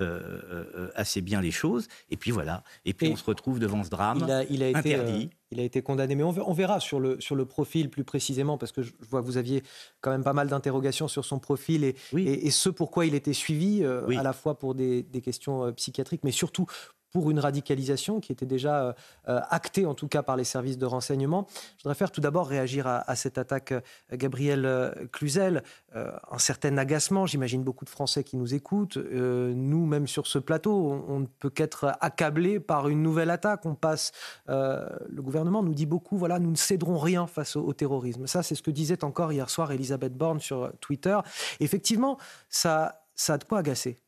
euh, 0.00 0.90
assez 0.96 1.20
bien 1.20 1.40
les 1.40 1.50
choses. 1.50 1.88
Et 2.10 2.16
puis 2.16 2.30
voilà. 2.30 2.64
Et 2.84 2.94
puis 2.94 3.08
on 3.08 3.16
se 3.16 3.24
retrouve 3.24 3.58
devant 3.58 3.84
ce 3.84 3.90
drame 3.90 4.18
il 4.50 4.62
a, 4.62 4.68
été, 4.68 4.76
interdit. 4.76 5.30
Euh, 5.32 5.36
il 5.52 5.60
a 5.60 5.62
été 5.62 5.82
condamné. 5.82 6.14
Mais 6.16 6.24
on, 6.24 6.52
verra 6.52 6.80
sur 6.80 6.98
le, 6.98 7.20
sur 7.20 7.36
le 7.36 7.44
profil 7.44 7.90
plus 7.90 8.02
précisément, 8.04 8.58
parce 8.58 8.72
que 8.72 8.82
je 8.82 8.92
vois 9.08 9.20
que 9.20 9.26
vous 9.26 9.36
aviez 9.36 9.62
quand 10.00 10.10
même 10.10 10.24
pas 10.24 10.32
mal 10.32 10.48
d'interrogations 10.48 11.06
sur 11.06 11.24
son 11.24 11.38
profil 11.38 11.84
et, 11.84 11.94
et, 12.16 12.50
ce 12.50 12.70
pourquoi 12.70 13.06
il 13.06 13.14
était 13.14 13.32
suivi, 13.32 13.84
à 13.84 14.22
la 14.22 14.32
fois 14.32 14.58
pour 14.58 14.74
des, 14.74 15.02
des 15.02 15.20
questions 15.20 15.72
psychiatriques, 15.72 16.24
mais 16.24 16.32
surtout 16.32 16.66
pour 17.14 17.30
une 17.30 17.38
radicalisation 17.38 18.18
qui 18.18 18.32
était 18.32 18.44
déjà 18.44 18.86
euh, 18.86 18.92
euh, 19.28 19.40
actée, 19.48 19.86
en 19.86 19.94
tout 19.94 20.08
cas 20.08 20.24
par 20.24 20.36
les 20.36 20.42
services 20.42 20.78
de 20.78 20.84
renseignement. 20.84 21.46
Je 21.78 21.84
voudrais 21.84 21.94
faire 21.94 22.10
tout 22.10 22.20
d'abord 22.20 22.48
réagir 22.48 22.88
à, 22.88 23.14
cette 23.14 23.38
attaque 23.38 23.70
euh, 23.70 23.80
Gabriel 24.12 24.92
Cluzel. 25.12 25.62
un 25.94 26.38
certain 26.38 26.76
agacement, 26.76 27.24
j'imagine 27.24 27.62
beaucoup 27.62 27.84
de 27.84 27.90
Français 27.90 28.24
qui 28.24 28.36
nous 28.36 28.52
écoutent. 28.52 28.96
nous, 28.96 29.86
même 29.86 30.08
sur 30.08 30.26
ce 30.26 30.40
plateau, 30.40 31.04
on, 31.08 31.20
ne 31.20 31.26
peut 31.26 31.50
qu'être 31.50 31.92
accablé 32.00 32.58
par 32.58 32.88
une 32.88 33.02
nouvelle 33.02 33.30
attaque. 33.30 33.64
On 33.64 33.76
passe, 33.76 34.10
le 34.48 35.20
gouvernement 35.20 35.62
nous 35.62 35.74
dit 35.74 35.86
beaucoup, 35.86 36.16
voilà, 36.16 36.40
nous 36.40 36.50
ne 36.50 36.56
céderons 36.56 36.98
rien 36.98 37.28
face 37.28 37.54
au, 37.54 37.72
terrorisme. 37.72 38.26
Ça, 38.26 38.42
c'est 38.42 38.56
ce 38.56 38.62
que 38.62 38.72
disait 38.72 39.04
encore 39.04 39.32
hier 39.32 39.50
soir 39.50 39.70
Elisabeth 39.70 40.16
Borne 40.16 40.40
sur 40.40 40.72
Twitter. 40.80 41.18
Effectivement, 41.60 42.18
ça, 42.48 43.04
ça 43.14 43.34
a 43.34 43.38
de 43.38 43.44
quoi 43.44 43.58
agacer. 43.58 44.00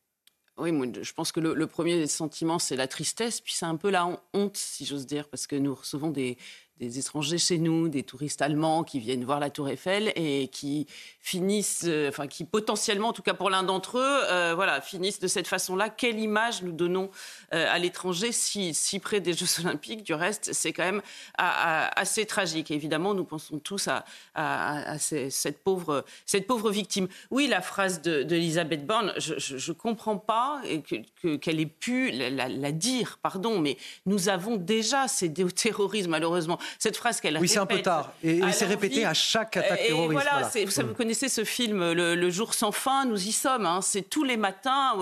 Oui, 0.58 0.72
moi, 0.72 0.86
je 1.00 1.12
pense 1.12 1.32
que 1.32 1.40
le, 1.40 1.66
premier 1.66 2.06
sentiment, 2.06 2.58
c'est 2.58 2.76
la 2.76 2.88
tristesse, 2.88 3.42
puis 3.42 3.52
c'est 3.52 3.66
un 3.66 3.76
peu 3.76 3.90
la 3.90 4.08
honte, 4.32 4.56
si 4.56 4.86
j'ose 4.86 5.06
dire, 5.06 5.28
parce 5.28 5.46
que 5.46 5.54
nous 5.54 5.74
recevons 5.74 6.10
des, 6.10 6.38
des 6.78 6.98
étrangers 6.98 7.39
chez 7.39 7.59
nous, 7.59 7.89
des 7.89 8.03
touristes 8.03 8.43
allemands 8.43 8.85
qui 8.85 9.01
viennent 9.01 9.24
voir 9.24 9.40
la 9.40 9.48
Tour 9.48 9.69
Eiffel 9.69 10.12
et 10.15 10.48
qui 10.48 10.86
finissent, 11.20 11.85
euh, 11.86 12.11
enfin 12.11 12.27
qui 12.27 12.44
potentiellement, 12.44 13.09
en 13.09 13.12
tout 13.15 13.23
cas 13.23 13.32
pour 13.32 13.48
l'un 13.48 13.62
d'entre 13.62 13.98
eux, 13.98 14.20
euh, 14.31 14.53
voilà, 14.55 14.82
finissent 14.82 15.19
de 15.19 15.27
cette 15.27 15.48
façon-là. 15.48 15.89
Quelle 15.89 16.19
image 16.19 16.62
nous 16.62 16.73
donnons 16.73 17.11
euh, 17.55 17.66
à 17.70 17.78
l'étranger 17.78 18.31
si, 18.31 18.74
près 19.01 19.20
des 19.20 19.32
Jeux 19.36 19.61
Olympiques? 19.61 20.05
Du 20.05 20.12
reste, 20.12 20.53
c'est 20.53 20.74
quand 20.74 20.85
même 20.85 21.03
assez 21.39 22.27
tragique. 22.27 22.70
évidemment, 22.70 23.15
nous 23.15 23.24
pensons 23.24 23.59
tous 23.59 23.89
à, 24.35 24.98
cette, 24.98 25.62
pauvre, 25.62 26.05
cette 26.27 26.47
pauvre 26.47 26.70
victime. 26.70 27.09
Oui, 27.31 27.47
la 27.47 27.62
phrase 27.62 28.03
d'Elisabeth 28.03 28.82
de, 28.82 28.86
Borne, 28.86 29.12
je 29.16 29.70
ne 29.70 29.77
comprends 29.77 30.19
pas 30.19 30.61
qu'elle 30.86 31.40
que, 31.40 31.51
ait 31.51 31.66
pu 31.66 32.11
la, 32.11 32.48
la, 32.48 32.73
dire, 32.73 33.19
pardon, 33.23 33.61
mais 33.61 33.78
nous 34.05 34.28
avons 34.28 34.57
déjà 34.57 35.09
cédé 35.09 35.43
au 35.43 35.51
terrorisme, 35.51 36.11
malheureusement 36.11 36.59
cette 36.78 36.97
phrase 36.97 37.20
qu'elle 37.20 37.38
Oui, 37.38 37.48
c'est 37.48 37.59
un 37.59 37.66
peu 37.66 37.82
tard. 37.82 38.12
Et, 38.22 38.40
c'est 38.52 38.66
répété 38.66 39.05
à 39.05 39.14
chaque 39.14 39.56
attaque 39.56 39.86
terroriste. 39.86 40.22
Voilà, 40.22 40.51
Vous, 40.86 40.94
connaissez 40.94 41.28
ce 41.28 41.44
film, 41.44 41.93
le, 41.93 42.30
jour 42.30 42.55
sans 42.55 42.72
fin, 42.72 43.05
nous 43.05 43.28
y 43.28 43.32
sommes. 43.32 43.66
Hein. 43.66 43.80
c'est 43.82 44.02
tous 44.02 44.24
les 44.24 44.36
matins, 44.36 44.94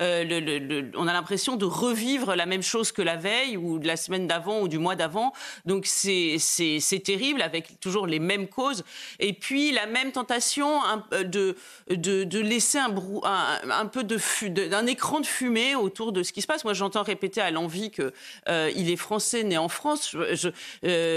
euh, 0.00 0.24
le, 0.24 0.90
on 0.96 1.06
a 1.06 1.12
l'impression 1.12 1.56
de 1.56 1.64
revivre 1.64 2.34
la 2.34 2.46
même 2.46 2.62
chose 2.62 2.92
que 2.92 3.02
la 3.02 3.16
veille 3.16 3.56
ou 3.56 3.78
de 3.78 3.86
la 3.86 3.96
semaine 3.96 4.26
d'avant 4.26 4.60
ou 4.60 4.68
du 4.68 4.78
mois 4.78 4.96
d'avant. 4.96 5.32
Donc 5.64 5.86
c'est 5.86 6.38
terrible, 7.04 7.42
avec 7.42 7.80
toujours 7.80 8.06
les 8.06 8.18
mêmes 8.18 8.48
causes. 8.48 8.84
Et 9.20 9.32
puis 9.32 9.72
la 9.72 9.86
même 9.86 10.12
tentation 10.12 10.80
euh, 11.12 11.24
de, 11.24 11.56
de, 11.90 12.24
de 12.24 12.40
laisser 12.40 12.78
un, 12.78 12.94
un, 13.24 13.70
un 13.70 13.86
peu 13.86 14.04
d'un 14.04 14.86
écran 14.86 15.20
de 15.20 15.26
fumée 15.26 15.74
autour 15.74 16.12
de 16.12 16.22
ce 16.22 16.32
qui 16.32 16.42
se 16.42 16.46
passe. 16.46 16.64
Moi, 16.64 16.74
j'entends 16.74 17.02
répéter 17.02 17.40
à 17.40 17.50
l'envie 17.50 17.90
qu'il 17.90 18.12
euh, 18.48 18.68
est 18.68 18.96
français, 18.96 19.42
né 19.44 19.58
en 19.58 19.68
France. 19.68 20.10
Je, 20.12 20.34
je, 20.34 20.48
euh, 20.84 21.11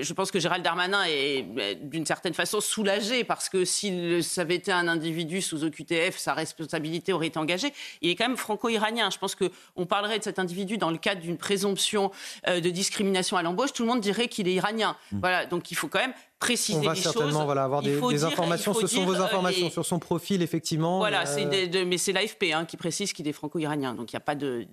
je 0.00 0.12
pense 0.12 0.30
que 0.30 0.38
Gérald 0.40 0.64
Darmanin 0.64 1.04
est 1.04 1.44
euh, 1.58 1.74
d'une 1.80 2.06
certaine 2.06 2.34
façon 2.34 2.60
soulagé 2.60 3.24
parce 3.24 3.48
que 3.48 3.64
s'il 3.64 4.20
avait 4.36 4.56
été 4.56 4.72
un 4.72 4.88
individu 4.88 5.42
sous 5.42 5.64
OQTF, 5.64 6.16
sa 6.16 6.34
responsabilité 6.34 7.12
aurait 7.12 7.28
été 7.28 7.38
engagée. 7.38 7.72
Il 8.00 8.10
est 8.10 8.16
quand 8.16 8.28
même 8.28 8.36
franco-iranien. 8.36 9.10
Je 9.10 9.18
pense 9.18 9.34
qu'on 9.34 9.86
parlerait 9.86 10.18
de 10.18 10.24
cet 10.24 10.38
individu 10.38 10.78
dans 10.78 10.90
le 10.90 10.98
cadre 10.98 11.20
d'une 11.20 11.38
présomption 11.38 12.10
euh, 12.48 12.60
de 12.60 12.70
discrimination 12.70 13.36
à 13.36 13.42
l'embauche. 13.42 13.72
Tout 13.72 13.82
le 13.82 13.88
monde 13.88 14.00
dirait 14.00 14.28
qu'il 14.28 14.48
est 14.48 14.54
iranien. 14.54 14.96
Mmh. 15.12 15.18
Voilà, 15.20 15.46
donc 15.46 15.70
il 15.70 15.76
faut 15.76 15.88
quand 15.88 16.00
même 16.00 16.14
préciser 16.42 16.78
On 16.78 16.82
va 16.82 16.94
certainement 16.94 17.44
Voilà, 17.44 17.64
avoir 17.64 17.82
des, 17.82 18.24
informations. 18.24 18.74
Ce 18.74 18.86
sont 18.86 19.04
vos 19.04 19.16
informations 19.16 19.70
sur 19.70 19.86
son 19.86 19.98
profil, 19.98 20.42
effectivement. 20.42 20.98
Voilà, 20.98 21.24
mais 21.86 21.98
c'est 21.98 22.12
l'AFP 22.12 22.52
hein, 22.52 22.64
qui 22.64 22.76
précise 22.76 23.12
qu'il 23.12 23.28
est 23.28 23.32
franco-iranien, 23.32 23.94
donc 23.94 24.12
il 24.12 24.16
n'y 24.16 24.18
a 24.18 24.20
pas 24.20 24.34
de, 24.34 24.66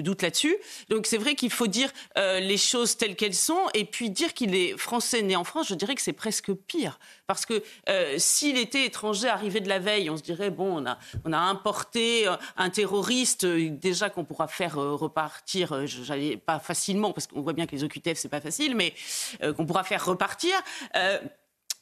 doute 0.00 0.22
là-dessus. 0.22 0.56
Donc 0.88 1.06
c'est 1.06 1.18
vrai 1.18 1.34
qu'il 1.34 1.50
faut 1.50 1.66
dire 1.66 1.90
les 2.16 2.56
choses 2.56 2.96
telles 2.96 3.16
qu'elles 3.16 3.34
sont, 3.34 3.60
et 3.74 3.84
puis 3.84 4.10
dire 4.10 4.34
qu'il 4.34 4.54
est 4.54 4.76
français 4.78 5.22
né 5.22 5.36
en 5.36 5.44
France, 5.44 5.68
je 5.68 5.74
dirais 5.74 5.94
que 5.94 6.02
c'est 6.02 6.12
presque 6.12 6.52
pire. 6.52 6.98
Parce 7.26 7.46
que 7.46 7.62
euh, 7.88 8.14
s'il 8.18 8.58
était 8.58 8.84
étranger 8.84 9.28
arrivé 9.28 9.60
de 9.60 9.68
la 9.68 9.78
veille, 9.78 10.10
on 10.10 10.16
se 10.16 10.22
dirait, 10.22 10.50
bon, 10.50 10.84
on 11.24 11.32
a, 11.32 11.38
importé 11.38 12.28
euh, 12.28 12.36
un 12.56 12.68
terroriste, 12.68 13.44
euh, 13.44 13.70
déjà 13.70 14.10
qu'on 14.10 14.24
pourra 14.24 14.46
faire 14.46 14.76
repartir, 14.76 15.86
j'allais 15.86 16.36
pas 16.36 16.58
facilement, 16.58 17.12
parce 17.12 17.26
qu'on 17.26 17.40
voit 17.40 17.54
bien 17.54 17.66
que 17.66 17.72
les 17.72 17.84
OQTF, 17.84 18.18
c'est 18.18 18.28
pas 18.28 18.40
facile, 18.40 18.76
mais 18.76 18.94
qu'on 19.56 19.66
pourra 19.66 19.84
faire 19.84 20.04
repartir. 20.04 20.54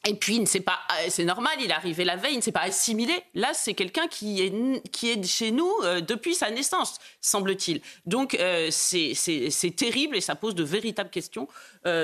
Et 0.05 0.15
puis, 0.15 0.43
pas, 0.65 0.79
euh, 0.91 1.05
c'est 1.07 1.23
normal, 1.23 1.53
il 1.61 1.71
est 1.71 1.73
arrivé 1.73 2.03
la 2.03 2.17
veille, 2.17 2.33
il 2.33 2.37
ne 2.37 2.41
s'est 2.41 2.51
pas 2.51 2.63
assimilé. 2.63 3.13
Là, 3.35 3.51
c'est 3.53 3.73
quelqu'un 3.73 4.07
qui 4.07 4.41
est, 4.41 4.89
qui 4.91 5.09
est 5.09 5.23
chez 5.23 5.51
nous 5.51 5.71
euh, 5.83 6.01
depuis 6.01 6.35
sa 6.35 6.51
naissance, 6.51 6.99
semble-t-il. 7.21 7.79
Donc, 8.05 8.35
euh, 8.35 8.67
c'est 8.69 9.75
terrible 9.77 10.17
et 10.17 10.21
ça 10.21 10.35
pose 10.35 10.55
de 10.55 10.63
véritables 10.63 11.09
questions 11.09 11.47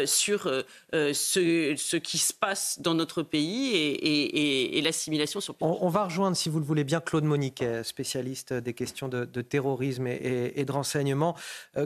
sur 0.06 0.52
ce, 0.92 1.74
ce, 1.78 1.96
qui 1.96 2.18
se 2.18 2.34
passe 2.34 2.82
dans 2.82 2.94
notre 2.94 3.24
pays 3.24 3.74
et, 3.76 4.78
et, 4.78 4.82
l'assimilation 4.82 5.40
sur 5.40 5.56
on, 5.62 5.78
on, 5.82 5.88
va 5.88 6.04
rejoindre, 6.06 6.36
si 6.36 6.50
vous 6.50 6.60
le 6.60 6.66
voulez 6.66 6.84
bien, 6.84 7.00
Claude 7.00 7.24
Moniquet, 7.24 7.86
spécialiste 7.86 8.54
des 8.54 8.74
questions 8.74 9.08
de, 9.08 9.24
terrorisme 9.42 10.08
et, 10.08 10.66
de 10.66 10.72
renseignement. 10.72 11.36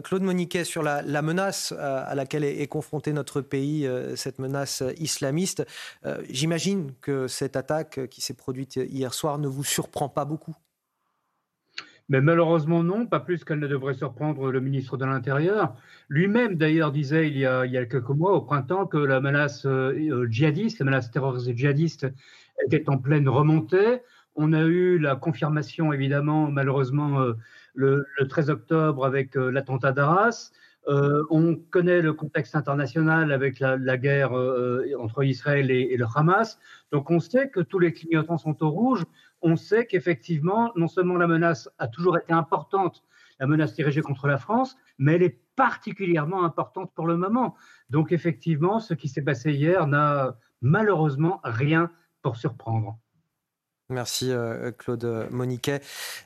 Claude 0.04 0.24
Moniquet, 0.24 0.64
sur 0.64 0.82
la, 0.82 1.04
la 1.04 1.22
menace 1.22 1.72
à 1.72 2.16
laquelle 2.16 2.44
est, 2.44 2.62
est 2.62 2.68
confronté 2.68 3.14
notre 3.14 3.42
pays, 3.42 3.88
cette 4.16 4.40
menace 4.40 4.82
islamiste. 4.98 5.64
Euh, 6.06 6.22
j'imagine 6.30 6.92
que 7.02 7.28
cette 7.28 7.56
attaque 7.56 8.08
qui 8.10 8.22
s'est 8.22 8.34
produite 8.34 8.76
hier 8.76 9.14
soir 9.14 9.38
ne 9.38 9.48
vous 9.48 9.64
surprend 9.64 10.10
pas 10.10 10.26
beaucoup. 10.26 10.56
Mais 12.10 12.20
malheureusement 12.20 12.84
non, 12.84 13.06
pas 13.06 13.22
plus 13.22 13.46
qu'elle 13.46 13.60
ne 13.60 13.68
devrait 13.68 13.94
surprendre 13.94 14.52
le 14.52 14.60
ministre 14.60 14.98
de 14.98 15.06
l'Intérieur. 15.06 15.76
Lui-même 16.10 16.56
d'ailleurs 16.56 16.92
disait 16.92 17.30
il 17.30 17.38
y, 17.38 17.46
a, 17.46 17.66
quelques 17.86 18.10
mois, 18.10 18.34
au 18.34 18.42
printemps, 18.42 18.86
que 18.86 18.98
la 18.98 19.22
menace 19.22 19.66
euh, 19.66 20.28
djihadiste, 20.30 20.80
la 20.80 20.86
menace 20.86 21.12
terroriste 21.12 21.56
djihadiste 21.56 22.08
était 22.66 22.90
en 22.90 22.98
pleine 22.98 23.30
remontée. 23.30 24.02
On 24.36 24.52
a 24.52 24.64
eu 24.64 25.00
la 25.00 25.16
confirmation 25.16 25.94
évidemment 25.94 26.52
malheureusement 26.52 27.22
euh, 27.22 27.34
le, 27.74 28.06
13 28.28 28.50
octobre 28.50 29.06
avec 29.06 29.36
l'attentat 29.36 29.94
d'Arras. 29.94 30.52
Euh, 30.88 31.24
on 31.30 31.56
connaît 31.56 32.02
le 32.02 32.14
contexte 32.14 32.56
international 32.56 33.32
avec 33.32 33.60
la, 33.60 33.98
guerre 33.98 34.38
euh, 34.38 34.86
entre 35.00 35.24
Israël 35.24 35.72
et, 35.72 35.96
le 35.96 36.06
Hamas. 36.14 36.60
Donc 36.92 37.10
on 37.10 37.20
sait 37.20 37.50
que 37.50 37.62
tous 37.62 37.80
les 37.80 37.94
clignotants 37.94 38.38
sont 38.38 38.62
au 38.64 38.70
rouge. 38.70 39.04
On 39.42 39.56
sait 39.56 39.86
qu'effectivement, 39.86 40.72
non 40.76 40.88
seulement 40.88 41.16
la 41.16 41.28
menace 41.28 41.70
a 41.78 41.88
toujours 41.88 42.18
été 42.18 42.34
importante, 42.34 43.04
la 43.40 43.48
menace 43.48 43.74
dirigée 43.74 44.02
contre 44.02 44.28
la 44.28 44.38
France, 44.38 44.78
mais 44.98 45.14
elle 45.14 45.24
est 45.24 45.40
particulièrement 45.56 46.44
importante 46.44 46.92
pour 46.94 47.08
le 47.08 47.18
moment. 47.18 47.56
Donc 47.90 48.12
effectivement, 48.12 48.80
ce 48.80 48.94
qui 48.94 49.08
s'est 49.08 49.22
passé 49.22 49.54
hier 49.54 49.88
n'a 49.88 50.38
malheureusement 50.62 51.40
rien 51.44 51.92
pour 52.22 52.38
surprendre. 52.38 52.98
Merci 53.94 54.32
euh, 54.32 54.72
Claude 54.72 55.28
Moniquet. 55.32 55.82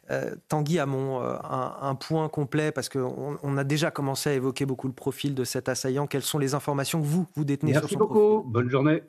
Euh, 0.09 0.35
Tanguy 0.49 0.79
Hamon, 0.79 1.21
euh, 1.21 1.35
un, 1.43 1.95
point 1.95 2.29
complet 2.29 2.71
parce 2.71 2.89
qu'on 2.89 3.37
on 3.41 3.57
a 3.57 3.63
déjà 3.63 3.91
commencé 3.91 4.29
à 4.29 4.33
évoquer 4.33 4.65
beaucoup 4.65 4.87
le 4.87 4.93
profil 4.93 5.35
de 5.35 5.43
cet 5.43 5.69
assaillant. 5.69 6.07
Quelles 6.07 6.23
sont 6.23 6.39
les 6.39 6.53
informations 6.53 7.01
que 7.01 7.05
vous, 7.05 7.27
vous 7.35 7.43
détenez 7.43 7.73
sur 7.73 7.89
son 7.89 7.99
beaucoup. 7.99 8.43
Bonne 8.47 8.69
journée. 8.69 9.03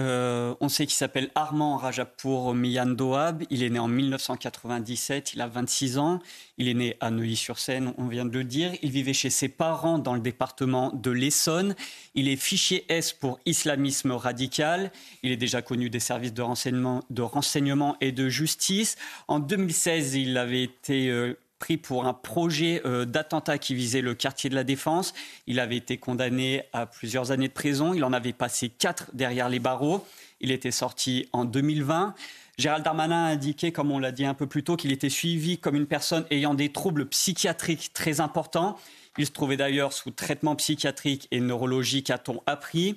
Euh, 0.00 0.54
on 0.60 0.68
sait 0.68 0.86
qu'il 0.86 0.94
s'appelle 0.94 1.30
Armand 1.34 1.76
Rajapour 1.76 2.54
Miyandoab. 2.54 3.44
Il 3.50 3.62
est 3.62 3.68
né 3.68 3.78
en 3.78 3.88
1997. 3.88 5.34
Il 5.34 5.42
a 5.42 5.46
26 5.46 5.98
ans. 5.98 6.20
Il 6.56 6.68
est 6.68 6.74
né 6.74 6.96
à 7.00 7.10
Neuilly-sur-Seine, 7.10 7.92
on 7.98 8.06
vient 8.06 8.24
de 8.24 8.36
le 8.36 8.44
dire. 8.44 8.72
Il 8.82 8.90
vivait 8.90 9.12
chez 9.12 9.30
ses 9.30 9.48
parents 9.48 9.98
dans 9.98 10.14
le 10.14 10.20
département 10.20 10.90
de 10.92 11.10
l'Essonne. 11.10 11.74
Il 12.14 12.28
est 12.28 12.36
fichier 12.36 12.84
S 12.88 13.12
pour 13.12 13.40
islamisme 13.46 14.12
radical. 14.12 14.90
Il 15.22 15.32
est 15.32 15.36
déjà 15.36 15.60
connu 15.62 15.90
des 15.90 16.00
services 16.00 16.34
de 16.34 16.42
renseignement, 16.42 17.02
de 17.10 17.22
renseignement 17.22 17.96
et 18.00 18.12
de 18.12 18.28
justice. 18.28 18.96
En 19.28 19.38
2016, 19.38 20.14
il 20.14 20.36
avait 20.38 20.62
été 20.62 21.08
euh, 21.08 21.38
pris 21.60 21.76
pour 21.76 22.06
un 22.06 22.12
projet 22.12 22.82
euh, 22.84 23.04
d'attentat 23.04 23.58
qui 23.58 23.76
visait 23.76 24.00
le 24.00 24.14
quartier 24.14 24.50
de 24.50 24.56
la 24.56 24.64
Défense. 24.64 25.14
Il 25.46 25.60
avait 25.60 25.76
été 25.76 25.98
condamné 25.98 26.64
à 26.72 26.86
plusieurs 26.86 27.30
années 27.30 27.46
de 27.46 27.52
prison. 27.52 27.94
Il 27.94 28.02
en 28.02 28.12
avait 28.12 28.32
passé 28.32 28.68
quatre 28.68 29.10
derrière 29.12 29.48
les 29.48 29.60
barreaux. 29.60 30.04
Il 30.40 30.50
était 30.50 30.72
sorti 30.72 31.28
en 31.32 31.44
2020. 31.44 32.14
Gérald 32.58 32.84
Darmanin 32.84 33.24
a 33.24 33.28
indiqué, 33.28 33.70
comme 33.72 33.92
on 33.92 33.98
l'a 33.98 34.10
dit 34.10 34.24
un 34.24 34.34
peu 34.34 34.46
plus 34.46 34.64
tôt, 34.64 34.76
qu'il 34.76 34.90
était 34.90 35.08
suivi 35.08 35.58
comme 35.58 35.76
une 35.76 35.86
personne 35.86 36.24
ayant 36.30 36.54
des 36.54 36.72
troubles 36.72 37.06
psychiatriques 37.06 37.92
très 37.94 38.20
importants. 38.20 38.76
Il 39.18 39.26
se 39.26 39.32
trouvait 39.32 39.56
d'ailleurs 39.56 39.92
sous 39.92 40.10
traitement 40.10 40.56
psychiatrique 40.56 41.28
et 41.30 41.40
neurologique, 41.40 42.10
a-t-on 42.10 42.42
appris. 42.46 42.96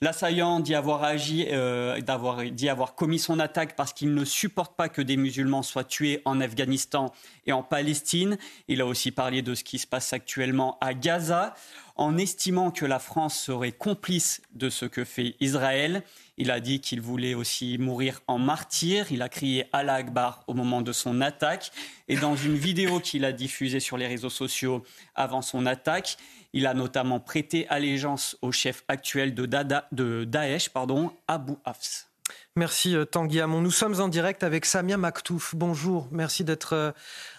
L'assaillant 0.00 0.60
dit 0.60 0.74
avoir 0.74 1.04
agi, 1.04 1.46
euh, 1.50 2.00
d'avoir 2.00 2.40
avoir 2.68 2.94
commis 2.94 3.18
son 3.18 3.38
attaque 3.38 3.76
parce 3.76 3.92
qu'il 3.92 4.12
ne 4.12 4.24
supporte 4.24 4.76
pas 4.76 4.88
que 4.88 5.00
des 5.00 5.16
musulmans 5.16 5.62
soient 5.62 5.84
tués 5.84 6.20
en 6.24 6.40
Afghanistan 6.40 7.12
et 7.46 7.52
en 7.52 7.62
Palestine. 7.62 8.36
Il 8.66 8.80
a 8.80 8.86
aussi 8.86 9.12
parlé 9.12 9.40
de 9.40 9.54
ce 9.54 9.62
qui 9.62 9.78
se 9.78 9.86
passe 9.86 10.12
actuellement 10.12 10.78
à 10.80 10.94
Gaza, 10.94 11.54
en 11.96 12.18
estimant 12.18 12.72
que 12.72 12.84
la 12.84 12.98
France 12.98 13.38
serait 13.38 13.72
complice 13.72 14.42
de 14.52 14.68
ce 14.68 14.84
que 14.84 15.04
fait 15.04 15.36
Israël. 15.40 16.02
Il 16.36 16.50
a 16.50 16.60
dit 16.60 16.80
qu'il 16.80 17.00
voulait 17.00 17.34
aussi 17.34 17.78
mourir 17.78 18.20
en 18.26 18.38
martyr. 18.38 19.12
Il 19.12 19.22
a 19.22 19.28
crié 19.28 19.66
Allah 19.72 19.94
Akbar 19.94 20.42
au 20.46 20.54
moment 20.54 20.82
de 20.82 20.92
son 20.92 21.20
attaque. 21.20 21.70
Et 22.08 22.16
dans 22.16 22.34
une 22.34 22.56
vidéo 22.56 23.00
qu'il 23.00 23.24
a 23.24 23.32
diffusée 23.32 23.80
sur 23.80 23.96
les 23.96 24.06
réseaux 24.06 24.30
sociaux 24.30 24.82
avant 25.14 25.42
son 25.42 25.64
attaque, 25.66 26.16
il 26.52 26.66
a 26.66 26.74
notamment 26.74 27.20
prêté 27.20 27.68
allégeance 27.68 28.36
au 28.42 28.52
chef 28.52 28.84
actuel 28.88 29.34
de, 29.34 30.24
Daesh, 30.24 30.68
pardon, 30.70 31.12
Abu 31.28 31.54
Hafs. 31.64 32.08
Merci 32.56 32.94
euh, 32.94 33.04
Tanguy 33.04 33.40
Hamon. 33.40 33.60
Nous 33.60 33.72
sommes 33.72 34.00
en 34.00 34.06
direct 34.06 34.44
avec 34.44 34.64
Samia 34.64 34.96
Maktouf. 34.96 35.56
Bonjour, 35.56 36.06
merci 36.12 36.44
d'être 36.44 36.72
euh, 36.72 36.92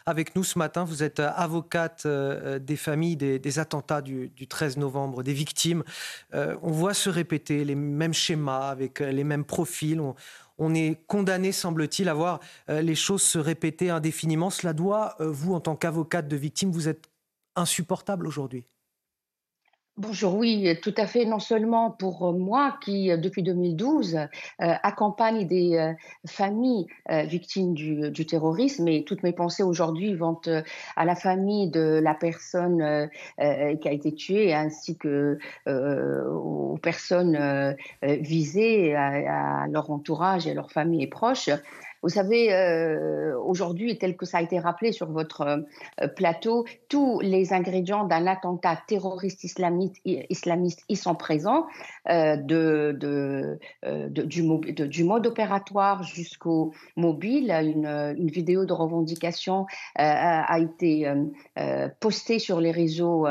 avec 0.06 0.36
nous 0.36 0.44
ce 0.44 0.60
matin. 0.60 0.84
Vous 0.84 1.03
êtes 1.03 1.22
euh, 1.22 1.32
avocate 1.36 2.06
des 2.06 2.76
familles 2.76 3.16
des, 3.16 3.60
attentats 3.60 4.02
du, 4.02 4.30
13 4.30 4.76
novembre, 4.76 5.24
des 5.24 5.34
victimes. 5.34 5.84
on 6.34 6.72
voit 6.72 6.94
se 6.94 7.10
répéter 7.10 7.64
les 7.64 7.76
mêmes 7.76 8.14
schémas 8.14 8.70
avec 8.70 8.99
les 8.99 9.24
mêmes 9.24 9.45
profils. 9.45 10.02
On, 10.57 10.76
est 10.76 10.99
condamné, 11.07 11.52
semble-t-il, 11.52 12.10
à 12.10 12.14
voir 12.14 12.40
les 12.68 12.95
choses 12.95 13.22
se 13.22 13.40
répéter 13.40 13.90
indéfiniment. 13.90 14.49
Cela 14.49 14.74
doit, 14.74 15.16
vous, 15.20 15.53
en 15.53 15.62
tant 15.62 15.76
qu'avocate 15.76 16.28
de 16.28 16.36
victime, 16.36 16.72
vous 16.72 16.90
êtes 16.90 17.10
insupportable 17.56 18.28
aujourd'hui. 18.28 18.66
Bonjour, 19.97 20.35
oui, 20.35 20.77
tout 20.81 20.93
à 20.97 21.07
fait. 21.07 21.23
Non 21.23 21.39
seulement 21.39 21.89
pour 21.89 22.34
moi 22.34 22.77
qui, 22.84 23.09
euh, 23.11 23.15
depuis 23.15 23.43
2012, 23.43 24.15
euh, 24.15 24.27
accompagne 24.59 25.47
des 25.47 25.77
euh, 25.77 25.93
familles 26.27 26.88
victimes 27.07 27.73
du, 27.73 28.11
du, 28.11 28.26
terrorisme, 28.26 28.84
mais 28.84 29.03
toutes 29.07 29.23
mes 29.23 29.31
pensées 29.31 29.63
aujourd'hui 29.63 30.13
vont 30.13 30.41
à 30.97 31.05
la 31.05 31.15
famille 31.15 31.69
de 31.69 32.01
la 32.03 32.13
personne 32.13 33.09
qui 33.38 33.88
a 33.88 33.91
été 33.91 34.13
tuée, 34.13 34.53
ainsi 34.53 34.97
que 34.97 35.38
aux 35.67 36.77
personnes 36.81 37.76
visées, 38.01 38.95
à, 38.95 39.61
à, 39.63 39.67
leur 39.67 39.91
entourage 39.91 40.47
et 40.47 40.51
à 40.51 40.53
leur 40.55 40.72
famille 40.72 41.03
et 41.03 41.07
proches. 41.07 41.49
Vous 42.06 42.11
savez, 42.11 42.53
euh, 42.53 43.36
aujourd'hui, 43.40 43.98
tel 43.98 44.15
que 44.15 44.27
ça 44.27 44.38
a 44.38 44.41
été 44.44 44.60
rappelé 44.60 44.91
sur 44.91 45.11
votre 45.11 45.41
euh, 45.41 46.07
plateau, 46.07 46.64
tous 46.88 47.19
les 47.19 47.52
ingrédients 47.52 48.03
d'un 48.03 48.27
attentat 48.27 48.77
terroriste 48.88 49.44
islamiste, 49.44 49.95
islamiste 50.06 50.84
y 50.88 50.98
sont 50.98 51.15
présents, 51.15 51.65
euh, 52.07 52.36
de, 52.36 53.57
du, 54.07 55.03
mode 55.03 55.26
opératoire 55.26 56.03
jusqu'au 56.03 56.73
mobile. 56.95 57.49
Une, 57.49 58.30
vidéo 58.30 58.65
de 58.65 58.73
revendication 58.73 59.65
a 59.95 60.60
été 60.60 61.11
postée 61.99 62.38
sur 62.38 62.61
les 62.61 62.72
réseaux 62.72 63.26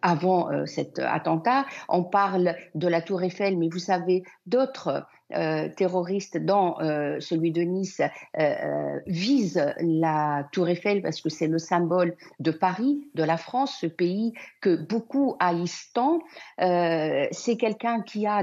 avant 0.00 0.66
cet 0.66 0.98
attentat. 1.00 1.66
On 1.88 2.04
parle 2.04 2.54
de 2.74 2.88
la 2.88 3.02
Tour 3.02 3.22
Eiffel, 3.22 3.58
mais 3.58 3.68
vous 3.68 3.78
savez, 3.78 4.22
d'autres 4.46 5.04
euh, 5.32 5.68
terroristes, 5.68 6.38
dont 6.38 6.76
euh, 6.80 7.20
celui 7.20 7.52
de 7.52 7.62
Nice, 7.62 8.00
euh, 8.38 8.98
vise 9.06 9.64
la 9.80 10.48
Tour 10.52 10.68
Eiffel 10.68 11.02
parce 11.02 11.20
que 11.20 11.28
c'est 11.28 11.46
le 11.46 11.58
symbole 11.58 12.16
de 12.40 12.50
Paris, 12.50 13.06
de 13.14 13.22
la 13.22 13.36
France, 13.36 13.78
ce 13.80 13.86
pays 13.86 14.34
que 14.60 14.76
beaucoup 14.76 15.36
haïssent 15.38 15.90
tant. 15.94 16.20
c'est 16.58 17.56
quelqu'un 17.58 18.02
qui 18.02 18.26
a 18.26 18.42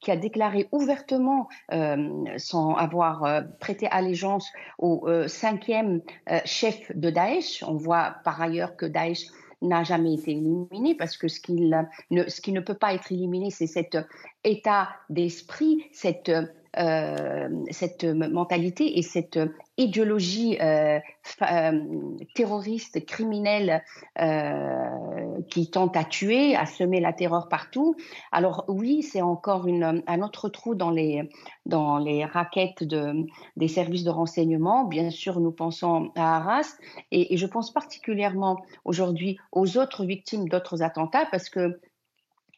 qui 0.00 0.10
a 0.10 0.16
déclaré 0.16 0.68
ouvertement, 0.72 1.48
sans 2.36 2.74
avoir 2.74 3.42
prêté 3.60 3.88
allégeance 3.90 4.50
au 4.78 5.06
cinquième 5.26 6.00
chef 6.44 6.90
de 6.96 7.10
Daesh. 7.10 7.62
On 7.66 7.74
voit 7.74 8.16
par 8.24 8.40
ailleurs 8.40 8.76
que 8.76 8.86
Daesh 8.86 9.26
n'a 9.64 9.82
jamais 9.82 10.14
été 10.14 10.32
éliminé 10.32 10.94
parce 10.94 11.16
que 11.16 11.28
ce, 11.28 11.40
qui 11.40 11.52
ne 11.52 12.60
peut 12.60 12.74
pas 12.74 12.94
être 12.94 13.10
éliminé, 13.12 13.50
c'est 13.50 13.66
cet 13.66 13.96
état 14.44 14.88
d'esprit, 15.10 15.84
cette, 15.92 16.30
euh, 16.78 17.48
cette 17.70 18.04
mentalité 18.04 18.98
et 18.98 19.02
cette 19.02 19.38
idéologie 19.76 20.58
euh, 20.60 20.98
euh, 21.42 21.80
terroriste, 22.34 23.04
criminelle, 23.06 23.82
qui 25.48 25.70
tente 25.70 25.96
à 25.96 26.04
tuer, 26.04 26.56
à 26.56 26.66
semer 26.66 27.00
la 27.00 27.12
terreur 27.12 27.48
partout. 27.48 27.96
Alors 28.32 28.64
oui, 28.68 29.02
c'est 29.02 29.22
encore 29.22 29.66
un 29.66 30.22
autre 30.22 30.48
trou 30.48 30.74
dans 30.74 30.90
les, 30.90 31.28
dans 31.66 31.98
les 31.98 32.24
raquettes 32.24 32.84
de, 32.84 33.26
des 33.56 33.68
services 33.68 34.04
de 34.04 34.10
renseignement. 34.10 34.84
Bien 34.84 35.10
sûr, 35.10 35.40
nous 35.40 35.52
pensons 35.52 36.10
à 36.16 36.36
Arras 36.36 36.76
et, 37.10 37.34
et 37.34 37.36
je 37.36 37.46
pense 37.46 37.72
particulièrement 37.72 38.64
aujourd'hui 38.84 39.38
aux 39.52 39.76
autres 39.76 40.04
victimes 40.04 40.48
d'autres 40.48 40.82
attentats 40.82 41.26
parce 41.30 41.48
que 41.48 41.80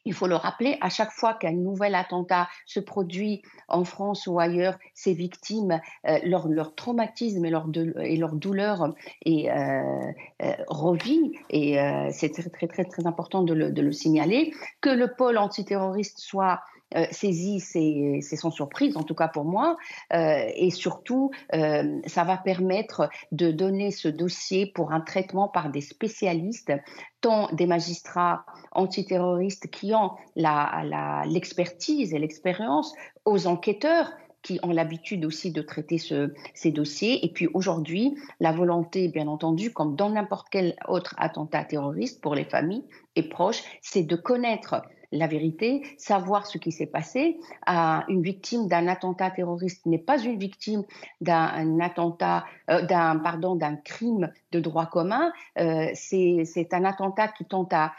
il 0.06 0.14
faut 0.14 0.28
le 0.28 0.36
rappeler, 0.36 0.78
à 0.80 0.88
chaque 0.88 1.10
fois 1.10 1.34
qu'un 1.34 1.52
nouvel 1.52 1.94
attentat 1.94 2.48
se 2.64 2.80
produit 2.80 3.42
en 3.68 3.84
France 3.84 4.26
ou 4.28 4.38
ailleurs, 4.38 4.78
ces 4.94 5.12
victimes, 5.12 5.80
euh, 6.06 6.18
leur, 6.24 6.74
traumatisme 6.74 7.44
et 7.44 7.50
leur, 7.50 7.66
douleur 7.66 8.82
euh, 8.84 8.92
euh, 9.26 10.52
revit, 10.68 11.32
et 11.50 11.76
c'est 12.12 12.30
très, 12.30 12.68
très, 12.68 12.84
très, 12.84 13.06
important 13.06 13.42
de 13.42 13.52
le 13.52 13.92
signaler. 13.92 14.54
Que 14.80 14.90
le 14.90 15.12
pôle 15.12 15.38
antiterroriste 15.38 16.20
soit 16.20 16.60
euh, 16.94 17.04
saisi, 17.10 17.58
c'est 17.58 18.36
sans 18.36 18.50
surprise, 18.50 18.96
en 18.96 19.02
tout 19.02 19.14
cas 19.14 19.26
pour 19.26 19.44
moi. 19.44 19.76
Euh, 20.12 20.46
et 20.54 20.70
surtout, 20.70 21.30
euh, 21.52 22.00
ça 22.06 22.22
va 22.22 22.36
permettre 22.36 23.08
de 23.32 23.50
donner 23.50 23.90
ce 23.90 24.06
dossier 24.08 24.66
pour 24.66 24.92
un 24.92 25.00
traitement 25.00 25.48
par 25.48 25.70
des 25.70 25.80
spécialistes, 25.80 26.72
tant 27.20 27.48
des 27.52 27.66
magistrats 27.66 28.46
antiterroristes 28.70 29.68
qui 29.68 29.94
ont 29.94 30.12
l'expertise 30.36 32.14
et 32.14 32.18
l'expérience, 32.18 32.94
aux 33.24 33.48
enquêteurs 33.48 34.12
qui 34.42 34.60
ont 34.62 34.70
l'habitude 34.70 35.24
aussi 35.24 35.50
de 35.50 35.60
traiter 35.60 35.98
ce, 35.98 36.32
ces 36.54 36.70
dossiers. 36.70 37.24
Et 37.24 37.32
puis 37.32 37.48
aujourd'hui, 37.52 38.14
la 38.38 38.52
volonté, 38.52 39.08
bien 39.08 39.26
entendu, 39.26 39.72
comme 39.72 39.96
dans 39.96 40.10
n'importe 40.10 40.46
quel 40.52 40.76
autre 40.86 41.16
attentat 41.18 41.64
terroriste 41.64 42.20
pour 42.20 42.36
les 42.36 42.44
familles 42.44 42.84
et 43.16 43.28
proches, 43.28 43.64
c'est 43.82 44.04
de 44.04 44.14
connaître 44.14 44.82
la 45.12 45.26
vérité, 45.26 45.82
savoir 45.98 46.46
ce 46.46 46.58
qui 46.58 46.72
s'est 46.72 46.86
passé. 46.86 47.38
une 47.66 48.22
victime 48.22 48.68
d'un 48.68 48.86
attentat 48.88 49.30
terroriste 49.30 49.86
n'est 49.86 49.98
pas 49.98 50.18
une 50.18 50.38
victime 50.38 50.84
d'un 51.20 51.80
attentat, 51.80 52.44
euh, 52.70 52.82
d'un 52.82 53.18
pardon, 53.18 53.56
d'un 53.56 53.76
crime 53.76 54.30
de 54.52 54.60
droit 54.60 54.86
commun. 54.86 55.32
Euh, 55.58 55.88
c'est 55.94 56.72
un 56.72 56.84
attentat 56.84 57.28
qui 57.28 57.44
tente 57.44 57.72
à, 57.72 57.92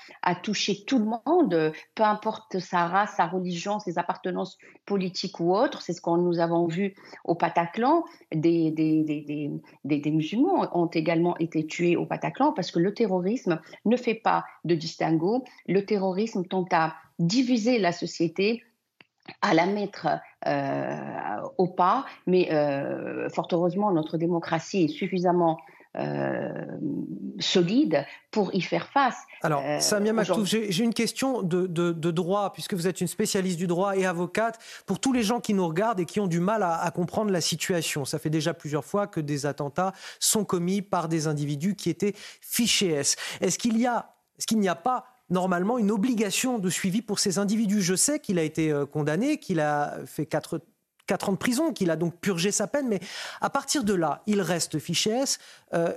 toucher 0.43 0.83
tout 0.85 0.99
le 0.99 1.05
monde, 1.05 1.73
peu 1.95 2.03
importe 2.03 2.59
sa 2.59 2.87
race, 2.87 3.13
sa 3.17 3.25
religion, 3.25 3.79
ses 3.79 3.97
appartenances 3.97 4.57
politiques 4.85 5.39
ou 5.39 5.55
autres. 5.55 5.81
C'est 5.81 5.93
ce 5.93 6.01
que 6.01 6.09
nous 6.09 6.39
avons 6.39 6.67
vu 6.67 6.95
au 7.23 7.35
Pataclan. 7.35 8.03
Des, 8.33 8.71
des, 8.71 9.51
des, 9.83 10.11
musulmans 10.11 10.67
ont 10.77 10.87
également 10.87 11.37
été 11.37 11.65
tués 11.65 11.95
au 11.95 12.05
Pataclan 12.05 12.53
parce 12.53 12.71
que 12.71 12.79
le 12.79 12.93
terrorisme 12.93 13.59
ne 13.85 13.97
fait 13.97 14.15
pas 14.15 14.45
de 14.63 14.75
distinguo. 14.75 15.43
Le 15.67 15.85
terrorisme 15.85 16.45
tente 16.45 16.73
à 16.73 16.95
diviser 17.19 17.79
la 17.79 17.91
société 17.91 18.63
à 19.41 19.53
la 19.53 19.65
mettre 19.65 20.07
euh, 20.45 21.41
au 21.57 21.67
pas, 21.67 22.05
mais 22.25 22.51
euh, 22.51 23.29
fort 23.29 23.47
heureusement, 23.51 23.91
notre 23.91 24.17
démocratie 24.17 24.85
est 24.85 24.87
suffisamment 24.87 25.57
euh, 25.97 26.65
solide 27.39 28.05
pour 28.31 28.53
y 28.53 28.61
faire 28.61 28.87
face. 28.89 29.17
Alors, 29.41 29.63
Samia 29.79 30.13
Maktouf, 30.13 30.45
j'ai 30.47 30.83
une 30.83 30.93
question 30.93 31.41
de, 31.41 31.65
de, 31.65 32.11
droit, 32.11 32.53
puisque 32.53 32.73
vous 32.73 32.87
êtes 32.87 33.01
une 33.01 33.07
spécialiste 33.07 33.57
du 33.57 33.67
droit 33.67 33.97
et 33.97 34.05
avocate. 34.05 34.59
Pour 34.85 34.99
tous 34.99 35.11
les 35.11 35.23
gens 35.23 35.39
qui 35.39 35.53
nous 35.53 35.67
regardent 35.67 35.99
et 35.99 36.05
qui 36.05 36.19
ont 36.19 36.27
du 36.27 36.39
mal 36.39 36.61
à, 36.61 36.75
à 36.75 36.91
comprendre 36.91 37.31
la 37.31 37.41
situation, 37.41 38.05
ça 38.05 38.19
fait 38.19 38.29
déjà 38.29 38.53
plusieurs 38.53 38.85
fois 38.85 39.07
que 39.07 39.19
des 39.19 39.45
attentats 39.45 39.91
sont 40.19 40.45
commis 40.45 40.81
par 40.81 41.07
des 41.09 41.27
individus 41.27 41.75
qui 41.75 41.89
étaient 41.89 42.13
fichés 42.15 42.91
S. 42.91 43.15
Est-ce 43.41 43.57
qu'il 43.57 43.77
y 43.77 43.87
a, 43.87 44.13
est-ce 44.37 44.45
qu'il 44.45 44.59
n'y 44.59 44.69
a 44.69 44.75
pas 44.75 45.05
normalement 45.29 45.77
une 45.77 45.91
obligation 45.91 46.59
de 46.59 46.69
suivi 46.69 47.01
pour 47.01 47.19
ces 47.19 47.37
individus. 47.37 47.81
Je 47.81 47.95
sais 47.95 48.19
qu'il 48.19 48.39
a 48.39 48.43
été 48.43 48.71
euh, 48.71 48.85
condamné, 48.85 49.39
qu'il 49.39 49.59
a 49.59 49.97
fait 50.05 50.25
4 50.25 50.59
ans 51.27 51.31
de 51.31 51.37
prison, 51.37 51.73
qu'il 51.73 51.91
a 51.91 51.95
donc 51.95 52.15
purgé 52.19 52.51
sa 52.51 52.67
peine, 52.67 52.87
mais 52.87 52.99
à 53.41 53.49
partir 53.49 53.83
de 53.83 53.93
là, 53.93 54.23
il 54.27 54.41
reste 54.41 54.79
fiché 54.79 55.11
S. 55.11 55.39
Euh, 55.73 55.93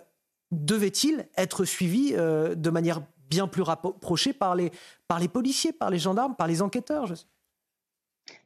devait-il 0.50 1.28
être 1.36 1.64
suivi 1.64 2.14
euh, 2.14 2.54
de 2.54 2.70
manière 2.70 3.02
bien 3.28 3.46
plus 3.46 3.62
rapprochée 3.62 4.32
par 4.32 4.56
les 4.56 4.70
policiers, 5.32 5.72
par 5.72 5.90
les 5.90 6.00
gendarmes, 6.00 6.34
par 6.34 6.48
les 6.48 6.62
enquêteurs? 6.62 7.14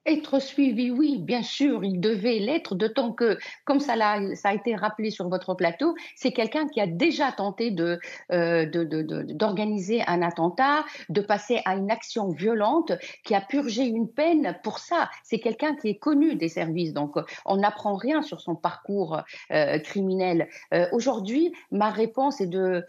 Être 0.06 0.39
suivi, 0.39 0.90
oui, 0.90 1.18
bien 1.18 1.43
sûr, 1.43 1.82
il 1.85 2.01
devait 2.01 2.39
l'être, 2.39 2.74
d'autant 2.74 3.12
que, 3.12 3.39
comme 3.64 3.81
ça, 3.81 3.94
ça, 4.35 4.48
a 4.51 4.55
été 4.55 4.74
rappelé 4.76 5.10
sur 5.10 5.28
votre 5.28 5.55
plateau, 5.55 5.94
c'est 6.14 6.32
quelqu'un 6.32 6.66
qui 6.68 6.81
a 6.81 6.86
déjà 6.86 7.32
tenté 7.32 7.70
de, 7.70 7.98
euh, 8.32 8.66
d'organiser 8.66 10.02
un 10.06 10.20
attentat, 10.22 10.85
de 11.09 11.20
passer 11.20 11.60
à 11.64 11.74
une 11.74 11.90
action 11.90 12.28
violente, 12.28 12.93
qui 13.24 13.35
a 13.35 13.40
purgé 13.40 13.85
une 13.85 14.09
peine 14.09 14.56
pour 14.62 14.78
ça. 14.78 15.10
C'est 15.22 15.39
quelqu'un 15.39 15.74
qui 15.74 15.89
est 15.89 15.98
connu 15.98 16.35
des 16.35 16.48
services, 16.48 16.93
donc 16.93 17.16
on 17.47 17.56
n'apprend 17.56 17.97
rien 17.97 18.22
sur 18.22 18.40
son 18.40 18.55
parcours 18.55 19.22
euh, 19.52 19.78
criminel. 19.78 20.48
Euh, 20.74 20.86
aujourd'hui, 20.93 21.52
ma 21.70 21.90
réponse 21.90 22.40
est 22.40 22.47
de, 22.47 22.85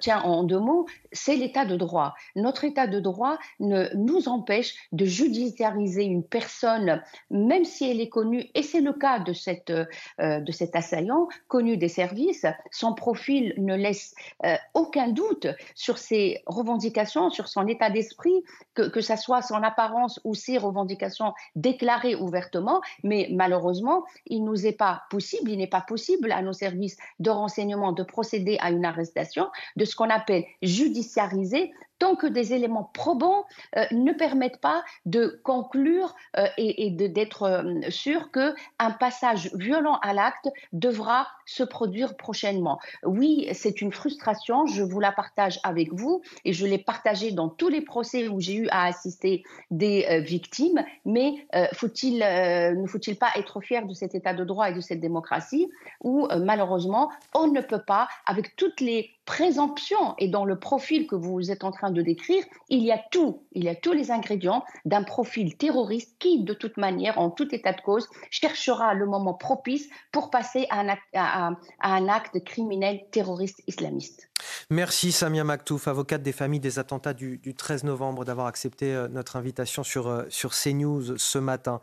tiens, 0.00 0.20
en 0.22 0.42
deux 0.42 0.58
mots, 0.58 0.86
c'est 1.12 1.36
l'état 1.36 1.64
de 1.64 1.76
droit. 1.76 2.14
Notre 2.34 2.64
état 2.64 2.86
de 2.86 2.98
droit 2.98 3.38
ne 3.60 3.88
nous 3.94 4.28
empêche 4.28 4.74
de 4.92 5.04
judiciariser 5.04 6.04
une 6.04 6.24
personne 6.24 6.39
personne, 6.40 7.02
même 7.30 7.64
si 7.64 7.90
elle 7.90 8.00
est 8.00 8.08
connue, 8.08 8.46
et 8.54 8.62
c'est 8.62 8.80
le 8.80 8.94
cas 8.94 9.18
de, 9.18 9.32
cette, 9.32 9.70
euh, 9.70 10.40
de 10.40 10.52
cet 10.52 10.74
assaillant, 10.74 11.28
connu 11.48 11.76
des 11.76 11.88
services, 11.88 12.46
son 12.70 12.94
profil 12.94 13.52
ne 13.58 13.76
laisse 13.76 14.14
euh, 14.46 14.56
aucun 14.74 15.08
doute 15.08 15.48
sur 15.74 15.98
ses 15.98 16.42
revendications, 16.46 17.28
sur 17.30 17.48
son 17.48 17.66
état 17.66 17.90
d'esprit, 17.90 18.42
que, 18.74 18.88
que 18.88 19.02
ce 19.02 19.16
soit 19.16 19.42
son 19.42 19.62
apparence 19.62 20.18
ou 20.24 20.34
ses 20.34 20.56
revendications 20.56 21.34
déclarées 21.56 22.14
ouvertement, 22.14 22.80
mais 23.04 23.28
malheureusement, 23.30 24.04
il 24.26 24.42
nous 24.44 24.66
est 24.66 24.78
pas 24.86 25.02
possible, 25.10 25.50
il 25.50 25.58
n'est 25.58 25.66
pas 25.66 25.82
possible 25.82 26.32
à 26.32 26.40
nos 26.40 26.54
services 26.54 26.96
de 27.18 27.30
renseignement 27.30 27.92
de 27.92 28.02
procéder 28.02 28.56
à 28.60 28.70
une 28.70 28.86
arrestation 28.86 29.50
de 29.76 29.84
ce 29.84 29.94
qu'on 29.94 30.08
appelle 30.08 30.44
judiciariser 30.62 31.72
tant 32.00 32.16
que 32.16 32.26
des 32.26 32.52
éléments 32.52 32.90
probants 32.92 33.44
euh, 33.76 33.84
ne 33.92 34.12
permettent 34.12 34.60
pas 34.60 34.82
de 35.06 35.40
conclure 35.44 36.16
et, 36.56 36.90
d'être 36.90 37.64
sûr 37.90 38.30
qu'un 38.32 38.90
passage 38.98 39.50
violent 39.54 39.98
à 40.02 40.12
l'acte 40.12 40.48
devra 40.72 41.28
se 41.46 41.62
produire 41.62 42.16
prochainement. 42.16 42.78
Oui, 43.04 43.48
c'est 43.52 43.80
une 43.80 43.92
frustration, 43.92 44.66
je 44.66 44.82
vous 44.82 44.98
la 44.98 45.12
partage 45.12 45.60
avec 45.62 45.92
vous 45.92 46.22
et 46.44 46.52
je 46.52 46.66
l'ai 46.66 46.78
partagée 46.78 47.30
dans 47.30 47.48
tous 47.48 47.68
les 47.68 47.82
procès 47.82 48.28
où 48.28 48.40
j'ai 48.40 48.54
eu 48.54 48.68
à 48.70 48.86
assister 48.86 49.44
des 49.70 50.20
victimes, 50.20 50.82
mais 51.04 51.46
faut-il, 51.74 52.18
ne 52.18 52.86
faut-il 52.86 53.16
pas 53.16 53.30
être 53.36 53.60
fier 53.60 53.86
de 53.86 53.94
cet 53.94 54.14
état 54.14 54.34
de 54.34 54.44
droit 54.44 54.70
et 54.70 54.74
de 54.74 54.80
cette 54.80 55.00
démocratie 55.00 55.70
où 56.02 56.26
malheureusement 56.38 57.10
on 57.34 57.48
ne 57.48 57.60
peut 57.60 57.82
pas, 57.82 58.08
avec 58.26 58.56
toutes 58.56 58.80
les 58.80 59.10
présomptions 59.30 60.16
et 60.18 60.26
dans 60.26 60.44
le 60.44 60.58
profil 60.58 61.06
que 61.06 61.14
vous 61.14 61.52
êtes 61.52 61.62
en 61.62 61.70
train 61.70 61.92
de 61.92 62.02
décrire, 62.02 62.42
il 62.68 62.82
y 62.82 62.90
a 62.90 63.00
tout, 63.12 63.44
il 63.52 63.62
y 63.62 63.68
a 63.68 63.76
tous 63.76 63.92
les 63.92 64.10
ingrédients 64.10 64.64
d'un 64.84 65.04
profil 65.04 65.56
terroriste 65.56 66.16
qui, 66.18 66.42
de 66.42 66.52
toute 66.52 66.76
manière, 66.76 67.16
en 67.16 67.30
tout 67.30 67.54
état 67.54 67.72
de 67.72 67.80
cause, 67.80 68.08
cherchera 68.30 68.92
le 68.92 69.06
moment 69.06 69.34
propice 69.34 69.88
pour 70.10 70.30
passer 70.30 70.66
à, 70.70 71.52
un 71.80 72.08
acte 72.08 72.42
criminel 72.42 73.02
terroriste 73.12 73.62
islamiste. 73.68 74.29
Merci 74.70 75.12
Samia 75.12 75.44
Maktouf, 75.44 75.88
avocate 75.88 76.22
des 76.22 76.32
familles 76.32 76.60
des 76.60 76.78
attentats 76.78 77.14
du, 77.14 77.40
13 77.54 77.84
novembre, 77.84 78.24
d'avoir 78.24 78.46
accepté 78.46 78.94
euh, 78.94 79.08
notre 79.08 79.36
invitation 79.36 79.82
sur, 79.82 80.08
euh, 80.08 80.24
sur 80.28 80.52
CNews 80.52 81.18
ce 81.18 81.38
matin. 81.38 81.80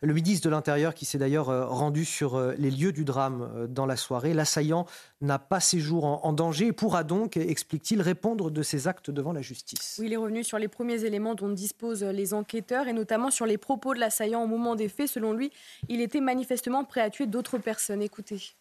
Le 0.00 0.14
ministre 0.14 0.44
de 0.46 0.50
l'Intérieur 0.50 0.94
qui 0.94 1.04
s'est 1.04 1.18
d'ailleurs 1.18 1.50
euh, 1.50 1.66
rendu 1.66 2.04
sur 2.04 2.40
les 2.58 2.70
lieux 2.70 2.92
du 2.92 3.04
drame 3.04 3.66
dans 3.68 3.86
la 3.86 3.96
soirée, 3.96 4.34
l'assaillant 4.34 4.86
n'a 5.20 5.38
pas 5.38 5.60
ses 5.60 5.78
jours 5.78 6.04
en, 6.04 6.32
danger 6.32 6.68
et 6.68 6.72
pourra 6.72 7.04
donc, 7.04 7.36
explique-t-il, 7.36 8.00
répondre 8.00 8.50
de 8.50 8.62
ses 8.62 8.88
actes 8.88 9.10
devant 9.10 9.32
la 9.32 9.42
justice. 9.42 9.96
Oui, 9.98 10.06
il 10.06 10.12
est 10.12 10.16
revenu 10.16 10.44
sur 10.44 10.58
les 10.58 10.68
premiers 10.68 11.04
éléments 11.04 11.34
dont 11.34 11.50
disposent 11.50 12.02
les 12.02 12.34
enquêteurs 12.34 12.88
et 12.88 12.92
notamment 12.92 13.30
sur 13.30 13.46
les 13.46 13.58
propos 13.58 13.94
de 13.94 14.00
l'assaillant 14.00 14.42
au 14.42 14.46
moment 14.46 14.74
des 14.74 14.88
faits. 14.88 15.08
Selon 15.08 15.32
lui, 15.32 15.52
il 15.88 16.00
était 16.00 16.20
manifestement 16.20 16.84
prêt 16.84 17.02
à 17.02 17.10
tuer 17.10 17.26
d'autres 17.26 17.58
personnes. 17.58 18.02
Écoutez. 18.02 18.54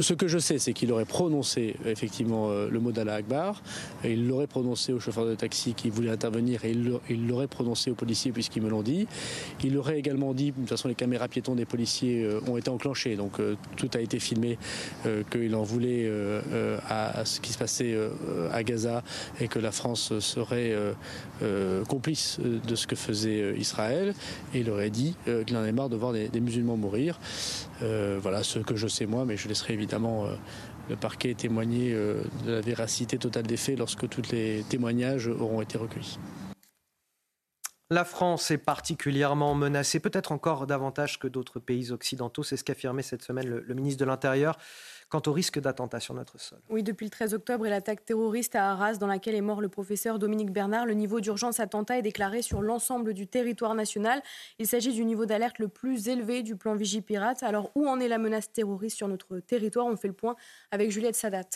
Ce 0.00 0.12
que 0.12 0.28
je 0.28 0.38
sais, 0.38 0.58
c'est 0.58 0.74
qu'il 0.74 0.92
aurait 0.92 1.06
prononcé 1.06 1.74
effectivement 1.86 2.50
euh, 2.50 2.68
le 2.70 2.78
mot 2.78 2.92
d'Allah 2.92 3.14
Akbar, 3.14 3.62
il 4.04 4.28
l'aurait 4.28 4.46
prononcé 4.46 4.92
au 4.92 5.00
chauffeur 5.00 5.24
de 5.24 5.34
taxi 5.34 5.72
qui 5.72 5.88
voulait 5.88 6.10
intervenir, 6.10 6.64
et 6.66 6.76
il 7.08 7.26
l'aurait 7.26 7.46
prononcé 7.46 7.90
aux 7.90 7.94
policiers 7.94 8.30
puisqu'ils 8.30 8.62
me 8.62 8.68
l'ont 8.68 8.82
dit. 8.82 9.08
Il 9.64 9.78
aurait 9.78 9.98
également 9.98 10.34
dit, 10.34 10.52
de 10.52 10.56
toute 10.56 10.68
façon 10.68 10.88
les 10.88 10.94
caméras 10.94 11.28
piétons 11.28 11.54
des 11.54 11.64
policiers 11.64 12.22
euh, 12.22 12.40
ont 12.46 12.58
été 12.58 12.68
enclenchées, 12.70 13.16
donc 13.16 13.40
euh, 13.40 13.56
tout 13.76 13.88
a 13.94 14.00
été 14.00 14.18
filmé, 14.18 14.58
qu'il 15.30 15.54
en 15.54 15.62
voulait 15.62 16.10
à, 16.88 17.24
ce 17.24 17.40
qui 17.40 17.52
se 17.52 17.58
passait 17.58 17.96
à 18.52 18.62
Gaza 18.62 19.02
et 19.40 19.48
que 19.48 19.58
la 19.58 19.72
France 19.72 20.18
serait 20.18 20.74
complice 21.88 22.38
de 22.40 22.74
ce 22.74 22.86
que 22.86 22.96
faisait 22.96 23.54
Israël. 23.56 24.14
Et 24.54 24.60
il 24.60 24.70
aurait 24.70 24.90
dit 24.90 25.14
qu'il 25.24 25.56
en 25.56 25.60
avait 25.60 25.72
marre 25.72 25.88
de 25.88 25.96
voir 25.96 26.12
des 26.12 26.40
musulmans 26.40 26.76
mourir. 26.76 27.18
voilà 27.80 28.42
ce 28.42 28.58
que 28.58 28.76
je 28.76 28.88
sais 28.88 29.06
moi, 29.06 29.24
mais 29.24 29.36
je 29.36 29.48
laisserai 29.48 29.77
évidemment 29.78 30.26
euh, 30.26 30.34
le 30.90 30.96
parquet 30.96 31.34
témoigner 31.34 31.92
euh, 31.92 32.22
de 32.44 32.52
la 32.52 32.60
véracité 32.60 33.16
totale 33.16 33.46
des 33.46 33.56
faits 33.56 33.78
lorsque 33.78 34.08
tous 34.08 34.32
les 34.32 34.64
témoignages 34.68 35.28
auront 35.28 35.62
été 35.62 35.78
recueillis. 35.78 36.18
La 37.90 38.04
France 38.04 38.50
est 38.50 38.58
particulièrement 38.58 39.54
menacée, 39.54 39.98
peut-être 39.98 40.30
encore 40.30 40.66
davantage 40.66 41.18
que 41.18 41.26
d'autres 41.26 41.58
pays 41.58 41.90
occidentaux. 41.90 42.42
C'est 42.42 42.58
ce 42.58 42.64
qu'affirmait 42.64 43.00
cette 43.02 43.22
semaine 43.22 43.48
le, 43.48 43.74
ministre 43.74 44.00
de 44.00 44.04
l'Intérieur 44.04 44.58
quant 45.08 45.22
au 45.26 45.32
risque 45.32 45.58
d'attentat 45.58 45.98
sur 45.98 46.12
notre 46.12 46.38
sol. 46.38 46.58
Oui, 46.68 46.82
depuis 46.82 47.06
le 47.06 47.10
13 47.10 47.32
octobre 47.32 47.64
et 47.64 47.70
l'attaque 47.70 48.04
terroriste 48.04 48.56
à 48.56 48.72
Arras 48.72 48.96
dans 48.96 49.06
laquelle 49.06 49.34
est 49.34 49.40
mort 49.40 49.62
le 49.62 49.70
professeur 49.70 50.18
Dominique 50.18 50.52
Bernard, 50.52 50.84
le 50.84 50.92
niveau 50.92 51.20
d'urgence 51.20 51.60
attentat 51.60 51.98
est 51.98 52.02
déclaré 52.02 52.42
sur 52.42 52.60
l'ensemble 52.60 53.14
du 53.14 53.26
territoire 53.26 53.74
national. 53.74 54.22
Il 54.58 54.66
s'agit 54.66 54.92
du 54.92 55.06
niveau 55.06 55.24
d'alerte 55.24 55.58
le 55.58 55.68
plus 55.68 56.08
élevé 56.08 56.42
du 56.42 56.56
plan 56.56 56.74
Vigipirate. 56.74 57.42
Alors 57.42 57.70
où 57.74 57.88
en 57.88 58.00
est 58.00 58.08
la 58.08 58.18
menace 58.18 58.52
terroriste 58.52 58.98
sur 58.98 59.08
notre 59.08 59.38
territoire? 59.38 59.86
On 59.86 59.96
fait 59.96 60.08
le 60.08 60.14
point 60.14 60.36
avec 60.72 60.90
Juliette 60.90 61.16
Sadat. 61.16 61.48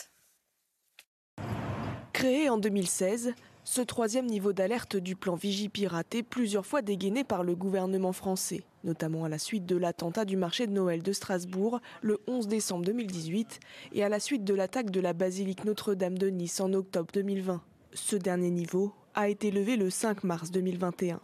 Créé 2.11 2.49
en 2.49 2.57
2016, 2.57 3.35
ce 3.65 3.81
troisième 3.81 4.25
niveau 4.25 4.51
d'alerte 4.51 4.97
du 4.97 5.15
plan 5.15 5.35
Vigipirate 5.35 6.15
est 6.15 6.23
plusieurs 6.23 6.65
fois 6.65 6.81
dégainé 6.81 7.23
par 7.23 7.43
le 7.43 7.55
gouvernement 7.55 8.11
français, 8.11 8.63
notamment 8.83 9.23
à 9.23 9.29
la 9.29 9.37
suite 9.39 9.65
de 9.65 9.77
l'attentat 9.77 10.25
du 10.25 10.35
marché 10.35 10.67
de 10.67 10.73
Noël 10.73 11.01
de 11.01 11.13
Strasbourg 11.13 11.79
le 12.01 12.19
11 12.27 12.49
décembre 12.49 12.83
2018 12.83 13.61
et 13.93 14.03
à 14.03 14.09
la 14.09 14.19
suite 14.19 14.43
de 14.43 14.53
l'attaque 14.53 14.91
de 14.91 14.99
la 14.99 15.13
basilique 15.13 15.63
Notre-Dame 15.63 16.17
de 16.17 16.27
Nice 16.27 16.59
en 16.59 16.73
octobre 16.73 17.07
2020. 17.13 17.61
Ce 17.93 18.17
dernier 18.17 18.49
niveau 18.49 18.91
a 19.15 19.29
été 19.29 19.49
levé 19.49 19.77
le 19.77 19.89
5 19.89 20.25
mars 20.25 20.51
2021. 20.51 21.21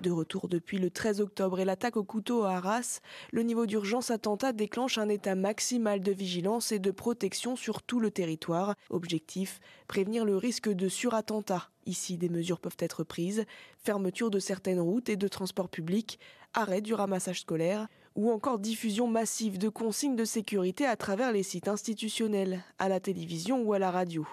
De 0.00 0.10
retour 0.10 0.48
depuis 0.48 0.78
le 0.78 0.88
13 0.88 1.20
octobre 1.20 1.60
et 1.60 1.66
l'attaque 1.66 1.98
au 1.98 2.04
couteau 2.04 2.44
à 2.44 2.52
Arras, 2.54 3.00
le 3.32 3.42
niveau 3.42 3.66
d'urgence 3.66 4.10
attentat 4.10 4.54
déclenche 4.54 4.96
un 4.96 5.10
état 5.10 5.34
maximal 5.34 6.00
de 6.00 6.10
vigilance 6.10 6.72
et 6.72 6.78
de 6.78 6.90
protection 6.90 7.54
sur 7.54 7.82
tout 7.82 8.00
le 8.00 8.10
territoire. 8.10 8.76
Objectif, 8.88 9.60
prévenir 9.88 10.24
le 10.24 10.38
risque 10.38 10.70
de 10.70 10.88
surattentat. 10.88 11.68
Ici, 11.84 12.16
des 12.16 12.30
mesures 12.30 12.60
peuvent 12.60 12.78
être 12.78 13.04
prises, 13.04 13.44
fermeture 13.76 14.30
de 14.30 14.38
certaines 14.38 14.80
routes 14.80 15.10
et 15.10 15.16
de 15.16 15.28
transports 15.28 15.68
publics, 15.68 16.18
arrêt 16.54 16.80
du 16.80 16.94
ramassage 16.94 17.42
scolaire, 17.42 17.86
ou 18.16 18.30
encore 18.30 18.58
diffusion 18.58 19.06
massive 19.06 19.58
de 19.58 19.68
consignes 19.68 20.16
de 20.16 20.24
sécurité 20.24 20.86
à 20.86 20.96
travers 20.96 21.30
les 21.30 21.42
sites 21.42 21.68
institutionnels, 21.68 22.64
à 22.78 22.88
la 22.88 23.00
télévision 23.00 23.62
ou 23.62 23.74
à 23.74 23.78
la 23.78 23.90
radio. 23.90 24.26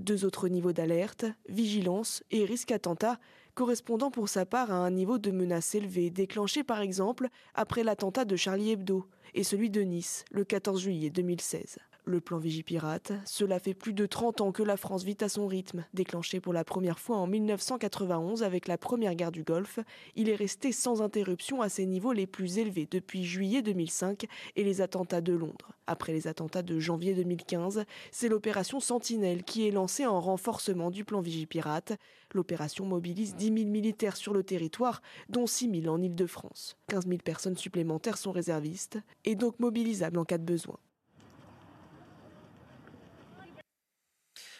Deux 0.00 0.24
autres 0.24 0.48
niveaux 0.48 0.72
d'alerte, 0.72 1.26
vigilance 1.48 2.24
et 2.32 2.44
risque 2.44 2.72
attentat, 2.72 3.20
correspondant 3.54 4.10
pour 4.10 4.28
sa 4.28 4.46
part 4.46 4.70
à 4.70 4.76
un 4.76 4.90
niveau 4.90 5.18
de 5.18 5.30
menace 5.30 5.74
élevé, 5.74 6.10
déclenché 6.10 6.64
par 6.64 6.80
exemple 6.80 7.28
après 7.54 7.84
l'attentat 7.84 8.24
de 8.24 8.36
Charlie 8.36 8.70
Hebdo 8.70 9.06
et 9.34 9.44
celui 9.44 9.70
de 9.70 9.82
Nice 9.82 10.24
le 10.30 10.44
14 10.44 10.80
juillet 10.80 11.10
2016. 11.10 11.78
Le 12.04 12.20
plan 12.20 12.38
Vigipirate, 12.38 13.12
cela 13.24 13.60
fait 13.60 13.74
plus 13.74 13.92
de 13.92 14.06
30 14.06 14.40
ans 14.40 14.50
que 14.50 14.64
la 14.64 14.76
France 14.76 15.04
vit 15.04 15.16
à 15.20 15.28
son 15.28 15.46
rythme. 15.46 15.84
Déclenché 15.94 16.40
pour 16.40 16.52
la 16.52 16.64
première 16.64 16.98
fois 16.98 17.16
en 17.16 17.28
1991 17.28 18.42
avec 18.42 18.66
la 18.66 18.76
première 18.76 19.14
guerre 19.14 19.30
du 19.30 19.44
Golfe, 19.44 19.78
il 20.16 20.28
est 20.28 20.34
resté 20.34 20.72
sans 20.72 21.00
interruption 21.00 21.62
à 21.62 21.68
ses 21.68 21.86
niveaux 21.86 22.12
les 22.12 22.26
plus 22.26 22.58
élevés 22.58 22.88
depuis 22.90 23.24
juillet 23.24 23.62
2005 23.62 24.26
et 24.56 24.64
les 24.64 24.80
attentats 24.80 25.20
de 25.20 25.32
Londres. 25.32 25.76
Après 25.86 26.12
les 26.12 26.26
attentats 26.26 26.62
de 26.62 26.80
janvier 26.80 27.14
2015, 27.14 27.84
c'est 28.10 28.28
l'opération 28.28 28.80
Sentinelle 28.80 29.44
qui 29.44 29.68
est 29.68 29.70
lancée 29.70 30.04
en 30.04 30.20
renforcement 30.20 30.90
du 30.90 31.04
plan 31.04 31.20
Vigipirate. 31.20 31.92
L'opération 32.34 32.84
mobilise 32.84 33.36
10 33.36 33.44
000 33.44 33.70
militaires 33.70 34.16
sur 34.16 34.34
le 34.34 34.42
territoire, 34.42 35.02
dont 35.28 35.46
6 35.46 35.82
000 35.82 35.94
en 35.94 36.02
Ile-de-France. 36.02 36.76
15 36.88 37.06
000 37.06 37.18
personnes 37.24 37.56
supplémentaires 37.56 38.18
sont 38.18 38.32
réservistes 38.32 38.98
et 39.24 39.36
donc 39.36 39.60
mobilisables 39.60 40.18
en 40.18 40.24
cas 40.24 40.38
de 40.38 40.44
besoin. 40.44 40.78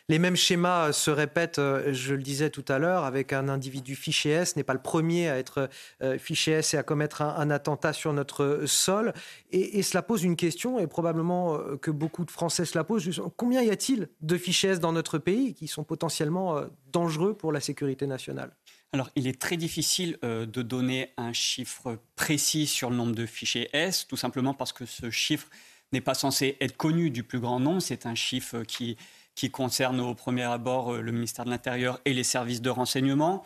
Les 0.09 0.19
mêmes 0.19 0.37
schémas 0.37 0.93
se 0.93 1.11
répètent, 1.11 1.61
euh, 1.61 1.93
je 1.93 2.15
le 2.15 2.23
disais 2.23 2.51
tout 2.51 2.65
à 2.69 2.79
l'heure, 2.79 3.05
avec 3.05 3.33
un 3.33 3.49
individu 3.49 3.95
fiché 3.95 4.31
S, 4.31 4.57
n'est 4.57 4.65
pas 4.65 4.73
le 4.73 4.83
premier 4.83 5.29
à 5.29 5.39
être 5.39 5.69
euh, 6.03 6.19
fiché 6.19 6.53
S 6.53 6.75
et 6.75 6.77
à 6.77 6.83
commettre 6.83 7.23
un, 7.23 7.51
attentat 7.51 7.93
sur 7.93 8.13
notre 8.13 8.63
sol. 8.67 9.13
Et, 9.53 9.83
cela 9.83 10.03
pose 10.03 10.25
une 10.25 10.37
question, 10.37 10.79
et 10.79 10.87
probablement 10.87 11.55
euh, 11.55 11.77
que 11.77 11.91
beaucoup 11.91 12.25
de 12.25 12.31
Français 12.31 12.65
se 12.65 12.77
la 12.77 12.85
posent. 12.85 13.23
Combien 13.37 13.63
y 13.63 13.71
a-t-il 13.71 14.09
de 14.21 14.37
fichiers 14.37 14.71
S 14.71 14.81
dans 14.81 14.93
notre 14.93 15.19
pays 15.19 15.55
qui 15.55 15.69
sont 15.69 15.85
potentiellement 15.85 16.63
dangereux 16.93 17.35
pour 17.35 17.53
la 17.53 17.61
sécurité 17.61 18.07
nationale? 18.07 18.51
Alors, 18.93 19.09
il 19.15 19.27
est 19.27 19.41
très 19.41 19.57
difficile 19.57 20.19
de 20.23 20.63
donner 20.63 21.13
un 21.17 21.33
chiffre 21.33 21.99
précis 22.15 22.67
sur 22.67 22.91
le 22.91 22.97
nombre 22.97 23.15
de 23.15 23.25
fichiers 23.25 23.71
S, 23.73 24.07
tout 24.07 24.17
simplement 24.17 24.53
parce 24.53 24.73
que 24.73 24.85
ce 24.85 25.11
chiffre 25.11 25.49
n'est 25.93 26.01
pas 26.01 26.15
censé 26.15 26.57
être 26.61 26.77
connu 26.77 27.11
du 27.11 27.23
plus 27.23 27.41
grand 27.41 27.61
nombre. 27.61 27.81
C'est 27.81 28.07
un 28.07 28.15
chiffre 28.15 28.63
qui 28.63 28.97
qui 29.35 29.51
concerne 29.51 30.01
au 30.01 30.15
premier 30.15 30.45
abord 30.45 30.95
euh, 30.95 31.01
le 31.01 31.13
ministère 31.13 31.45
de 31.45 31.51
l'Intérieur 31.51 32.01
et 32.05 32.13
les 32.13 32.25
services 32.25 32.63
de 32.63 32.71
renseignement. 32.71 33.45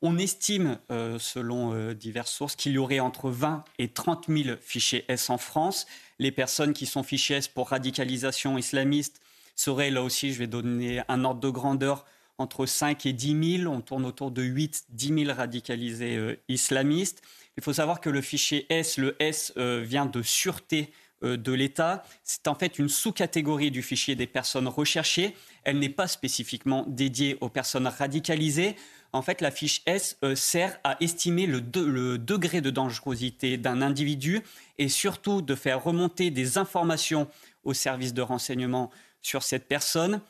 On 0.00 0.16
estime, 0.18 0.78
euh, 0.90 1.18
selon 1.18 1.74
euh, 1.74 1.94
diverses 1.94 2.30
sources, 2.30 2.56
qu'il 2.56 2.72
y 2.72 2.78
aurait 2.78 3.00
entre 3.00 3.30
20 3.30 3.64
et 3.78 3.88
30 3.88 4.26
000 4.28 4.56
fichiers 4.60 5.04
S 5.08 5.30
en 5.30 5.38
France. 5.38 5.86
Les 6.18 6.30
personnes 6.30 6.72
qui 6.72 6.86
sont 6.86 7.02
fichées 7.02 7.34
S 7.34 7.48
pour 7.48 7.68
radicalisation 7.68 8.58
islamiste 8.58 9.20
seraient, 9.56 9.90
là 9.90 10.02
aussi, 10.02 10.32
je 10.32 10.38
vais 10.38 10.46
donner 10.46 11.02
un 11.08 11.24
ordre 11.24 11.40
de 11.40 11.50
grandeur, 11.50 12.04
entre 12.38 12.66
5 12.66 13.06
et 13.06 13.12
10 13.12 13.58
000. 13.62 13.72
On 13.72 13.80
tourne 13.80 14.04
autour 14.04 14.30
de 14.30 14.42
8 14.42 14.84
10 14.90 15.24
000 15.24 15.36
radicalisés 15.36 16.38
islamistes. 16.48 17.20
Il 17.56 17.64
faut 17.64 17.72
savoir 17.72 18.00
que 18.00 18.10
le 18.10 18.20
fichier 18.20 18.66
S, 18.68 18.98
le 18.98 19.16
S 19.18 19.52
vient 19.56 20.06
de 20.06 20.22
sûreté 20.22 20.92
de 21.22 21.52
l'État. 21.52 22.04
C'est 22.22 22.48
en 22.48 22.54
fait 22.54 22.78
une 22.78 22.88
sous-catégorie 22.88 23.70
du 23.70 23.82
fichier 23.82 24.14
des 24.14 24.26
personnes 24.26 24.68
recherchées. 24.68 25.34
Elle 25.64 25.78
n'est 25.78 25.88
pas 25.88 26.06
spécifiquement 26.06 26.84
dédiée 26.86 27.36
aux 27.40 27.48
personnes 27.48 27.86
radicalisées. 27.86 28.76
En 29.12 29.22
fait, 29.22 29.40
la 29.40 29.50
fiche 29.50 29.82
S 29.86 30.18
euh, 30.22 30.34
sert 30.34 30.78
à 30.84 30.96
estimer 31.00 31.46
le, 31.46 31.60
degré 31.60 32.60
de 32.60 32.70
dangerosité 32.70 33.56
d'un 33.56 33.80
individu 33.80 34.42
et 34.76 34.88
surtout 34.88 35.40
de 35.40 35.54
faire 35.54 35.82
remonter 35.82 36.30
des 36.30 36.58
informations 36.58 37.28
au 37.64 37.72
service 37.72 38.12
de 38.12 38.20
renseignement 38.20 38.90
sur 39.22 39.42
cette 39.42 39.66
personne. 39.66 40.20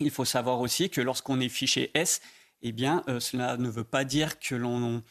Il 0.00 0.10
faut 0.10 0.24
savoir 0.24 0.60
aussi 0.60 0.88
que 0.88 1.00
lorsqu'on 1.00 1.40
est 1.40 1.48
fiché 1.48 1.90
S, 1.94 2.20
eh 2.62 2.72
bien, 2.72 3.04
euh, 3.08 3.20
cela 3.20 3.56
ne 3.56 3.68
veut 3.68 3.84
pas 3.84 4.04
dire 4.04 4.38
que 4.38 4.54
l'on 4.54 5.02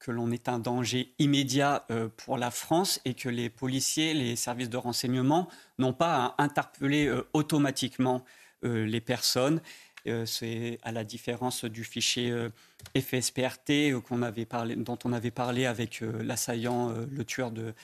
que 0.00 0.10
l'on 0.10 0.30
est 0.32 0.48
un 0.48 0.58
danger 0.58 1.12
immédiat 1.18 1.86
pour 2.16 2.38
la 2.38 2.50
France 2.50 3.00
et 3.04 3.14
que 3.14 3.28
les 3.28 3.50
policiers, 3.50 4.14
les 4.14 4.34
services 4.34 4.70
de 4.70 4.76
renseignement 4.76 5.48
n'ont 5.78 5.92
pas 5.92 6.34
à 6.38 6.42
interpeller 6.42 7.12
automatiquement 7.34 8.24
les 8.62 9.00
personnes. 9.00 9.60
C'est 10.24 10.78
à 10.82 10.90
la 10.90 11.04
différence 11.04 11.66
du 11.66 11.84
fichier 11.84 12.34
FSPRT 12.96 13.92
dont 13.92 14.98
on 15.04 15.12
avait 15.12 15.30
parlé 15.30 15.66
avec 15.66 16.00
l'assaillant, 16.00 16.94
le 17.10 17.24
tueur 17.24 17.50
de, 17.50 17.74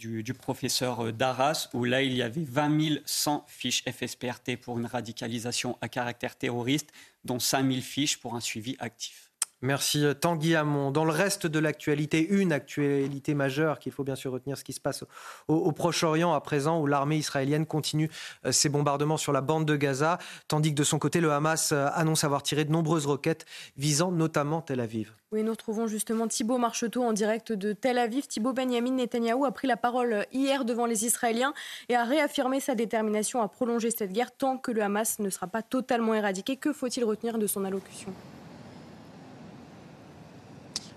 du, 0.00 0.34
professeur 0.34 1.00
euh, 1.00 1.12
Darras, 1.12 1.68
où 1.74 1.84
là, 1.84 2.02
il 2.02 2.14
y 2.14 2.22
avait 2.22 2.44
20 2.44 3.00
100 3.04 3.44
fiches 3.48 3.84
FSPRT 3.84 4.56
pour 4.56 4.78
une 4.78 4.86
radicalisation 4.86 5.76
à 5.80 5.88
caractère 5.88 6.36
terroriste, 6.36 6.90
dont 7.24 7.38
5 7.38 7.70
000 7.70 7.80
fiches 7.80 8.18
pour 8.18 8.34
un 8.34 8.40
suivi 8.40 8.76
actif. 8.78 9.29
Merci 9.62 10.06
euh, 10.06 10.14
Tanguy 10.14 10.54
Hamon. 10.54 10.90
Dans 10.90 11.04
le 11.04 11.12
reste 11.12 11.46
de 11.46 11.58
l'actualité, 11.58 12.26
une 12.26 12.50
actualité 12.50 13.34
majeure 13.34 13.78
qu'il 13.78 13.92
faut 13.92 14.04
bien 14.04 14.14
sûr 14.14 14.32
retenir, 14.32 14.56
ce 14.56 14.64
qui 14.64 14.72
se 14.72 14.80
passe 14.80 15.04
au, 15.48 15.72
Proche-Orient 15.72 16.32
à 16.32 16.40
présent, 16.40 16.80
où 16.80 16.86
l'armée 16.86 17.18
israélienne 17.18 17.66
continue 17.66 18.10
euh, 18.46 18.52
ses 18.52 18.70
bombardements 18.70 19.18
sur 19.18 19.32
la 19.32 19.42
bande 19.42 19.66
de 19.66 19.76
Gaza, 19.76 20.18
tandis 20.48 20.70
que 20.70 20.78
de 20.78 20.84
son 20.84 20.98
côté, 20.98 21.20
le 21.20 21.30
Hamas 21.30 21.72
annonce 21.72 22.24
avoir 22.24 22.42
tiré 22.42 22.64
de 22.64 22.72
nombreuses 22.72 23.06
roquettes 23.06 23.44
visant 23.76 24.10
notamment 24.10 24.62
Tel 24.62 24.80
Aviv. 24.80 25.12
Oui, 25.32 25.42
nous 25.42 25.52
retrouvons 25.52 25.86
justement 25.86 26.26
Thibault 26.26 26.58
Marcheteau 26.58 27.04
en 27.04 27.12
direct 27.12 27.52
de 27.52 27.72
Tel 27.72 27.98
Aviv. 27.98 28.26
Thibault 28.26 28.54
Benjamin 28.54 28.92
Netanyahou 28.92 29.44
a 29.44 29.52
pris 29.52 29.68
la 29.68 29.76
parole 29.76 30.26
hier 30.32 30.64
devant 30.64 30.86
les 30.86 31.04
Israéliens 31.04 31.52
et 31.88 31.96
a 31.96 32.04
réaffirmé 32.04 32.60
sa 32.60 32.74
détermination 32.74 33.42
à 33.42 33.48
prolonger 33.48 33.90
cette 33.90 34.12
guerre 34.12 34.32
tant 34.32 34.56
que 34.56 34.72
le 34.72 34.82
Hamas 34.82 35.18
ne 35.18 35.28
sera 35.28 35.46
pas 35.46 35.62
totalement 35.62 36.14
éradiqué. 36.14 36.56
Que 36.56 36.72
faut-il 36.72 37.04
retenir 37.04 37.38
de 37.38 37.46
son 37.46 37.64
allocution? 37.64 38.12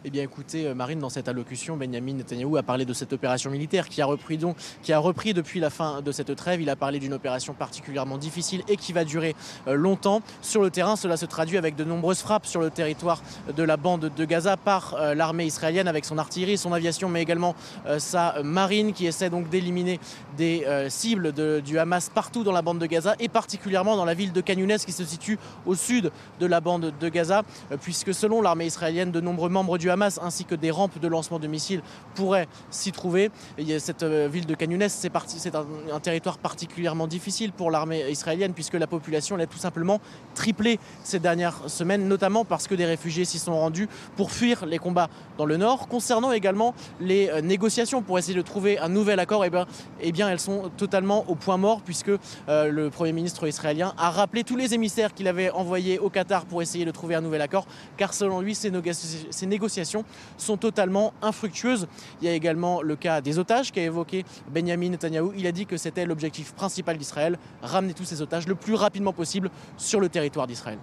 Eh 0.06 0.10
bien, 0.10 0.24
écoutez, 0.24 0.68
euh, 0.68 0.76
Marine, 0.76 1.00
dans 1.00 1.10
cette 1.10 1.30
allocution, 1.30 1.78
Benjamin 1.78 2.16
Netanyahu 2.16 2.58
a 2.58 2.64
parlé 2.64 2.84
de 2.84 2.92
cette 2.92 3.14
opération 3.14 3.50
militaire 3.50 3.88
qui 3.88 4.02
a 4.02 4.06
repris, 4.06 4.38
donc, 4.38 4.58
qui 4.82 4.92
a 4.92 5.00
repris 5.00 5.34
depuis 5.34 5.62
la 5.62 5.70
fin 5.70 6.02
de 6.02 6.12
cette 6.12 6.36
trêve. 6.36 6.62
Il 6.62 6.70
a 6.70 6.76
parlé 6.76 7.00
d'une 7.00 7.14
opération 7.14 7.54
particulièrement 7.54 8.18
difficile 8.18 8.64
et 8.68 8.76
qui 8.76 8.92
va 8.92 9.06
durer 9.06 9.34
euh, 9.68 9.76
longtemps. 9.76 10.22
Sur 10.42 10.62
le 10.62 10.72
terrain, 10.72 10.98
cela 10.98 11.16
se 11.16 11.26
traduit 11.26 11.58
avec 11.58 11.78
de 11.78 11.86
nombreuses 11.86 12.20
frappes 12.20 12.46
sur 12.46 12.60
le 12.60 12.70
territoire 12.70 13.22
de 13.56 13.64
la 13.64 13.78
bande 13.78 14.12
de 14.14 14.26
Gaza 14.26 14.58
par 14.58 14.96
euh, 14.96 15.16
l'armée 15.16 15.46
israélienne 15.46 15.88
avec 15.88 16.04
son 16.04 16.18
artillerie, 16.18 16.58
son 16.58 16.74
aviation, 16.74 17.08
mais 17.08 17.22
également 17.22 17.56
sa 17.98 18.42
marine 18.44 18.92
qui 18.92 19.06
essaie 19.06 19.30
donc 19.30 19.50
d'éliminer 19.50 20.00
des 20.38 20.66
cibles 20.90 21.32
du 21.62 21.80
Hamas 21.80 22.10
partout 22.10 22.44
dans 22.44 22.52
la 22.52 22.62
bande 22.62 22.80
de 22.80 22.86
Gaza 22.86 23.16
et 23.20 23.30
particulièrement 23.30 23.96
dans 23.96 24.06
la 24.06 24.14
ville 24.14 24.32
de 24.32 24.42
Kanyounes 24.42 24.78
qui 24.78 24.92
se 24.92 25.04
situe 25.04 25.38
au 25.66 25.76
sud 25.76 26.12
de 26.40 26.46
la 26.46 26.60
bande 26.60 26.94
de 27.00 27.10
Gaza, 27.10 27.44
puisque 27.82 28.14
selon 28.14 28.42
l'armée 28.42 28.66
israélienne, 28.66 29.12
de 29.12 29.22
nombreux 29.22 29.50
membres 29.50 29.78
du 29.78 29.90
Hamas 29.94 30.20
ainsi 30.22 30.46
que 30.46 30.56
des 30.56 30.72
rampes 30.72 31.00
de 31.00 31.08
lancement 31.08 31.40
de 31.40 31.48
missiles 31.48 31.82
pourraient 32.16 32.48
s'y 32.70 32.92
trouver. 32.92 33.32
Et 33.58 33.80
cette 33.80 34.04
euh, 34.04 34.28
ville 34.32 34.46
de 34.46 34.56
Canyones, 34.56 34.90
c'est 34.90 35.12
un, 35.56 36.00
territoire 36.02 36.38
particulièrement 36.38 37.08
difficile 37.08 37.52
pour 37.52 37.72
l'armée 37.72 38.10
israélienne 38.10 38.54
puisque 38.54 38.74
la 38.74 38.88
population 38.88 39.38
a 39.38 39.46
tout 39.46 39.58
simplement 39.58 40.02
triplé 40.36 40.80
ces 41.04 41.20
dernières 41.20 41.70
semaines, 41.70 42.08
notamment 42.08 42.46
parce 42.46 42.68
que 42.68 42.76
des 42.76 42.86
réfugiés 42.86 43.26
s'y 43.26 43.40
sont 43.40 43.58
rendus 43.58 43.88
pour 44.16 44.32
fuir 44.32 44.66
les 44.66 44.80
combats 44.80 45.10
dans 45.38 45.46
le 45.46 45.58
nord. 45.58 45.88
Concernant 45.88 46.32
également 46.32 46.74
les 47.00 47.30
euh, 47.30 47.42
négociations 47.42 48.02
pour 48.02 48.18
essayer 48.18 48.36
de 48.36 48.42
trouver 48.42 48.80
un 48.80 48.90
nouvel 48.90 49.20
accord, 49.20 49.46
eh 49.46 49.50
bien, 49.50 49.66
eh 50.02 50.12
bien 50.12 50.30
elles 50.30 50.40
sont 50.40 50.72
totalement 50.78 51.26
au 51.30 51.36
point 51.36 51.58
mort 51.58 51.82
puisque 51.82 52.10
euh, 52.10 52.70
le 52.70 52.90
Premier 52.90 53.14
ministre 53.14 53.48
israélien 53.48 53.94
a 53.98 54.10
rappelé 54.10 54.44
tous 54.44 54.56
les 54.56 54.74
émissaires 54.74 55.14
qu'il 55.14 55.28
avait 55.28 55.52
envoyés 55.52 56.00
au 56.00 56.10
Qatar 56.10 56.46
pour 56.46 56.62
essayer 56.62 56.86
de 56.86 56.92
trouver 56.92 57.16
un 57.16 57.22
nouvel 57.22 57.42
accord, 57.42 57.66
car 57.98 58.14
selon 58.14 58.42
lui, 58.42 58.56
ces 58.56 58.72
négociations 58.72 59.83
sont 59.84 60.58
totalement 60.58 61.14
infructueuses. 61.22 61.88
Il 62.22 62.28
y 62.28 62.32
a 62.32 62.34
également 62.34 62.82
le 62.82 62.96
cas 62.96 63.22
des 63.22 63.40
otages 63.40 63.72
qu'a 63.72 63.84
évoqué 63.84 64.26
Benjamin 64.50 64.90
Netanyahou. 64.90 65.34
Il 65.38 65.48
a 65.48 65.52
dit 65.52 65.66
que 65.66 65.78
c'était 65.78 66.06
l'objectif 66.06 66.54
principal 66.54 66.98
d'Israël, 66.98 67.38
ramener 67.62 67.94
tous 67.94 68.06
ces 68.06 68.22
otages 68.22 68.48
le 68.48 68.56
plus 68.56 68.76
rapidement 68.76 69.14
possible 69.14 69.50
sur 69.78 70.00
le 70.00 70.10
territoire 70.10 70.48
d'Israël. 70.48 70.80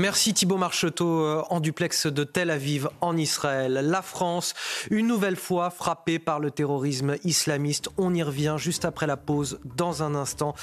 Merci 0.00 0.32
Thibault 0.32 0.58
Marcheteau 0.58 1.24
euh, 1.24 1.42
en 1.50 1.58
duplex 1.58 2.06
de 2.06 2.22
Tel 2.22 2.50
Aviv 2.50 2.88
en 3.00 3.16
Israël. 3.16 3.72
La 3.82 4.00
France, 4.00 4.54
une 4.92 5.08
nouvelle 5.08 5.34
fois 5.34 5.70
frappée 5.70 6.20
par 6.20 6.38
le 6.38 6.52
terrorisme 6.52 7.16
islamiste. 7.24 7.88
On 7.96 8.14
y 8.14 8.22
revient 8.22 8.54
juste 8.58 8.84
après 8.84 9.08
la 9.08 9.16
pause 9.16 9.58
dans 9.64 10.04
un 10.04 10.14
instant. 10.14 10.54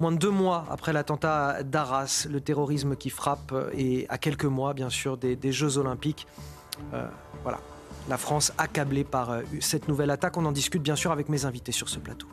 Moins 0.00 0.10
de 0.10 0.16
deux 0.16 0.30
mois 0.30 0.66
après 0.68 0.92
l'attentat 0.92 1.62
d'Arras, 1.62 2.26
le 2.28 2.40
terrorisme 2.40 2.96
qui 2.96 3.08
frappe 3.08 3.52
euh, 3.52 3.70
et 3.72 4.06
à 4.08 4.18
quelques 4.18 4.46
mois 4.46 4.74
bien 4.74 4.90
sûr 4.90 5.16
des, 5.16 5.52
Jeux 5.52 5.78
olympiques. 5.78 6.26
Euh, 6.92 7.06
voilà, 7.44 7.60
la 8.08 8.18
France 8.18 8.52
accablée 8.58 9.04
par 9.04 9.42
cette 9.60 9.86
nouvelle 9.86 10.10
attaque. 10.10 10.36
On 10.36 10.44
en 10.44 10.52
discute 10.52 10.82
bien 10.82 10.96
sûr 10.96 11.12
avec 11.12 11.28
mes 11.28 11.44
invités 11.44 11.72
sur 11.72 11.88
ce 11.88 12.00
plateau. 12.00 12.26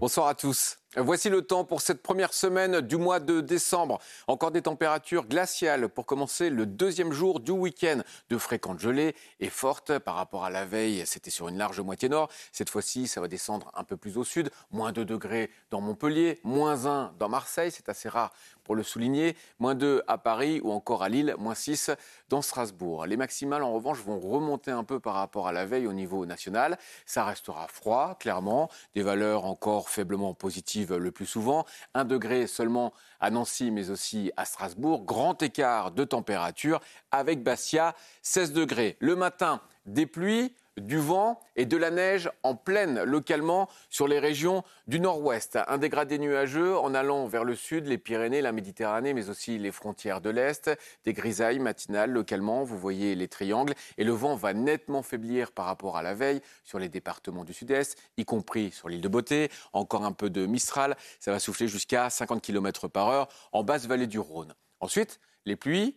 Bonsoir 0.00 0.28
à 0.28 0.34
tous. 0.34 0.77
Voici 0.96 1.28
le 1.28 1.42
temps 1.42 1.66
pour 1.66 1.82
cette 1.82 2.02
première 2.02 2.32
semaine 2.32 2.80
du 2.80 2.96
mois 2.96 3.20
de 3.20 3.42
décembre. 3.42 3.98
Encore 4.26 4.50
des 4.50 4.62
températures 4.62 5.26
glaciales 5.26 5.90
pour 5.90 6.06
commencer 6.06 6.48
le 6.48 6.64
deuxième 6.64 7.12
jour 7.12 7.40
du 7.40 7.50
week-end. 7.50 8.00
De 8.30 8.38
fréquentes 8.38 8.80
gelées 8.80 9.14
et 9.38 9.50
fortes 9.50 9.98
par 9.98 10.14
rapport 10.14 10.46
à 10.46 10.50
la 10.50 10.64
veille. 10.64 11.02
C'était 11.04 11.30
sur 11.30 11.48
une 11.48 11.58
large 11.58 11.78
moitié 11.80 12.08
nord. 12.08 12.30
Cette 12.52 12.70
fois-ci, 12.70 13.06
ça 13.06 13.20
va 13.20 13.28
descendre 13.28 13.70
un 13.74 13.84
peu 13.84 13.98
plus 13.98 14.16
au 14.16 14.24
sud. 14.24 14.50
Moins 14.70 14.92
2 14.92 15.04
degrés 15.04 15.50
dans 15.70 15.82
Montpellier, 15.82 16.40
moins 16.42 16.86
1 16.86 17.12
dans 17.18 17.28
Marseille. 17.28 17.70
C'est 17.70 17.90
assez 17.90 18.08
rare 18.08 18.32
pour 18.68 18.76
le 18.76 18.82
souligner. 18.82 19.34
Moins 19.60 19.74
2 19.74 20.02
à 20.06 20.18
Paris 20.18 20.60
ou 20.62 20.72
encore 20.72 21.02
à 21.02 21.08
Lille. 21.08 21.34
Moins 21.38 21.54
6 21.54 21.90
dans 22.28 22.42
Strasbourg. 22.42 23.06
Les 23.06 23.16
maximales, 23.16 23.62
en 23.62 23.72
revanche, 23.72 24.02
vont 24.04 24.20
remonter 24.20 24.70
un 24.70 24.84
peu 24.84 25.00
par 25.00 25.14
rapport 25.14 25.48
à 25.48 25.52
la 25.52 25.64
veille 25.64 25.86
au 25.86 25.94
niveau 25.94 26.26
national. 26.26 26.76
Ça 27.06 27.24
restera 27.24 27.66
froid, 27.68 28.18
clairement. 28.20 28.68
Des 28.94 29.00
valeurs 29.00 29.46
encore 29.46 29.88
faiblement 29.88 30.34
positives 30.34 30.94
le 30.94 31.10
plus 31.10 31.24
souvent. 31.24 31.64
Un 31.94 32.04
degré 32.04 32.46
seulement 32.46 32.92
à 33.20 33.30
Nancy, 33.30 33.70
mais 33.70 33.88
aussi 33.88 34.32
à 34.36 34.44
Strasbourg. 34.44 35.06
Grand 35.06 35.42
écart 35.42 35.90
de 35.90 36.04
température 36.04 36.80
avec 37.10 37.42
Bastia, 37.42 37.94
16 38.20 38.52
degrés. 38.52 38.98
Le 39.00 39.16
matin, 39.16 39.62
des 39.86 40.04
pluies 40.04 40.52
du 40.78 40.98
vent 40.98 41.40
et 41.56 41.66
de 41.66 41.76
la 41.76 41.90
neige 41.90 42.30
en 42.42 42.54
pleine 42.54 43.02
localement 43.02 43.68
sur 43.90 44.08
les 44.08 44.18
régions 44.18 44.62
du 44.86 45.00
nord-ouest. 45.00 45.58
Un 45.68 45.78
dégradé 45.78 46.18
nuageux 46.18 46.76
en 46.76 46.94
allant 46.94 47.26
vers 47.26 47.44
le 47.44 47.54
sud, 47.54 47.86
les 47.86 47.98
Pyrénées, 47.98 48.40
la 48.40 48.52
Méditerranée, 48.52 49.14
mais 49.14 49.28
aussi 49.28 49.58
les 49.58 49.72
frontières 49.72 50.20
de 50.20 50.30
l'Est. 50.30 50.70
Des 51.04 51.12
grisailles 51.12 51.58
matinales 51.58 52.10
localement, 52.10 52.64
vous 52.64 52.78
voyez 52.78 53.14
les 53.14 53.28
triangles. 53.28 53.74
Et 53.96 54.04
le 54.04 54.12
vent 54.12 54.34
va 54.34 54.54
nettement 54.54 55.02
faiblir 55.02 55.52
par 55.52 55.66
rapport 55.66 55.96
à 55.96 56.02
la 56.02 56.14
veille 56.14 56.40
sur 56.64 56.78
les 56.78 56.88
départements 56.88 57.44
du 57.44 57.52
sud-est, 57.52 57.98
y 58.16 58.24
compris 58.24 58.70
sur 58.70 58.88
l'île 58.88 59.00
de 59.00 59.08
Beauté. 59.08 59.50
Encore 59.72 60.04
un 60.04 60.12
peu 60.12 60.30
de 60.30 60.46
Mistral, 60.46 60.96
ça 61.20 61.32
va 61.32 61.38
souffler 61.38 61.68
jusqu'à 61.68 62.10
50 62.10 62.42
km 62.42 62.88
par 62.88 63.08
heure 63.08 63.28
en 63.52 63.62
basse 63.62 63.86
vallée 63.86 64.06
du 64.06 64.18
Rhône. 64.18 64.54
Ensuite, 64.80 65.20
les 65.44 65.56
pluies 65.56 65.96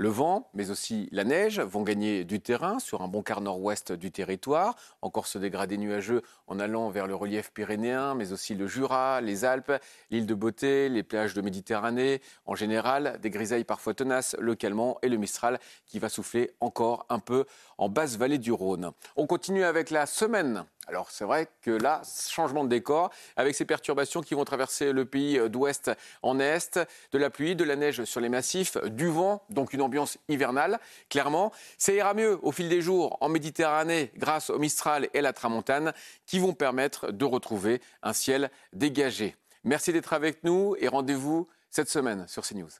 le 0.00 0.08
vent, 0.08 0.48
mais 0.54 0.70
aussi 0.70 1.10
la 1.12 1.24
neige, 1.24 1.60
vont 1.60 1.82
gagner 1.82 2.24
du 2.24 2.40
terrain 2.40 2.78
sur 2.78 3.02
un 3.02 3.08
bon 3.08 3.20
quart 3.22 3.42
nord-ouest 3.42 3.92
du 3.92 4.10
territoire. 4.10 4.74
Encore 5.02 5.26
se 5.26 5.36
dégrader 5.36 5.76
nuageux 5.76 6.22
en 6.46 6.58
allant 6.58 6.88
vers 6.88 7.06
le 7.06 7.14
relief 7.14 7.52
pyrénéen, 7.52 8.14
mais 8.14 8.32
aussi 8.32 8.54
le 8.54 8.66
Jura, 8.66 9.20
les 9.20 9.44
Alpes, 9.44 9.74
l'île 10.10 10.24
de 10.24 10.32
Beauté, 10.32 10.88
les 10.88 11.02
plages 11.02 11.34
de 11.34 11.42
Méditerranée. 11.42 12.22
En 12.46 12.54
général, 12.54 13.18
des 13.20 13.28
grisailles 13.28 13.64
parfois 13.64 13.92
tenaces 13.92 14.34
localement 14.38 14.96
et 15.02 15.10
le 15.10 15.18
Mistral 15.18 15.60
qui 15.84 15.98
va 15.98 16.08
souffler 16.08 16.50
encore 16.60 17.04
un 17.10 17.18
peu 17.18 17.44
en 17.76 17.90
basse 17.90 18.16
vallée 18.16 18.38
du 18.38 18.52
Rhône. 18.52 18.92
On 19.16 19.26
continue 19.26 19.64
avec 19.64 19.90
la 19.90 20.06
semaine 20.06 20.64
alors 20.86 21.10
c'est 21.10 21.24
vrai 21.24 21.48
que 21.62 21.70
là, 21.70 22.02
changement 22.28 22.64
de 22.64 22.68
décor, 22.68 23.10
avec 23.36 23.54
ces 23.54 23.64
perturbations 23.64 24.22
qui 24.22 24.34
vont 24.34 24.44
traverser 24.44 24.92
le 24.92 25.04
pays 25.04 25.38
euh, 25.38 25.48
d'ouest 25.48 25.90
en 26.22 26.40
est, 26.40 26.78
de 27.12 27.18
la 27.18 27.30
pluie, 27.30 27.54
de 27.54 27.64
la 27.64 27.76
neige 27.76 28.04
sur 28.04 28.20
les 28.20 28.28
massifs, 28.28 28.76
du 28.86 29.06
vent, 29.06 29.42
donc 29.50 29.72
une 29.72 29.82
ambiance 29.82 30.18
hivernale, 30.28 30.80
clairement. 31.08 31.52
Ça 31.78 31.92
ira 31.92 32.14
mieux 32.14 32.38
au 32.42 32.50
fil 32.50 32.68
des 32.68 32.82
jours 32.82 33.18
en 33.20 33.28
Méditerranée 33.28 34.10
grâce 34.16 34.50
au 34.50 34.58
Mistral 34.58 35.08
et 35.14 35.20
la 35.20 35.32
Tramontane 35.32 35.92
qui 36.26 36.38
vont 36.38 36.54
permettre 36.54 37.12
de 37.12 37.24
retrouver 37.24 37.80
un 38.02 38.12
ciel 38.12 38.50
dégagé. 38.72 39.36
Merci 39.64 39.92
d'être 39.92 40.12
avec 40.12 40.42
nous 40.42 40.74
et 40.78 40.88
rendez-vous 40.88 41.46
cette 41.70 41.88
semaine 41.88 42.26
sur 42.26 42.42
CNews. 42.42 42.70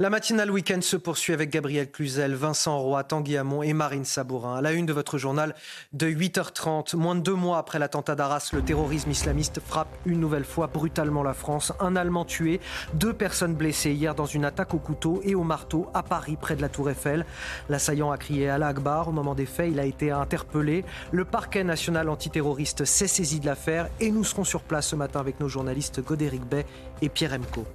La 0.00 0.08
matinale 0.08 0.50
week-end 0.50 0.80
se 0.80 0.96
poursuit 0.96 1.34
avec 1.34 1.50
Gabriel 1.50 1.90
Cluzel, 1.90 2.34
Vincent 2.34 2.78
Roy, 2.78 3.04
Tanguy 3.04 3.36
Hamon 3.36 3.62
et 3.62 3.74
Marine 3.74 4.06
Sabourin. 4.06 4.56
À 4.56 4.62
la 4.62 4.72
une 4.72 4.86
de 4.86 4.94
votre 4.94 5.18
journal 5.18 5.54
de 5.92 6.06
8h30, 6.06 6.96
moins 6.96 7.14
de 7.14 7.20
deux 7.20 7.34
mois 7.34 7.58
après 7.58 7.78
l'attentat 7.78 8.14
d'Arras, 8.14 8.48
le 8.54 8.62
terrorisme 8.62 9.10
islamiste 9.10 9.60
frappe 9.60 9.94
une 10.06 10.18
nouvelle 10.18 10.46
fois 10.46 10.68
brutalement 10.68 11.22
la 11.22 11.34
France. 11.34 11.74
Un 11.80 11.96
Allemand 11.96 12.24
tué, 12.24 12.60
deux 12.94 13.12
personnes 13.12 13.54
blessées 13.54 13.92
hier 13.92 14.14
dans 14.14 14.24
une 14.24 14.46
attaque 14.46 14.72
au 14.72 14.78
couteau 14.78 15.20
et 15.22 15.34
au 15.34 15.42
marteau 15.42 15.86
à 15.92 16.02
Paris, 16.02 16.38
près 16.40 16.56
de 16.56 16.62
la 16.62 16.70
Tour 16.70 16.88
Eiffel. 16.88 17.26
L'assaillant 17.68 18.10
a 18.10 18.16
crié 18.16 18.48
à 18.48 18.54
Akbar. 18.54 19.08
Au 19.08 19.12
moment 19.12 19.34
des 19.34 19.44
faits, 19.44 19.70
il 19.70 19.78
a 19.78 19.84
été 19.84 20.10
interpellé. 20.10 20.82
Le 21.12 21.26
parquet 21.26 21.62
national 21.62 22.08
antiterroriste 22.08 22.86
s'est 22.86 23.06
saisi 23.06 23.38
de 23.38 23.44
l'affaire 23.44 23.88
et 24.00 24.10
nous 24.10 24.24
serons 24.24 24.44
sur 24.44 24.62
place 24.62 24.88
ce 24.88 24.96
matin 24.96 25.20
avec 25.20 25.40
nos 25.40 25.48
journalistes 25.48 26.02
Godéric 26.02 26.44
Bay 26.46 26.64
et 27.02 27.10
Pierre 27.10 27.34
Emco. 27.34 27.66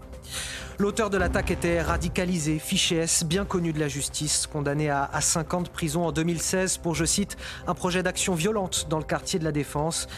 L'auteur 0.78 1.10
de 1.10 1.18
l'attaque 1.18 1.52
était 1.52 1.82
radicalisé, 1.82 2.60
fiché 2.60 2.98
S, 2.98 3.24
bien 3.24 3.46
connu 3.46 3.72
de 3.72 3.80
la 3.80 3.88
justice, 3.88 4.46
condamné 4.46 4.90
à, 4.90 5.10
à 5.12 5.22
5 5.22 5.54
ans 5.54 5.62
de 5.62 5.70
prison 5.70 6.06
en 6.06 6.12
2016 6.12 6.80
pour, 6.80 6.96
je 6.96 7.06
cite, 7.06 7.38
un 7.66 7.74
projet 7.74 8.04
d'action 8.04 8.36
violente 8.36 8.88
dans 8.90 8.98
le 8.98 9.06
quartier 9.06 9.40
de 9.40 9.46
la 9.46 9.54
Défense. 9.54 10.10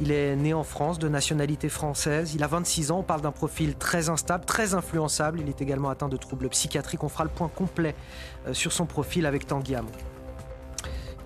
Il 0.00 0.10
est 0.10 0.34
né 0.34 0.52
en 0.52 0.64
France, 0.64 0.98
de 0.98 1.08
nationalité 1.08 1.68
française. 1.68 2.34
Il 2.34 2.42
a 2.42 2.48
26 2.48 2.90
ans. 2.90 2.98
On 3.00 3.02
parle 3.02 3.20
d'un 3.20 3.32
profil 3.32 3.74
très 3.76 4.08
instable, 4.08 4.44
très 4.44 4.74
influençable. 4.74 5.40
Il 5.40 5.48
est 5.48 5.60
également 5.60 5.90
atteint 5.90 6.08
de 6.08 6.16
troubles 6.16 6.48
psychiatriques. 6.48 7.04
On 7.04 7.08
fera 7.08 7.24
le 7.24 7.30
point 7.30 7.48
complet 7.48 7.94
euh, 8.48 8.54
sur 8.54 8.72
son 8.72 8.86
profil 8.86 9.26
avec 9.26 9.46
Tanguy. 9.46 9.76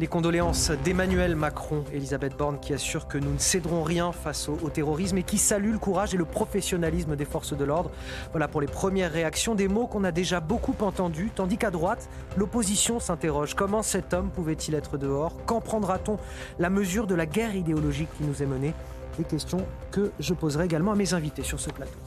Les 0.00 0.08
condoléances 0.08 0.72
d'Emmanuel 0.84 1.36
Macron, 1.36 1.84
Elisabeth 1.92 2.36
Borne, 2.36 2.58
qui 2.58 2.74
assure 2.74 3.06
que 3.06 3.16
nous 3.16 3.32
ne 3.32 3.38
céderons 3.38 3.84
rien 3.84 4.10
face 4.10 4.48
au, 4.48 4.56
terrorisme 4.68 5.18
et 5.18 5.22
qui 5.22 5.38
salue 5.38 5.70
le 5.70 5.78
courage 5.78 6.14
et 6.14 6.16
le 6.16 6.24
professionnalisme 6.24 7.14
des 7.14 7.24
forces 7.24 7.56
de 7.56 7.64
l'ordre. 7.64 7.92
Voilà 8.32 8.48
pour 8.48 8.60
les 8.60 8.66
premières 8.66 9.12
réactions, 9.12 9.54
des 9.54 9.68
mots 9.68 9.86
qu'on 9.86 10.02
a 10.02 10.10
déjà 10.10 10.40
beaucoup 10.40 10.74
entendus, 10.80 11.30
tandis 11.32 11.58
qu'à 11.58 11.70
droite, 11.70 12.08
l'opposition 12.36 12.98
s'interroge. 12.98 13.54
Comment 13.54 13.82
cet 13.82 14.14
homme 14.14 14.30
pouvait-il 14.30 14.74
être 14.74 14.98
dehors? 14.98 15.36
Quand 15.46 15.60
prendra-t-on? 15.60 16.18
La 16.58 16.70
mesure 16.70 17.06
de 17.06 17.14
la 17.14 17.26
guerre 17.26 17.54
idéologique 17.54 18.08
qui 18.18 18.24
nous 18.24 18.42
est 18.42 18.46
menée? 18.46 18.74
Des 19.16 19.24
questions 19.24 19.64
que 19.92 20.10
je 20.18 20.34
poserai 20.34 20.64
également 20.64 20.90
à 20.90 20.96
mes 20.96 21.14
invités 21.14 21.44
sur 21.44 21.60
ce 21.60 21.70
plateau. 21.70 22.00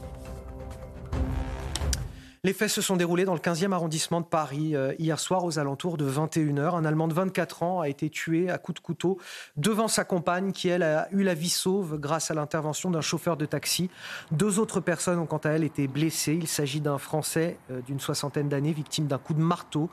Les 2.48 2.54
faits 2.54 2.70
se 2.70 2.80
sont 2.80 2.96
déroulés 2.96 3.26
dans 3.26 3.34
le 3.34 3.40
15e 3.40 3.72
arrondissement 3.72 4.22
de 4.22 4.26
Paris 4.26 4.74
euh, 4.74 4.94
hier 4.98 5.20
soir 5.20 5.44
aux 5.44 5.58
alentours 5.58 5.98
de 5.98 6.10
21h. 6.10 6.76
Un 6.76 6.86
Allemand 6.86 7.06
de 7.06 7.12
24 7.12 7.62
ans 7.62 7.82
a 7.82 7.90
été 7.90 8.08
tué 8.08 8.48
à 8.48 8.56
coups 8.56 8.76
de 8.76 8.82
couteau 8.82 9.18
devant 9.58 9.86
sa 9.86 10.02
compagne 10.02 10.52
qui, 10.52 10.70
elle, 10.70 10.82
a 10.82 11.08
eu 11.12 11.24
la 11.24 11.34
vie 11.34 11.50
sauve 11.50 11.98
grâce 12.00 12.30
à 12.30 12.34
l'intervention 12.34 12.90
d'un 12.90 13.02
chauffeur 13.02 13.36
de 13.36 13.44
taxi. 13.44 13.90
Deux 14.32 14.58
autres 14.60 14.80
personnes 14.80 15.18
ont 15.18 15.26
quant 15.26 15.36
à 15.36 15.50
elles 15.50 15.62
été 15.62 15.88
blessées. 15.88 16.38
Il 16.40 16.48
s'agit 16.48 16.80
d'un 16.80 16.96
Français 16.96 17.58
euh, 17.70 17.82
d'une 17.82 18.00
soixantaine 18.00 18.48
d'années 18.48 18.72
victime 18.72 19.08
d'un 19.08 19.18
coup 19.18 19.34
de 19.34 19.42
marteau 19.42 19.90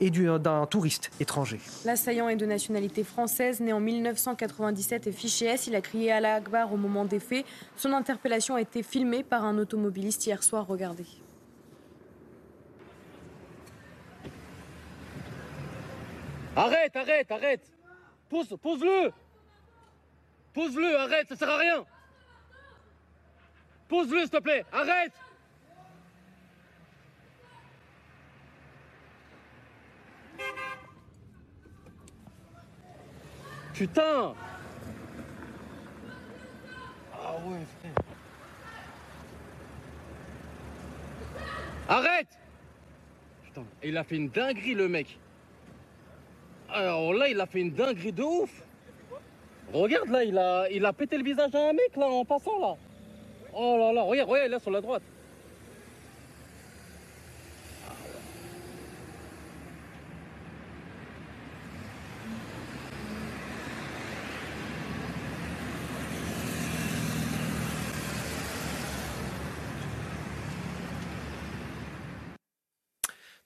et 0.00 0.08
d'un 0.10 0.64
touriste 0.64 1.10
étranger. 1.20 1.60
L'assaillant 1.84 2.30
est 2.30 2.36
de 2.36 2.46
nationalité 2.46 3.04
française, 3.04 3.60
né 3.60 3.74
en 3.74 3.80
1997 3.80 5.08
et 5.08 5.12
fiché 5.12 5.44
S. 5.44 5.66
Il 5.66 5.74
a 5.74 5.82
crié 5.82 6.10
à 6.10 6.20
la 6.20 6.36
Akbar 6.36 6.72
au 6.72 6.78
moment 6.78 7.04
des 7.04 7.20
faits. 7.20 7.44
Son 7.76 7.92
interpellation 7.92 8.54
a 8.54 8.62
été 8.62 8.82
filmée 8.82 9.22
par 9.22 9.44
un 9.44 9.58
automobiliste 9.58 10.24
hier 10.24 10.42
soir. 10.42 10.66
Regardez. 10.66 11.04
Arrête, 16.54 16.94
arrête, 16.96 17.30
arrête. 17.30 17.72
Pose, 18.28 18.56
pose-le. 18.60 19.12
Pose-le, 20.52 20.98
arrête, 20.98 21.28
ça 21.28 21.36
sert 21.36 21.48
à 21.48 21.56
rien. 21.56 21.86
Pose-le, 23.88 24.20
s'il 24.20 24.30
te 24.30 24.38
plaît, 24.38 24.64
arrête. 24.70 25.12
Putain. 33.72 34.34
Ah 37.14 37.36
ouais, 37.46 37.66
frère. 37.80 37.94
Arrête. 41.88 42.38
Putain, 43.44 43.64
il 43.82 43.96
a 43.96 44.04
fait 44.04 44.16
une 44.16 44.28
dinguerie, 44.28 44.74
le 44.74 44.88
mec 44.88 45.18
alors 46.72 47.12
là, 47.14 47.28
il 47.28 47.40
a 47.40 47.46
fait 47.46 47.60
une 47.60 47.72
dinguerie 47.72 48.12
de 48.12 48.22
ouf. 48.22 48.62
Regarde 49.72 50.08
là, 50.08 50.24
il 50.24 50.36
a, 50.36 50.68
il 50.70 50.84
a 50.84 50.92
pété 50.92 51.16
le 51.16 51.24
visage 51.24 51.54
à 51.54 51.68
un 51.68 51.72
mec 51.72 51.96
là 51.96 52.06
en 52.06 52.24
passant 52.24 52.58
là. 52.58 52.74
Oh 53.54 53.76
là 53.78 53.92
là, 53.92 54.02
regarde, 54.02 54.28
regarde 54.28 54.50
là 54.50 54.58
sur 54.58 54.70
la 54.70 54.80
droite. 54.80 55.02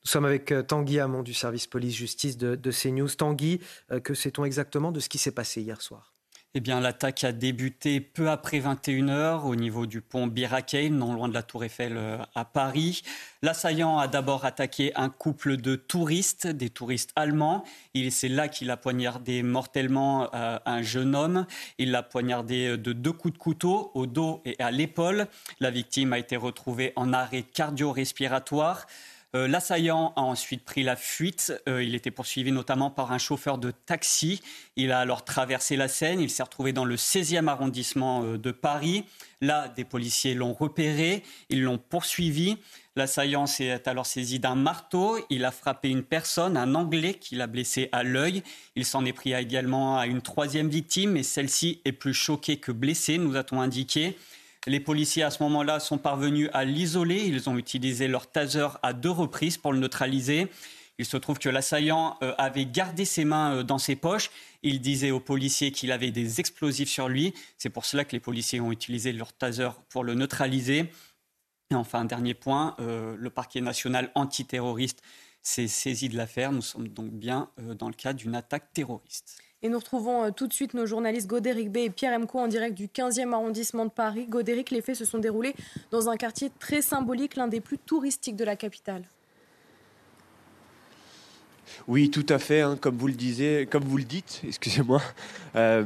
Nous 0.06 0.12
sommes 0.12 0.24
avec 0.24 0.52
euh, 0.52 0.62
Tanguy 0.62 1.00
Hamon 1.00 1.24
du 1.24 1.34
service 1.34 1.66
police-justice 1.66 2.36
de, 2.36 2.54
de, 2.54 2.70
CNews. 2.70 3.08
Tanguy, 3.08 3.58
euh, 3.90 3.98
que 3.98 4.14
sait-on 4.14 4.44
exactement 4.44 4.92
de 4.92 5.00
ce 5.00 5.08
qui 5.08 5.18
s'est 5.18 5.32
passé 5.32 5.62
hier 5.62 5.82
soir? 5.82 6.14
Eh 6.54 6.60
bien, 6.60 6.78
l'attaque 6.78 7.24
a 7.24 7.32
débuté 7.32 8.00
peu 8.00 8.30
après 8.30 8.60
21h 8.60 9.42
au 9.42 9.56
niveau 9.56 9.84
du 9.84 10.02
pont 10.02 10.28
Birakeim, 10.28 10.90
non 10.90 11.12
loin 11.12 11.26
de 11.26 11.34
la 11.34 11.42
Tour 11.42 11.64
Eiffel 11.64 11.96
euh, 11.96 12.18
à 12.36 12.44
Paris. 12.44 13.02
L'assaillant 13.42 13.98
a 13.98 14.06
d'abord 14.06 14.44
attaqué 14.44 14.94
un 14.94 15.08
couple 15.08 15.56
de 15.56 15.74
touristes, 15.74 16.46
des 16.46 16.70
touristes 16.70 17.10
allemands. 17.16 17.64
C'est 18.10 18.28
là 18.28 18.46
qu'il 18.46 18.70
a 18.70 18.76
poignardé 18.76 19.42
mortellement 19.42 20.30
un 20.32 20.82
jeune 20.82 21.16
homme. 21.16 21.46
Il 21.78 21.90
l'a 21.90 22.04
poignardé 22.04 22.76
de 22.76 22.92
deux 22.92 23.12
coups 23.12 23.34
de 23.34 23.38
couteau 23.38 23.90
au 23.94 24.06
dos 24.06 24.40
et 24.44 24.54
à 24.60 24.70
l'épaule. 24.70 25.26
La 25.58 25.70
victime 25.70 26.12
a 26.12 26.18
été 26.20 26.36
retrouvée 26.36 26.92
en 26.94 27.12
arrêt 27.12 27.42
cardio-respiratoire. 27.42 28.86
Euh, 29.34 29.48
L'assaillant 29.48 30.12
a 30.16 30.20
ensuite 30.20 30.64
pris 30.64 30.82
la 30.82 30.96
fuite. 30.96 31.52
Euh, 31.68 31.82
il 31.82 31.94
était 31.94 32.10
poursuivi 32.10 32.52
notamment 32.52 32.90
par 32.90 33.12
un 33.12 33.18
chauffeur 33.18 33.58
de 33.58 33.70
taxi. 33.70 34.40
Il 34.76 34.92
a 34.92 35.00
alors 35.00 35.24
traversé 35.24 35.76
la 35.76 35.88
Seine. 35.88 36.20
Il 36.20 36.30
s'est 36.30 36.42
retrouvé 36.42 36.72
dans 36.72 36.84
le 36.84 36.96
16e 36.96 37.48
arrondissement 37.48 38.22
euh, 38.22 38.38
de 38.38 38.52
Paris. 38.52 39.04
Là, 39.40 39.68
des 39.68 39.84
policiers 39.84 40.34
l'ont 40.34 40.52
repéré. 40.52 41.22
Ils 41.50 41.62
l'ont 41.62 41.78
poursuivi. 41.78 42.56
L'assaillant 42.94 43.46
s'est 43.46 43.86
alors 43.86 44.06
saisi 44.06 44.38
d'un 44.38 44.54
marteau. 44.54 45.18
Il 45.28 45.44
a 45.44 45.50
frappé 45.50 45.90
une 45.90 46.02
personne, 46.04 46.56
un 46.56 46.74
Anglais, 46.74 47.14
qui 47.14 47.34
l'a 47.34 47.46
blessé 47.46 47.90
à 47.92 48.04
l'œil. 48.04 48.42
Il 48.74 48.86
s'en 48.86 49.04
est 49.04 49.12
pris 49.12 49.34
également 49.34 49.98
à 49.98 50.06
une 50.06 50.22
troisième 50.22 50.70
victime, 50.70 51.10
mais 51.10 51.22
celle-ci 51.22 51.82
est 51.84 51.92
plus 51.92 52.14
choquée 52.14 52.56
que 52.56 52.72
blessée, 52.72 53.18
nous 53.18 53.36
a-t-on 53.36 53.60
indiqué. 53.60 54.16
Les 54.66 54.80
policiers, 54.80 55.22
à 55.22 55.30
ce 55.30 55.42
moment-là, 55.44 55.78
sont 55.78 55.98
parvenus 55.98 56.50
à 56.52 56.64
l'isoler. 56.64 57.24
Ils 57.24 57.48
ont 57.48 57.56
utilisé 57.56 58.08
leur 58.08 58.30
taser 58.30 58.66
à 58.82 58.92
deux 58.92 59.10
reprises 59.10 59.58
pour 59.58 59.72
le 59.72 59.78
neutraliser. 59.78 60.48
Il 60.98 61.04
se 61.04 61.16
trouve 61.16 61.38
que 61.38 61.48
l'assaillant 61.48 62.16
euh, 62.22 62.34
avait 62.38 62.66
gardé 62.66 63.04
ses 63.04 63.24
mains 63.24 63.56
euh, 63.56 63.62
dans 63.62 63.78
ses 63.78 63.94
poches. 63.94 64.30
Il 64.62 64.80
disait 64.80 65.12
aux 65.12 65.20
policiers 65.20 65.70
qu'il 65.70 65.92
avait 65.92 66.10
des 66.10 66.40
explosifs 66.40 66.88
sur 66.88 67.08
lui. 67.08 67.32
C'est 67.58 67.70
pour 67.70 67.84
cela 67.84 68.04
que 68.04 68.12
les 68.12 68.20
policiers 68.20 68.60
ont 68.60 68.72
utilisé 68.72 69.12
leur 69.12 69.32
taser 69.32 69.68
pour 69.88 70.02
le 70.02 70.14
neutraliser. 70.14 70.90
Et 71.70 71.74
enfin, 71.74 72.04
dernier 72.04 72.34
point, 72.34 72.74
euh, 72.80 73.14
le 73.18 73.30
parquet 73.30 73.60
national 73.60 74.10
antiterroriste 74.14 75.02
s'est 75.42 75.68
saisi 75.68 76.08
de 76.08 76.16
l'affaire. 76.16 76.50
Nous 76.50 76.62
sommes 76.62 76.88
donc 76.88 77.10
bien 77.10 77.50
dans 77.56 77.86
le 77.86 77.94
cas 77.94 78.12
d'une 78.12 78.34
attaque 78.34 78.72
terroriste. 78.72 79.40
Et 79.62 79.68
nous 79.68 79.78
retrouvons 79.78 80.24
euh, 80.24 80.30
tout 80.30 80.46
de 80.46 80.52
suite 80.52 80.74
nos 80.74 80.86
journalistes 80.86 81.26
Godéric 81.26 81.70
B 81.72 81.78
et 81.78 81.90
Pierre 81.90 82.18
Emco 82.18 82.38
en 82.38 82.46
direct 82.46 82.76
du 82.76 82.88
15e 82.88 83.32
arrondissement 83.32 83.86
de 83.86 83.90
Paris. 83.90 84.26
Godéric, 84.28 84.70
les 84.70 84.82
faits 84.82 84.96
se 84.96 85.04
sont 85.04 85.18
déroulés 85.18 85.54
dans 85.90 86.10
un 86.10 86.16
quartier 86.16 86.50
très 86.58 86.82
symbolique, 86.82 87.36
l'un 87.36 87.48
des 87.48 87.60
plus 87.60 87.78
touristiques 87.78 88.36
de 88.36 88.44
la 88.44 88.54
capitale. 88.54 89.02
Oui, 91.88 92.10
tout 92.10 92.26
à 92.28 92.38
fait, 92.38 92.60
hein, 92.60 92.76
comme 92.78 92.96
vous 92.96 93.06
le 93.06 93.14
disiez, 93.14 93.66
comme 93.66 93.84
vous 93.84 93.96
le 93.96 94.04
dites, 94.04 94.42
excusez-moi. 94.46 95.00
Euh, 95.56 95.84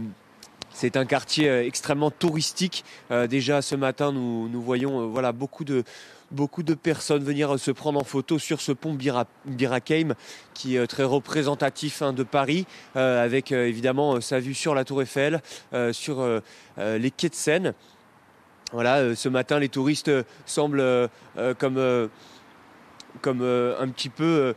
c'est 0.72 0.97
un 0.97 1.05
quartier 1.05 1.48
euh, 1.48 1.64
extrêmement 1.64 2.10
touristique. 2.10 2.84
déjà 3.28 3.62
ce 3.62 3.76
matin, 3.76 4.12
nous, 4.12 4.48
nous 4.48 4.62
voyons 4.62 5.09
voilà, 5.09 5.32
beaucoup 5.32 5.64
de, 5.64 5.84
beaucoup 6.31 6.62
de 6.62 6.74
personnes 6.74 7.24
venir 7.24 7.59
se 7.59 7.70
prendre 7.70 8.01
en 8.01 8.05
photo 8.05 8.39
sur 8.39 8.61
ce 8.61 8.73
pont 8.73 8.97
Birakeim 9.47 10.15
qui 10.55 10.77
est 10.77 10.86
très 10.86 11.05
représentatif 11.05 12.02
hein, 12.02 12.12
de 12.12 12.23
Paris 12.23 12.66
euh, 12.97 13.24
avec 13.24 13.52
euh, 13.52 13.66
évidemment 13.66 14.20
sa 14.20 14.40
vue 14.40 14.55
sur 14.55 14.74
la 14.74 14.85
tour 14.85 15.02
Eiffel, 15.02 15.40
euh, 15.73 15.93
sur 15.93 16.27
les 16.78 17.11
quais 17.11 17.28
de 17.28 17.35
Seine. 17.35 17.74
Voilà, 18.73 19.15
ce 19.16 19.28
matin 19.28 19.59
les 19.59 19.69
touristes 19.69 20.12
semblent 20.47 21.09
comme 21.59 22.09
comme 23.20 23.43
un 23.43 23.89
petit 23.89 24.09
peu 24.09 24.55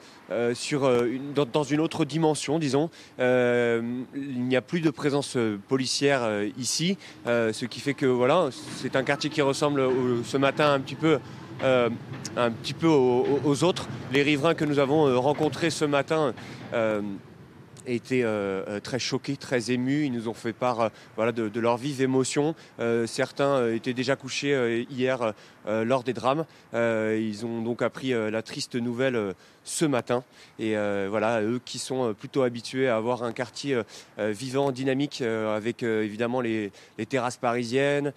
sur, 0.53 0.89
dans, 1.33 1.63
une 1.63 1.79
autre 1.79 2.05
dimension, 2.05 2.59
disons. 2.59 2.91
il 3.17 3.83
n'y 4.13 4.55
a 4.55 4.61
plus 4.61 4.81
de 4.81 4.91
présence 4.91 5.35
policière 5.67 6.43
ici, 6.57 6.97
ce 7.25 7.65
qui 7.65 7.79
fait 7.79 7.95
que 7.95 8.05
voilà, 8.05 8.49
c'est 8.77 8.95
un 8.95 9.03
quartier 9.03 9.31
qui 9.31 9.41
ressemble 9.41 9.89
ce 10.23 10.37
matin 10.37 10.71
un 10.71 10.79
petit 10.79 10.95
peu 10.95 11.19
euh, 11.61 11.89
un 12.35 12.51
petit 12.51 12.73
peu 12.73 12.87
aux, 12.87 13.63
autres. 13.63 13.87
Les 14.11 14.23
riverains 14.23 14.55
que 14.55 14.65
nous 14.65 14.79
avons 14.79 15.07
euh, 15.07 15.17
rencontrés 15.17 15.69
ce 15.69 15.85
matin 15.85 16.33
euh, 16.73 17.01
étaient 17.85 18.25
très 18.81 18.97
choqués, 18.97 19.35
très 19.35 19.71
émus. 19.71 20.05
Ils 20.05 20.11
nous 20.11 20.29
ont 20.29 20.33
fait 20.33 20.53
part 20.53 20.89
voilà, 21.15 21.31
de, 21.31 21.59
leur 21.59 21.75
vive 21.75 22.01
émotion. 22.01 22.55
certains 23.05 23.73
étaient 23.73 23.93
déjà 23.93 24.15
couchés 24.15 24.87
hier 24.89 25.33
lors 25.67 26.03
des 26.03 26.13
drames. 26.13 26.45
ils 26.73 27.45
ont 27.45 27.61
donc 27.61 27.81
appris 27.81 28.11
la 28.11 28.41
triste 28.41 28.75
nouvelle 28.75 29.35
ce 29.65 29.83
matin. 29.83 30.23
Et 30.59 30.77
voilà, 31.09 31.41
eux 31.41 31.59
qui 31.65 31.77
sont 31.77 32.13
plutôt 32.17 32.43
habitués 32.43 32.87
à 32.87 32.95
avoir 32.95 33.23
un 33.23 33.33
quartier 33.33 33.81
vivant, 34.17 34.71
dynamique, 34.71 35.21
avec 35.21 35.83
évidemment 35.83 36.39
les, 36.39 36.71
terrasses 37.09 37.35
parisiennes 37.35 38.13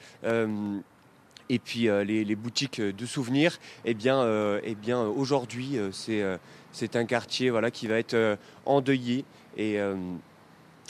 et 1.48 1.58
puis 1.58 1.88
les, 2.04 2.36
boutiques 2.36 2.80
de 2.80 3.06
souvenirs. 3.06 3.58
Eh 3.84 3.94
bien, 3.94 4.26
eh 4.62 4.74
bien 4.74 5.02
aujourd'hui, 5.02 5.78
c'est 5.92 6.24
c'est 6.72 6.96
un 6.96 7.04
quartier 7.04 7.50
voilà, 7.50 7.70
qui 7.70 7.86
va 7.86 7.98
être 7.98 8.38
endeuillé 8.64 9.24
et, 9.56 9.78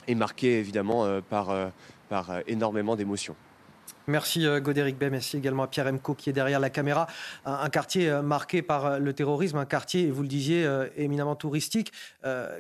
et 0.09 0.15
marqué 0.15 0.59
évidemment 0.59 1.21
par, 1.29 1.55
par 2.09 2.41
énormément 2.47 2.97
d'émotions. 2.97 3.37
Merci 4.09 4.47
euh, 4.47 4.61
Godéric 4.61 4.99
Bay, 4.99 5.11
merci 5.11 5.37
également 5.37 5.65
à 5.65 5.67
Pierre 5.67 5.89
Emco 5.89 6.15
qui 6.15 6.31
est 6.31 6.33
derrière 6.33 6.61
la 6.61 6.71
caméra. 6.71 7.09
Un, 7.45 7.69
quartier 7.69 8.09
euh, 8.09 8.23
marqué 8.23 8.63
par 8.63 8.87
euh, 8.87 8.99
le 8.99 9.13
terrorisme, 9.13 9.59
un 9.59 9.67
quartier, 9.67 10.11
vous 10.11 10.23
le 10.23 10.29
disiez, 10.29 10.69
éminemment 10.97 11.35
touristique. 11.35 11.93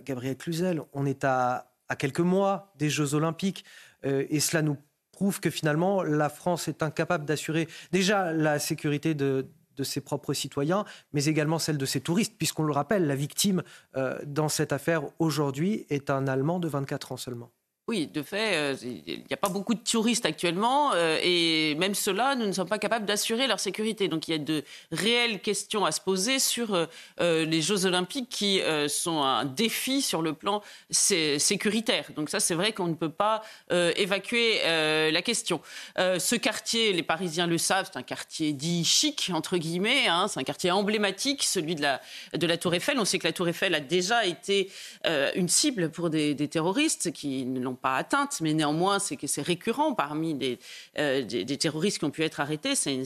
Gabriel 0.04 0.36
Cluzel, 0.36 0.82
on 0.92 1.06
est 1.06 1.24
à, 1.24 1.68
quelques 1.98 2.20
mois 2.20 2.72
des 2.78 2.90
Jeux 2.90 3.14
Olympiques 3.14 3.64
et 4.04 4.40
cela 4.40 4.62
nous 4.62 4.76
prouve 5.16 5.40
que 5.40 5.50
finalement 5.50 6.02
la 6.02 6.28
France 6.28 6.68
est 6.68 6.82
incapable 6.82 7.24
d'assurer 7.24 7.66
déjà 7.90 8.32
la 8.32 8.58
sécurité 8.60 9.14
de, 9.14 9.48
ses 9.82 10.00
propres 10.00 10.34
citoyens, 10.34 10.84
mais 11.12 11.24
également 11.24 11.58
celle 11.58 11.78
de 11.78 11.86
ses 11.86 12.00
touristes, 12.00 12.34
puisqu'on 12.38 12.64
le 12.64 12.72
rappelle, 12.72 13.06
la 13.06 13.16
victime 13.16 13.62
dans 14.24 14.48
cette 14.48 14.72
affaire 14.72 15.02
aujourd'hui 15.18 15.86
est 15.90 16.10
un 16.10 16.26
Allemand 16.28 16.60
de 16.60 16.68
24 16.68 17.12
ans 17.12 17.16
seulement. 17.16 17.50
Oui, 17.88 18.08
de 18.08 18.20
fait, 18.20 18.56
euh, 18.56 18.74
il 18.82 19.18
n'y 19.18 19.32
a 19.32 19.36
pas 19.36 19.48
beaucoup 19.48 19.74
de 19.74 19.80
touristes 19.80 20.26
actuellement 20.26 20.92
euh, 20.94 21.20
et 21.22 21.76
même 21.76 21.94
ceux-là, 21.94 22.34
nous 22.34 22.44
ne 22.44 22.50
sommes 22.50 22.68
pas 22.68 22.80
capables 22.80 23.06
d'assurer 23.06 23.46
leur 23.46 23.60
sécurité. 23.60 24.08
Donc 24.08 24.26
il 24.26 24.32
y 24.32 24.34
a 24.34 24.38
de 24.38 24.64
réelles 24.90 25.40
questions 25.40 25.84
à 25.84 25.92
se 25.92 26.00
poser 26.00 26.40
sur 26.40 26.74
euh, 26.74 27.44
les 27.44 27.62
Jeux 27.62 27.86
olympiques 27.86 28.28
qui 28.28 28.60
sont 28.88 29.22
un 29.22 29.44
défi 29.44 30.02
sur 30.02 30.20
le 30.20 30.32
plan 30.32 30.62
sécuritaire. 30.90 32.10
Donc 32.16 32.28
ça, 32.28 32.40
c'est 32.40 32.54
vrai 32.54 32.72
qu'on 32.72 32.88
ne 32.88 32.94
peut 32.94 33.10
pas 33.10 33.42
évacuer 33.70 34.60
la 34.64 35.22
question. 35.22 35.60
ce 35.96 36.34
quartier, 36.34 36.92
les 36.92 37.02
Parisiens 37.02 37.46
le 37.46 37.58
savent, 37.58 37.88
c'est 37.92 37.98
un 37.98 38.02
quartier 38.02 38.52
dit 38.52 38.84
chic, 38.84 39.30
entre 39.32 39.58
guillemets. 39.58 40.08
Hein, 40.08 40.26
c'est 40.28 40.40
un 40.40 40.44
quartier 40.44 40.70
emblématique, 40.70 41.42
celui 41.42 41.74
de 41.74 41.82
la, 41.82 42.56
Tour 42.56 42.74
Eiffel. 42.74 42.98
On 42.98 43.04
sait 43.04 43.18
que 43.18 43.26
la 43.26 43.32
Tour 43.32 43.48
Eiffel 43.48 43.74
a 43.74 43.80
déjà 43.80 44.26
été 44.26 44.70
une 45.04 45.48
cible 45.48 45.90
pour 45.90 46.10
des, 46.10 46.34
des 46.34 46.48
terroristes 46.48 47.12
qui 47.12 47.44
ne 47.44 47.60
l'ont 47.60 47.75
pas 47.76 47.96
atteinte, 47.96 48.38
mais 48.40 48.54
néanmoins, 48.54 48.98
c'est 48.98 49.16
que 49.16 49.26
c'est 49.26 49.42
récurrent 49.42 49.94
parmi 49.94 50.34
des, 50.34 50.58
euh, 50.98 51.22
des, 51.22 51.56
terroristes 51.56 51.98
qui 51.98 52.04
ont 52.04 52.10
pu 52.10 52.24
être 52.24 52.40
arrêtés. 52.40 52.74
C'est, 52.74 53.02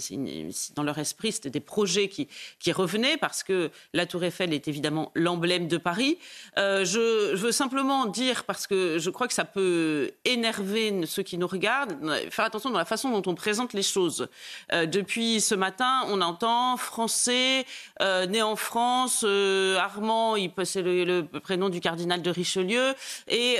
dans 0.75 0.83
leur 0.83 0.99
esprit, 0.99 1.33
c'était 1.33 1.51
des 1.51 1.61
projets 1.61 2.09
qui, 2.09 2.29
revenaient 2.71 3.17
parce 3.17 3.43
que 3.43 3.71
la 3.93 4.07
Tour 4.07 4.23
Eiffel 4.23 4.53
est 4.53 4.69
évidemment 4.69 5.11
l'emblème 5.17 5.67
de 5.67 5.77
Paris. 5.77 6.19
Euh, 6.57 6.85
je, 6.85 7.35
veux 7.35 7.51
simplement 7.51 8.07
dire, 8.07 8.45
parce 8.45 8.69
que 8.69 8.99
je 8.99 9.11
crois 9.11 9.27
que 9.27 9.35
ça 9.35 9.45
peut 9.45 10.13
énerver 10.25 11.05
ceux 11.07 11.25
qui 11.25 11.37
nous 11.37 11.49
regardent, 11.49 11.97
faire 12.31 12.45
attention 12.45 12.71
dans 12.71 12.79
la 12.79 12.85
façon 12.85 13.11
dont 13.11 13.29
on 13.29 13.35
présente 13.35 13.73
les 13.73 13.83
choses. 13.83 14.29
Euh, 14.73 14.87
depuis 14.87 15.41
ce 15.41 15.57
matin, 15.57 16.05
on 16.07 16.21
entend 16.21 16.77
français, 16.77 17.67
né 18.01 18.41
en 18.41 18.55
France, 18.55 19.25
Armand, 19.25 20.37
c'est 20.65 20.83
le, 20.83 21.05
le, 21.05 21.41
prénom 21.41 21.71
du 21.71 21.81
cardinal 21.81 22.23
de 22.23 22.31
Richelieu, 22.31 22.95
et 23.27 23.59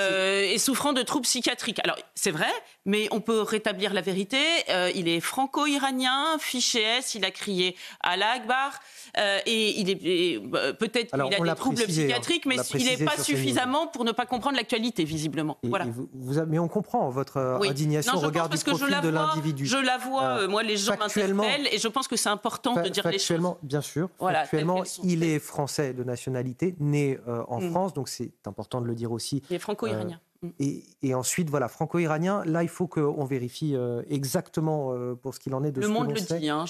euh, 0.00 0.52
et 0.52 0.58
souffrant 0.58 0.92
de 0.92 1.02
troubles 1.02 1.24
psychiatriques. 1.24 1.80
Alors, 1.84 1.96
c'est 2.14 2.30
vrai, 2.30 2.50
mais 2.84 3.08
on 3.10 3.20
peut 3.20 3.42
rétablir 3.42 3.92
la 3.92 4.00
vérité. 4.00 4.38
Euh, 4.68 4.90
il 4.94 5.08
est 5.08 5.20
franco-iranien, 5.20 6.38
fiché 6.38 6.82
S, 6.82 7.14
il 7.14 7.24
a 7.24 7.30
crié 7.30 7.76
à 8.00 8.16
l'Akbar, 8.16 8.72
euh, 9.18 9.38
et 9.46 9.80
il 9.80 9.90
est 9.90 10.38
bah, 10.38 10.72
peut-être 10.72 11.12
qu'il 11.12 11.20
a 11.20 11.28
des 11.28 11.54
troubles 11.54 11.80
hein. 11.80 11.86
psychiatriques, 11.86 12.46
mais 12.46 12.56
il 12.74 12.84
n'est 12.84 13.04
pas 13.04 13.16
suffisamment 13.16 13.86
pour 13.86 14.04
ne 14.04 14.12
pas 14.12 14.26
comprendre 14.26 14.56
l'actualité, 14.56 15.04
visiblement. 15.04 15.58
voilà. 15.62 15.86
vous, 15.86 16.08
mais 16.46 16.58
on 16.58 16.68
comprend 16.68 17.10
votre 17.10 17.60
indignation 17.66 18.14
au 18.14 18.20
regard 18.20 18.48
du 18.48 18.58
profil 18.58 19.00
de 19.02 19.08
l'individu. 19.08 19.66
Je 19.66 19.76
la 19.76 19.98
vois, 19.98 20.46
moi, 20.48 20.62
les 20.62 20.76
gens 20.76 20.96
m'interpellent, 20.98 21.68
et 21.72 21.78
je 21.78 21.88
pense 21.88 22.08
que 22.08 22.16
c'est 22.16 22.28
important 22.28 22.74
de 22.74 22.88
dire 22.88 23.08
les 23.08 23.18
choses. 23.18 23.40
Bien 23.62 23.80
sûr, 23.80 24.08
voilà, 24.18 24.40
factuellement, 24.40 24.82
il 25.04 25.22
est 25.22 25.38
français 25.38 25.92
de 25.92 26.04
nationalité, 26.04 26.74
né 26.78 27.18
en 27.48 27.60
mm. 27.60 27.70
France, 27.70 27.94
donc 27.94 28.08
c'est 28.08 28.32
important 28.46 28.80
de 28.80 28.86
le 28.86 28.94
dire 28.94 29.12
aussi. 29.12 29.42
Il 29.50 29.56
est 29.56 29.58
franco-iranien. 29.90 30.29
Et, 30.58 31.14
ensuite, 31.14 31.50
voilà, 31.50 31.68
franco-iranien, 31.68 32.42
là, 32.46 32.62
il 32.62 32.68
faut 32.68 32.86
qu'on 32.86 33.24
vérifie 33.24 33.76
euh, 33.76 34.02
exactement 34.08 34.92
euh, 34.92 35.14
pour 35.14 35.34
ce 35.34 35.40
qu'il 35.40 35.54
en 35.54 35.62
est 35.64 35.70
de 35.70 35.80
le 35.80 35.86
ce 35.86 35.92
monde 35.92 36.14
que 36.14 36.18
le 36.18 36.38
dit. 36.38 36.48
Hein, 36.48 36.64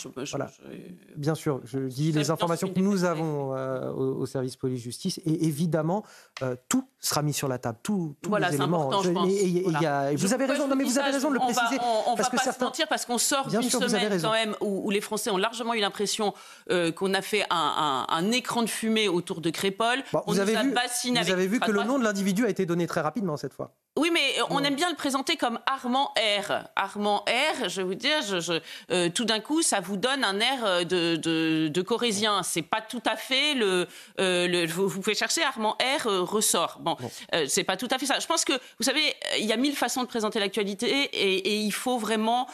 Bien 1.17 1.37
sûr, 1.37 1.61
je 1.65 1.79
dis 1.79 2.11
les 2.11 2.31
informations 2.31 2.69
que 2.73 2.81
nous 2.81 3.05
avons 3.05 3.55
euh, 3.55 3.93
au, 3.93 4.27
service 4.27 4.57
police-justice. 4.57 5.21
Et 5.25 5.47
évidemment, 5.47 6.05
tout 6.69 6.85
sera 6.99 7.23
mis 7.23 7.33
sur 7.33 7.47
la 7.47 7.59
table. 7.59 7.79
Tout, 7.83 8.17
tous 8.21 8.31
voilà, 8.31 8.51
les 8.51 8.57
éléments. 8.57 8.89
Important, 8.89 9.03
je 9.03 9.11
pense. 9.11 10.21
vous 10.21 10.35
avez 10.35 10.47
raison, 10.47 10.67
non, 10.67 10.75
mais 10.75 10.85
vous 10.85 10.99
avez 10.99 11.13
raison 11.13 11.29
de 11.29 11.35
le 11.35 11.41
préciser. 11.41 11.79
On, 12.07 12.13
ne 12.13 12.23
va 12.23 12.29
pas 12.29 12.53
se 12.53 12.65
mentir 12.65 12.89
parce 12.89 13.07
qu'on 13.07 13.19
sort 13.19 13.47
d'une 13.49 13.63
semaine 13.63 14.21
quand 14.21 14.33
même 14.33 14.57
où, 14.61 14.91
les 14.91 15.01
Français 15.01 15.31
ont 15.31 15.37
largement 15.37 15.75
eu 15.75 15.81
l'impression 15.81 16.35
qu'on 16.69 17.15
a 17.15 17.23
fait 17.23 17.45
un, 17.51 18.31
écran 18.33 18.63
de 18.63 18.69
fumée 18.69 19.09
autour 19.09 19.41
de 19.41 19.51
Crépole. 19.51 20.03
on 20.13 20.23
vous 20.27 20.41
avez 20.41 20.57
vu, 20.57 20.73
vous 20.73 21.31
avez 21.31 21.47
vu 21.47 21.61
que 21.61 21.71
le 21.71 21.85
nom 21.85 22.01
de 22.01 22.05
l'individu 22.05 22.45
a 22.45 22.49
été 22.49 22.67
donné 22.67 22.89
très 22.89 23.01
rapidement 23.01 23.37
cette 23.37 23.55
fois. 23.55 23.60
Państwa. 23.61 23.90
Oui, 24.01 24.11
mais 24.11 24.41
on 24.49 24.65
aime 24.65 24.77
bien 24.77 24.89
le 24.89 24.97
présenter 24.97 25.37
comme 25.37 25.59
Armand 25.67 26.15
R. 26.17 26.53
Armand 26.75 27.23
R, 27.29 27.69
je 27.69 27.83
vais 27.83 27.87
vous 27.87 27.95
dire, 27.95 28.23
je, 28.23 28.59
euh, 28.91 29.11
tout 29.11 29.27
d'un 29.27 29.41
coup, 29.41 29.61
ça 29.61 29.81
vous 29.81 29.99
donne 29.99 30.25
un 30.25 30.41
air 30.41 30.65
euh, 30.65 30.85
de, 30.85 31.17
de, 31.17 31.69
de 31.69 31.83
corésien. 31.83 32.43
C'est 32.43 32.63
pas 32.63 32.81
tout 32.81 33.03
à 33.05 33.17
fait 33.17 33.53
le. 33.53 33.87
Euh, 34.19 34.49
le 34.49 34.67
vous, 34.67 34.89
pouvez 34.89 35.15
chercher 35.15 35.43
Armand 35.43 35.77
R 36.03 36.07
ressort. 36.25 36.79
Bon, 36.81 36.97
c'est 37.47 37.65
pas 37.65 37.77
tout 37.77 37.89
à 37.91 37.99
fait 37.99 38.07
ça. 38.07 38.19
Je 38.21 38.27
pense 38.27 38.47
que, 38.47 38.55
vous 38.55 38.85
savez, 38.85 39.03
il 39.39 39.45
y 39.45 39.53
a 39.53 39.59
mille 39.59 39.77
façons 39.77 40.01
de 40.01 40.09
présenter 40.09 40.41
l'actualité 40.41 40.89
et, 40.89 41.61
il 41.61 41.73
faut 41.73 41.99
vraiment 41.99 42.47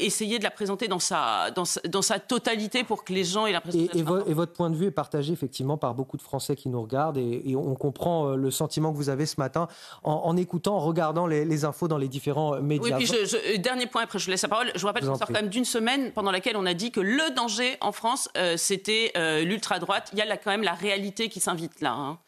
essayer 0.00 0.40
de 0.40 0.44
la 0.44 0.50
présenter 0.50 0.88
dans 0.88 0.98
sa, 0.98 1.52
dans 1.52 1.62
dans, 1.84 2.02
sa, 2.02 2.18
totalité 2.18 2.82
pour 2.82 3.04
que 3.04 3.12
les 3.12 3.22
gens 3.22 3.46
aient 3.46 3.52
l'impression. 3.52 3.86
Et, 3.94 3.98
et, 3.98 4.34
votre 4.34 4.52
point 4.52 4.70
de 4.70 4.76
vue 4.76 4.86
est 4.86 4.90
partagé 4.90 5.32
effectivement 5.32 5.76
par 5.76 5.94
beaucoup 5.94 6.16
de 6.16 6.22
Français 6.22 6.56
qui 6.56 6.68
nous 6.68 6.82
regardent 6.82 7.18
et, 7.18 7.54
on 7.54 7.74
comprend 7.76 8.30
le 8.30 8.50
sentiment 8.50 8.90
que 8.90 8.96
vous 8.96 9.10
avez 9.10 9.26
ce 9.26 9.36
matin 9.38 9.68
en, 10.02 10.36
écoutant, 10.36 10.76
en 10.76 10.87
regardant 10.88 11.26
les, 11.26 11.64
infos 11.64 11.88
dans 11.88 11.98
les 11.98 12.08
différents 12.08 12.54
euh, 12.54 12.60
médias. 12.60 12.96
Oui, 12.96 13.04
puis 13.04 13.12
euh, 13.14 13.58
dernier 13.58 13.86
point, 13.86 14.02
après 14.02 14.18
je 14.18 14.30
laisse 14.30 14.42
la 14.42 14.48
parole. 14.48 14.70
Je 14.74 14.80
vous 14.80 14.86
rappelle 14.86 15.04
qu'on 15.04 15.16
sort 15.16 15.26
quand 15.26 15.32
même 15.32 15.48
d'une 15.48 15.64
semaine 15.64 16.12
pendant 16.12 16.30
laquelle 16.30 16.56
on 16.56 16.66
a 16.66 16.74
dit 16.74 16.90
que 16.90 17.00
le 17.00 17.34
danger 17.34 17.76
en 17.80 17.92
France, 17.92 18.28
euh, 18.36 18.56
c'était 18.56 19.12
l'ultra-droite. 19.44 20.10
Il 20.12 20.18
y 20.18 20.22
a 20.22 20.24
là, 20.24 20.36
quand 20.36 20.50
même 20.50 20.62
la 20.62 20.74
réalité 20.74 21.28
qui 21.28 21.40
s'invite 21.40 21.80
là. 21.80 21.92
Hein. 21.92 22.18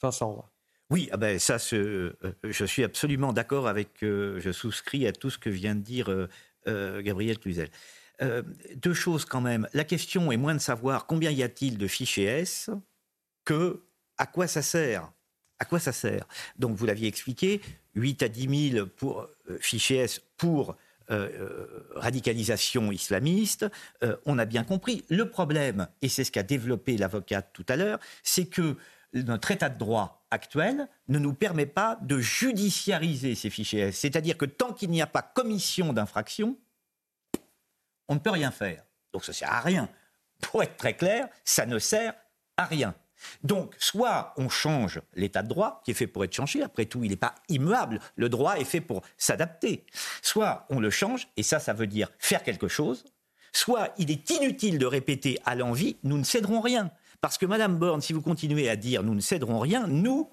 Vincent, 0.00 0.44
oui, 0.90 1.08
ah 1.12 1.16
ben 1.16 1.38
ça, 1.38 1.56
je 1.58 2.64
suis 2.66 2.84
absolument 2.84 3.32
d'accord 3.32 3.66
avec, 3.66 3.90
je 4.02 4.52
souscris 4.52 5.06
à 5.06 5.12
tout 5.12 5.30
ce 5.30 5.38
que 5.38 5.48
vient 5.48 5.74
de 5.74 5.80
dire 5.80 6.28
Gabriel 6.66 7.38
Cluzel. 7.38 7.70
deux 8.74 8.94
choses 8.94 9.24
quand 9.24 9.40
même. 9.40 9.68
La 9.72 9.84
question 9.84 10.32
est 10.32 10.36
moins 10.36 10.54
de 10.54 10.60
savoir 10.60 11.06
combien 11.06 11.30
y 11.30 11.42
a-t-il 11.42 11.78
de 11.78 11.86
fichiers 11.86 12.24
S 12.24 12.68
que 13.44 13.82
à 14.18 14.26
quoi 14.26 14.46
ça 14.46 14.62
sert. 14.62 15.10
À 15.62 15.64
quoi 15.64 15.78
ça 15.78 15.92
sert? 15.92 16.26
Donc, 16.58 16.74
vous 16.74 16.86
l'aviez 16.86 17.06
expliqué, 17.06 17.60
8 17.94 18.24
à 18.24 18.28
10 18.28 18.70
000 18.72 18.86
pour 18.96 19.28
euh, 19.48 19.58
fichiers 19.60 19.98
S 19.98 20.20
pour 20.36 20.76
euh, 21.12 21.28
euh, 21.38 21.88
radicalisation 21.94 22.90
islamiste, 22.90 23.66
on 24.26 24.40
a 24.40 24.44
bien 24.44 24.64
compris. 24.64 25.04
Le 25.08 25.30
problème, 25.30 25.86
et 26.00 26.08
c'est 26.08 26.24
ce 26.24 26.32
qu'a 26.32 26.42
développé 26.42 26.96
l'avocate 26.96 27.50
tout 27.52 27.64
à 27.68 27.76
l'heure, 27.76 28.00
c'est 28.24 28.46
que 28.46 28.76
notre 29.12 29.52
état 29.52 29.68
de 29.68 29.78
droit 29.78 30.26
actuel 30.32 30.88
ne 31.06 31.20
nous 31.20 31.32
permet 31.32 31.66
pas 31.66 31.96
de 32.02 32.18
judiciariser 32.18 33.36
ces 33.36 33.48
fichiers 33.48 33.82
S. 33.82 33.98
C'est-à-dire 33.98 34.36
que 34.36 34.46
tant 34.46 34.72
qu'il 34.72 34.90
n'y 34.90 35.00
a 35.00 35.06
pas 35.06 35.22
commission 35.22 35.92
d'infraction, 35.92 36.58
on 38.08 38.14
ne 38.14 38.20
peut 38.20 38.30
rien 38.30 38.50
faire. 38.50 38.84
Donc 39.12 39.24
ça 39.24 39.30
ne 39.30 39.36
sert 39.36 39.52
à 39.52 39.60
rien. 39.60 39.88
Pour 40.40 40.64
être 40.64 40.76
très 40.76 40.96
clair, 40.96 41.28
ça 41.44 41.66
ne 41.66 41.78
sert 41.78 42.14
à 42.56 42.64
rien. 42.64 42.96
Donc, 43.42 43.74
soit 43.78 44.34
on 44.36 44.48
change 44.48 45.00
l'état 45.14 45.42
de 45.42 45.48
droit, 45.48 45.80
qui 45.84 45.90
est 45.90 45.94
fait 45.94 46.06
pour 46.06 46.24
être 46.24 46.34
changé, 46.34 46.62
après 46.62 46.86
tout, 46.86 47.04
il 47.04 47.10
n'est 47.10 47.16
pas 47.16 47.34
immuable, 47.48 48.00
le 48.16 48.28
droit 48.28 48.58
est 48.58 48.64
fait 48.64 48.80
pour 48.80 49.02
s'adapter. 49.16 49.84
Soit 50.22 50.66
on 50.70 50.80
le 50.80 50.90
change, 50.90 51.28
et 51.36 51.42
ça, 51.42 51.60
ça 51.60 51.72
veut 51.72 51.86
dire 51.86 52.10
faire 52.18 52.42
quelque 52.42 52.68
chose, 52.68 53.04
soit 53.52 53.92
il 53.98 54.10
est 54.10 54.30
inutile 54.30 54.78
de 54.78 54.86
répéter 54.86 55.38
à 55.44 55.54
l'envie, 55.54 55.96
nous 56.02 56.18
ne 56.18 56.24
céderons 56.24 56.60
rien. 56.60 56.90
Parce 57.20 57.38
que, 57.38 57.46
Madame 57.46 57.78
Borne, 57.78 58.00
si 58.00 58.12
vous 58.12 58.22
continuez 58.22 58.68
à 58.68 58.76
dire 58.76 59.02
nous 59.02 59.14
ne 59.14 59.20
céderons 59.20 59.60
rien, 59.60 59.86
nous, 59.86 60.30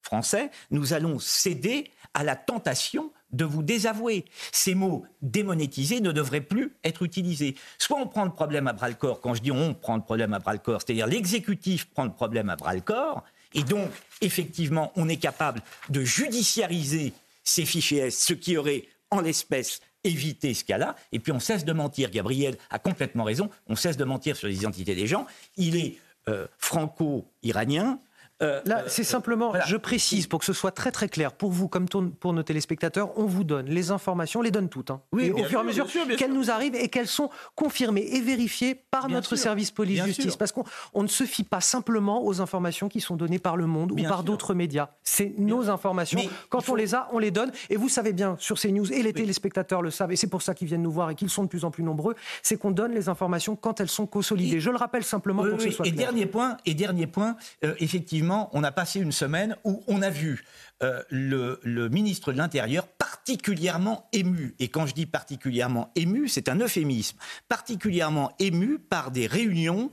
Français, 0.00 0.50
nous 0.70 0.92
allons 0.92 1.18
céder 1.18 1.90
à 2.14 2.24
la 2.24 2.36
tentation 2.36 3.12
de 3.34 3.44
vous 3.44 3.62
désavouer. 3.62 4.24
Ces 4.52 4.74
mots 4.74 5.04
démonétisés 5.22 6.00
ne 6.00 6.12
devraient 6.12 6.40
plus 6.40 6.72
être 6.84 7.02
utilisés. 7.02 7.54
Soit 7.78 7.98
on 7.98 8.06
prend 8.06 8.24
le 8.24 8.32
problème 8.32 8.66
à 8.66 8.72
bras-le-corps, 8.72 9.20
quand 9.20 9.34
je 9.34 9.42
dis 9.42 9.52
on 9.52 9.74
prend 9.74 9.96
le 9.96 10.02
problème 10.02 10.32
à 10.32 10.38
bras-le-corps, 10.38 10.80
c'est-à-dire 10.80 11.06
l'exécutif 11.06 11.86
prend 11.86 12.04
le 12.04 12.12
problème 12.12 12.48
à 12.48 12.56
bras-le-corps, 12.56 13.24
et 13.54 13.62
donc, 13.62 13.88
effectivement, 14.20 14.92
on 14.96 15.08
est 15.08 15.16
capable 15.16 15.62
de 15.88 16.02
judiciariser 16.02 17.12
ces 17.44 17.64
fichiers 17.64 17.98
S, 17.98 18.18
ce 18.18 18.32
qui 18.32 18.56
aurait, 18.56 18.88
en 19.10 19.20
l'espèce, 19.20 19.80
évité 20.02 20.54
ce 20.54 20.64
cas-là, 20.64 20.96
et 21.12 21.18
puis 21.18 21.32
on 21.32 21.40
cesse 21.40 21.64
de 21.64 21.72
mentir. 21.72 22.10
Gabriel 22.10 22.56
a 22.70 22.78
complètement 22.78 23.24
raison, 23.24 23.48
on 23.68 23.76
cesse 23.76 23.96
de 23.96 24.04
mentir 24.04 24.36
sur 24.36 24.48
les 24.48 24.56
identités 24.56 24.94
des 24.94 25.06
gens. 25.06 25.26
Il 25.56 25.76
est 25.76 25.98
euh, 26.28 26.46
franco-iranien, 26.58 27.98
Euh, 28.42 28.60
Là, 28.64 28.80
euh, 28.80 28.84
c'est 28.88 29.04
simplement, 29.04 29.52
je 29.66 29.76
précise 29.76 30.26
pour 30.26 30.40
que 30.40 30.44
ce 30.44 30.52
soit 30.52 30.72
très 30.72 30.90
très 30.90 31.08
clair, 31.08 31.32
pour 31.32 31.52
vous 31.52 31.68
comme 31.68 31.86
pour 31.88 32.32
nos 32.32 32.42
téléspectateurs, 32.42 33.16
on 33.16 33.26
vous 33.26 33.44
donne 33.44 33.66
les 33.66 33.92
informations, 33.92 34.40
on 34.40 34.42
les 34.42 34.50
donne 34.50 34.68
toutes, 34.68 34.90
hein. 34.90 35.00
oui, 35.12 35.30
au 35.30 35.44
fur 35.44 35.58
et 35.58 35.62
à 35.62 35.64
mesure 35.64 35.86
qu'elles 36.18 36.32
nous 36.32 36.50
arrivent 36.50 36.74
et 36.74 36.88
qu'elles 36.88 37.06
sont 37.06 37.30
confirmées 37.54 38.06
et 38.12 38.20
vérifiées 38.20 38.74
par 38.74 39.08
notre 39.08 39.36
service 39.36 39.70
police-justice. 39.70 40.36
Parce 40.36 40.50
qu'on 40.50 41.02
ne 41.02 41.06
se 41.06 41.24
fie 41.24 41.44
pas 41.44 41.60
simplement 41.60 42.24
aux 42.24 42.40
informations 42.40 42.88
qui 42.88 43.00
sont 43.00 43.14
données 43.14 43.38
par 43.38 43.56
le 43.56 43.66
monde 43.66 43.92
ou 43.92 44.02
par 44.02 44.24
d'autres 44.24 44.54
médias. 44.54 44.88
C'est 45.04 45.34
nos 45.38 45.70
informations. 45.70 46.20
Quand 46.48 46.68
on 46.68 46.74
les 46.74 46.94
a, 46.94 47.08
on 47.12 47.20
les 47.20 47.30
donne. 47.30 47.52
Et 47.70 47.76
vous 47.76 47.88
savez 47.88 48.12
bien, 48.12 48.36
sur 48.40 48.58
ces 48.58 48.72
news, 48.72 48.92
et 48.92 49.02
les 49.02 49.12
téléspectateurs 49.12 49.80
le 49.80 49.90
savent, 49.90 50.10
et 50.12 50.16
c'est 50.16 50.26
pour 50.26 50.42
ça 50.42 50.54
qu'ils 50.54 50.66
viennent 50.66 50.82
nous 50.82 50.90
voir 50.90 51.10
et 51.10 51.14
qu'ils 51.14 51.30
sont 51.30 51.44
de 51.44 51.48
plus 51.48 51.64
en 51.64 51.70
plus 51.70 51.84
nombreux, 51.84 52.14
c'est 52.42 52.56
qu'on 52.56 52.72
donne 52.72 52.92
les 52.92 53.08
informations 53.08 53.54
quand 53.54 53.80
elles 53.80 53.88
sont 53.88 54.06
consolidées. 54.06 54.58
Je 54.58 54.70
le 54.70 54.76
rappelle 54.76 55.04
simplement 55.04 55.44
pour 55.44 55.56
que 55.56 55.62
ce 55.62 55.70
soit 55.70 55.86
et 55.86 55.92
clair. 55.92 56.08
Dernier 56.08 56.26
point, 56.26 56.56
et 56.66 56.74
dernier 56.74 57.06
point, 57.06 57.36
euh, 57.64 57.74
effectivement, 57.78 58.23
on 58.30 58.64
a 58.64 58.72
passé 58.72 59.00
une 59.00 59.12
semaine 59.12 59.56
où 59.64 59.82
on 59.86 60.02
a 60.02 60.10
vu 60.10 60.44
euh, 60.82 61.02
le, 61.10 61.88
ministre 61.88 62.32
de 62.32 62.38
l'Intérieur 62.38 62.86
particulièrement 62.86 64.08
ému. 64.12 64.54
Et 64.58 64.68
quand 64.68 64.86
je 64.86 64.94
dis 64.94 65.06
particulièrement 65.06 65.90
ému, 65.94 66.28
c'est 66.28 66.48
un 66.48 66.58
euphémisme. 66.58 67.18
Particulièrement 67.48 68.32
ému 68.38 68.78
par 68.78 69.10
des 69.10 69.26
réunions 69.26 69.92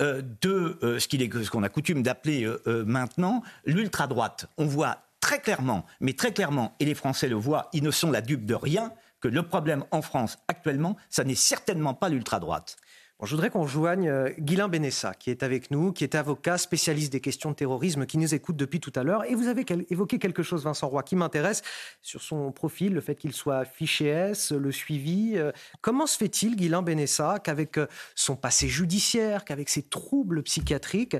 euh, 0.00 0.22
de 0.40 0.78
euh, 0.82 0.98
ce 0.98 1.50
qu'on 1.50 1.62
a 1.62 1.68
coutume 1.68 2.02
d'appeler 2.02 2.48
maintenant 2.86 3.42
l'ultra-droite. 3.64 4.46
On 4.56 4.66
voit 4.66 5.02
très 5.20 5.40
clairement, 5.40 5.84
mais 6.00 6.14
très 6.14 6.32
clairement, 6.32 6.74
et 6.80 6.84
les 6.84 6.94
Français 6.94 7.28
le 7.28 7.36
voient, 7.36 7.68
ils 7.72 7.82
ne 7.82 7.90
sont 7.90 8.10
la 8.10 8.22
dupe 8.22 8.46
de 8.46 8.54
rien, 8.54 8.92
que 9.20 9.28
le 9.28 9.42
problème 9.42 9.84
en 9.90 10.00
France 10.00 10.38
actuellement, 10.48 10.96
ça 11.10 11.24
n'est 11.24 11.34
certainement 11.34 11.92
pas 11.92 12.08
l'ultra-droite 12.08 12.76
je 13.22 13.34
voudrais 13.34 13.50
qu'on 13.50 13.62
rejoigne 13.62 14.08
euh, 14.08 14.30
Guilain 14.38 14.68
Benessa, 14.68 15.14
qui 15.14 15.30
est 15.30 15.42
avec 15.42 15.70
nous, 15.70 15.92
qui 15.92 16.04
est 16.04 16.14
avocat, 16.14 16.56
spécialiste 16.58 17.12
des 17.12 17.20
questions 17.20 17.50
de 17.50 17.54
terrorisme, 17.54 18.06
qui 18.06 18.18
nous 18.18 18.34
écoute 18.34 18.56
depuis 18.56 18.80
tout 18.80 18.92
à 18.94 19.02
l'heure. 19.02 19.24
Et 19.24 19.34
vous 19.34 19.48
avez 19.48 19.64
évoqué 19.90 20.18
quelque 20.18 20.42
chose, 20.42 20.64
Vincent 20.64 20.88
Roy, 20.88 21.02
qui 21.02 21.16
m'intéresse 21.16 21.62
sur 22.00 22.22
son 22.22 22.50
profil, 22.50 22.94
le 22.94 23.00
fait 23.00 23.16
qu'il 23.16 23.32
soit 23.32 23.64
fiché 23.64 24.06
S, 24.06 24.52
le 24.52 24.72
suivi. 24.72 25.32
Euh, 25.36 25.52
comment 25.82 26.06
se 26.06 26.16
fait-il, 26.16 26.56
Guilain 26.56 26.82
Benessa, 26.82 27.38
qu'avec 27.40 27.76
euh, 27.78 27.86
son 28.14 28.36
passé 28.36 28.68
judiciaire, 28.68 29.44
qu'avec 29.44 29.68
ses 29.68 29.82
troubles 29.82 30.42
psychiatriques, 30.42 31.16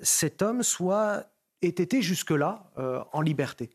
cet 0.00 0.42
homme 0.42 0.62
soit 0.62 1.26
ait 1.62 1.68
été 1.68 2.02
jusque-là 2.02 2.70
en 3.12 3.20
liberté? 3.20 3.70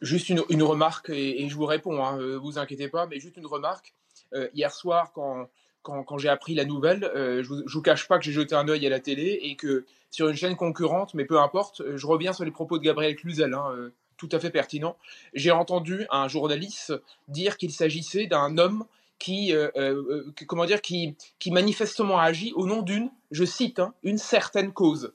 Juste 0.00 0.28
une, 0.28 0.62
remarque, 0.62 1.10
et, 1.10 1.48
je 1.48 1.54
vous 1.54 1.64
réponds, 1.64 2.04
hein, 2.04 2.18
vous 2.38 2.58
inquiétez 2.58 2.88
pas, 2.88 3.06
mais 3.06 3.18
juste 3.18 3.36
une 3.36 3.46
remarque. 3.46 3.94
Euh, 4.36 4.48
hier 4.54 4.72
soir, 4.72 5.12
quand, 5.12 5.48
quand, 5.82 6.18
j'ai 6.18 6.28
appris 6.28 6.54
la 6.54 6.64
nouvelle, 6.64 7.04
euh, 7.04 7.42
je 7.42 7.54
ne 7.54 7.62
vous, 7.66 7.82
cache 7.82 8.06
pas 8.08 8.18
que 8.18 8.24
j'ai 8.24 8.32
jeté 8.32 8.54
un 8.54 8.68
œil 8.68 8.86
à 8.86 8.90
la 8.90 9.00
télé 9.00 9.38
et 9.42 9.56
que 9.56 9.86
sur 10.10 10.28
une 10.28 10.36
chaîne 10.36 10.56
concurrente, 10.56 11.14
mais 11.14 11.24
peu 11.24 11.40
importe, 11.40 11.80
euh, 11.80 11.96
je 11.96 12.06
reviens 12.06 12.32
sur 12.32 12.44
les 12.44 12.50
propos 12.50 12.78
de 12.78 12.84
Gabriel 12.84 13.14
Cluzel, 13.16 13.54
hein, 13.54 13.90
tout 14.16 14.28
à 14.32 14.40
fait 14.40 14.50
pertinent. 14.50 14.96
J'ai 15.32 15.50
entendu 15.50 16.06
un 16.10 16.28
journaliste 16.28 16.92
dire 17.28 17.56
qu'il 17.56 17.72
s'agissait 17.72 18.26
d'un 18.26 18.58
homme 18.58 18.84
qui, 19.18 19.54
comment 20.46 20.66
dire, 20.66 20.82
qui, 20.82 21.16
qui 21.38 21.50
manifestement 21.50 22.18
agit 22.18 22.52
au 22.54 22.66
nom 22.66 22.82
d'une, 22.82 23.10
je 23.30 23.44
cite, 23.44 23.78
hein, 23.78 23.94
une 24.02 24.18
certaine 24.18 24.72
cause. 24.72 25.12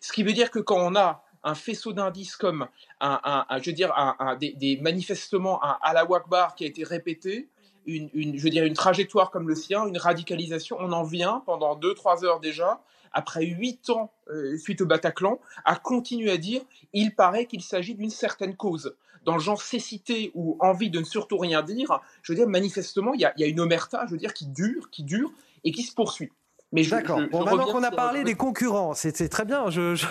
Ce 0.00 0.12
qui 0.12 0.22
veut 0.22 0.32
dire 0.32 0.50
que 0.50 0.58
quand 0.58 0.78
on 0.78 0.96
a 0.96 1.24
un 1.44 1.54
faisceau 1.54 1.92
d'indices 1.92 2.36
comme 2.36 2.68
un, 3.00 3.44
je 3.60 3.70
veux 3.70 3.74
dire, 3.74 3.92
des, 4.38 4.52
des, 4.52 4.76
manifestement 4.78 5.62
un 5.62 5.92
la 5.92 6.04
Wakbar 6.04 6.54
qui 6.54 6.64
a 6.64 6.66
été 6.66 6.84
répété, 6.84 7.48
une, 7.86 8.10
je 8.14 8.42
veux 8.42 8.50
dire, 8.50 8.64
une 8.64 8.74
trajectoire 8.74 9.30
comme 9.30 9.48
le 9.48 9.54
sien, 9.54 9.86
une 9.86 9.98
radicalisation. 9.98 10.76
On 10.80 10.92
en 10.92 11.02
vient 11.02 11.42
pendant 11.46 11.78
2-3 11.78 12.24
heures 12.24 12.40
déjà, 12.40 12.82
après 13.12 13.44
8 13.44 13.90
ans 13.90 14.12
euh, 14.28 14.56
suite 14.56 14.80
au 14.80 14.86
Bataclan, 14.86 15.40
à 15.64 15.76
continuer 15.76 16.30
à 16.30 16.36
dire 16.36 16.62
il 16.92 17.14
paraît 17.14 17.46
qu'il 17.46 17.62
s'agit 17.62 17.94
d'une 17.94 18.10
certaine 18.10 18.56
cause. 18.56 18.96
Dans 19.24 19.34
le 19.34 19.40
genre 19.40 19.62
cécité 19.62 20.32
ou 20.34 20.56
envie 20.60 20.90
de 20.90 20.98
ne 20.98 21.04
surtout 21.04 21.38
rien 21.38 21.62
dire, 21.62 22.00
je 22.22 22.32
veux 22.32 22.36
dire, 22.36 22.48
manifestement, 22.48 23.14
il 23.14 23.20
y 23.20 23.24
a, 23.24 23.32
y 23.36 23.44
a 23.44 23.46
une 23.46 23.60
omerta, 23.60 24.04
je 24.06 24.12
veux 24.12 24.18
dire, 24.18 24.34
qui 24.34 24.46
dure, 24.46 24.90
qui 24.90 25.04
dure 25.04 25.30
et 25.62 25.70
qui 25.70 25.82
se 25.82 25.94
poursuit. 25.94 26.32
D'accord. 26.72 27.20
Bon, 27.30 27.44
maintenant 27.44 27.66
qu'on 27.66 27.82
a 27.82 27.90
parlé 27.90 28.24
des 28.24 28.34
concurrents, 28.34 28.94
c'est 28.94 29.28
très 29.28 29.44
bien, 29.44 29.66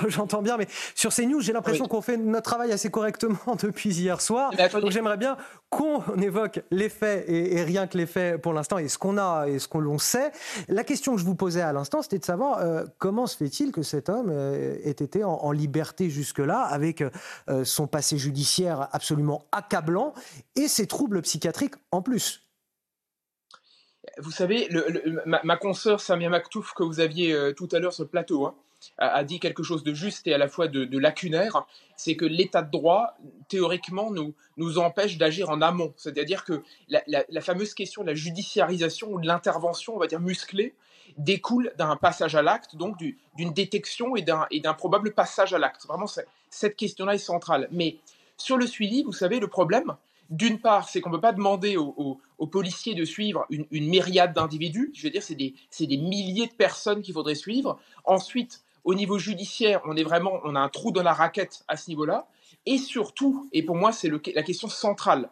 j'entends 0.08 0.42
bien, 0.42 0.58
mais 0.58 0.68
sur 0.96 1.12
ces 1.12 1.26
news, 1.26 1.42
j'ai 1.42 1.54
l'impression 1.54 1.88
qu'on 1.88 2.02
fait 2.02 2.18
notre 2.18 2.44
travail 2.44 2.72
assez 2.72 2.90
correctement 2.90 3.40
depuis 3.62 3.90
hier 3.90 4.22
soir. 4.22 4.52
Donc 4.74 4.92
j'aimerais 4.92 5.18
bien 5.18 5.38
qu'on 5.70 6.02
évoque 6.22 6.62
les 6.70 6.90
faits 6.90 7.26
et, 7.28 7.64
rien 7.64 7.88
que 7.88 7.98
les 7.98 8.06
faits 8.06 8.42
pour 8.42 8.54
l'instant 8.54 8.78
et 8.78 8.88
ce 8.88 8.98
qu'on 8.98 9.18
a 9.18 9.46
et 9.48 9.58
ce 9.58 9.68
qu'on 9.68 9.80
l'on 9.80 9.98
sait. 9.98 10.32
La 10.68 10.84
question 10.84 11.16
que 11.16 11.20
je 11.20 11.26
vous 11.26 11.36
posais 11.36 11.62
à 11.62 11.74
l'instant, 11.74 12.02
c'était 12.02 12.20
de 12.20 12.26
savoir 12.26 12.60
euh, 12.60 12.86
comment 13.00 13.26
se 13.26 13.38
fait-il 13.38 13.72
que 13.72 13.82
cet 13.82 14.10
homme 14.10 14.30
euh, 14.32 14.78
ait 14.84 14.92
été 14.92 15.24
en, 15.24 15.52
liberté 15.52 16.10
jusque-là 16.10 16.62
avec 16.62 17.02
euh, 17.02 17.66
son 17.66 17.88
passé 17.88 18.18
judiciaire 18.18 18.88
absolument 18.92 19.46
accablant 19.52 20.14
et 20.56 20.68
ses 20.68 20.88
troubles 20.88 21.22
psychiatriques 21.22 21.76
en 21.92 22.02
plus? 22.02 22.51
Vous 24.18 24.32
savez, 24.32 24.68
ma, 25.26 25.58
consoeur 25.58 26.00
Samia 26.00 26.30
Maktouf, 26.30 26.74
que 26.74 26.84
vous 26.84 27.00
aviez 27.00 27.34
euh, 27.34 27.54
tout 27.54 27.70
à 27.72 27.80
l'heure 27.80 27.94
sur 27.94 28.04
le 28.04 28.10
plateau, 28.10 28.48
hein, 28.48 28.56
a, 28.98 29.24
dit 29.24 29.40
quelque 29.40 29.64
chose 29.64 29.84
de 29.84 29.94
juste 29.94 30.26
et 30.28 30.34
à 30.34 30.38
la 30.38 30.48
fois 30.48 30.68
de, 30.68 30.98
lacunaire. 30.98 31.66
C'est 31.96 32.16
que 32.16 32.26
l'état 32.26 32.64
de 32.64 32.72
droit, 32.72 33.16
théoriquement, 33.48 34.10
nous, 34.10 34.34
nous 34.58 34.80
empêche 34.80 35.18
d'agir 35.18 35.50
en 35.50 35.62
amont. 35.62 35.94
C'est-à-dire 35.98 36.44
que 36.46 36.64
la, 36.88 37.42
fameuse 37.42 37.74
question 37.76 38.02
de 38.02 38.08
la 38.08 38.16
judiciarisation 38.16 39.12
ou 39.12 39.22
de 39.22 39.28
l'intervention, 39.28 39.96
on 39.96 40.00
va 40.00 40.08
dire 40.08 40.20
musclée, 40.20 40.74
découle 41.18 41.72
d'un 41.78 41.96
passage 41.96 42.36
à 42.36 42.42
l'acte, 42.42 42.76
donc 42.76 42.98
d'une 42.98 43.54
détection 43.54 44.16
et 44.16 44.24
d'un 44.24 44.74
probable 44.74 45.14
passage 45.14 45.54
à 45.54 45.60
l'acte. 45.60 45.86
Vraiment, 45.86 46.08
cette 46.50 46.76
question-là 46.76 47.14
est 47.14 47.20
centrale. 47.20 47.68
Mais 47.72 47.98
sur 48.38 48.58
le 48.58 48.66
suivi, 48.66 49.04
vous 49.04 49.14
savez, 49.14 49.40
le 49.40 49.48
problème, 49.48 49.96
d'une 50.32 50.60
part, 50.60 50.88
c'est 50.88 51.02
qu'on 51.02 51.10
ne 51.10 51.16
peut 51.16 51.22
pas 51.22 51.34
demander 51.34 51.76
aux, 51.78 52.20
policiers 52.48 52.96
de 52.96 53.06
suivre 53.06 53.46
une, 53.50 53.68
myriade 53.70 54.34
d'individus. 54.34 54.90
Je 54.96 55.04
veux 55.04 55.10
dire, 55.10 55.22
c'est 55.22 55.36
des, 55.36 55.98
milliers 55.98 56.48
de 56.48 56.54
personnes 56.54 57.02
qu'il 57.02 57.14
faudrait 57.14 57.36
suivre. 57.36 57.78
Ensuite, 58.06 58.64
au 58.86 58.96
niveau 58.96 59.20
judiciaire, 59.20 59.82
on 59.86 59.96
est 59.96 60.04
vraiment, 60.04 60.40
on 60.46 60.56
a 60.56 60.60
un 60.60 60.70
trou 60.70 60.92
dans 60.92 61.04
la 61.04 61.14
raquette 61.14 61.64
à 61.68 61.76
ce 61.76 61.90
niveau-là. 61.90 62.28
Et 62.66 62.78
surtout, 62.78 63.50
et 63.52 63.62
pour 63.62 63.76
moi, 63.76 63.92
c'est 63.92 64.10
la 64.10 64.44
question 64.44 64.70
centrale, 64.70 65.30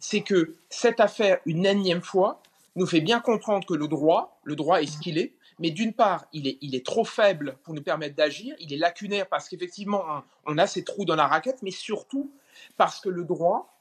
c'est 0.00 0.22
que 0.22 0.56
cette 0.68 0.98
affaire, 0.98 1.38
une 1.46 1.64
énième 1.64 2.02
fois, 2.02 2.42
nous 2.74 2.86
fait 2.86 3.00
bien 3.00 3.20
comprendre 3.20 3.66
que 3.66 3.74
le 3.74 3.86
droit, 3.86 4.40
le 4.42 4.56
droit 4.56 4.82
est 4.82 4.86
ce 4.86 4.98
qu'il 4.98 5.18
est, 5.18 5.34
mais 5.58 5.70
d'une 5.70 5.92
part, 5.92 6.24
il 6.32 6.48
est, 6.48 6.58
il 6.60 6.74
est 6.74 6.84
trop 6.84 7.04
faible 7.04 7.56
pour 7.62 7.74
nous 7.74 7.82
permettre 7.82 8.16
d'agir, 8.16 8.56
il 8.58 8.72
est 8.72 8.78
lacunaire 8.78 9.28
parce 9.28 9.48
qu'effectivement, 9.48 10.02
on 10.46 10.58
a 10.58 10.66
ces 10.66 10.84
trous 10.84 11.04
dans 11.04 11.16
la 11.16 11.26
raquette, 11.26 11.62
mais 11.62 11.70
surtout 11.70 12.32
parce 12.76 13.00
que 13.00 13.08
le 13.08 13.24
droit, 13.24 13.79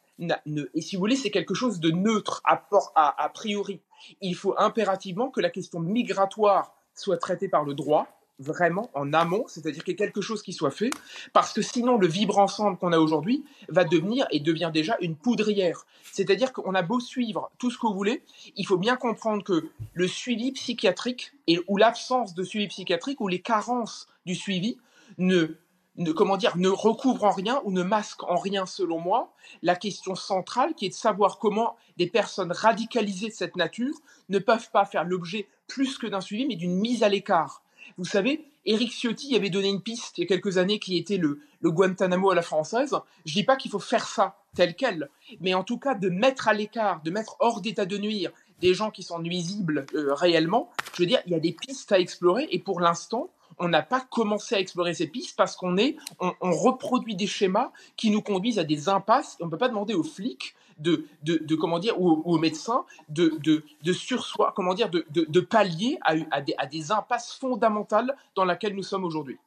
et 0.75 0.81
si 0.81 0.95
vous 0.95 0.99
voulez, 0.99 1.15
c'est 1.15 1.31
quelque 1.31 1.53
chose 1.53 1.79
de 1.79 1.91
neutre 1.91 2.41
a, 2.45 2.61
a 2.95 3.29
priori. 3.29 3.79
Il 4.21 4.35
faut 4.35 4.55
impérativement 4.57 5.29
que 5.29 5.41
la 5.41 5.49
question 5.49 5.79
migratoire 5.79 6.73
soit 6.93 7.17
traitée 7.17 7.47
par 7.47 7.63
le 7.63 7.73
droit, 7.73 8.07
vraiment 8.39 8.89
en 8.93 9.11
amont, 9.13 9.45
c'est-à-dire 9.47 9.83
qu'il 9.83 9.91
y 9.91 9.95
ait 9.95 9.97
quelque 9.97 10.21
chose 10.21 10.41
qui 10.41 10.53
soit 10.53 10.71
fait, 10.71 10.89
parce 11.33 11.53
que 11.53 11.61
sinon 11.61 11.97
le 11.97 12.07
vivre 12.07 12.39
ensemble 12.39 12.77
qu'on 12.77 12.93
a 12.93 12.99
aujourd'hui 12.99 13.43
va 13.67 13.83
devenir 13.83 14.25
et 14.31 14.39
devient 14.39 14.71
déjà 14.73 14.97
une 15.01 15.15
poudrière. 15.15 15.85
C'est-à-dire 16.11 16.53
qu'on 16.53 16.73
a 16.73 16.81
beau 16.81 16.99
suivre 16.99 17.51
tout 17.57 17.69
ce 17.69 17.77
que 17.77 17.85
vous 17.85 17.93
voulez, 17.93 18.23
il 18.55 18.65
faut 18.65 18.77
bien 18.77 18.95
comprendre 18.95 19.43
que 19.43 19.69
le 19.93 20.07
suivi 20.07 20.53
psychiatrique 20.53 21.33
et, 21.47 21.59
ou 21.67 21.77
l'absence 21.77 22.33
de 22.33 22.43
suivi 22.43 22.67
psychiatrique 22.67 23.19
ou 23.21 23.27
les 23.27 23.41
carences 23.41 24.07
du 24.25 24.35
suivi 24.35 24.77
ne 25.17 25.57
ne, 25.99 26.11
comment 26.11 26.37
dire, 26.37 26.57
ne 26.57 26.69
recouvre 26.69 27.25
en 27.25 27.31
rien 27.31 27.61
ou 27.65 27.71
ne 27.71 27.83
masque 27.83 28.23
en 28.23 28.37
rien, 28.37 28.65
selon 28.65 28.99
moi, 28.99 29.31
la 29.61 29.75
question 29.75 30.15
centrale 30.15 30.73
qui 30.73 30.85
est 30.85 30.89
de 30.89 30.93
savoir 30.93 31.37
comment 31.37 31.75
des 31.97 32.07
personnes 32.07 32.51
radicalisées 32.51 33.27
de 33.27 33.33
cette 33.33 33.57
nature 33.57 33.93
ne 34.29 34.39
peuvent 34.39 34.71
pas 34.71 34.85
faire 34.85 35.03
l'objet 35.03 35.47
plus 35.67 35.97
que 35.97 36.07
d'un 36.07 36.21
suivi, 36.21 36.47
mais 36.47 36.55
d'une 36.55 36.75
mise 36.75 37.03
à 37.03 37.09
l'écart. 37.09 37.61
Vous 37.97 38.05
savez, 38.05 38.45
Eric 38.65 38.91
Ciotti 38.91 39.35
avait 39.35 39.49
donné 39.49 39.67
une 39.67 39.81
piste 39.81 40.17
il 40.17 40.21
y 40.21 40.23
a 40.23 40.27
quelques 40.27 40.57
années 40.57 40.79
qui 40.79 40.97
était 40.97 41.17
le, 41.17 41.41
Guantanamo 41.63 42.31
à 42.31 42.35
la 42.35 42.41
française. 42.41 42.95
Je 43.25 43.33
dis 43.33 43.43
pas 43.43 43.57
qu'il 43.57 43.71
faut 43.71 43.79
faire 43.79 44.07
ça 44.07 44.37
tel 44.55 44.75
quel, 44.75 45.09
mais 45.41 45.53
en 45.53 45.63
tout 45.63 45.77
cas 45.77 45.95
de 45.95 46.09
mettre 46.09 46.47
à 46.47 46.53
l'écart, 46.53 47.01
de 47.03 47.11
mettre 47.11 47.35
hors 47.39 47.61
d'état 47.61 47.85
de 47.85 47.97
nuire 47.97 48.31
des 48.61 48.73
gens 48.73 48.91
qui 48.91 49.03
sont 49.03 49.19
nuisibles 49.19 49.85
euh, 49.95 50.13
réellement. 50.13 50.69
Je 50.93 51.03
veux 51.03 51.07
dire, 51.07 51.21
il 51.25 51.31
y 51.31 51.35
a 51.35 51.39
des 51.39 51.53
pistes 51.53 51.91
à 51.91 51.99
explorer 51.99 52.47
et 52.51 52.59
pour 52.59 52.79
l'instant, 52.81 53.29
on 53.59 53.67
n'a 53.67 53.81
pas 53.81 54.01
commencé 54.01 54.55
à 54.55 54.59
explorer 54.59 54.93
ces 54.93 55.07
pistes 55.07 55.35
parce 55.37 55.55
qu'on 55.55 55.77
est, 55.77 55.97
on, 56.19 56.33
reproduit 56.51 57.15
des 57.15 57.27
schémas 57.27 57.71
qui 57.95 58.09
nous 58.09 58.21
conduisent 58.21 58.59
à 58.59 58.63
des 58.63 58.89
impasses. 58.89 59.37
on 59.39 59.45
ne 59.45 59.51
peut 59.51 59.57
pas 59.57 59.69
demander 59.69 59.93
aux 59.93 60.03
flics 60.03 60.55
de, 60.79 61.05
de, 61.23 61.55
comment 61.55 61.79
dire, 61.79 61.99
ou, 61.99 62.21
aux 62.23 62.37
médecins 62.37 62.85
de, 63.09 63.37
de, 63.43 63.63
de 63.83 63.93
sursoi, 63.93 64.53
comment 64.55 64.73
dire, 64.73 64.89
de, 64.89 65.05
de, 65.09 65.39
pallier 65.41 65.99
à, 66.01 66.41
des, 66.41 66.55
à 66.57 66.65
des 66.65 66.91
impasses 66.91 67.33
fondamentales 67.33 68.15
dans 68.35 68.45
lesquelles 68.45 68.75
nous 68.75 68.83
sommes 68.83 69.03
aujourd'hui. 69.03 69.37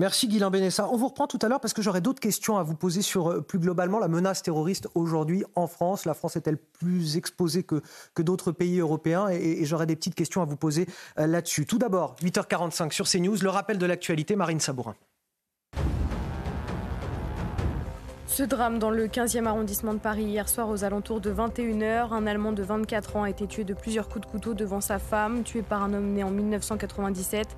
Merci 0.00 0.28
Guilain 0.28 0.48
Benessa. 0.48 0.88
On 0.88 0.96
vous 0.96 1.08
reprend 1.08 1.26
tout 1.26 1.38
à 1.42 1.48
l'heure 1.48 1.60
parce 1.60 1.74
que 1.74 1.82
j'aurai 1.82 2.00
d'autres 2.00 2.20
questions 2.20 2.56
à 2.56 2.62
vous 2.62 2.74
poser 2.74 3.02
sur 3.02 3.30
euh, 3.30 3.42
plus 3.42 3.58
globalement 3.58 3.98
la 3.98 4.08
menace 4.08 4.40
terroriste 4.40 4.88
aujourd'hui 4.94 5.44
en 5.56 5.66
France. 5.66 6.06
La 6.06 6.14
France 6.14 6.36
est-elle 6.36 6.56
plus 6.56 7.18
exposée 7.18 7.64
que, 7.64 7.82
d'autres 8.16 8.50
pays 8.50 8.78
européens? 8.78 9.28
Et, 9.28 9.62
j'aurai 9.66 9.84
des 9.84 9.96
petites 9.96 10.14
questions 10.14 10.40
à 10.40 10.46
vous 10.46 10.56
poser 10.56 10.86
euh, 11.18 11.26
là-dessus. 11.26 11.66
Tout 11.66 11.76
d'abord, 11.76 12.16
8h45 12.22 12.92
sur 12.92 13.06
CNews, 13.06 13.36
le 13.42 13.50
rappel 13.50 13.76
de 13.76 13.84
l'actualité, 13.84 14.36
Marine 14.36 14.58
Sabourin. 14.58 14.94
Ce 18.32 18.44
drame 18.44 18.78
dans 18.78 18.90
le 18.90 19.08
15e 19.08 19.46
arrondissement 19.46 19.92
de 19.92 19.98
Paris 19.98 20.22
hier 20.22 20.48
soir 20.48 20.68
aux 20.68 20.84
alentours 20.84 21.20
de 21.20 21.32
21h. 21.32 22.12
Un 22.12 22.28
Allemand 22.28 22.52
de 22.52 22.62
24 22.62 23.16
ans 23.16 23.24
a 23.24 23.28
été 23.30 23.48
tué 23.48 23.64
de 23.64 23.74
plusieurs 23.74 24.08
coups 24.08 24.24
de 24.24 24.30
couteau 24.30 24.54
devant 24.54 24.80
sa 24.80 25.00
femme, 25.00 25.42
tué 25.42 25.62
par 25.62 25.82
un 25.82 25.92
homme 25.92 26.12
né 26.12 26.22
en 26.22 26.30
1997. 26.30 27.48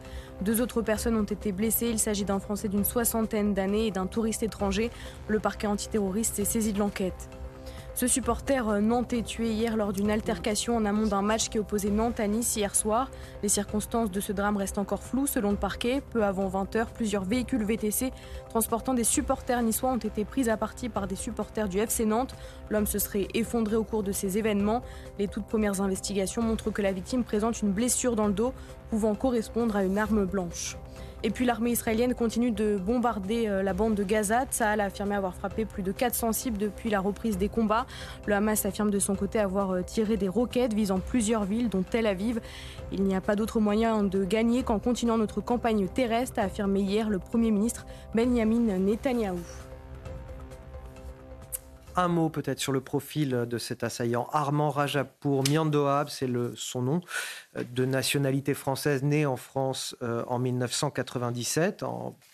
Deux 0.40 0.62
autres 0.62 0.80
personnes 0.80 1.16
ont 1.16 1.24
été 1.24 1.52
blessées. 1.52 1.90
Il 1.90 1.98
s'agit 1.98 2.24
d'un 2.24 2.38
Français 2.38 2.68
d'une 2.68 2.86
soixantaine 2.86 3.52
d'années 3.52 3.88
et 3.88 3.90
d'un 3.90 4.06
touriste 4.06 4.42
étranger. 4.42 4.90
Le 5.28 5.40
parquet 5.40 5.66
antiterroriste 5.66 6.36
s'est 6.36 6.46
saisi 6.46 6.72
de 6.72 6.78
l'enquête. 6.78 7.28
Ce 7.94 8.06
supporter 8.06 8.68
euh, 8.68 8.80
nantais 8.80 9.22
tué 9.22 9.52
hier 9.52 9.76
lors 9.76 9.92
d'une 9.92 10.10
altercation 10.10 10.76
en 10.76 10.86
amont 10.86 11.06
d'un 11.06 11.20
match 11.20 11.50
qui 11.50 11.58
opposait 11.58 11.90
Nantes 11.90 12.20
à 12.20 12.26
Nice 12.26 12.56
hier 12.56 12.74
soir. 12.74 13.10
Les 13.42 13.50
circonstances 13.50 14.10
de 14.10 14.18
ce 14.18 14.32
drame 14.32 14.56
restent 14.56 14.78
encore 14.78 15.02
floues 15.02 15.26
selon 15.26 15.50
le 15.50 15.58
parquet. 15.58 16.02
Peu 16.10 16.24
avant 16.24 16.48
20h, 16.48 16.86
plusieurs 16.94 17.24
véhicules 17.24 17.64
VTC 17.64 18.10
transportant 18.48 18.94
des 18.94 19.04
supporters 19.04 19.62
niçois 19.62 19.90
ont 19.90 19.98
été 19.98 20.24
pris 20.24 20.48
à 20.48 20.56
partie 20.56 20.88
par 20.88 21.06
des 21.06 21.16
supporters 21.16 21.68
du 21.68 21.78
FC 21.78 22.06
Nantes. 22.06 22.34
L'homme 22.70 22.86
se 22.86 22.98
serait 22.98 23.28
effondré 23.34 23.76
au 23.76 23.84
cours 23.84 24.02
de 24.02 24.12
ces 24.12 24.38
événements. 24.38 24.82
Les 25.18 25.28
toutes 25.28 25.46
premières 25.46 25.82
investigations 25.82 26.40
montrent 26.40 26.70
que 26.70 26.82
la 26.82 26.92
victime 26.92 27.24
présente 27.24 27.60
une 27.60 27.72
blessure 27.72 28.16
dans 28.16 28.26
le 28.26 28.32
dos 28.32 28.54
pouvant 28.88 29.14
correspondre 29.14 29.76
à 29.76 29.84
une 29.84 29.98
arme 29.98 30.24
blanche. 30.24 30.76
Et 31.24 31.30
puis 31.30 31.44
l'armée 31.44 31.70
israélienne 31.70 32.14
continue 32.14 32.50
de 32.50 32.76
bombarder 32.76 33.46
euh, 33.46 33.62
la 33.62 33.74
bande 33.74 33.94
de 33.94 34.02
Gaza. 34.02 34.44
Tsahal 34.44 34.80
a 34.80 34.86
affirmé 34.86 35.14
avoir 35.14 35.34
frappé 35.34 35.64
plus 35.64 35.84
de 35.84 35.92
400 35.92 36.32
cibles 36.32 36.58
depuis 36.58 36.90
la 36.90 36.98
reprise 36.98 37.38
des 37.38 37.48
combats. 37.48 37.86
Le 38.26 38.34
Hamas 38.34 38.66
affirme 38.66 38.90
de 38.90 38.98
son 38.98 39.14
côté 39.14 39.38
avoir 39.38 39.70
euh, 39.70 39.82
tiré 39.82 40.16
des 40.16 40.28
roquettes 40.28 40.74
visant 40.74 40.98
plusieurs 40.98 41.44
villes, 41.44 41.68
dont 41.68 41.82
Tel 41.82 42.06
Aviv. 42.06 42.40
Il 42.90 43.04
n'y 43.04 43.14
a 43.14 43.20
pas 43.20 43.36
d'autre 43.36 43.60
moyen 43.60 44.02
de 44.02 44.24
gagner 44.24 44.64
qu'en 44.64 44.80
continuant 44.80 45.16
notre 45.16 45.40
campagne 45.40 45.86
terrestre, 45.86 46.40
a 46.40 46.42
affirmé 46.42 46.80
hier 46.80 47.08
le 47.08 47.20
Premier 47.20 47.52
ministre 47.52 47.86
Benjamin 48.14 48.78
Netanyahou. 48.78 49.38
Un 51.94 52.08
mot 52.08 52.30
peut-être 52.30 52.58
sur 52.58 52.72
le 52.72 52.80
profil 52.80 53.46
de 53.48 53.58
cet 53.58 53.84
assaillant. 53.84 54.26
Armand 54.32 54.70
Rajapour 54.70 55.44
Miandoab, 55.48 56.08
c'est 56.08 56.28
son 56.56 56.80
nom, 56.80 57.00
de 57.54 57.84
nationalité 57.84 58.54
française, 58.54 59.02
né 59.02 59.26
en 59.26 59.36
France 59.36 59.94
euh, 60.02 60.24
en 60.26 60.38
1997. 60.38 61.84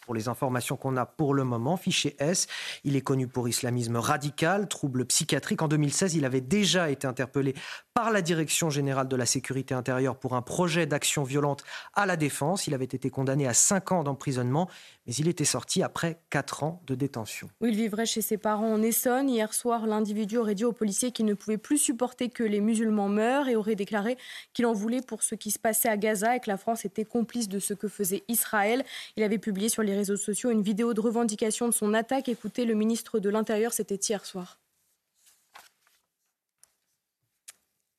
pour 0.07 0.15
les 0.15 0.29
informations 0.29 0.77
qu'on 0.77 0.97
a 0.97 1.07
pour 1.07 1.35
le 1.35 1.45
moment, 1.45 1.77
fiché 1.77 2.15
S, 2.19 2.47
il 2.85 2.95
est 2.95 3.01
connu 3.01 3.27
pour 3.27 3.49
islamisme 3.49 3.97
radical, 3.97 4.69
troubles 4.69 5.05
psychiatriques. 5.07 5.61
En 5.61 5.69
2016, 5.69 6.15
il 6.15 6.25
avait 6.25 6.41
déjà 6.41 6.91
été 6.91 7.07
interpellé 7.07 7.55
par 7.95 8.13
la 8.13 8.23
Direction 8.23 8.71
générale 8.71 9.09
de 9.09 9.17
la 9.17 9.27
sécurité 9.27 9.75
intérieure 9.75 10.17
pour 10.17 10.35
un 10.35 10.43
projet 10.43 10.87
d'action 10.87 11.25
violente 11.25 11.65
à 11.95 12.07
la 12.07 12.17
défense. 12.17 12.69
Il 12.69 12.75
avait 12.75 12.85
été 12.85 13.11
condamné 13.11 13.49
à 13.49 13.55
5 13.55 13.93
ans 13.93 14.03
d'emprisonnement, 14.05 14.69
mais 15.07 15.15
il 15.15 15.27
était 15.27 15.45
sorti 15.45 15.83
après 15.83 16.21
4 16.31 16.63
ans 16.63 16.81
de 16.87 16.95
détention. 16.95 17.49
il 17.61 17.75
vivrait 17.75 18.07
chez 18.07 18.23
ses 18.23 18.39
parents 18.39 18.73
en 18.73 18.83
Essonne. 18.83 19.29
Hier 19.29 19.53
soir, 19.53 19.87
l'individu 19.87 20.37
aurait 20.37 20.55
dit 20.55 20.65
aux 20.65 20.73
policiers 20.73 21.11
qu'il 21.11 21.27
ne 21.27 21.35
pouvait 21.35 21.59
plus 21.59 21.79
supporter 21.79 22.29
que 22.29 22.45
les 22.45 22.61
musulmans 22.61 23.09
meurent 23.09 23.49
et 23.49 23.57
aurait 23.57 23.75
déclaré 23.75 24.17
qu'il 24.53 24.65
en 24.67 24.73
voulait 24.73 25.03
pour 25.09 25.25
ce 25.25 25.35
qui 25.35 25.51
se 25.51 25.59
passait 25.59 25.89
à 25.89 25.97
Gaza 25.97 26.37
et 26.37 26.41
que 26.41 26.49
la 26.49 26.57
France 26.57 26.85
était 26.85 27.05
complice 27.05 27.49
de 27.49 27.59
ce 27.59 27.75
que 27.75 27.89
faisait 27.89 28.23
Israël. 28.29 28.85
Il 29.17 29.25
avait 29.25 29.39
publié 29.39 29.69
sur 29.69 29.83
les 29.83 29.97
réseaux 29.97 30.17
sociaux 30.17 30.51
une 30.51 30.63
vidéo 30.63 30.95
de 30.95 31.01
revendication 31.01 31.67
de 31.67 31.73
son 31.73 31.95
attaque. 31.95 32.29
Écoutez, 32.29 32.65
le 32.65 32.75
ministre 32.75 33.19
de 33.19 33.31
l'Intérieur, 33.31 33.73
c'était 33.73 33.97
hier 33.97 34.25
soir. 34.25 34.61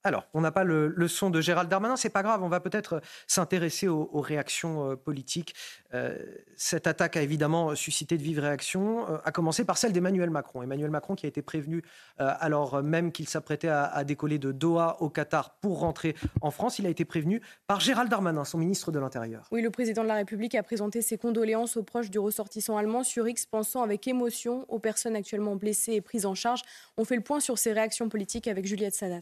Alors, 0.06 0.28
on 0.34 0.40
n'a 0.40 0.52
pas 0.52 0.64
le, 0.64 1.08
son 1.08 1.30
de 1.30 1.42
Gérald 1.42 1.70
Darmanin, 1.70 1.98
c'est 1.98 2.10
pas 2.10 2.24
grave, 2.24 2.42
on 2.42 2.48
va 2.48 2.62
peut-être 2.62 2.94
euh, 2.94 3.00
s'intéresser 3.28 3.88
aux, 3.90 4.22
réactions 4.22 4.92
euh, 4.92 4.96
politiques. 4.96 5.56
Euh, 5.94 6.18
cette 6.56 6.88
attaque 6.88 7.18
a 7.18 7.22
évidemment 7.22 7.76
suscité 7.76 8.18
de 8.18 8.24
vives 8.24 8.40
réactions, 8.40 9.06
à 9.26 9.32
commencer 9.32 9.66
par 9.66 9.78
celle 9.78 9.92
d'Emmanuel 9.92 10.30
Macron. 10.30 10.62
Emmanuel 10.62 10.90
Macron 10.90 11.16
qui 11.16 11.26
a 11.26 11.30
été 11.30 11.42
prévenu 11.42 11.84
alors 12.18 12.84
même 12.84 13.12
qu'il 13.12 13.28
s'apprêtait 13.28 13.70
à, 13.70 14.04
décoller 14.04 14.40
de 14.40 14.52
Doha 14.52 14.98
au 15.00 15.10
Qatar 15.10 15.58
pour 15.62 15.80
rentrer 15.80 16.16
en 16.42 16.52
France, 16.52 16.80
il 16.80 16.86
a 16.86 16.90
été 16.90 17.06
prévenu 17.06 17.42
par 17.68 17.80
Gérald 17.80 18.10
Darmanin, 18.10 18.44
son 18.44 18.58
ministre 18.58 18.92
de 18.92 19.00
l'Intérieur. 19.00 19.48
Oui, 19.52 19.62
le 19.62 19.72
président 19.72 20.04
de 20.04 20.08
la 20.08 20.16
République 20.16 20.56
a 20.56 20.64
présenté 20.64 21.02
ses 21.02 21.18
condoléances 21.18 21.78
aux 21.78 21.84
proches 21.84 22.10
du 22.10 22.20
ressortissant 22.20 22.78
allemand 22.78 23.04
sur 23.04 23.26
pensant 23.52 23.84
avec 23.84 24.08
émotion 24.08 24.66
aux 24.68 24.80
personnes 24.80 25.16
actuellement 25.16 25.56
blessées 25.56 25.94
et 25.94 26.02
prises 26.02 26.26
en 26.26 26.36
charge. 26.36 26.62
On 26.98 27.06
fait 27.06 27.16
le 27.16 27.22
point 27.22 27.40
sur 27.40 27.58
ces 27.58 27.74
réactions 27.74 28.10
politiques 28.10 28.48
avec 28.48 28.66
Juliette 28.66 28.96
Sadat. 28.96 29.22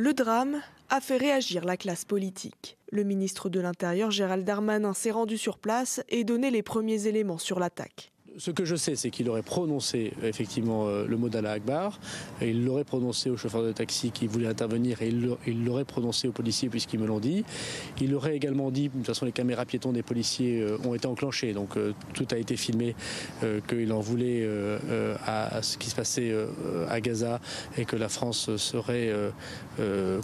Le 0.00 0.14
drame 0.14 0.62
a 0.90 1.00
fait 1.00 1.16
réagir 1.16 1.64
la 1.64 1.76
classe 1.76 2.04
politique. 2.04 2.78
Le 2.92 3.02
ministre 3.02 3.48
de 3.48 3.58
l'Intérieur, 3.58 4.12
Gérald 4.12 4.44
Darmanin, 4.44 4.94
s'est 4.94 5.10
rendu 5.10 5.36
sur 5.36 5.58
place 5.58 6.00
et 6.08 6.22
donné 6.22 6.52
les 6.52 6.62
premiers 6.62 7.08
éléments 7.08 7.36
sur 7.36 7.58
l'attaque 7.58 8.12
ce 8.38 8.50
que 8.50 8.64
je 8.64 8.76
sais, 8.76 8.96
c'est 8.96 9.10
qu'il 9.10 9.28
aurait 9.28 9.42
prononcé 9.42 10.12
effectivement 10.22 10.86
euh, 10.86 11.06
le 11.06 11.16
mot 11.16 11.28
d'Allah 11.28 11.52
Akbar, 11.52 11.98
il 12.40 12.64
l'aurait 12.64 12.84
prononcé 12.84 13.30
au 13.30 13.36
chauffeur 13.36 13.62
de 13.62 13.72
taxi 13.72 14.10
qui 14.10 14.26
voulait 14.26 14.46
intervenir, 14.46 15.02
et 15.02 15.12
il 15.46 15.64
l'aurait 15.64 15.84
prononcé 15.84 16.28
aux 16.28 16.32
policiers 16.32 16.68
puisqu'ils 16.68 17.00
me 17.00 17.06
l'ont 17.06 17.20
dit. 17.20 17.44
Il 18.00 18.14
aurait 18.14 18.36
également 18.36 18.70
dit, 18.70 18.88
de 18.88 18.94
toute 18.94 19.06
façon 19.06 19.26
les 19.26 19.32
caméras 19.32 19.64
piétons 19.66 19.92
des 19.92 20.02
policiers 20.02 20.62
euh, 20.62 20.78
ont 20.84 20.94
été 20.94 21.06
enclenchées, 21.06 21.52
donc 21.52 21.76
euh, 21.76 21.92
tout 22.14 22.26
a 22.30 22.36
été 22.36 22.56
filmé, 22.56 22.94
qu'il 23.68 23.92
en 23.92 24.00
voulait 24.00 24.46
à, 25.26 25.62
ce 25.62 25.78
qui 25.78 25.90
se 25.90 25.94
passait 25.94 26.34
à 26.88 27.00
Gaza 27.00 27.40
et 27.76 27.84
que 27.84 27.96
la 27.96 28.08
France 28.08 28.54
serait 28.56 29.12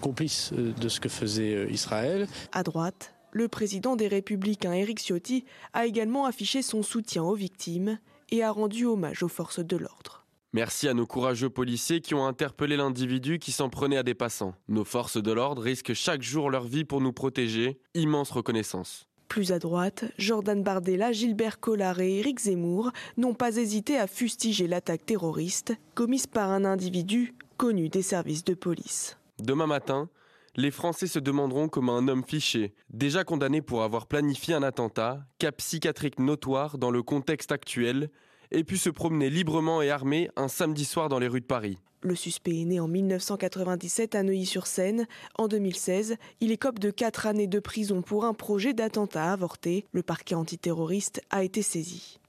complice 0.00 0.52
de 0.52 0.88
ce 0.88 1.00
que 1.00 1.08
faisait 1.08 1.66
Israël. 1.70 2.26
À 2.52 2.62
droite, 2.62 3.13
le 3.34 3.48
président 3.48 3.96
des 3.96 4.08
Républicains, 4.08 4.72
Éric 4.72 5.00
Ciotti, 5.00 5.44
a 5.74 5.84
également 5.84 6.24
affiché 6.24 6.62
son 6.62 6.82
soutien 6.82 7.24
aux 7.24 7.34
victimes 7.34 7.98
et 8.30 8.42
a 8.42 8.50
rendu 8.50 8.86
hommage 8.86 9.22
aux 9.22 9.28
forces 9.28 9.60
de 9.60 9.76
l'ordre. 9.76 10.24
Merci 10.54 10.86
à 10.86 10.94
nos 10.94 11.04
courageux 11.04 11.50
policiers 11.50 12.00
qui 12.00 12.14
ont 12.14 12.24
interpellé 12.24 12.76
l'individu 12.76 13.40
qui 13.40 13.50
s'en 13.50 13.68
prenait 13.68 13.96
à 13.96 14.04
des 14.04 14.14
passants. 14.14 14.54
Nos 14.68 14.84
forces 14.84 15.20
de 15.20 15.32
l'ordre 15.32 15.62
risquent 15.62 15.94
chaque 15.94 16.22
jour 16.22 16.48
leur 16.48 16.64
vie 16.64 16.84
pour 16.84 17.00
nous 17.00 17.12
protéger. 17.12 17.80
Immense 17.94 18.30
reconnaissance. 18.30 19.08
Plus 19.26 19.50
à 19.50 19.58
droite, 19.58 20.04
Jordan 20.16 20.62
Bardella, 20.62 21.10
Gilbert 21.10 21.58
Collard 21.58 22.00
et 22.00 22.20
Éric 22.20 22.38
Zemmour 22.38 22.92
n'ont 23.16 23.34
pas 23.34 23.56
hésité 23.56 23.98
à 23.98 24.06
fustiger 24.06 24.68
l'attaque 24.68 25.04
terroriste 25.04 25.74
commise 25.96 26.28
par 26.28 26.50
un 26.50 26.64
individu 26.64 27.34
connu 27.56 27.88
des 27.88 28.02
services 28.02 28.44
de 28.44 28.54
police. 28.54 29.18
Demain 29.42 29.66
matin, 29.66 30.08
les 30.56 30.70
Français 30.70 31.06
se 31.06 31.18
demanderont 31.18 31.68
comment 31.68 31.96
un 31.96 32.08
homme 32.08 32.24
fiché, 32.24 32.74
déjà 32.90 33.24
condamné 33.24 33.60
pour 33.60 33.82
avoir 33.82 34.06
planifié 34.06 34.54
un 34.54 34.62
attentat, 34.62 35.26
cas 35.38 35.52
psychiatrique 35.52 36.18
notoire 36.18 36.78
dans 36.78 36.90
le 36.90 37.02
contexte 37.02 37.52
actuel, 37.52 38.10
ait 38.50 38.64
pu 38.64 38.76
se 38.76 38.90
promener 38.90 39.30
librement 39.30 39.82
et 39.82 39.90
armé 39.90 40.30
un 40.36 40.48
samedi 40.48 40.84
soir 40.84 41.08
dans 41.08 41.18
les 41.18 41.28
rues 41.28 41.40
de 41.40 41.46
Paris. 41.46 41.78
Le 42.02 42.14
suspect 42.14 42.60
est 42.60 42.64
né 42.66 42.80
en 42.80 42.86
1997 42.86 44.14
à 44.14 44.22
Neuilly-sur-Seine. 44.22 45.06
En 45.36 45.48
2016, 45.48 46.16
il 46.40 46.52
écope 46.52 46.78
de 46.78 46.90
4 46.90 47.26
années 47.26 47.46
de 47.46 47.60
prison 47.60 48.02
pour 48.02 48.26
un 48.26 48.34
projet 48.34 48.74
d'attentat 48.74 49.32
avorté. 49.32 49.86
Le 49.92 50.02
parquet 50.02 50.34
antiterroriste 50.34 51.22
a 51.30 51.44
été 51.44 51.62
saisi. 51.62 52.20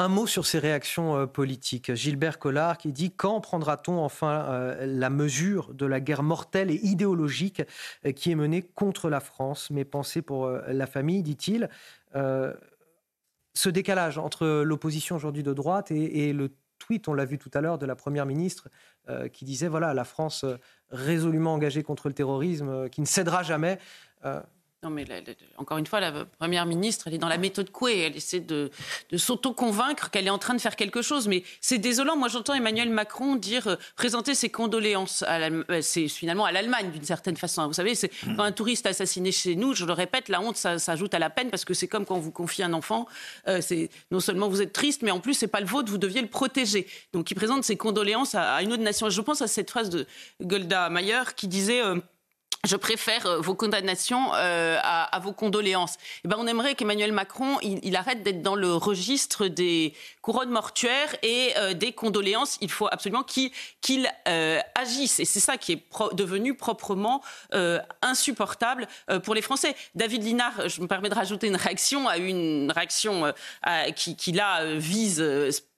Un 0.00 0.08
mot 0.08 0.26
sur 0.26 0.46
ces 0.46 0.58
réactions 0.58 1.14
euh, 1.14 1.26
politiques. 1.26 1.94
Gilbert 1.94 2.38
Collard 2.38 2.78
qui 2.78 2.90
dit 2.90 3.10
Quand 3.10 3.38
prendra-t-on 3.42 3.98
enfin 3.98 4.46
euh, 4.48 4.86
la 4.86 5.10
mesure 5.10 5.74
de 5.74 5.84
la 5.84 6.00
guerre 6.00 6.22
mortelle 6.22 6.70
et 6.70 6.80
idéologique 6.82 7.60
euh, 8.06 8.12
qui 8.12 8.30
est 8.30 8.34
menée 8.34 8.62
contre 8.62 9.10
la 9.10 9.20
France? 9.20 9.68
Mes 9.68 9.84
pensées 9.84 10.22
pour 10.22 10.48
la 10.48 10.86
famille, 10.86 11.22
dit-il. 11.22 11.68
ce 12.14 13.68
décalage 13.68 14.16
entre 14.16 14.62
l'opposition 14.62 15.16
aujourd'hui 15.16 15.42
de 15.42 15.52
droite 15.52 15.90
et, 15.90 16.32
le 16.32 16.50
tweet, 16.78 17.06
on 17.06 17.12
l'a 17.12 17.26
vu 17.26 17.36
tout 17.36 17.50
à 17.52 17.60
l'heure, 17.60 17.76
de 17.76 17.84
la 17.84 17.94
Première 17.94 18.24
ministre 18.24 18.70
qui 19.32 19.44
disait 19.44 19.68
voilà, 19.68 19.92
la 19.92 20.04
France 20.04 20.46
résolument 20.88 21.52
engagée 21.52 21.82
contre 21.82 22.08
le 22.08 22.14
terrorisme, 22.14 22.88
qui 22.88 23.02
ne 23.02 23.06
cédera 23.06 23.42
jamais. 23.42 23.78
Non, 24.82 24.88
mais 24.88 25.04
encore 25.58 25.76
une 25.76 25.86
fois, 25.86 26.00
la 26.00 26.24
première 26.38 26.64
ministre, 26.64 27.06
elle 27.06 27.12
est 27.12 27.18
dans 27.18 27.28
la 27.28 27.36
méthode 27.36 27.70
Coué. 27.70 27.98
Elle 27.98 28.16
essaie 28.16 28.40
de, 28.40 28.70
s'auto-convaincre 29.14 30.10
qu'elle 30.10 30.26
est 30.26 30.30
en 30.30 30.38
train 30.38 30.54
de 30.54 30.60
faire 30.60 30.74
quelque 30.74 31.02
chose. 31.02 31.28
Mais 31.28 31.42
c'est 31.60 31.76
désolant. 31.76 32.16
Moi, 32.16 32.28
j'entends 32.28 32.54
Emmanuel 32.54 32.88
Macron 32.88 33.36
dire 33.36 33.68
euh, 33.68 33.76
présenter 33.94 34.34
ses 34.34 34.48
condoléances. 34.48 35.22
Euh, 35.28 35.82
c'est 35.82 36.08
finalement 36.08 36.46
à 36.46 36.52
l'Allemagne, 36.52 36.90
d'une 36.92 37.04
certaine 37.04 37.36
façon. 37.36 37.66
Vous 37.66 37.74
savez, 37.74 37.94
c'est 37.94 38.08
quand 38.24 38.42
un 38.42 38.52
touriste 38.52 38.86
assassiné 38.86 39.32
chez 39.32 39.54
nous, 39.54 39.74
je 39.74 39.84
le 39.84 39.92
répète, 39.92 40.30
la 40.30 40.40
honte 40.40 40.56
s'ajoute 40.56 41.12
à 41.12 41.18
la 41.18 41.28
peine 41.28 41.50
parce 41.50 41.66
que 41.66 41.74
c'est 41.74 41.88
comme 41.88 42.06
quand 42.06 42.16
on 42.16 42.20
vous 42.20 42.32
confie 42.32 42.62
un 42.62 42.72
enfant. 42.72 43.06
Euh, 43.48 43.60
non 44.10 44.20
seulement 44.20 44.48
vous 44.48 44.62
êtes 44.62 44.72
triste, 44.72 45.02
mais 45.02 45.10
en 45.10 45.20
plus, 45.20 45.34
c'est 45.34 45.46
pas 45.46 45.60
le 45.60 45.66
vôtre, 45.66 45.90
vous 45.90 45.98
deviez 45.98 46.22
le 46.22 46.28
protéger. 46.28 46.86
Donc, 47.12 47.30
il 47.30 47.34
présente 47.34 47.64
ses 47.64 47.76
condoléances 47.76 48.34
à, 48.34 48.62
une 48.62 48.72
autre 48.72 48.82
nation. 48.82 49.10
je 49.10 49.20
pense 49.20 49.42
à 49.42 49.46
cette 49.46 49.70
phrase 49.70 49.90
de 49.90 50.06
Golda 50.40 50.88
Meir 50.88 51.34
qui 51.34 51.48
disait. 51.48 51.82
Je 52.64 52.76
préfère 52.76 53.26
euh, 53.26 53.40
vos 53.40 53.54
condamnations 53.54 54.34
euh, 54.34 54.78
à, 54.82 55.18
vos 55.20 55.32
condoléances. 55.32 55.96
Eh 56.24 56.28
ben, 56.28 56.36
on 56.38 56.46
aimerait 56.46 56.74
qu'Emmanuel 56.74 57.12
Macron, 57.12 57.58
il, 57.62 57.96
arrête 57.96 58.22
d'être 58.22 58.42
dans 58.42 58.54
le 58.54 58.74
registre 58.74 59.46
des 59.46 59.94
couronnes 60.20 60.50
mortuaires 60.50 61.16
et 61.22 61.52
euh, 61.56 61.72
des 61.72 61.92
condoléances. 61.92 62.58
Il 62.60 62.70
faut 62.70 62.88
absolument 62.90 63.24
qu'il 63.24 64.10
agisse. 64.74 65.20
Et 65.20 65.24
c'est 65.24 65.40
ça 65.40 65.56
qui 65.56 65.72
est 65.72 65.82
devenu 66.12 66.54
proprement 66.54 67.22
insupportable 68.02 68.86
pour 69.24 69.34
les 69.34 69.42
Français. 69.42 69.74
David 69.94 70.22
Linard, 70.22 70.68
je 70.68 70.80
me 70.80 70.86
permets 70.86 71.08
de 71.08 71.14
rajouter 71.14 71.48
une 71.48 71.56
réaction 71.56 72.08
à 72.08 72.16
une 72.18 72.70
réaction 72.70 73.32
qui, 73.96 74.16
qui, 74.16 74.32
là, 74.32 74.74
vise 74.76 75.20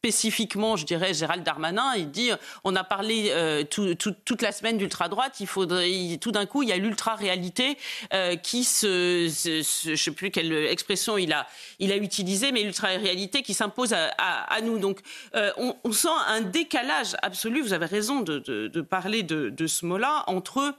spécifiquement, 0.03 0.77
je 0.77 0.85
dirais, 0.85 1.15
Gérald 1.15 1.45
Darmanin. 1.45 1.95
Il 1.97 2.11
dit 2.11 2.31
on 2.65 2.75
a 2.75 2.83
parlé 2.83 3.29
euh, 3.31 3.63
toute 3.63 4.43
la 4.43 4.51
semaine 4.51 4.77
d'ultra-droite, 4.77 5.39
il 5.39 5.47
faudrait, 5.47 6.19
tout 6.21 6.33
d'un 6.33 6.45
coup, 6.45 6.65
il 6.65 6.71
y 6.71 6.73
a 6.73 6.77
l'ultra-réalité 6.77 7.79
euh, 8.13 8.35
qui 8.35 8.65
se, 8.65 9.29
Je 9.29 9.91
ne 9.91 9.97
sais 9.97 10.11
plus 10.11 10.33
quelle 10.33 10.53
expression 10.53 11.19
il 11.19 11.33
a, 11.33 11.47
il 11.79 11.93
a 11.93 11.97
utilisé, 11.97 12.51
mais 12.51 12.65
l'ultra-réalité 12.65 13.43
qui 13.43 13.55
s'impose 13.55 13.93
à, 13.93 14.61
nous. 14.63 14.81
Donc, 14.81 14.99
euh, 15.37 15.53
on, 15.57 15.93
sent 15.93 16.09
un 16.27 16.41
décalage 16.41 17.15
absolu, 17.23 17.63
vous 17.63 17.73
avez 17.73 17.87
raison 17.87 18.23
de, 18.23 18.81
parler 18.81 19.23
de, 19.23 19.51
de 19.51 19.67
ce 19.69 19.87
mot-là, 19.87 20.25
entre 20.27 20.75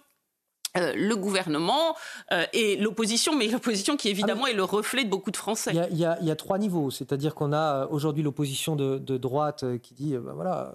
euh, 0.75 0.93
le 0.95 1.15
gouvernement 1.15 1.95
euh, 2.31 2.45
et 2.51 2.77
l'opposition, 2.77 3.37
mais 3.37 3.47
l'opposition 3.47 3.95
qui 3.95 4.09
évidemment 4.09 4.47
est 4.47 4.55
le 4.55 4.63
reflet 4.63 5.03
de 5.03 5.09
beaucoup 5.09 5.29
de 5.29 5.37
Français. 5.37 5.71
Il 5.91 5.97
y 5.99 6.05
a, 6.05 6.35
trois 6.35 6.57
niveaux, 6.57 6.89
c'est-à-dire 6.89 7.35
qu'on 7.35 7.53
a 7.53 7.83
euh, 7.83 7.87
aujourd'hui 7.91 8.23
l'opposition 8.23 8.75
de, 8.75 8.97
droite 9.17 9.63
qui 9.83 9.93
dit 9.93 10.17
ben 10.17 10.33
voilà, 10.33 10.73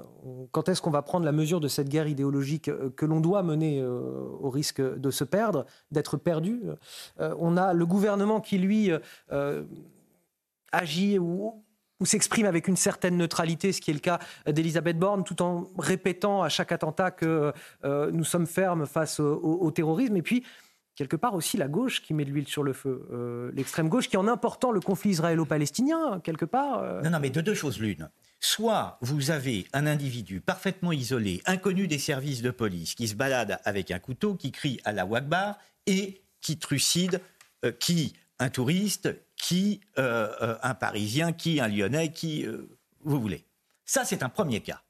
quand 0.52 0.68
est-ce 0.68 0.80
qu'on 0.80 0.92
va 0.92 1.02
prendre 1.02 1.24
la 1.24 1.32
mesure 1.32 1.58
de 1.58 1.66
cette 1.66 1.88
guerre 1.88 2.06
idéologique 2.06 2.70
que 2.94 3.06
l'on 3.06 3.18
doit 3.18 3.42
mener 3.42 3.82
au 3.84 4.50
risque 4.50 4.80
de 4.80 5.10
se 5.10 5.24
perdre, 5.24 5.66
d'être 5.90 6.16
perdu. 6.16 6.62
on 7.18 7.56
a 7.56 7.74
le 7.74 7.84
gouvernement 7.84 8.40
qui 8.40 8.58
lui 8.58 8.92
agit 10.70 11.18
ou 11.18 11.64
ou 12.00 12.06
s'exprime 12.06 12.46
avec 12.46 12.68
une 12.68 12.76
certaine 12.76 13.16
neutralité, 13.16 13.72
ce 13.72 13.80
qui 13.80 13.90
est 13.90 13.94
le 13.94 14.00
cas 14.00 14.18
d'Elisabeth 14.46 14.98
Borne, 14.98 15.24
tout 15.24 15.42
en 15.42 15.68
répétant 15.78 16.42
à 16.42 16.48
chaque 16.48 16.72
attentat 16.72 17.10
que 17.10 17.52
euh, 17.84 18.10
nous 18.12 18.24
sommes 18.24 18.46
fermes 18.46 18.86
face 18.86 19.20
au, 19.20 19.70
terrorisme. 19.70 20.16
Et 20.16 20.22
puis, 20.22 20.44
quelque 20.94 21.16
part 21.16 21.34
aussi 21.34 21.56
la 21.56 21.68
gauche 21.68 22.02
qui 22.02 22.14
met 22.14 22.24
de 22.24 22.30
l'huile 22.30 22.48
sur 22.48 22.62
le 22.62 22.72
feu. 22.72 23.06
Euh, 23.12 23.50
l'extrême 23.54 23.88
gauche 23.88 24.08
qui, 24.08 24.16
en 24.16 24.28
important 24.28 24.70
le 24.70 24.80
conflit 24.80 25.10
israélo-palestinien, 25.10 26.20
quelque 26.22 26.44
part. 26.44 26.78
Euh, 26.78 27.02
non, 27.02 27.10
non, 27.10 27.20
mais 27.20 27.30
de 27.30 27.40
deux 27.40 27.54
choses 27.54 27.80
l'une. 27.80 28.08
Soit 28.40 28.98
vous 29.00 29.32
avez 29.32 29.66
un 29.72 29.86
individu 29.86 30.40
parfaitement 30.40 30.92
isolé, 30.92 31.42
inconnu 31.46 31.88
des 31.88 31.98
services 31.98 32.42
de 32.42 32.50
police, 32.50 32.94
qui 32.94 33.08
se 33.08 33.16
balade 33.16 33.58
avec 33.64 33.90
un 33.90 33.98
couteau, 33.98 34.34
qui 34.34 34.52
crie 34.52 34.80
à 34.84 34.92
la 34.92 35.04
Wagbar 35.04 35.58
et 35.86 36.22
qui 36.40 36.56
trucide, 36.56 37.20
qui 37.80 38.12
un 38.38 38.50
touriste, 38.50 39.08
qui 39.39 39.81
euh, 39.98 40.28
euh, 40.43 40.56
un 40.62 40.74
Parisien, 40.74 41.32
qui 41.32 41.60
un 41.60 41.69
Lyonnais, 41.69 42.10
qui 42.12 42.44
euh, 42.44 42.69
vous 43.05 43.20
voulez. 43.20 43.44
Ça, 43.85 44.05
c'est 44.05 44.23
un 44.23 44.28
premier 44.28 44.60
cas. 44.60 44.82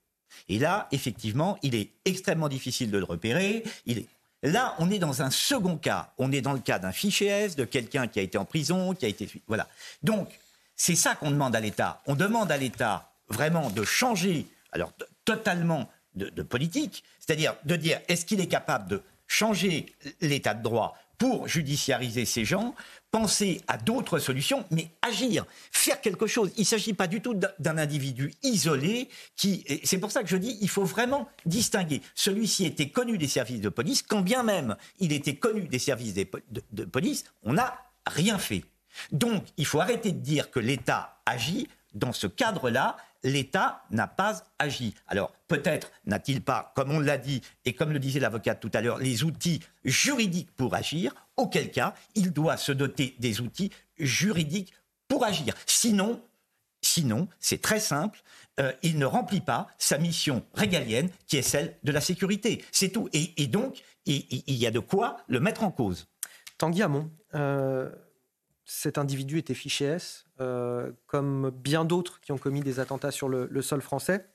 Et 0.49 0.59
là, 0.59 0.89
effectivement, 0.91 1.59
il 1.63 1.75
est 1.75 1.91
extrêmement 2.05 2.49
difficile 2.49 2.91
de 2.91 2.99
le 2.99 3.05
repérer. 3.05 3.63
Il 3.87 3.99
est... 3.99 4.07
Là, 4.43 4.75
on 4.79 4.91
est 4.91 4.99
dans 4.99 5.23
un 5.23 5.31
second 5.31 5.77
cas. 5.77 6.13
On 6.17 6.33
est 6.33 6.41
dans 6.41 6.53
le 6.53 6.61
cas 6.61 6.79
d'un 6.79 6.93
fichier 6.93 7.29
S, 7.29 7.57
de 7.57 7.65
quelqu'un 7.65 8.07
qui 8.07 8.19
a 8.19 8.23
été 8.23 8.39
en 8.39 8.45
prison, 8.45 8.95
qui 8.95 9.05
a 9.05 9.09
été... 9.09 9.29
Voilà. 9.47 9.69
Donc, 10.03 10.29
c'est 10.77 10.95
ça 10.95 11.15
qu'on 11.15 11.31
demande 11.31 11.55
à 11.55 11.61
l'État. 11.61 12.03
On 12.07 12.15
demande 12.15 12.51
à 12.51 12.57
l'État 12.57 13.13
vraiment 13.29 13.69
de 13.71 13.85
changer, 13.85 14.47
alors 14.73 14.93
totalement 15.25 15.91
de, 16.15 16.29
de 16.31 16.43
politique, 16.43 17.05
c'est-à-dire 17.19 17.55
de 17.65 17.77
dire 17.77 18.01
est-ce 18.09 18.25
qu'il 18.25 18.41
est 18.41 18.47
capable 18.47 18.89
de 18.89 19.03
changer 19.27 19.93
l'état 20.21 20.55
de 20.55 20.63
droit 20.63 20.97
pour 21.19 21.49
judiciariser 21.49 22.25
ces 22.25 22.45
gens, 22.45 22.75
penser 23.11 23.61
à 23.69 23.79
d'autres 23.79 24.19
solutions, 24.19 24.65
mais 24.71 24.91
agir, 25.03 25.47
faire 25.73 26.01
quelque 26.01 26.27
chose. 26.27 26.51
Il 26.57 26.61
ne 26.61 26.67
s'agit 26.67 26.93
pas 26.93 27.07
du 27.07 27.21
tout 27.21 27.35
d'un 27.35 27.79
individu 27.79 28.35
isolé 28.43 29.09
qui. 29.37 29.65
C'est 29.85 29.99
pour 29.99 30.13
ça 30.13 30.23
que 30.23 30.29
je 30.29 30.37
dis 30.37 30.59
il 30.61 30.69
faut 30.69 30.85
vraiment 30.85 31.29
distinguer. 31.47 32.03
Celui-ci 32.15 32.67
était 32.67 32.91
connu 32.91 33.19
des 33.19 33.29
services 33.29 33.61
de 33.61 33.69
police, 33.69 34.03
quand 34.03 34.21
bien 34.21 34.43
même 34.43 34.77
il 34.99 35.13
était 35.13 35.37
connu 35.37 35.69
des 35.69 35.79
services 35.79 36.15
de, 36.15 36.27
de 36.73 36.85
police, 36.85 37.25
on 37.43 37.55
n'a 37.55 37.79
rien 38.07 38.39
fait. 38.39 38.65
Donc 39.13 39.45
il 39.57 39.67
faut 39.67 39.81
arrêter 39.81 40.13
de 40.13 40.21
dire 40.21 40.51
que 40.51 40.61
l'État 40.61 41.21
agit. 41.27 41.69
Dans 41.95 42.13
ce 42.13 42.27
cadre-là, 42.27 42.99
l'État 43.23 43.83
n'a 43.91 44.07
pas 44.07 44.45
agi. 44.59 44.95
Alors 45.07 45.33
peut-être 45.49 45.91
n'a-t-il 46.07 46.43
pas, 46.43 46.73
comme 46.77 46.91
on 46.91 47.01
l'a 47.01 47.19
dit 47.19 47.43
et 47.65 47.75
comme 47.75 47.93
le 47.93 47.99
disait 47.99 48.21
l'avocate 48.21 48.61
tout 48.61 48.71
à 48.75 48.81
l'heure, 48.81 48.99
les 48.99 49.25
outils 49.25 49.61
juridiques 49.85 50.55
pour 50.57 50.75
agir, 50.75 51.15
auquel 51.37 51.71
cas 51.71 51.95
il 52.15 52.33
doit 52.33 52.57
se 52.57 52.73
doter 52.73 53.17
des 53.19 53.41
outils 53.41 53.71
juridiques 53.99 54.73
pour 55.09 55.25
agir. 55.25 55.55
Sinon, 55.67 56.23
sinon 56.83 57.29
c'est 57.41 57.63
très 57.63 57.81
simple, 57.81 58.21
euh, 58.61 58.73
il 58.83 58.99
ne 58.99 59.07
remplit 59.07 59.41
pas 59.41 59.69
sa 59.79 59.99
mission 59.99 60.45
régalienne 60.55 61.11
qui 61.27 61.37
est 61.37 61.43
celle 61.43 61.77
de 61.85 61.93
la 61.93 62.01
sécurité. 62.01 62.65
C'est 62.73 62.91
tout. 62.91 63.09
Et, 63.13 63.47
donc, 63.47 63.83
il, 64.07 64.43
y 64.47 64.67
a 64.67 64.71
de 64.71 64.81
quoi 64.81 65.19
le 65.29 65.41
mettre 65.41 65.63
en 65.63 65.71
cause. 65.71 66.09
Tanguy 66.59 66.83
Hamon, 66.83 67.11
euh, 67.35 67.91
cet 68.69 68.99
individu 68.99 69.39
était 69.39 69.55
fiché 69.55 69.87
S, 69.87 70.27
euh, 70.41 70.93
comme 71.07 71.51
bien 71.51 71.87
d'autres 71.87 72.21
qui 72.21 72.33
ont 72.33 72.39
commis 72.39 72.61
des 72.61 72.81
attentats 72.81 73.11
sur 73.11 73.29
le, 73.29 73.63
sol 73.63 73.81
français. 73.81 74.27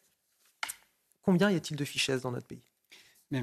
Combien 1.22 1.52
y 1.52 1.56
a-t-il 1.56 1.78
de 1.78 1.86
fichés 1.86 2.14
S 2.14 2.24
dans 2.24 2.32
notre 2.32 2.48
pays? 2.48 2.64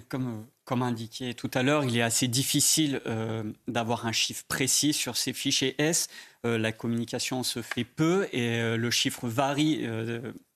Comme, 0.08 0.46
comme 0.64 0.82
indiqué 0.82 1.34
tout 1.34 1.50
à 1.54 1.62
l'heure, 1.62 1.84
il 1.84 1.96
est 1.96 2.02
assez 2.02 2.28
difficile 2.28 3.00
euh, 3.06 3.44
d'avoir 3.66 4.06
un 4.06 4.12
chiffre 4.12 4.44
précis 4.46 4.92
sur 4.92 5.16
ces 5.16 5.32
fichiers 5.32 5.80
S. 5.80 6.08
Euh, 6.44 6.58
la 6.58 6.70
communication 6.72 7.42
se 7.42 7.62
fait 7.62 7.84
peu 7.84 8.28
et 8.32 8.76
le 8.76 8.90
chiffre 8.90 9.28
varie 9.28 9.86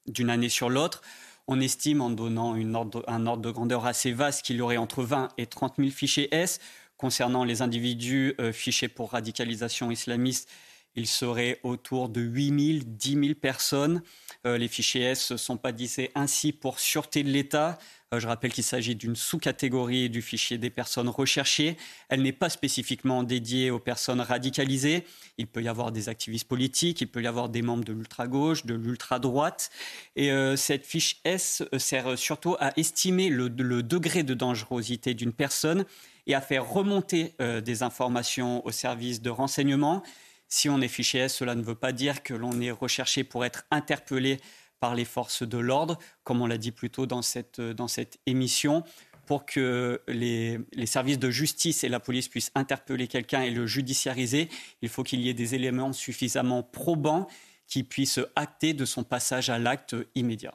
d'une 0.06 0.30
année 0.30 0.48
sur 0.48 0.68
l'autre. 0.68 1.02
On 1.46 1.60
estime, 1.60 2.00
en 2.00 2.10
donnant 2.10 2.54
un 2.54 3.26
ordre 3.26 3.42
de 3.42 3.50
grandeur 3.50 3.86
assez 3.86 4.12
vaste, 4.12 4.42
qu'il 4.42 4.56
y 4.56 4.60
aurait 4.60 4.78
entre 4.78 5.02
20 5.02 5.28
et 5.38 5.46
30 5.46 5.74
000 5.78 5.90
fichiers 5.90 6.34
S. 6.34 6.58
Concernant 7.04 7.44
les 7.44 7.60
individus 7.60 8.34
euh, 8.40 8.50
fichés 8.50 8.88
pour 8.88 9.10
radicalisation 9.10 9.90
islamiste, 9.90 10.48
il 10.96 11.06
serait 11.06 11.60
autour 11.62 12.08
de 12.08 12.22
8 12.22 12.78
000, 12.78 12.84
10 12.86 13.10
000 13.26 13.34
personnes. 13.34 14.00
Euh, 14.46 14.56
les 14.56 14.68
fichiers 14.68 15.02
S 15.02 15.36
sont 15.36 15.58
pas 15.58 15.72
disés 15.72 16.10
ainsi 16.14 16.50
pour 16.50 16.80
sûreté 16.80 17.22
de 17.22 17.28
l'État. 17.28 17.76
Euh, 18.14 18.20
je 18.20 18.26
rappelle 18.26 18.54
qu'il 18.54 18.64
s'agit 18.64 18.94
d'une 18.94 19.16
sous-catégorie 19.16 20.08
du 20.08 20.22
fichier 20.22 20.56
des 20.56 20.70
personnes 20.70 21.10
recherchées. 21.10 21.76
Elle 22.08 22.22
n'est 22.22 22.32
pas 22.32 22.48
spécifiquement 22.48 23.22
dédiée 23.22 23.70
aux 23.70 23.80
personnes 23.80 24.22
radicalisées. 24.22 25.04
Il 25.36 25.46
peut 25.46 25.62
y 25.62 25.68
avoir 25.68 25.92
des 25.92 26.08
activistes 26.08 26.48
politiques, 26.48 27.02
il 27.02 27.08
peut 27.08 27.22
y 27.22 27.26
avoir 27.26 27.50
des 27.50 27.60
membres 27.60 27.84
de 27.84 27.92
l'ultra-gauche, 27.92 28.64
de 28.64 28.72
l'ultra-droite. 28.72 29.68
Et 30.16 30.30
cette 30.56 30.86
fiche 30.86 31.20
S 31.24 31.62
sert 31.76 32.16
surtout 32.16 32.56
à 32.60 32.72
estimer 32.78 33.28
le 33.28 33.50
degré 33.50 34.22
de 34.22 34.32
dangerosité 34.32 35.12
d'une 35.12 35.34
personne 35.34 35.84
et 36.26 36.34
à 36.34 36.40
faire 36.40 36.68
remonter 36.68 37.34
euh, 37.40 37.60
des 37.60 37.82
informations 37.82 38.64
au 38.66 38.70
service 38.70 39.20
de 39.22 39.30
renseignement. 39.30 40.02
Si 40.48 40.68
on 40.68 40.80
est 40.80 40.88
fiché 40.88 41.18
S, 41.18 41.34
cela 41.34 41.54
ne 41.54 41.62
veut 41.62 41.74
pas 41.74 41.92
dire 41.92 42.22
que 42.22 42.34
l'on 42.34 42.60
est 42.60 42.70
recherché 42.70 43.24
pour 43.24 43.44
être 43.44 43.64
interpellé 43.70 44.40
par 44.80 44.94
les 44.94 45.04
forces 45.04 45.42
de 45.42 45.58
l'ordre, 45.58 45.98
comme 46.24 46.42
on 46.42 46.46
l'a 46.46 46.58
dit 46.58 46.72
plus 46.72 46.90
tôt 46.90 47.06
dans 47.06 47.22
cette, 47.22 47.58
euh, 47.58 47.74
dans 47.74 47.88
cette 47.88 48.18
émission. 48.26 48.84
Pour 49.26 49.46
que 49.46 50.02
les, 50.06 50.60
les, 50.74 50.84
services 50.84 51.18
de 51.18 51.30
justice 51.30 51.82
et 51.82 51.88
la 51.88 51.98
police 51.98 52.28
puissent 52.28 52.52
interpeller 52.54 53.08
quelqu'un 53.08 53.40
et 53.40 53.50
le 53.50 53.66
judiciariser, 53.66 54.50
il 54.82 54.90
faut 54.90 55.02
qu'il 55.02 55.22
y 55.22 55.30
ait 55.30 55.34
des 55.34 55.54
éléments 55.54 55.94
suffisamment 55.94 56.62
probants 56.62 57.26
qui 57.66 57.84
puissent 57.84 58.20
acter 58.36 58.74
de 58.74 58.84
son 58.84 59.02
passage 59.02 59.48
à 59.48 59.58
l'acte 59.58 59.96
immédiat. 60.14 60.54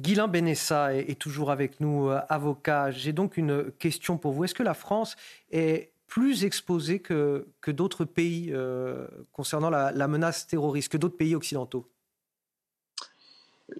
Guilain 0.00 0.28
Benessa 0.28 0.94
est, 0.94 1.18
toujours 1.18 1.50
avec 1.50 1.78
nous, 1.80 2.08
euh, 2.08 2.20
avocat. 2.28 2.90
J'ai 2.90 3.12
donc 3.12 3.36
une 3.36 3.70
question 3.72 4.16
pour 4.16 4.32
vous. 4.32 4.44
Est-ce 4.44 4.54
que 4.54 4.62
la 4.62 4.74
France 4.74 5.16
est 5.50 5.92
plus 6.06 6.44
exposée 6.44 7.00
que, 7.00 7.46
d'autres 7.66 8.04
pays 8.04 8.50
euh, 8.50 9.06
concernant 9.32 9.68
la, 9.68 10.08
menace 10.08 10.46
terroriste, 10.46 10.90
que 10.90 10.96
d'autres 10.96 11.16
pays 11.16 11.34
occidentaux? 11.34 11.86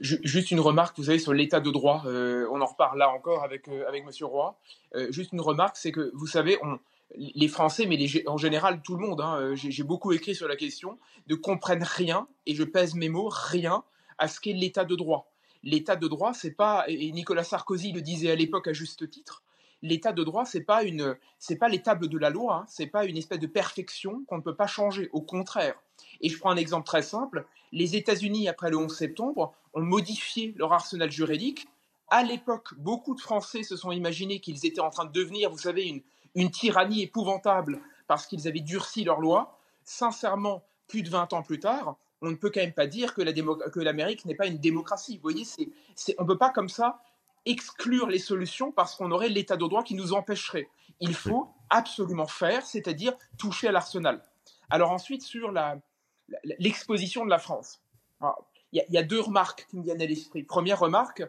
Juste 0.00 0.52
une 0.52 0.60
remarque, 0.60 0.98
vous 0.98 1.04
savez, 1.04 1.18
sur 1.18 1.32
l'état 1.32 1.58
de 1.58 1.70
droit. 1.70 2.02
Euh, 2.06 2.46
on 2.52 2.60
en 2.60 2.66
reparle 2.66 2.98
là 2.98 3.10
encore 3.10 3.42
avec, 3.42 3.66
M. 3.66 4.10
Roy. 4.22 4.56
juste 5.08 5.32
une 5.32 5.40
remarque, 5.40 5.76
c'est 5.78 5.90
que, 5.90 6.12
vous 6.14 6.28
savez, 6.28 6.58
les 7.16 7.48
Français, 7.48 7.86
mais 7.86 7.98
en 8.26 8.36
général 8.36 8.82
tout 8.82 8.94
le 8.94 9.04
monde, 9.04 9.20
hein, 9.20 9.54
j'ai 9.54 9.82
beaucoup 9.82 10.12
écrit 10.12 10.34
sur 10.34 10.46
la 10.46 10.54
question, 10.54 10.98
ne 11.28 11.34
comprennent 11.34 11.82
rien, 11.82 12.28
et 12.46 12.54
je 12.54 12.62
pèse 12.62 12.94
mes 12.94 13.08
mots, 13.08 13.30
rien 13.32 13.82
à 14.18 14.28
ce 14.28 14.38
qu'est 14.38 14.52
l'état 14.52 14.84
de 14.84 14.94
droit 14.94 15.29
l'état 15.62 15.96
de 15.96 16.08
droit, 16.08 16.34
c'est 16.34 16.52
pas, 16.52 16.84
et 16.88 17.12
Nicolas 17.12 17.44
Sarkozy 17.44 17.92
le 17.92 18.02
disait 18.02 18.30
à 18.30 18.34
l'époque 18.34 18.68
à 18.68 18.72
juste 18.72 19.08
titre, 19.10 19.42
l'état 19.82 20.12
de 20.12 20.24
droit, 20.24 20.44
c'est 20.44 20.62
pas 20.62 20.82
une, 20.82 21.16
c'est 21.38 21.56
pas 21.56 21.68
les 21.68 21.82
tables 21.82 22.08
de 22.08 22.18
la 22.18 22.30
loi, 22.30 22.56
hein, 22.56 22.64
c'est 22.68 22.86
pas 22.86 23.04
une 23.04 23.16
espèce 23.16 23.38
de 23.38 23.46
perfection 23.46 24.24
qu'on 24.26 24.38
ne 24.38 24.42
peut 24.42 24.56
pas 24.56 24.66
changer. 24.66 25.08
Au 25.12 25.22
contraire. 25.22 25.74
Et 26.20 26.28
je 26.28 26.38
prends 26.38 26.50
un 26.50 26.56
exemple 26.56 26.86
très 26.86 27.02
simple. 27.02 27.46
Les 27.72 27.96
États-Unis, 27.96 28.48
après 28.48 28.70
le 28.70 28.76
11 28.76 28.94
septembre, 28.94 29.54
ont 29.74 29.82
modifié 29.82 30.54
leur 30.56 30.72
arsenal 30.72 31.10
juridique. 31.10 31.66
À 32.08 32.22
l'époque, 32.22 32.74
beaucoup 32.76 33.14
de 33.14 33.20
Français 33.20 33.62
se 33.62 33.76
sont 33.76 33.92
imaginés 33.92 34.40
qu'ils 34.40 34.66
étaient 34.66 34.80
en 34.80 34.90
train 34.90 35.04
de 35.04 35.12
devenir, 35.12 35.50
vous 35.50 35.58
savez, 35.58 35.86
une, 35.86 36.02
une 36.34 36.50
tyrannie 36.50 37.02
épouvantable 37.02 37.80
parce 38.06 38.26
qu'ils 38.26 38.48
avaient 38.48 38.60
durci 38.60 39.04
leurs 39.04 39.20
lois. 39.20 39.58
Sincèrement, 39.84 40.64
plus 40.88 41.02
de 41.02 41.10
20 41.10 41.32
ans 41.32 41.42
plus 41.42 41.60
tard, 41.60 41.96
on 42.22 42.30
ne 42.30 42.36
peut 42.36 42.50
quand 42.50 42.60
même 42.60 42.72
pas 42.72 42.86
dire 42.86 43.14
que 43.14 43.80
l'Amérique 43.80 44.24
n'est 44.24 44.34
pas 44.34 44.46
une 44.46 44.58
démocratie. 44.58 45.16
Vous 45.16 45.22
voyez, 45.22 45.46
on 46.18 46.22
ne 46.22 46.26
peut 46.26 46.38
pas 46.38 46.50
comme 46.50 46.68
ça 46.68 47.00
exclure 47.46 48.08
les 48.08 48.18
solutions 48.18 48.72
parce 48.72 48.94
qu'on 48.94 49.10
aurait 49.10 49.28
l'état 49.28 49.56
de 49.56 49.66
droit 49.66 49.82
qui 49.82 49.94
nous 49.94 50.12
empêcherait. 50.12 50.68
Il 51.00 51.14
faut 51.14 51.48
absolument 51.70 52.26
faire, 52.26 52.66
c'est-à-dire 52.66 53.14
toucher 53.38 53.68
à 53.68 53.72
l'arsenal. 53.72 54.22
Alors 54.68 54.90
ensuite, 54.90 55.22
sur 55.22 55.52
l'exposition 56.58 57.24
de 57.24 57.30
la 57.30 57.38
France. 57.38 57.80
Il 58.72 58.84
y, 58.88 58.98
a 58.98 59.02
deux 59.02 59.20
remarques 59.20 59.66
qui 59.68 59.78
me 59.78 59.82
viennent 59.82 60.02
à 60.02 60.06
l'esprit. 60.06 60.44
Première 60.44 60.78
remarque, 60.78 61.24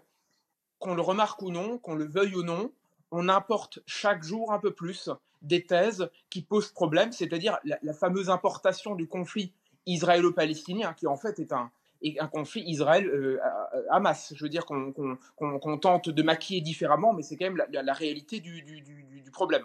qu'on 0.77 0.93
le 0.93 1.01
remarque 1.01 1.41
ou 1.41 1.49
non, 1.49 1.79
qu'on 1.79 1.95
le 1.95 2.05
veuille 2.05 2.35
ou 2.35 2.43
non, 2.43 2.71
on 3.11 3.29
importe 3.29 3.79
chaque 3.87 4.23
jour 4.23 4.51
un 4.51 4.59
peu 4.59 4.71
plus 4.71 5.09
des 5.41 5.65
thèses 5.65 6.09
qui 6.29 6.43
posent 6.43 6.71
problème, 6.71 7.11
c'est-à-dire 7.11 7.57
la, 7.63 7.93
fameuse 7.93 8.29
importation 8.29 8.93
du 8.93 9.07
conflit 9.07 9.53
israélo-palestinien, 9.85 10.93
qui 10.93 11.07
en 11.07 11.17
fait 11.17 11.39
est 11.39 11.51
un, 11.53 11.71
conflit 12.31 12.63
Israël-Hamas. 12.63 14.33
Je 14.35 14.43
veux 14.43 14.49
dire 14.49 14.65
qu'on 14.65 15.77
tente 15.79 16.09
de 16.09 16.23
maquiller 16.23 16.61
différemment, 16.61 17.13
mais 17.13 17.21
c'est 17.21 17.37
quand 17.37 17.45
même 17.45 17.63
la, 17.71 17.93
réalité 17.93 18.39
du, 18.39 18.63
problème. 19.31 19.63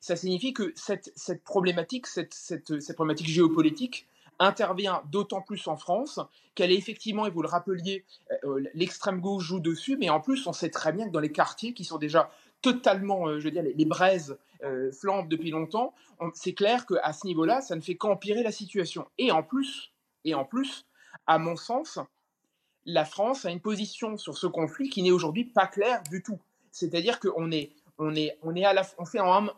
Ça 0.00 0.16
signifie 0.16 0.52
que 0.52 0.72
cette, 0.76 1.12
problématique, 1.44 2.06
cette, 2.06 2.94
problématique 2.94 3.28
géopolitique, 3.28 4.06
intervient 4.40 5.02
d'autant 5.12 5.42
plus 5.42 5.68
en 5.68 5.76
France 5.76 6.18
qu'elle 6.54 6.72
est 6.72 6.76
effectivement, 6.76 7.26
et 7.26 7.30
vous 7.30 7.42
le 7.42 7.48
rappeliez, 7.48 8.04
euh, 8.30 8.34
euh, 8.44 8.64
l'extrême 8.74 9.20
gauche 9.20 9.44
joue 9.44 9.60
dessus, 9.60 9.96
mais 9.96 10.08
en 10.10 10.20
plus, 10.20 10.46
on 10.46 10.52
sait 10.52 10.70
très 10.70 10.92
bien 10.92 11.06
que 11.06 11.12
dans 11.12 11.20
les 11.20 11.30
quartiers 11.30 11.74
qui 11.74 11.84
sont 11.84 11.98
déjà 11.98 12.30
totalement, 12.62 13.28
euh, 13.28 13.38
je 13.38 13.44
veux 13.44 13.50
dire, 13.50 13.62
les, 13.62 13.84
braises 13.84 14.36
flambent 14.92 15.28
depuis 15.28 15.50
longtemps, 15.50 15.94
c'est 16.34 16.54
clair 16.54 16.86
qu'à 16.86 17.12
ce 17.12 17.26
niveau-là, 17.26 17.60
ça 17.60 17.76
ne 17.76 17.80
fait 17.80 17.96
qu'empirer 17.96 18.42
la 18.42 18.52
situation. 18.52 19.06
Et 19.18 19.32
en 19.32 19.42
plus, 19.42 19.92
et 20.24 20.34
en 20.34 20.44
plus, 20.44 20.86
à 21.26 21.38
mon 21.38 21.56
sens, 21.56 21.98
la 22.84 23.04
France 23.04 23.44
a 23.44 23.50
une 23.50 23.60
position 23.60 24.16
sur 24.16 24.36
ce 24.36 24.46
conflit 24.46 24.88
qui 24.88 25.02
n'est 25.02 25.10
aujourd'hui 25.10 25.44
pas 25.44 25.66
claire 25.66 26.02
du 26.10 26.22
tout. 26.22 26.38
C'est-à-dire 26.70 27.20
qu'on 27.20 27.50
est, 27.50 27.72
on 27.98 28.14
est, 28.14 28.38
on 28.42 28.54
est 28.54 28.64
à 28.64 28.72
la, 28.72 28.82
on 28.98 29.48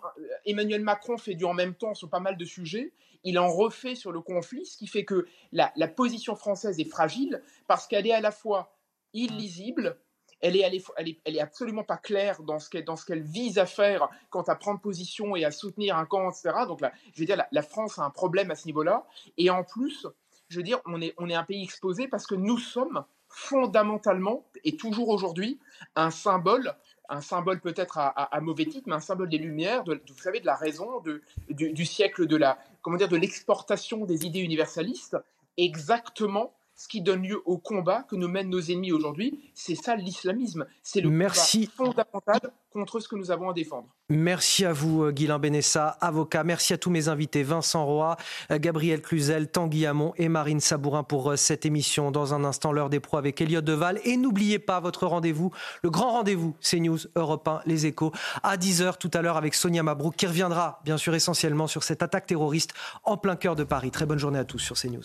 Emmanuel 0.44 0.82
Macron 0.82 1.18
fait 1.18 1.34
du 1.34 1.44
en 1.44 1.54
même 1.54 1.74
temps 1.74 1.94
sur 1.94 2.08
pas 2.08 2.20
mal 2.20 2.36
de 2.36 2.44
sujets, 2.44 2.92
il 3.24 3.38
en 3.38 3.48
refait 3.48 3.94
sur 3.94 4.10
le 4.10 4.20
conflit, 4.20 4.66
ce 4.66 4.76
qui 4.76 4.86
fait 4.86 5.04
que 5.04 5.26
la, 5.52 5.70
position 5.88 6.34
française 6.34 6.80
est 6.80 6.88
fragile 6.88 7.42
parce 7.68 7.86
qu'elle 7.86 8.06
est 8.06 8.12
à 8.12 8.20
la 8.20 8.32
fois 8.32 8.76
illisible, 9.12 9.96
elle 10.43 10.56
est, 10.56 11.40
absolument 11.40 11.85
pas 11.85 11.97
claire 11.97 12.43
dans 12.43 12.59
ce 12.59 12.69
qu'elle 12.69 13.23
vise 13.23 13.59
à 13.59 13.66
faire 13.66 14.09
quant 14.31 14.43
à 14.43 14.56
prendre 14.56 14.81
position 14.81 15.36
et 15.36 15.44
à 15.44 15.51
soutenir 15.51 15.97
un 15.97 16.05
camp, 16.05 16.31
etc. 16.31 16.51
Donc 16.66 16.81
je 17.14 17.20
veux 17.20 17.27
dire, 17.27 17.43
la, 17.51 17.62
France 17.62 17.98
a 17.98 18.02
un 18.02 18.10
problème 18.10 18.51
à 18.51 18.56
ce 18.56 18.66
niveau-là. 18.66 19.06
Et 19.39 19.51
en 19.51 19.62
plus, 19.62 20.06
je 20.48 20.56
veux 20.56 20.64
dire, 20.64 20.81
on 20.85 21.01
est, 21.01 21.14
un 21.35 21.44
pays 21.44 21.62
exposé 21.62 22.09
parce 22.09 22.27
que 22.27 22.35
nous 22.35 22.59
sommes 22.59 23.05
fondamentalement 23.28 24.44
et 24.64 24.77
toujours 24.77 25.09
aujourd'hui 25.09 25.59
un 25.97 26.10
symbole 26.10 26.74
un 27.09 27.20
symbole 27.20 27.60
peut-être 27.60 27.98
à, 27.98 28.40
mauvais 28.40 28.64
titre, 28.64 28.85
mais 28.86 28.94
un 28.94 29.01
symbole 29.01 29.28
des 29.28 29.36
Lumières, 29.36 29.85
vous 29.85 29.98
savez, 30.16 30.40
de 30.40 30.47
la 30.47 30.55
raison, 30.55 31.02
du, 31.51 31.85
siècle 31.85 32.27
de 32.27 32.36
la, 32.36 32.59
de 32.86 33.16
l'exportation 33.16 34.06
des 34.06 34.24
idées 34.24 34.40
universalistes, 34.40 35.19
exactement 35.59 36.55
ce 36.82 36.88
qui 36.88 37.00
donne 37.00 37.22
lieu 37.22 37.40
au 37.44 37.59
combat 37.59 38.02
que 38.02 38.16
nous 38.16 38.26
mènent 38.26 38.50
nos 38.50 38.60
ennemis 38.60 38.90
aujourd'hui. 38.90 39.38
C'est 39.54 39.76
ça 39.76 39.94
l'islamisme. 39.94 40.66
C'est 40.82 41.00
le 41.00 41.10
Merci. 41.10 41.68
combat 41.68 42.04
fondamental 42.10 42.50
contre 42.72 42.98
ce 42.98 43.06
que 43.06 43.14
nous 43.14 43.30
avons 43.30 43.50
à 43.50 43.52
défendre. 43.52 43.86
Merci 44.09 44.64
à 44.64 44.72
vous, 44.72 45.04
euh, 45.04 45.12
Guilain 45.12 45.38
Benessa, 45.38 45.90
avocat. 46.00 46.42
Merci 46.42 46.72
à 46.72 46.78
tous 46.78 46.90
mes 46.90 47.06
invités, 47.06 47.44
Vincent 47.44 47.86
Roy, 47.86 48.16
euh, 48.50 48.59
Gabriel 48.59 49.00
Cluzel, 49.00 49.48
Tanguy 49.48 49.86
Hamon 49.86 50.12
et 50.16 50.28
Marine 50.28 50.59
Sabourin 50.59 51.04
pour 51.04 51.30
euh, 51.30 51.36
cette 51.36 51.64
émission. 51.64 52.10
Dans 52.10 52.34
un 52.34 52.42
instant, 52.42 52.72
l'heure 52.72 52.90
des 52.90 52.98
pros 52.98 53.16
avec 53.16 53.40
Elliot 53.40 53.60
Deval. 53.60 54.00
Et 54.02 54.16
n'oubliez 54.16 54.59
pas 54.59 54.80
votre 54.80 55.06
rendez-vous, 55.06 55.52
le 55.84 55.90
grand 55.90 56.10
rendez-vous, 56.10 56.56
CNews, 56.60 56.98
Europe 57.14 57.46
1, 57.46 57.60
Les 57.64 57.86
Échos, 57.86 58.10
à 58.42 58.56
10h 58.56 58.98
tout 58.98 59.10
à 59.14 59.22
l'heure 59.22 59.36
avec 59.36 59.54
Sonia 59.54 59.84
Mabrouk, 59.84 60.16
qui 60.16 60.26
reviendra 60.26 60.80
bien 60.84 60.96
sûr 60.96 61.14
essentiellement 61.14 61.68
sur 61.68 61.84
cette 61.84 62.02
attaque 62.02 62.26
terroriste 62.26 62.74
en 63.04 63.16
plein 63.16 63.36
cœur 63.36 63.54
de 63.54 63.62
Paris. 63.62 63.92
Très 63.92 64.04
bonne 64.04 64.18
journée 64.18 64.40
à 64.40 64.44
tous 64.44 64.59
sur 64.59 64.74
CNews. 64.76 65.04